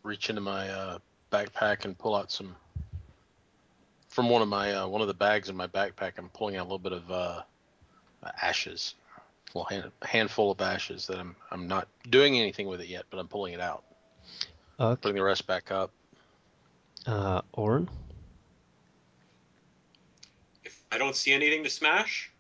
[0.04, 1.00] Reach into my uh,
[1.32, 2.56] backpack and pull out some
[4.10, 6.14] from one of my uh, one of the bags in my backpack.
[6.18, 7.42] I'm pulling out a little bit of uh,
[8.42, 8.96] ashes,
[9.54, 13.04] a little hand, handful of ashes that I'm I'm not doing anything with it yet,
[13.10, 13.84] but I'm pulling it out,
[14.80, 15.92] Okay, putting the rest back up.
[17.06, 17.90] uh, Oren.
[20.64, 22.32] If I don't see anything to smash,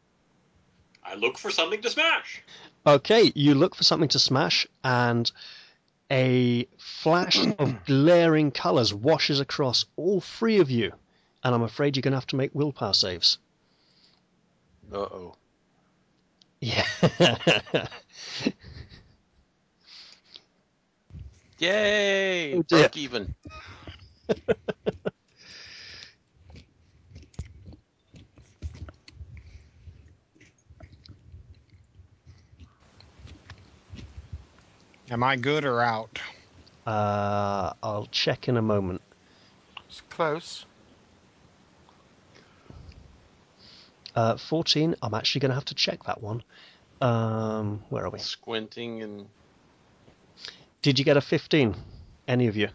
[1.04, 2.42] I look for something to smash.
[2.86, 5.32] Okay, you look for something to smash, and
[6.12, 10.92] a flash of glaring colours washes across all three of you.
[11.44, 13.38] And I'm afraid you're going to have to make willpower saves.
[14.94, 15.36] Uh oh.
[16.64, 16.86] Yeah.
[21.60, 22.56] Yay!
[22.56, 22.92] Oh, dear.
[22.92, 23.30] Broke even.
[35.12, 36.20] Am I good or out?
[36.88, 39.02] uh, I'll check in a moment.
[39.88, 40.66] It's close.
[44.16, 46.44] Uh, 14, I'm actually going to have to check that one.
[47.02, 48.20] Um, where are we?
[48.20, 49.28] Squinting and
[50.82, 51.76] Did you get a 15?
[52.28, 52.70] Any of you?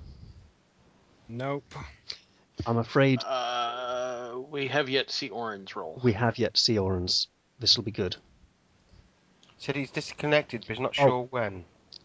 [1.28, 1.74] Nope.
[2.66, 6.00] I'm afraid uh, we have yet to see Oren's roll.
[6.02, 7.28] we have yet to see Oren's.
[7.60, 8.16] This will be good.
[9.58, 11.06] Said he's disconnected, but he's not Oh.
[11.08, 11.64] sure when.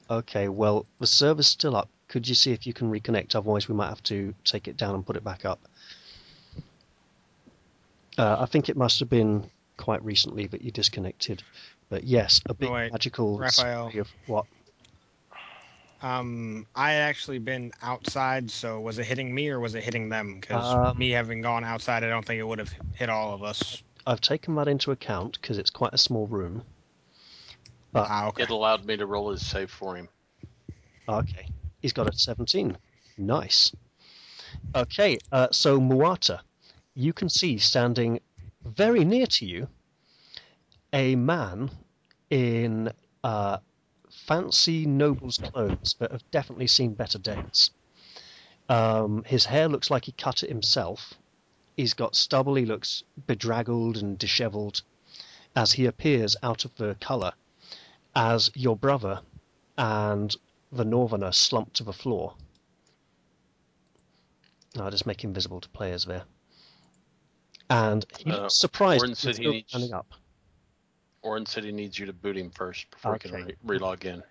[0.10, 1.90] Okay, well, the server's still up.
[2.08, 3.36] Could you see if you can reconnect?
[3.36, 5.60] Otherwise, we might have to take it down and put it back up.
[8.18, 11.44] Uh, I think it must have been quite recently that you disconnected.
[11.90, 13.92] But yes, a big wait, magical Raphael.
[14.00, 14.46] of what?
[16.02, 20.10] Um, I had actually been outside, so was it hitting me or was it hitting
[20.10, 20.40] them?
[20.40, 23.42] Because Um, me having gone outside, I don't think it would have hit all of
[23.42, 23.82] us.
[24.06, 26.64] I've taken that into account because it's quite a small room.
[27.94, 28.44] But- Ah, okay.
[28.44, 30.10] It allowed me to roll his save for him.
[31.08, 31.48] Okay,
[31.82, 32.78] he's got a 17.
[33.18, 33.74] Nice.
[34.76, 36.42] Okay, uh, so Muata,
[36.96, 38.20] you can see standing
[38.64, 39.68] very near to you
[40.92, 41.72] a man
[42.30, 42.92] in
[43.24, 43.58] uh,
[44.10, 47.72] fancy noble's clothes that have definitely seen better days.
[48.70, 51.14] Um, his hair looks like he cut it himself.
[51.76, 54.84] He's got stubble, he looks bedraggled and dishevelled
[55.56, 57.34] as he appears out of the colour
[58.16, 59.22] as your brother
[59.78, 60.36] and
[60.72, 62.36] the Northerner slumped to the floor.
[64.80, 66.24] I'll just make him visible to players there.
[67.70, 70.14] And he Uh, looks surprised you're said he needs- standing up.
[71.22, 73.56] Oren said he needs you to boot him first before he can Okay.
[73.64, 74.24] re- relog in.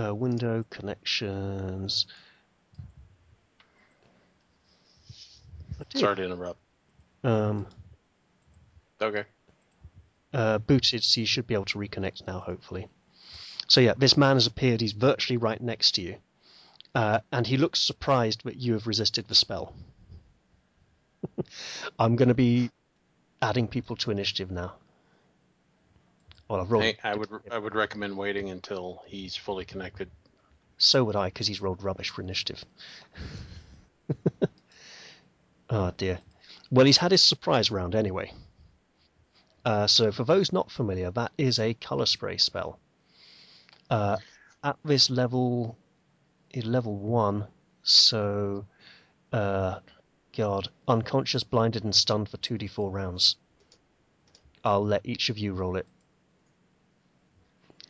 [0.00, 2.06] Uh, window connections.
[5.80, 5.98] Oh.
[5.98, 6.60] Sorry to interrupt.
[7.24, 7.66] Um,
[9.00, 9.24] Okay.
[10.32, 12.88] uh, booted, so you should be able to reconnect now, hopefully.
[13.68, 14.80] So yeah, this man has appeared.
[14.80, 16.16] He's virtually right next to you,
[16.94, 19.74] uh, and he looks surprised that you have resisted the spell.
[21.98, 22.70] I'm going to be
[23.42, 24.74] adding people to initiative now.
[26.48, 26.84] Well, I've rolled.
[26.84, 30.10] Hey, I would I would recommend waiting until he's fully connected.
[30.78, 32.64] So would I, because he's rolled rubbish for initiative.
[35.68, 36.18] oh dear.
[36.70, 38.32] Well, he's had his surprise round anyway.
[39.64, 42.78] Uh, so, for those not familiar, that is a colour spray spell.
[43.90, 44.16] Uh,
[44.64, 45.76] at this level,
[46.54, 47.46] level one,
[47.82, 48.64] so,
[49.32, 49.80] uh,
[50.36, 53.36] God, unconscious, blinded, and stunned for 2d4 rounds.
[54.64, 55.86] I'll let each of you roll it.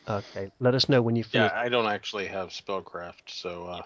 [0.07, 1.51] Okay, let us know when you finish.
[1.51, 3.83] Yeah, I don't actually have spellcraft, so uh,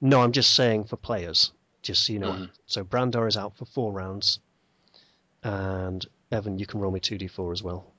[0.00, 2.32] No, I'm just saying for players, just so you know.
[2.32, 2.50] Mhm.
[2.66, 4.40] So Brandar is out for four rounds,
[5.44, 7.92] and Evan, you can roll me two d4 as well.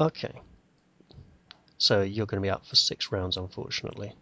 [0.00, 0.40] Okay.
[1.78, 4.14] So you're going to be out for six rounds, unfortunately.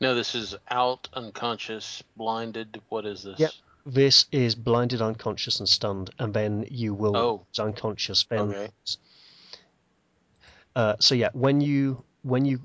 [0.00, 2.80] No, this is out, unconscious, blinded.
[2.88, 3.38] What is this?
[3.38, 3.50] Yep.
[3.86, 7.46] This is blinded, unconscious, and stunned, and then you will Oh.
[7.48, 8.24] lose unconscious.
[8.24, 8.68] Then, Okay.
[10.74, 12.60] uh, so yeah, when you when you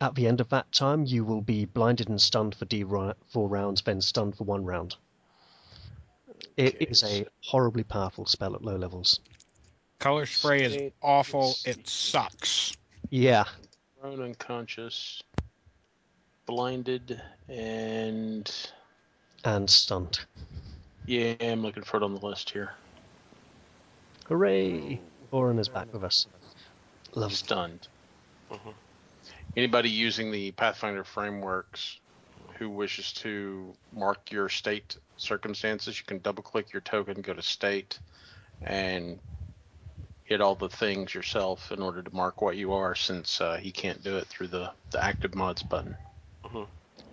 [0.00, 3.48] at the end of that time, you will be blinded and stunned for D four
[3.48, 4.96] rounds, then stunned for one round.
[6.56, 9.20] It Okay, is a horribly powerful spell at low levels.
[9.98, 11.48] Color spray is awful.
[11.48, 12.72] let's It sucks.
[13.10, 13.44] Yeah,
[14.00, 15.22] Prone, unconscious,
[16.48, 18.50] blinded, and
[19.44, 20.18] and stunned.
[21.06, 22.72] yeah, I'm looking for it on the list here.
[24.26, 25.00] Hooray!
[25.30, 26.26] Oren is back with us.
[27.14, 27.86] Love Stunned.
[28.50, 28.74] Mhm.
[29.56, 32.00] Anybody using the Pathfinder frameworks
[32.58, 37.42] who wishes to mark your state circumstances, you can double click your token, go to
[37.42, 38.00] state,
[38.62, 39.20] and
[40.24, 43.70] hit all the things yourself in order to mark what you are since uh, he
[43.70, 45.96] can't do it through the, the active mods button.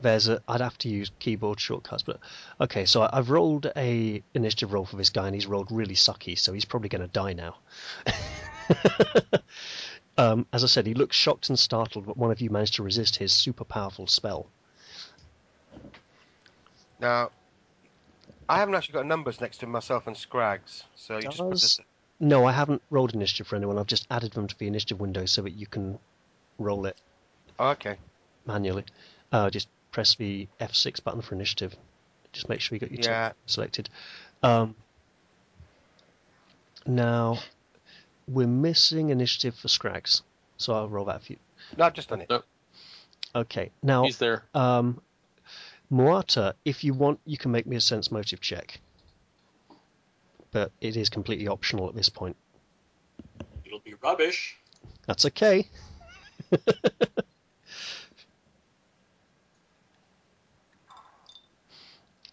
[0.02, 0.42] There's a.
[0.48, 2.20] I'd have to use keyboard shortcuts, but
[2.60, 2.86] okay.
[2.86, 6.54] So I've rolled a initiative roll for this guy, and he's rolled really sucky, so
[6.54, 7.56] he's probably going to die now.
[10.18, 12.84] um, as I said, he looks shocked and startled, but one of you managed to
[12.84, 14.48] resist his super powerful spell.
[17.00, 17.32] Now,
[18.48, 21.80] I haven't actually got numbers next to myself and Scrags, so you just put this.
[22.20, 23.78] No, I haven't rolled initiative for anyone.
[23.78, 26.00] I've just added them to the initiative window so that you can
[26.58, 26.96] roll it
[27.60, 27.98] Oh, okay.
[28.46, 28.86] manually.
[29.32, 31.74] Uh, just press the F6 button for initiative.
[32.34, 33.30] Just make sure you got your Yeah.
[33.30, 33.90] token selected.
[34.44, 34.76] Um,
[36.86, 37.40] now,
[38.28, 40.22] we're missing initiative for Scrags,
[40.58, 41.40] so I'll roll that for you.
[41.78, 42.32] No, I've just done it.
[43.34, 44.44] Okay, now, He's there.
[44.54, 45.02] um,
[45.90, 48.82] Muata, if you want, you can make me a sense motive check.
[50.52, 52.36] But it is completely optional at this point.
[53.64, 54.58] It'll be rubbish.
[55.08, 55.70] That's okay.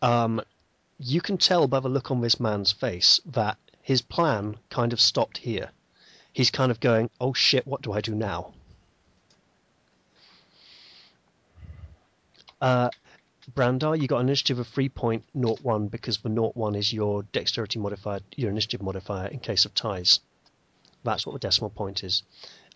[0.02, 0.40] um,
[0.98, 5.00] you can tell by the look on this man's face that his plan kind of
[5.00, 5.70] stopped here.
[6.32, 8.52] He's kind of going, "Oh shit, what do I do now?"
[12.60, 12.90] Uh,
[13.54, 18.50] Brandar, you got an initiative of 3.01 because the 01 is your dexterity modifier, your
[18.50, 20.20] initiative modifier in case of ties.
[21.02, 22.22] That's what the decimal point is.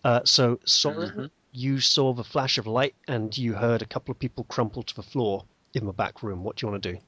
[0.03, 1.29] Uh, so, Soren, Mhm.
[1.53, 4.93] you saw the flash of light and you heard a couple of people crumple to
[4.95, 6.43] the floor in the back room.
[6.43, 6.99] What do you want to do?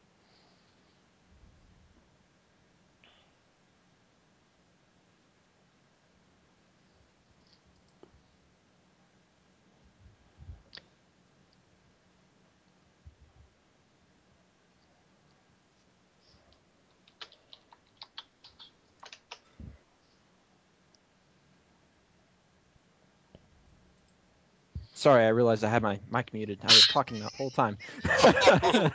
[24.99, 26.59] Sorry, I realized I had my mic muted.
[26.61, 27.77] I was talking the whole time.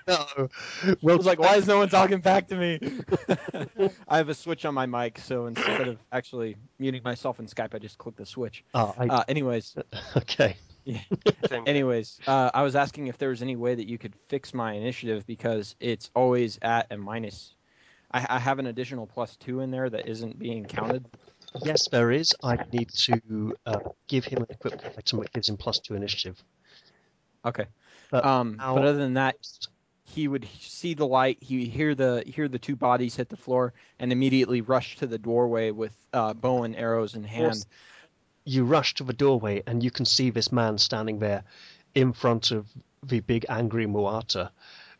[0.06, 0.50] no.
[0.86, 2.78] I was like, why is no one talking back to me?
[4.08, 7.74] I have a switch on my mic, so instead of actually muting myself in Skype,
[7.74, 8.66] I just click the switch.
[8.74, 9.76] Oh, I, Uh, anyways,
[10.18, 10.56] okay.
[11.48, 14.52] Same anyways, uh, I was asking if there was any way that you could fix
[14.52, 17.54] my initiative because it's always at a minus.
[18.12, 21.06] I, I have an additional plus two in there that isn't being counted.
[21.62, 22.34] Yes, there is.
[22.42, 26.42] I need to uh, give him an equipped item that gives him plus two initiative.
[27.44, 27.66] Okay.
[28.10, 29.36] But Um, how- but other than that,
[30.04, 31.38] he would see the light.
[31.40, 35.06] He would hear the hear the two bodies hit the floor, and immediately rush to
[35.06, 37.64] the doorway with uh, bow and arrows in hand.
[38.46, 41.42] you rush to the doorway and you can see this man standing there
[41.94, 42.66] in front of
[43.02, 44.50] the big angry Muata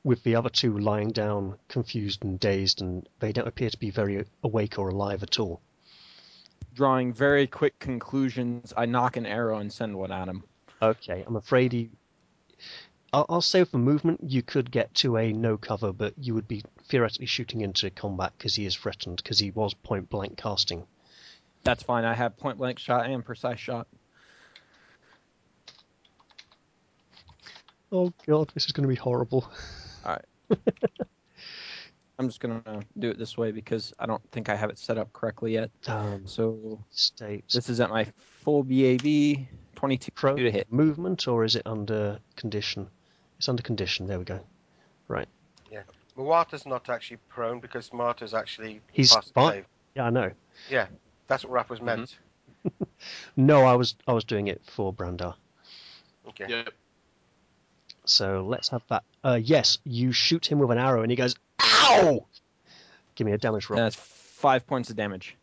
[0.03, 3.91] with the other two lying down confused and dazed and they don't appear to be
[3.91, 5.61] very awake or alive at all.
[6.75, 10.43] Drawing very quick conclusions, I nock an arrow and send one at him.
[10.83, 11.91] Okay, I'm afraid he.
[13.13, 16.49] I'll, I'll say for movement you could get to a no cover, but you would
[16.49, 20.85] be theoretically shooting into combat because he is threatened because he was point blank casting.
[21.63, 22.05] That's fine.
[22.05, 23.87] I have point blank shot and precise shot.
[27.93, 29.49] Oh god, this is going to be horrible.
[32.19, 34.99] I'm just gonna do it this way because I don't think I have it set
[34.99, 35.71] up correctly yet.
[35.89, 38.07] Um, So states this is at my
[38.43, 40.73] full BAB, 22 pro to hit.
[40.73, 42.89] movement or is it under condition?
[43.39, 44.07] It's under condition.
[44.07, 44.41] There we go.
[45.09, 45.29] Right.
[45.73, 45.83] Yeah.
[46.17, 49.65] Muata's not actually prone because Muata's actually He's past the fine.
[49.97, 50.31] Yeah, I know.
[50.71, 50.87] Yeah,
[51.27, 52.17] that's what Raph was meant.
[53.37, 55.35] No, I was I was doing it for Brandar.
[56.29, 56.47] Okay.
[56.49, 56.71] Yep.
[58.07, 59.03] So let's have that.
[59.23, 61.35] Uh, yes, you shoot him with an arrow and he goes,
[61.75, 62.27] "Ow!"
[63.15, 63.79] Give me a damage roll.
[63.79, 65.37] That's five points of damage.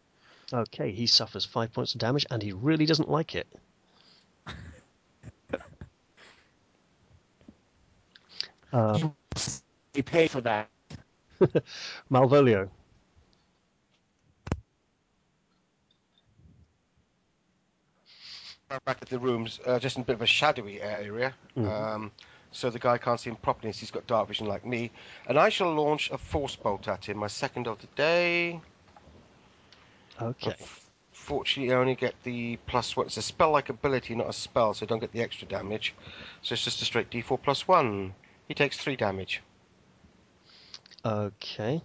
[0.53, 3.47] Okay, he suffers five points of damage and he really doesn't like it.
[8.73, 9.09] Uh,
[9.93, 10.69] You pay for that.
[12.09, 12.69] Malvolio.
[18.85, 21.33] Back at the rooms, uh, just in a bit of a shadowy area.
[21.57, 21.69] Mhm.
[21.69, 22.11] Um,
[22.51, 24.91] so the guy can't see him properly as he's got dark vision like me.
[25.27, 28.59] And I shall launch a force bolt at him, my second of the day.
[30.21, 30.55] Okay.
[31.11, 33.05] Fortunately, I only get the plus one.
[33.05, 35.93] It's a spell-like ability, not a spell, so I don't get the extra damage.
[36.41, 38.13] So it's just a straight D4 plus one.
[38.47, 39.41] He takes three damage.
[41.05, 41.81] Okay.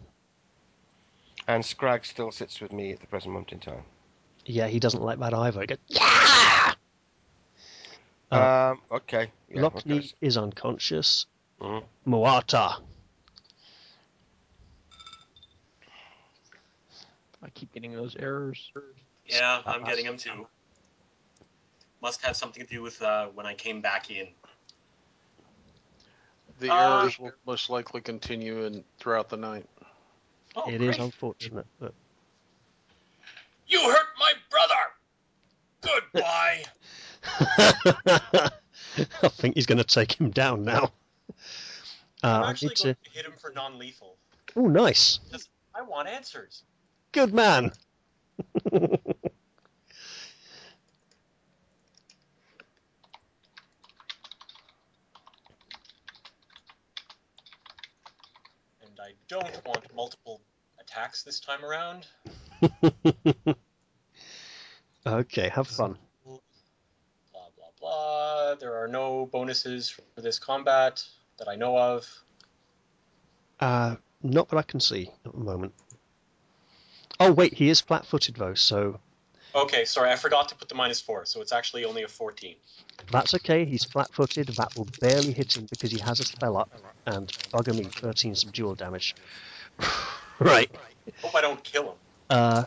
[1.48, 3.84] And Scrag still sits with me at the present moment in time.
[4.44, 5.60] Yeah, he doesn't like that either.
[5.60, 6.35] He goes, yeah!
[8.32, 9.30] Uh, um, okay.
[9.48, 10.12] Yeah, Lockney okay.
[10.20, 11.26] is unconscious.
[11.60, 11.84] Mhm.
[12.06, 12.82] Muata.
[17.42, 18.72] I keep getting those errors.
[19.26, 20.48] Yeah, I'm getting them too.
[22.02, 24.28] Must have something to do with uh, when I came back in.
[26.58, 29.66] The Uh, errors will most likely continue in, throughout the night.
[30.54, 31.00] Oh, It is great.
[31.00, 31.94] unfortunate, but
[33.66, 34.74] You hurt my brother.
[35.82, 36.64] Goodbye.
[39.22, 40.92] I think he's going to take him down now.
[42.22, 43.10] Uh, I'm I actually need going to.
[43.10, 44.16] to hit him for non-lethal.
[44.56, 45.20] Oh, nice.
[45.74, 46.62] I want answers.
[47.12, 47.72] Good man.
[58.82, 60.40] And I don't want multiple
[60.80, 62.06] attacks this time around.
[65.06, 65.98] okay, have fun.
[68.26, 68.54] Blah.
[68.56, 71.02] There are no bonuses for this combat
[71.38, 72.06] that I know of.
[73.60, 75.72] Uh, not that I can see at the moment.
[77.20, 78.98] Oh wait, he is flat-footed though, so
[79.54, 82.56] Okay, sorry, I forgot to put the minus four, so it's actually only a 14.
[83.10, 83.64] that's okay.
[83.64, 84.48] He's flat-footed.
[84.48, 86.70] That will barely hit him because he has a spell up,
[87.06, 89.14] and bugger me, 13 subdual damage.
[90.40, 90.70] right.
[91.22, 91.94] Hope I don't kill him.
[92.28, 92.64] Uh,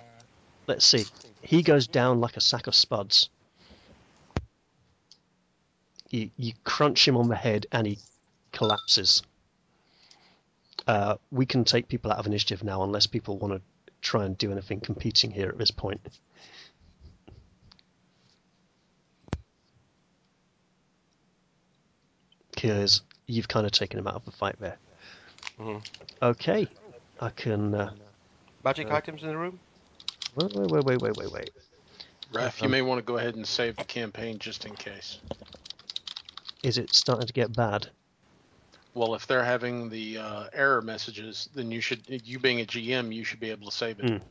[0.66, 1.06] let's see.
[1.42, 3.30] He goes down like a sack of spuds.
[6.10, 8.00] You, you crunch him on the head and he
[8.52, 9.22] collapses.
[10.88, 13.62] Uh, we can take people out of initiative now unless people want to
[14.02, 16.02] try and do anything competing here at this point.
[22.54, 24.78] Because you've kind of taken him out of the fight there.
[25.60, 25.86] Mhm.
[26.22, 26.68] Okay,
[27.20, 27.74] I can.
[27.76, 27.94] Uh,
[28.64, 29.60] Magic Uh, items in the room?
[30.36, 31.50] wait, wait, wait, wait, wait, wait, wait.
[32.34, 35.20] Raph, you Um, may want to go ahead and save the campaign just in case.
[36.64, 37.90] Is it starting to get bad?
[38.94, 43.14] Well, if they're having the uh, error messages, then you should, you being a GM,
[43.14, 44.06] you should be able to save it.
[44.06, 44.22] Mm.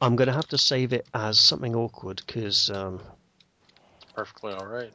[0.00, 3.00] I'm going to have to save it as something awkward because um,
[4.14, 4.92] Perfectly all right.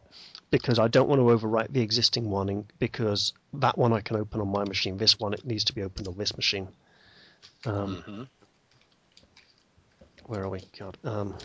[0.51, 4.41] because I don't want to overwrite the existing one because that one I can open
[4.41, 4.97] on my machine.
[4.97, 6.67] This one it needs to be opened on this machine.
[7.65, 8.23] Um, hmm
[10.25, 10.61] where are we?
[10.77, 10.97] God.
[11.06, 11.35] Um,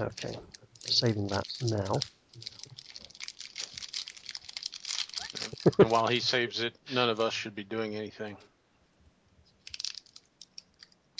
[0.00, 0.36] okay,
[0.84, 1.98] saving that now.
[5.78, 8.36] and while he saves it, none of us should be doing anything.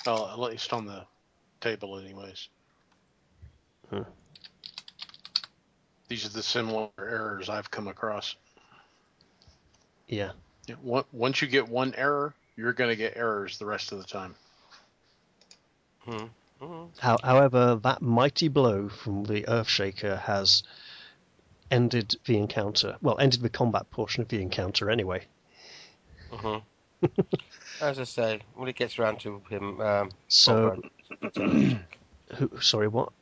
[0.07, 1.05] Well, at least on the
[1.60, 2.48] table, anyways.
[3.90, 4.02] Hmm.
[6.08, 8.36] These are the similar errors I've come across.
[10.07, 10.32] Yeah.
[10.66, 10.76] Yeah,
[11.12, 14.34] Once you get one error, you're going to get errors the rest of the time.
[16.00, 16.26] Hmm.
[16.60, 16.86] Hmm.
[16.98, 20.62] How, however, that mighty blow from the Earthshaker has
[21.70, 22.96] ended the encounter.
[23.00, 25.26] Well, ended the combat portion of the encounter anyway.
[26.32, 26.62] Mhm.
[27.80, 30.82] As I say, when it gets around to him, um, So,
[31.36, 33.12] who, sorry, what?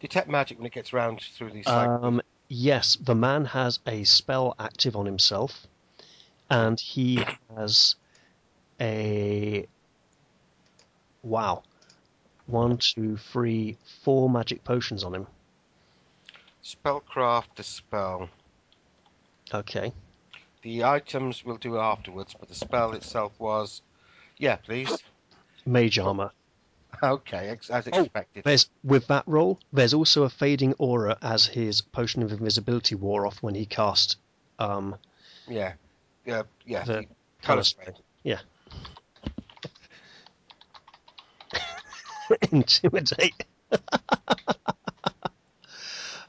[0.00, 1.66] detect magic when it gets round through these.
[1.68, 5.66] Um, yes, the man has a spell active on himself,
[6.50, 7.22] and he
[7.56, 7.96] has
[8.80, 9.66] a
[11.22, 11.62] wow,
[12.50, 15.26] one, two, three, four magic potions on him.
[16.62, 18.28] Spellcraft the spell.
[19.52, 19.92] Okay,
[20.62, 23.82] The items we'll do afterwards, but the spell itself was,
[24.38, 25.02] yeah, please.
[25.66, 26.30] mage armor.
[27.02, 28.44] Okay, ex- as Oh, expected.
[28.44, 29.58] There's with that roll.
[29.72, 34.16] There's also a fading aura as his potion of invisibility wore off when he cast
[34.58, 34.96] um,
[35.48, 35.72] Yeah,
[36.26, 36.84] yeah, yeah.
[36.84, 37.06] the
[37.42, 37.94] colour spray.
[38.24, 38.36] spray.
[42.52, 43.44] intimidate.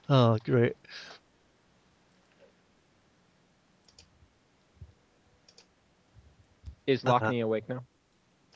[0.09, 0.75] oh, great.
[6.87, 7.31] Is Uh-huh.
[7.31, 7.83] Awake now?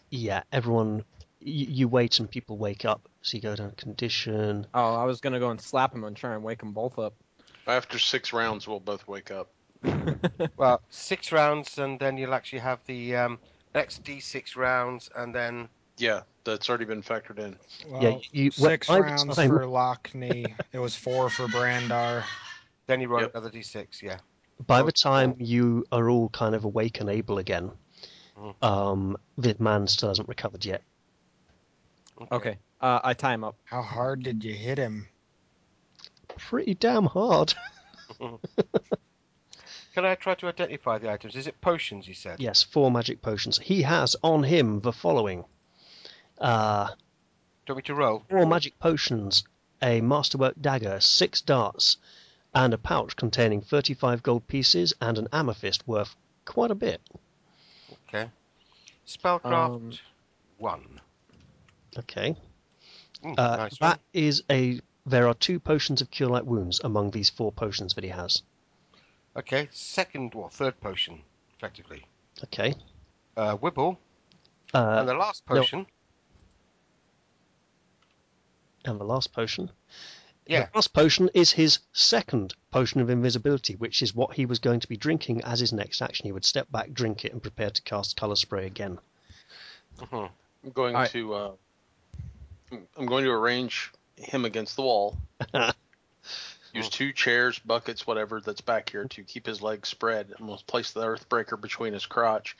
[0.10, 1.04] Yeah, everyone.
[1.40, 3.08] You, you wait and people wake up.
[3.22, 4.68] So you go down condition.
[4.74, 7.14] Oh, I was gonna go and slap him and try and wake them both up.
[7.68, 9.52] After six rounds, we'll both wake up.
[10.58, 13.40] Well, six rounds, and then you'll actually have the um,
[13.74, 17.58] next D6 rounds, and then Yeah, that's already been factored in.
[17.88, 20.56] Well, Yeah, you- well, six by the rounds time- for Lockney.
[20.72, 22.24] it was four for Brandar.
[22.88, 23.32] then you roll Yep.
[23.36, 24.02] another D6.
[24.04, 24.20] Yeah.
[24.68, 27.72] By the time you are all kind of awake and able again,
[28.38, 28.64] Mm.
[28.64, 30.82] um, the man still hasn't recovered yet.
[32.32, 33.56] okay, uh, I tie him up.
[33.66, 35.08] How hard did you hit him?
[36.38, 37.54] Pretty damn hard.
[38.20, 41.36] Can I try to identify the items?
[41.36, 42.08] Is it potions?
[42.08, 42.40] You said.
[42.40, 43.58] yes, four magic potions.
[43.58, 45.46] He has on him the following:
[46.40, 46.94] uh, Do
[47.68, 48.24] you want me to roll?
[48.30, 49.44] four magic potions,
[49.82, 51.98] a masterwork dagger, six darts,
[52.54, 56.16] and a pouch containing 35 gold pieces and an amethyst worth
[56.46, 57.02] quite a bit.
[58.08, 58.30] Okay.
[59.08, 59.92] Spellcraft Um,
[60.58, 61.02] one.
[61.98, 62.36] Okay.
[63.24, 64.80] Mm, Uh, nice that is a.
[65.06, 68.42] There are two potions of cure light wounds among these four potions that he has.
[69.36, 69.68] Okay.
[69.72, 71.22] Second or third potion,
[71.58, 72.06] effectively.
[72.46, 72.74] Okay.
[73.38, 73.98] Uh, Wibble.
[74.74, 75.58] Uh, and the last no.
[75.58, 75.86] potion.
[78.86, 79.72] And the last potion.
[80.48, 80.66] Yeah.
[80.72, 84.80] The last potion is his second potion of invisibility, which is what he was going
[84.82, 86.26] to be drinking as his next action.
[86.26, 89.00] He would step back, drink it, and prepare to cast color spray again.
[89.98, 90.30] Mhm.
[90.64, 91.12] I'm going Alright.
[91.12, 91.52] to uh,
[92.72, 95.18] I'm- I'm going to arrange him against the wall.
[96.74, 100.34] Use two chairs, buckets, whatever that's back here to keep his legs spread.
[100.38, 102.58] I'm going to place the earthbreaker between his crotch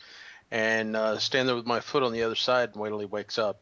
[0.52, 3.06] and uh, stand there with my foot on the other side and wait till he
[3.06, 3.60] wakes up.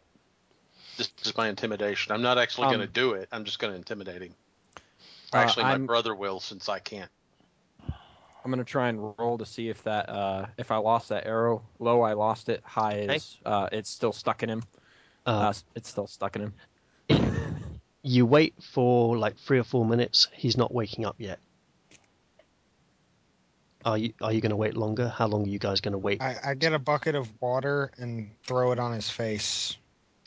[0.97, 2.11] This is my intimidation.
[2.11, 3.27] I'm not actually going to Um, do it.
[3.31, 4.35] I'm just going to intimidate him.
[5.33, 7.09] Uh, Actually, my I'm- brother will since I can't.
[8.45, 11.63] I'm gonna try and roll to see if that uh, if I lost that arrow.
[11.79, 12.61] Low, I lost it.
[12.65, 13.15] High Okay.
[13.15, 14.63] is uh, it's still stuck in him.
[15.25, 16.51] Uh, Uh, it's still stuck in
[17.09, 17.79] him.
[18.01, 20.27] you wait for like three or four minutes.
[20.33, 21.39] He's not waking up yet.
[23.85, 25.07] Are you Are you going to wait longer?
[25.07, 26.21] How long are you guys going to wait?
[26.21, 29.77] I, I get a bucket of water and throw it on his face.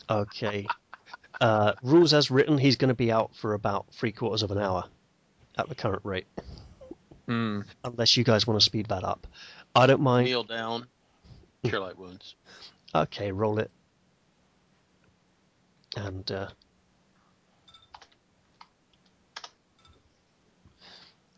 [0.08, 0.66] Okay.
[1.40, 4.58] Uh, rules as written, he's going to be out for about three quarters of an
[4.58, 4.84] hour
[5.58, 6.26] at the current rate,
[7.26, 7.62] Hmm.
[7.84, 9.26] unless you guys want to speed that up.
[9.74, 10.26] I don't mind.
[10.26, 10.86] Kneel down.
[11.64, 12.34] Cure light wounds.
[12.94, 13.70] Okay, roll it.
[15.96, 16.48] And uh,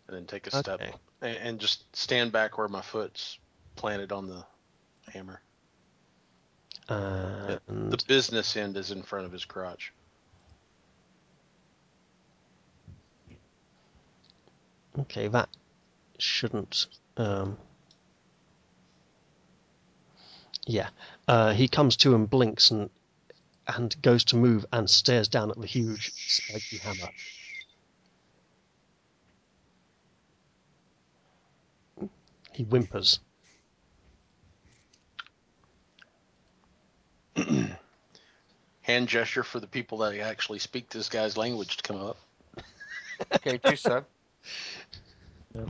[0.07, 0.93] and then take a step Okay.
[1.23, 3.39] and, and just stand back where my foot's
[3.77, 4.45] planted on the
[5.13, 5.41] hammer.
[6.89, 9.93] The business end is in front of his crotch.
[15.01, 15.49] okay, that
[16.19, 16.87] shouldn't.
[17.17, 17.57] Um,
[20.67, 20.89] yeah,
[21.27, 22.91] uh, he comes to and blinks, and
[23.67, 27.11] and goes to move and stares down at the huge spiky hammer.
[32.53, 33.21] He whimpers.
[38.83, 42.17] Hand gesture for the people that actually speak this guy's language to come up.
[43.37, 44.05] Okay, do so.
[45.55, 45.65] Yeah.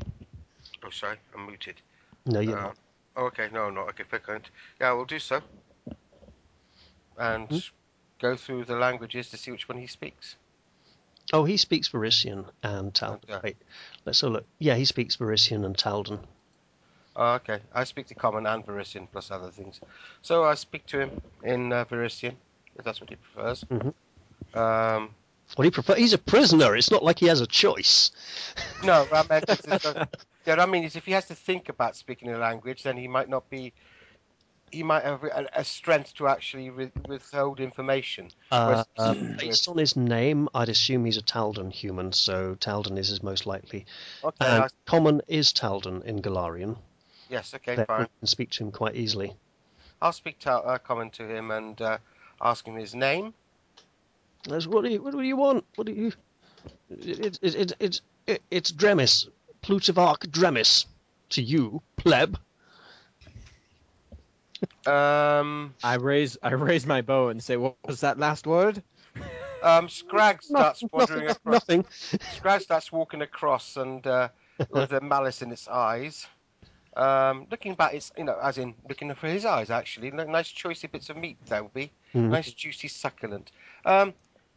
[0.85, 1.81] Oh, sorry, I'm muted.
[2.27, 2.77] No, you're Uh, not.
[3.17, 4.51] Oh, okay, no, I'm not okay, fair comment.
[4.81, 5.43] Yeah, we'll do so.
[7.19, 7.59] And Hmm?
[8.21, 10.37] go through the languages to see which one he speaks.
[11.33, 13.19] Oh, he speaks Varisian and Taldan.
[13.31, 13.41] Okay.
[13.43, 13.57] Wait,
[14.07, 14.47] let's have a look.
[14.59, 16.21] Yeah, he speaks Varisian and Taldan.
[17.21, 19.81] Oh, okay, I speak to Common and Varisian plus other things.
[20.23, 22.37] So I speak to him in uh, Varisian,
[22.77, 23.65] if that's what he prefers.
[23.65, 23.93] Mhm.
[24.55, 25.15] Um,
[25.57, 26.77] Well, he prefer- he's a prisoner.
[26.77, 28.13] It's not like he has a choice.
[28.85, 30.03] no, I meant it's just, yeah,
[30.47, 33.09] what I mean is if he has to think about speaking a language, then he
[33.09, 33.73] might not be.
[34.71, 38.31] He might have a, a strength to actually with, withhold information.
[38.53, 43.09] Uh, uh, based on his name, I'd assume he's a Taldan human, so Taldan is
[43.09, 43.87] his most likely.
[44.23, 46.77] Okay, And I, common is Taldan in Golarion.
[47.29, 48.05] Yes, okay, Therefore, fine.
[48.05, 49.35] you can speak to him quite easily.
[50.01, 51.99] I'll speak to uh, Common to him and uh,
[52.41, 53.35] ask him his name.
[54.49, 55.65] That's, what do you What do you want?
[55.77, 56.13] What do you?
[56.91, 59.29] It, it, it, it, it, it's Dremis,
[59.63, 60.87] Plutarch Dremis.
[61.31, 62.39] To you, pleb.
[64.87, 68.83] Um, I raise I raise my bow and say, "What was that last word?"
[69.63, 71.69] um, Scrag starts nothing, wandering nothing, across.
[71.69, 71.85] nothing.
[72.37, 74.29] Scrag starts walking across and uh,
[74.71, 76.27] with a malice in its eyes.
[76.99, 79.71] Um, looking back, it's you know, as in looking for his eyes.
[79.71, 81.91] Actually, nice choicey bits of meat there will be.
[82.15, 82.31] Mhm.
[82.31, 83.53] Nice juicy succulent.
[83.85, 84.13] Um,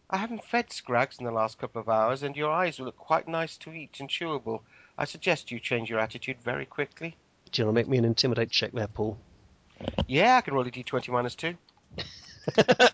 [0.09, 2.97] I haven't fed Scrags in the last couple of hours, and your eyes will look
[2.97, 4.61] quite nice to eat and chewable.
[4.97, 7.15] I suggest you change your attitude very quickly.
[7.51, 9.17] Do you want to make me an intimidate check there, Paul?
[10.07, 11.55] Yeah, I can roll a d20 minus two.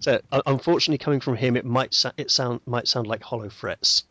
[0.00, 3.48] So, uh, unfortunately, coming from him, it might sa- it sound might sound like hollow
[3.48, 4.02] threats.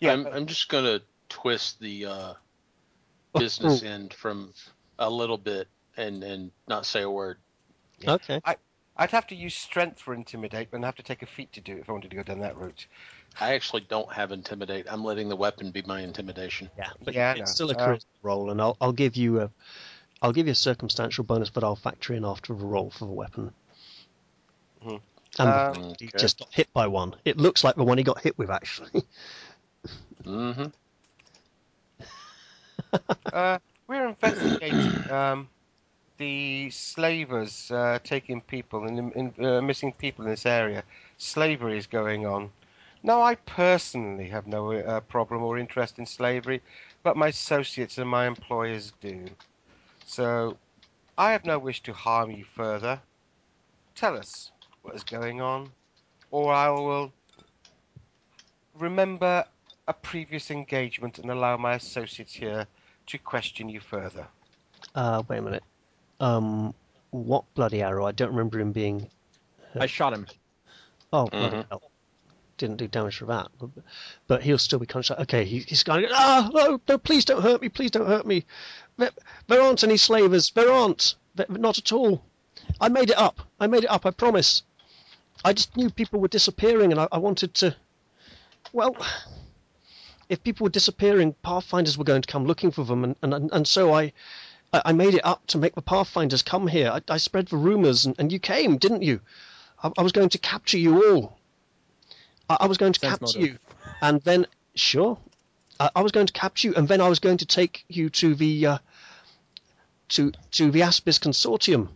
[0.00, 2.34] Yeah, I'm, I'm just gonna twist the uh,
[3.38, 4.52] business end from
[4.98, 7.38] a little bit and and not say a word.
[8.00, 8.14] Yeah.
[8.14, 8.40] Okay.
[8.98, 11.60] I'd have to use strength for intimidate, but I'd have to take a feat to
[11.60, 12.86] do it if I wanted to go down that route.
[13.38, 14.86] I actually don't have intimidate.
[14.90, 16.70] I'm letting the weapon be my intimidation.
[16.78, 17.54] Yeah, but Yeah, it's know.
[17.54, 19.50] still a charisma roll, and I'll I'll give you a
[20.22, 23.12] I'll give you a circumstantial bonus, but I'll factor in after the roll for the
[23.12, 23.52] weapon.
[24.82, 25.00] Mhm.
[25.38, 26.18] And the Um, he Okay.
[26.18, 27.14] just got hit by one.
[27.26, 29.02] It looks like the one he got hit with, actually.
[30.24, 30.66] Mm-hmm.
[33.32, 35.48] Uh, we're investigating um,
[36.18, 40.82] the slavers uh, taking people and in, uh, missing people in this area.
[41.18, 42.50] Slavery is going on.
[43.02, 46.62] Now, I personally have no uh, problem or interest in slavery,
[47.02, 49.26] but my associates and my employers do.
[50.06, 50.56] So,
[51.18, 53.00] I have no wish to harm you further.
[53.94, 54.50] Tell us
[54.82, 55.70] what is going on,
[56.30, 57.12] or I will
[58.78, 59.44] remember
[59.88, 62.66] a previous engagement and allow my associates here
[63.06, 64.26] to question you further.
[64.94, 65.62] Uh, wait a minute.
[66.20, 66.74] Um,
[67.10, 68.06] what bloody arrow?
[68.06, 69.08] I don't remember him being.
[69.78, 70.26] I shot him.
[71.12, 71.68] Oh, bloody Mhm.
[71.68, 71.82] hell.
[72.58, 73.48] Didn't do damage for that.
[73.58, 73.70] But,
[74.26, 75.18] but he'll still be conscious.
[75.18, 78.44] Okay, he, he's going, ah, no, no, please don't hurt me, please don't hurt me.
[78.96, 79.10] There,
[79.46, 80.50] there aren't any slavers.
[80.52, 81.16] There aren't.
[81.34, 82.22] There, not at all.
[82.80, 83.40] I made it up.
[83.60, 84.62] I made it up, I promise.
[85.44, 87.76] I just knew people were disappearing and I, I wanted to.
[88.72, 88.96] Well,
[90.28, 93.68] if people were disappearing, Pathfinders were going to come looking for them, and, and, and
[93.68, 94.12] so I,
[94.72, 96.90] I made it up to make the Pathfinders come here.
[96.90, 99.20] I, I spread the rumours, and, and you came, didn't you?
[99.82, 101.38] I, I was going to capture you all.
[102.48, 103.58] I, I was going to Sense capture you,
[104.02, 105.18] and then sure,
[105.78, 108.10] I, I was going to capture you, and then I was going to take you
[108.10, 108.78] to the uh,
[110.08, 111.88] to to the Aspis Consortium,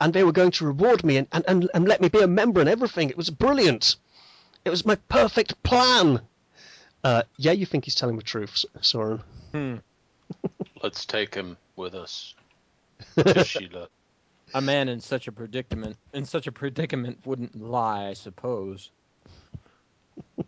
[0.00, 2.26] and they were going to reward me and, and, and, and let me be a
[2.26, 3.10] member and everything.
[3.10, 3.96] It was brilliant.
[4.64, 6.20] It was my perfect plan.
[7.06, 9.22] Uh, yeah, you think he's telling the truth, S- Soren?
[9.52, 9.76] Hmm.
[10.82, 12.34] Let's take him with us
[13.16, 13.86] to Sheila.
[14.54, 18.90] A man in such a predicament in such a predicament wouldn't lie, I suppose.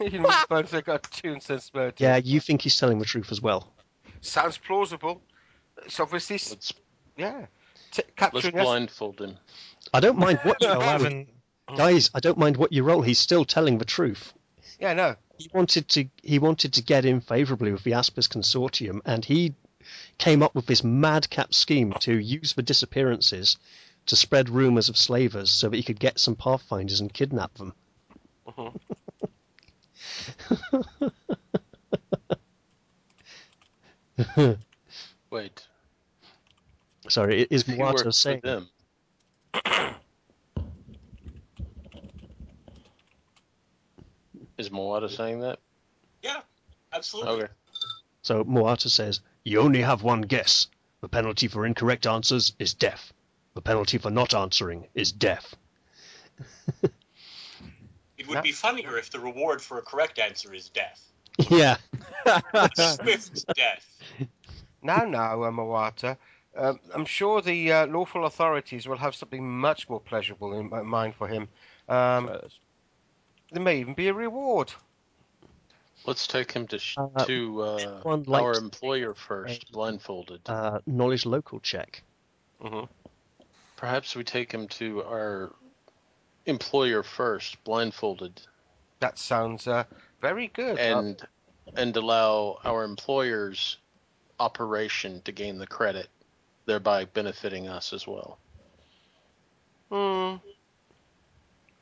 [0.00, 1.98] you know, both have got two and sense motive.
[1.98, 3.72] Yeah, you think he's telling the truth as well.
[4.20, 5.20] Sounds plausible.
[5.84, 6.72] It's obviously, Let's
[7.16, 7.46] yeah.
[7.90, 8.64] T- let's capturing us.
[8.64, 9.36] blindfold him.
[9.92, 11.26] I don't mind what you roll, Eleven.
[11.74, 12.10] Guys.
[12.14, 13.02] I don't mind what you roll.
[13.02, 14.32] He's still telling the truth.
[14.78, 15.16] Yeah, no.
[15.38, 16.06] He wanted to.
[16.22, 19.54] He wanted to get in favourably with the Aspis Consortium, and he
[20.18, 23.56] came up with this madcap scheme to use the disappearances
[24.06, 27.72] to spread rumours of slavers, so that he could get some pathfinders and kidnap them.
[28.46, 28.80] Mhm.
[35.30, 35.66] Wait.
[37.08, 38.40] Sorry, i- is Muata saying
[44.58, 45.58] Is Muata saying that?
[46.22, 46.40] Yeah,
[46.92, 47.44] absolutely.
[47.44, 47.52] Okay.
[48.22, 50.68] So Muata says, You only have one guess.
[51.00, 53.12] The penalty for incorrect answers is death.
[53.54, 55.54] The penalty for not answering is death.
[58.18, 61.00] It would be funnier if the reward for a correct answer is death.
[61.50, 61.76] yeah.
[62.74, 63.86] Swift death.
[64.82, 66.16] Now, now, uh, Muata,
[66.56, 71.14] um, I'm sure the uh, lawful authorities will have something much more pleasurable in mind
[71.14, 71.48] for him.
[71.88, 72.30] Um,
[73.52, 74.72] there may even be a reward.
[76.06, 80.48] Let's take him to sh- Uh, to uh, one like our to employer first, blindfolded.
[80.48, 82.02] Uh, knowledge local check.
[82.60, 82.84] hmm
[83.76, 85.52] Perhaps we take him to our
[86.46, 88.40] employer first, blindfolded,
[89.00, 89.84] That sounds uh,
[90.20, 90.76] very good.
[90.78, 91.26] Uh, and
[91.76, 93.76] and allow our employer's
[94.38, 96.08] operation to gain the credit,
[96.66, 98.38] thereby benefiting us as well.
[99.90, 100.36] Hmm.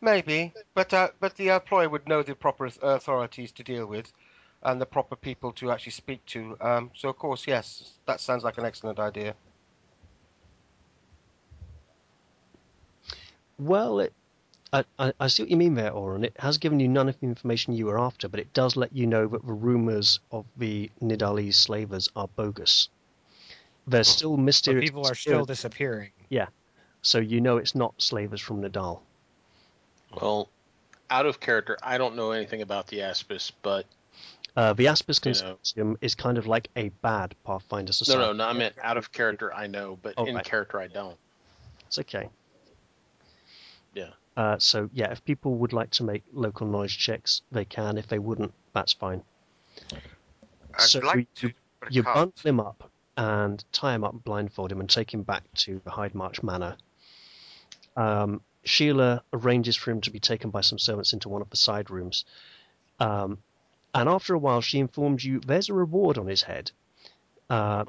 [0.05, 4.13] Maybe, but uh, but the employer would know the proper authorities to deal with,
[4.63, 6.59] and the proper people to actually speak to.
[6.61, 9.35] Um, so of course, yes, that sounds like an excellent idea.
[13.59, 14.13] Well, it,
[14.75, 16.23] I, I, I see what you mean there, Oren.
[16.23, 18.95] It has given you none of the information you were after, but it does let
[18.95, 22.91] you know that the rumours of the Nidalese slavers are bogus.
[23.87, 26.11] There's still So mysterious people are still disappearing.
[26.29, 26.49] Yeah,
[27.01, 29.01] so you know it's not slavers from Nidal.
[30.21, 30.49] Well,
[31.11, 33.87] out of character, I don't know anything about the Aspis, but
[34.57, 35.57] Uh, the Aspis You know.
[35.57, 38.21] Consortium is kind of like a bad Pathfinder society.
[38.23, 38.45] no, no.
[38.49, 39.53] I meant out of character.
[39.53, 40.45] I know, but Oh, in right.
[40.45, 41.17] character, I don't.
[41.87, 42.29] It's okay.
[43.95, 44.11] Yeah.
[44.37, 47.99] Uh, so yeah, if people would like to make local knowledge checks, they can.
[47.99, 49.23] If they wouldn't, that's fine.
[50.75, 51.53] I'd So like we- to,
[51.91, 52.15] You can't.
[52.15, 55.91] bundle him up and tie him up, blindfold him, and take him back to the
[55.91, 56.77] Heidmarch Manor.
[57.97, 61.57] Um, Sheila arranges for him to be taken by some servants into one of the
[61.57, 62.25] side rooms.
[62.99, 63.39] Um,
[63.95, 66.71] and after a while, she informs you there's a reward on his head.
[67.49, 67.85] Uh,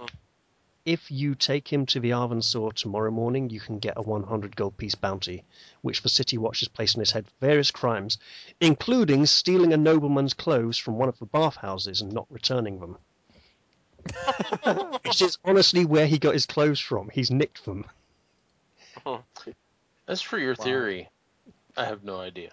[0.85, 4.77] if you take him to the Arvensoar tomorrow morning, you can get a 100 gold
[4.77, 5.43] piece bounty,
[5.81, 8.19] which the City Watch has placed on his head for various crimes,
[8.61, 12.97] including stealing a nobleman's clothes from one of the bathhouses and not returning them.
[15.03, 17.09] Which is honestly where he got his clothes from.
[17.09, 17.85] He's nicked them.
[20.07, 21.09] As for your theory,
[21.75, 22.51] I have no idea.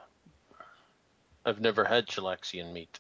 [1.44, 2.98] I've never had Chelaxian meat.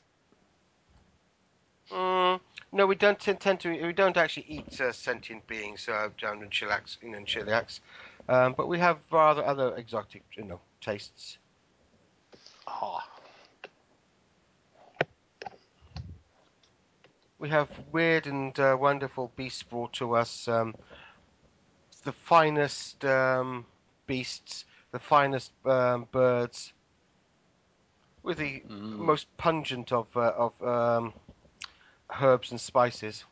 [1.90, 2.40] Mm,
[2.72, 3.70] no, we don't tend, to.
[3.86, 7.80] We don't actually eat uh, sentient beings uh, down in Chilax, in Cheliax,
[8.28, 11.38] um, but we have rather other exotic, you know, tastes.
[12.66, 13.06] Ah,
[17.38, 20.46] We have weird and uh, wonderful beasts brought to us.
[20.46, 20.76] Um,
[22.04, 23.66] the finest um,
[24.06, 26.72] beasts, the finest um, birds,
[28.22, 28.96] with the Mm.
[28.96, 31.14] most pungent of uh, of um,
[32.20, 33.24] herbs and spices.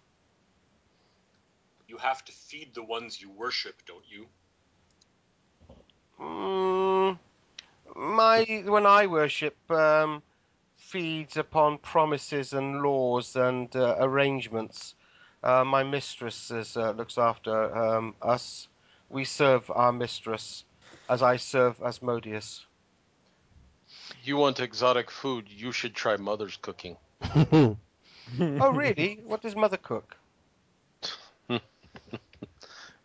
[1.87, 4.31] You have to feed the ones you worship, don't you?
[6.21, 7.19] Mm,
[7.97, 10.23] my when I worship um,
[10.77, 14.95] feeds upon promises and laws and uh, arrangements.
[15.43, 18.70] Uh, my mistress is, uh, looks after um, us.
[19.11, 20.65] We serve our mistress,
[21.09, 22.65] as I serve Asmodeus.
[24.23, 25.49] you want exotic food?
[25.49, 26.97] You should try Mother's cooking.
[27.35, 27.77] oh,
[28.73, 29.21] really?
[29.27, 30.17] What does mother cook?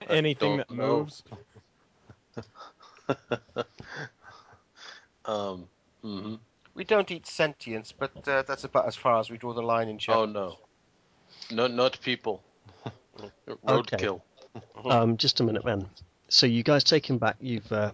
[0.08, 1.24] Anything that moves.
[5.28, 5.68] Um.
[6.04, 6.36] hmm
[6.76, 9.90] We don't eat sentience, but uh, that's about as far as we draw the line
[9.90, 10.60] in Oh no,
[11.52, 12.44] no, not people.
[13.68, 14.22] Roadkill.
[14.86, 15.88] Um, just a minute, then.
[16.30, 17.38] So you guys take him back.
[17.40, 17.92] You've uh,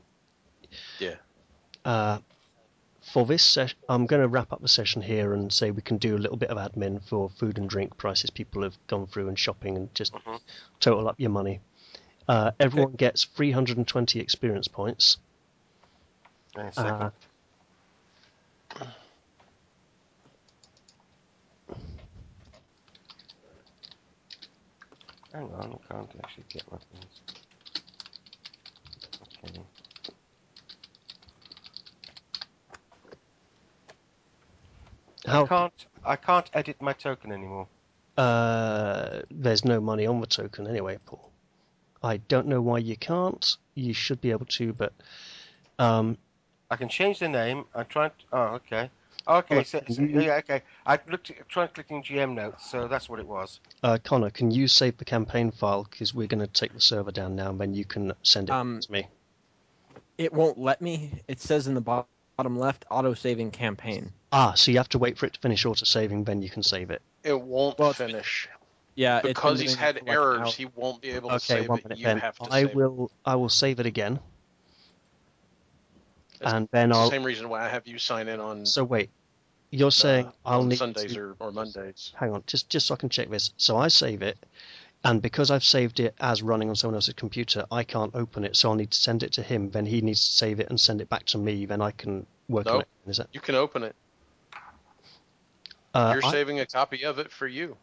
[0.99, 1.15] Yeah.
[1.85, 2.19] Uh,
[3.01, 5.98] for this session, I'm going to wrap up the session here and say we can
[5.98, 9.27] do a little bit of admin for food and drink prices people have gone through
[9.27, 10.40] and shopping and just Mhm.
[10.80, 11.59] total up your money.
[12.27, 15.17] Uh, everyone gets 320 experience points.
[16.56, 16.91] Hang on a second.
[16.91, 17.09] Uh,
[25.34, 27.22] Hang on, I can't actually get my things.
[29.43, 29.61] Okay.
[35.27, 35.85] I can't.
[36.03, 37.68] I can't edit my token anymore.
[38.18, 41.32] uh, there's no money on the token anyway, Paul.
[42.03, 43.58] I don't know why you can't.
[43.76, 44.93] You should be able to, but
[45.80, 46.18] um,
[46.69, 47.66] I can change the name.
[47.76, 48.11] I tried.
[48.34, 48.90] Oh, okay.
[49.27, 50.61] Okay, so, so- yeah, okay.
[50.85, 53.59] I looked, at, tried clicking GM notes, so that's what it was.
[53.83, 57.11] Uh, Connor, can you save the campaign file because we're going to take the server
[57.11, 59.08] down now, and then you can send it Um, to me.
[60.17, 61.11] It won't let me.
[61.27, 64.11] It says in the bo- bottom left, auto saving campaign.
[64.32, 66.64] Ah, so you have to wait for it to finish auto saving, then you can
[66.64, 67.01] save it.
[67.24, 68.48] It won't Well, finish
[68.95, 70.40] Yeah, because he's had for like errors.
[70.40, 70.45] hour.
[70.48, 71.85] He won't be able to save one it.
[71.85, 72.17] minute You then.
[72.19, 72.75] have to I save it.
[72.75, 73.11] will.
[73.25, 74.19] I will save it again,
[76.42, 77.10] That's- and then I'll.
[77.10, 79.10] same reason why I have you sign in on So wait,
[79.70, 82.14] you're saying uh, I'll need Sundays to, or, or Mondays.
[82.16, 83.53] hang on, just just so I can check this.
[83.58, 84.38] So I save it,
[85.03, 88.56] and because I've saved it as running on someone else's computer, I can't open it.
[88.56, 89.70] So I'll need to send it to him.
[89.72, 91.66] Then he needs to save it and send it back to me.
[91.66, 92.88] Then I can work on Nope.
[93.06, 93.10] it.
[93.11, 93.28] Is that?
[93.32, 93.95] You can open it.
[95.94, 97.76] Uh, You're I, saving a copy of it for you.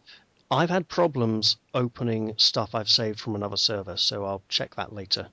[0.51, 5.28] I've had problems opening stuff I've saved from another server, so I'll check that later.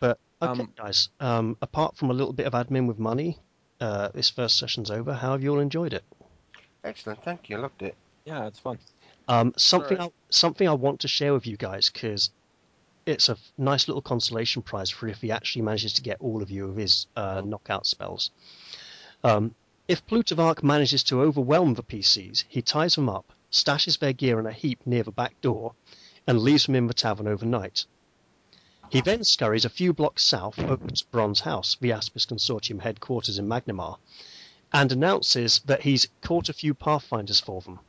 [0.00, 0.18] But
[0.50, 1.08] okay, Um, guys.
[1.20, 3.38] Um, apart from a little bit of admin with money,
[3.80, 5.14] uh, this first session's over.
[5.14, 6.04] How have you all enjoyed it?
[6.84, 7.56] Excellent, thank you.
[7.56, 7.94] I loved it.
[8.24, 8.78] Yeah, it's fun.
[9.28, 10.12] Um, something Alright.
[10.12, 12.30] I, something I want to share with you guys because
[13.06, 16.42] it's a f- nice little consolation prize for if he actually manages to get all
[16.42, 18.30] of you of his uh, knockout spells.
[19.22, 19.54] Um,
[19.88, 24.46] if Plutarch manages to overwhelm the PCs, he ties them up, stashes their gear in
[24.46, 25.74] a heap near the back door,
[26.26, 27.84] and leaves them in the tavern overnight.
[28.90, 33.38] He then scurries a few blocks south over to Bronze House, the Aspis Consortium headquarters
[33.38, 33.96] in Magnimar,
[34.72, 37.80] and announces that he's caught a few Pathfinders for them.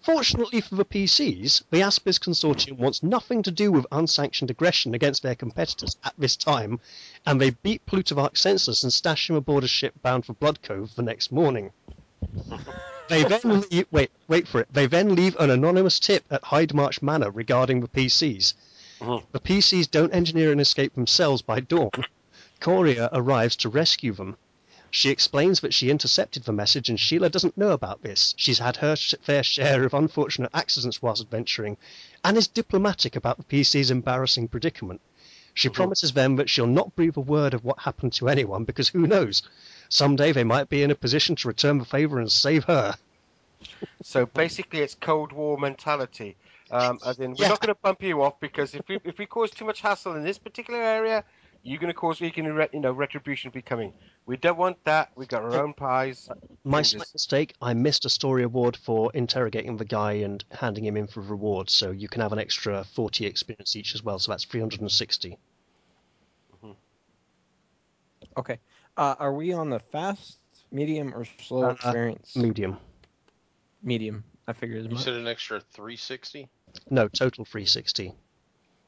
[0.00, 5.22] Fortunately for the PCs, the Aspis Consortium wants nothing to do with unsanctioned aggression against
[5.22, 6.78] their competitors at this time,
[7.26, 10.94] and they beat Plutarch senseless and stash him aboard a ship bound for Blood Cove
[10.94, 11.72] the next morning.
[13.06, 14.68] They then leave, wait, wait for it.
[14.72, 18.54] They then leave an anonymous tip at Heidmarch Manor regarding the PCs.
[19.00, 19.24] Mhm.
[19.32, 21.90] The PCs don't engineer an escape themselves by dawn.
[22.60, 24.36] Koriah arrives to rescue them.
[24.90, 28.32] She explains that she intercepted the message and Sheila doesn't know about this.
[28.36, 31.76] She's had her sh- fair share of unfortunate accidents whilst adventuring
[32.22, 35.00] and is diplomatic about the PC's embarrassing predicament.
[35.52, 38.88] She promises them that she'll not breathe a word of what happened to anyone because
[38.88, 39.42] who knows?
[39.88, 42.94] Someday they might be in a position to return the favour and save her.
[44.02, 46.36] So basically, it's Cold War mentality.
[46.74, 47.48] Um, as in, we're Yeah.
[47.50, 50.16] not going to bump you off because if we if we cause too much hassle
[50.16, 51.22] in this particular area,
[51.62, 53.92] you're going to cause we can re- you know retribution will be coming.
[54.26, 55.12] We don't want that.
[55.14, 56.28] We got our own pies.
[56.64, 56.90] My Fingers.
[56.90, 61.06] slight mistake, I missed a story award for interrogating the guy and handing him in
[61.06, 64.44] for reward, so you can have an extra 40 experience each as well, so that's
[64.44, 65.38] 360.
[68.36, 68.58] Okay.
[68.96, 70.38] Uh, are we on the fast,
[70.72, 72.34] medium, or slow Uh, experience?
[72.34, 72.78] Medium.
[73.82, 74.24] medium.
[74.48, 75.04] I figured as You much.
[75.04, 76.48] said an extra 360
[76.90, 78.14] No, total 360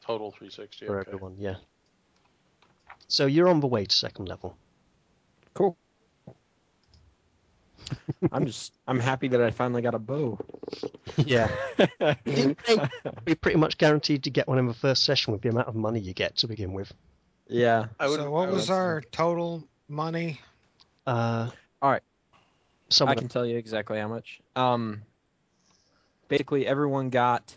[0.06, 0.86] total 360.
[0.86, 1.10] for okay.
[1.10, 1.56] everyone, yeah.
[3.08, 4.56] So you're on the way to second level.
[5.55, 5.76] Cool.
[8.32, 10.39] I'm just I'm happy that I finally got a bow.
[11.16, 11.50] Yeah.
[13.24, 15.76] Be pretty much guaranteed to get one in the first session with the amount of
[15.76, 16.92] money you get to begin with.
[17.48, 17.86] yeah.
[18.00, 20.40] I so what I was would- our total money?
[21.06, 21.50] Uh,
[21.81, 22.02] All right.
[23.00, 24.40] I can tell you exactly how much.
[24.55, 25.02] Um,
[26.28, 27.56] basically, everyone got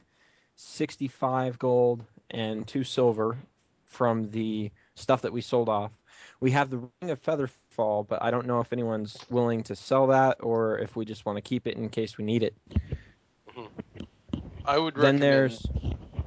[0.59, 3.37] 65 gold and two silver
[3.85, 5.91] from the stuff that we sold off.
[6.41, 10.07] We have the ring of Featherfall, but I don't know if anyone's willing to sell
[10.07, 12.53] that or if we just want to keep it in case we need it.
[14.65, 15.65] I would Then recommend there's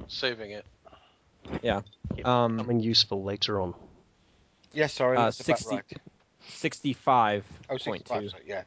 [0.07, 0.65] saving it.
[1.61, 1.81] Yeah.
[2.25, 3.75] Um, coming useful later on.
[4.73, 5.83] Yes, sorry, uh, that's 60, right.
[6.47, 8.29] 65 Oh, point 65, two.
[8.29, 8.63] sorry,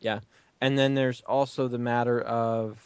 [0.00, 0.20] yeah.
[0.60, 2.78] And then there's also the matter of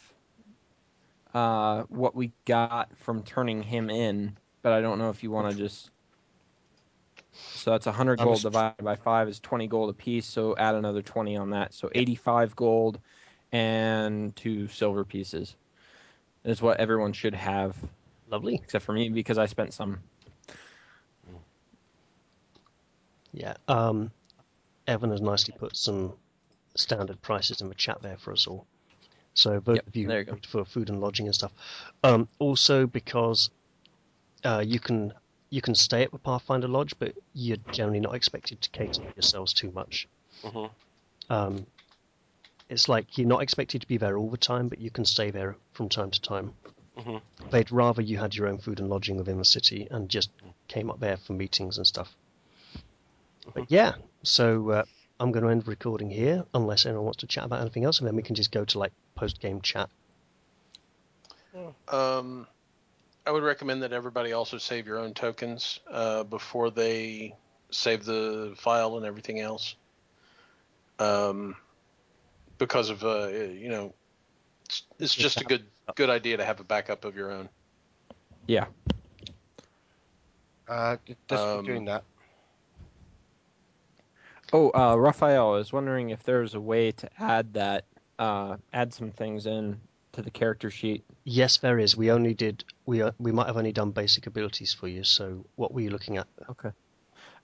[1.33, 5.51] uh, what we got from turning him in, but I don't know if you want
[5.51, 5.91] to just.
[7.33, 11.01] So that's 100 Um, gold divided by 5 is 20 gold apiece, so add another
[11.01, 11.73] 20 on that.
[11.73, 12.99] So 85 gold
[13.53, 15.55] and two silver pieces
[16.43, 17.75] is what everyone should have,
[18.29, 18.55] Lovely.
[18.55, 19.99] except for me because I spent some.
[23.33, 23.53] Yeah.
[23.67, 24.11] Um,
[24.87, 26.13] Evan has nicely put some
[26.75, 28.65] standard prices in the chat there for us all.
[29.33, 30.37] So both Yep, of you there you go.
[30.47, 31.53] for food and lodging and stuff.
[32.03, 33.49] Um, also because
[34.43, 35.13] uh, you can
[35.49, 39.53] you can stay at the Pathfinder Lodge, but you're generally not expected to cater yourselves
[39.53, 40.07] too much.
[40.43, 40.69] Mhm.
[41.29, 41.65] Um,
[42.69, 45.29] it's like you're not expected to be there all the time, but you can stay
[45.29, 46.53] there from time to time.
[46.97, 47.21] Mhm.
[47.49, 50.29] They'd rather you had your own food and lodging within the city and just
[50.69, 52.15] came up there for meetings and stuff.
[53.53, 54.83] But yeah, so uh,
[55.21, 57.99] I'm going to end the recording here, unless anyone wants to chat about anything else,
[57.99, 59.87] and then we can just go to like post game chat.
[61.87, 62.47] Um,
[63.27, 67.35] I would recommend that everybody also save your own tokens uh, before they
[67.69, 69.75] save the file and everything else.
[70.97, 71.55] um,
[72.57, 73.93] because of uh, you know,
[74.65, 77.49] it's, it's just a good good idea to have a backup of your own.
[78.47, 78.65] Yeah.
[80.67, 82.03] Uh, just Um, doing that.
[84.53, 87.85] Oh, uh, Raphael, I was wondering if there's a way to add that,
[88.19, 89.79] uh, add some things in
[90.13, 91.05] to the character sheet.
[91.23, 91.95] Yes, there is.
[91.95, 92.63] We only did.
[92.85, 95.03] We uh, we might have only done basic abilities for you.
[95.03, 96.27] So what were you looking at?
[96.49, 96.71] Okay.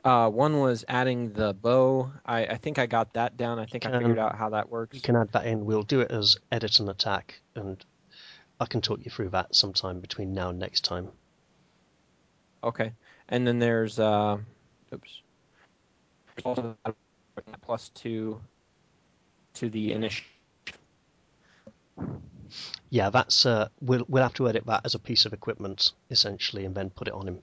[0.04, 2.12] Uh, one was adding the bow.
[2.26, 3.60] I, I think I got that down.
[3.60, 4.96] I think I figured out how that works.
[4.96, 5.66] You can add that in.
[5.66, 7.84] We'll do it as edit and attack, and
[8.60, 11.10] I can talk you through that sometime between now and next time.
[12.64, 12.94] Okay.
[13.30, 14.38] And then there's uh,
[14.94, 15.22] oops.
[16.38, 16.94] There's also a
[17.62, 18.40] plus two
[19.56, 20.26] to the initial.
[22.90, 26.64] Yeah, that's uh, we'll we'll have to edit that as a piece of equipment essentially,
[26.66, 27.40] and then put it on him.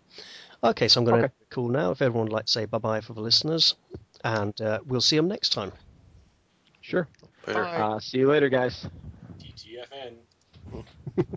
[0.62, 1.34] Okay, so I'm going to Okay.
[1.50, 1.90] call now.
[1.90, 3.74] If everyone would like to say bye bye for the listeners,
[4.24, 5.72] and uh, we'll see them next time.
[6.80, 7.08] Sure.
[7.46, 7.64] Later.
[7.64, 7.80] Bye.
[7.82, 8.86] Uh, see you later, guys.
[9.40, 10.14] TTFN.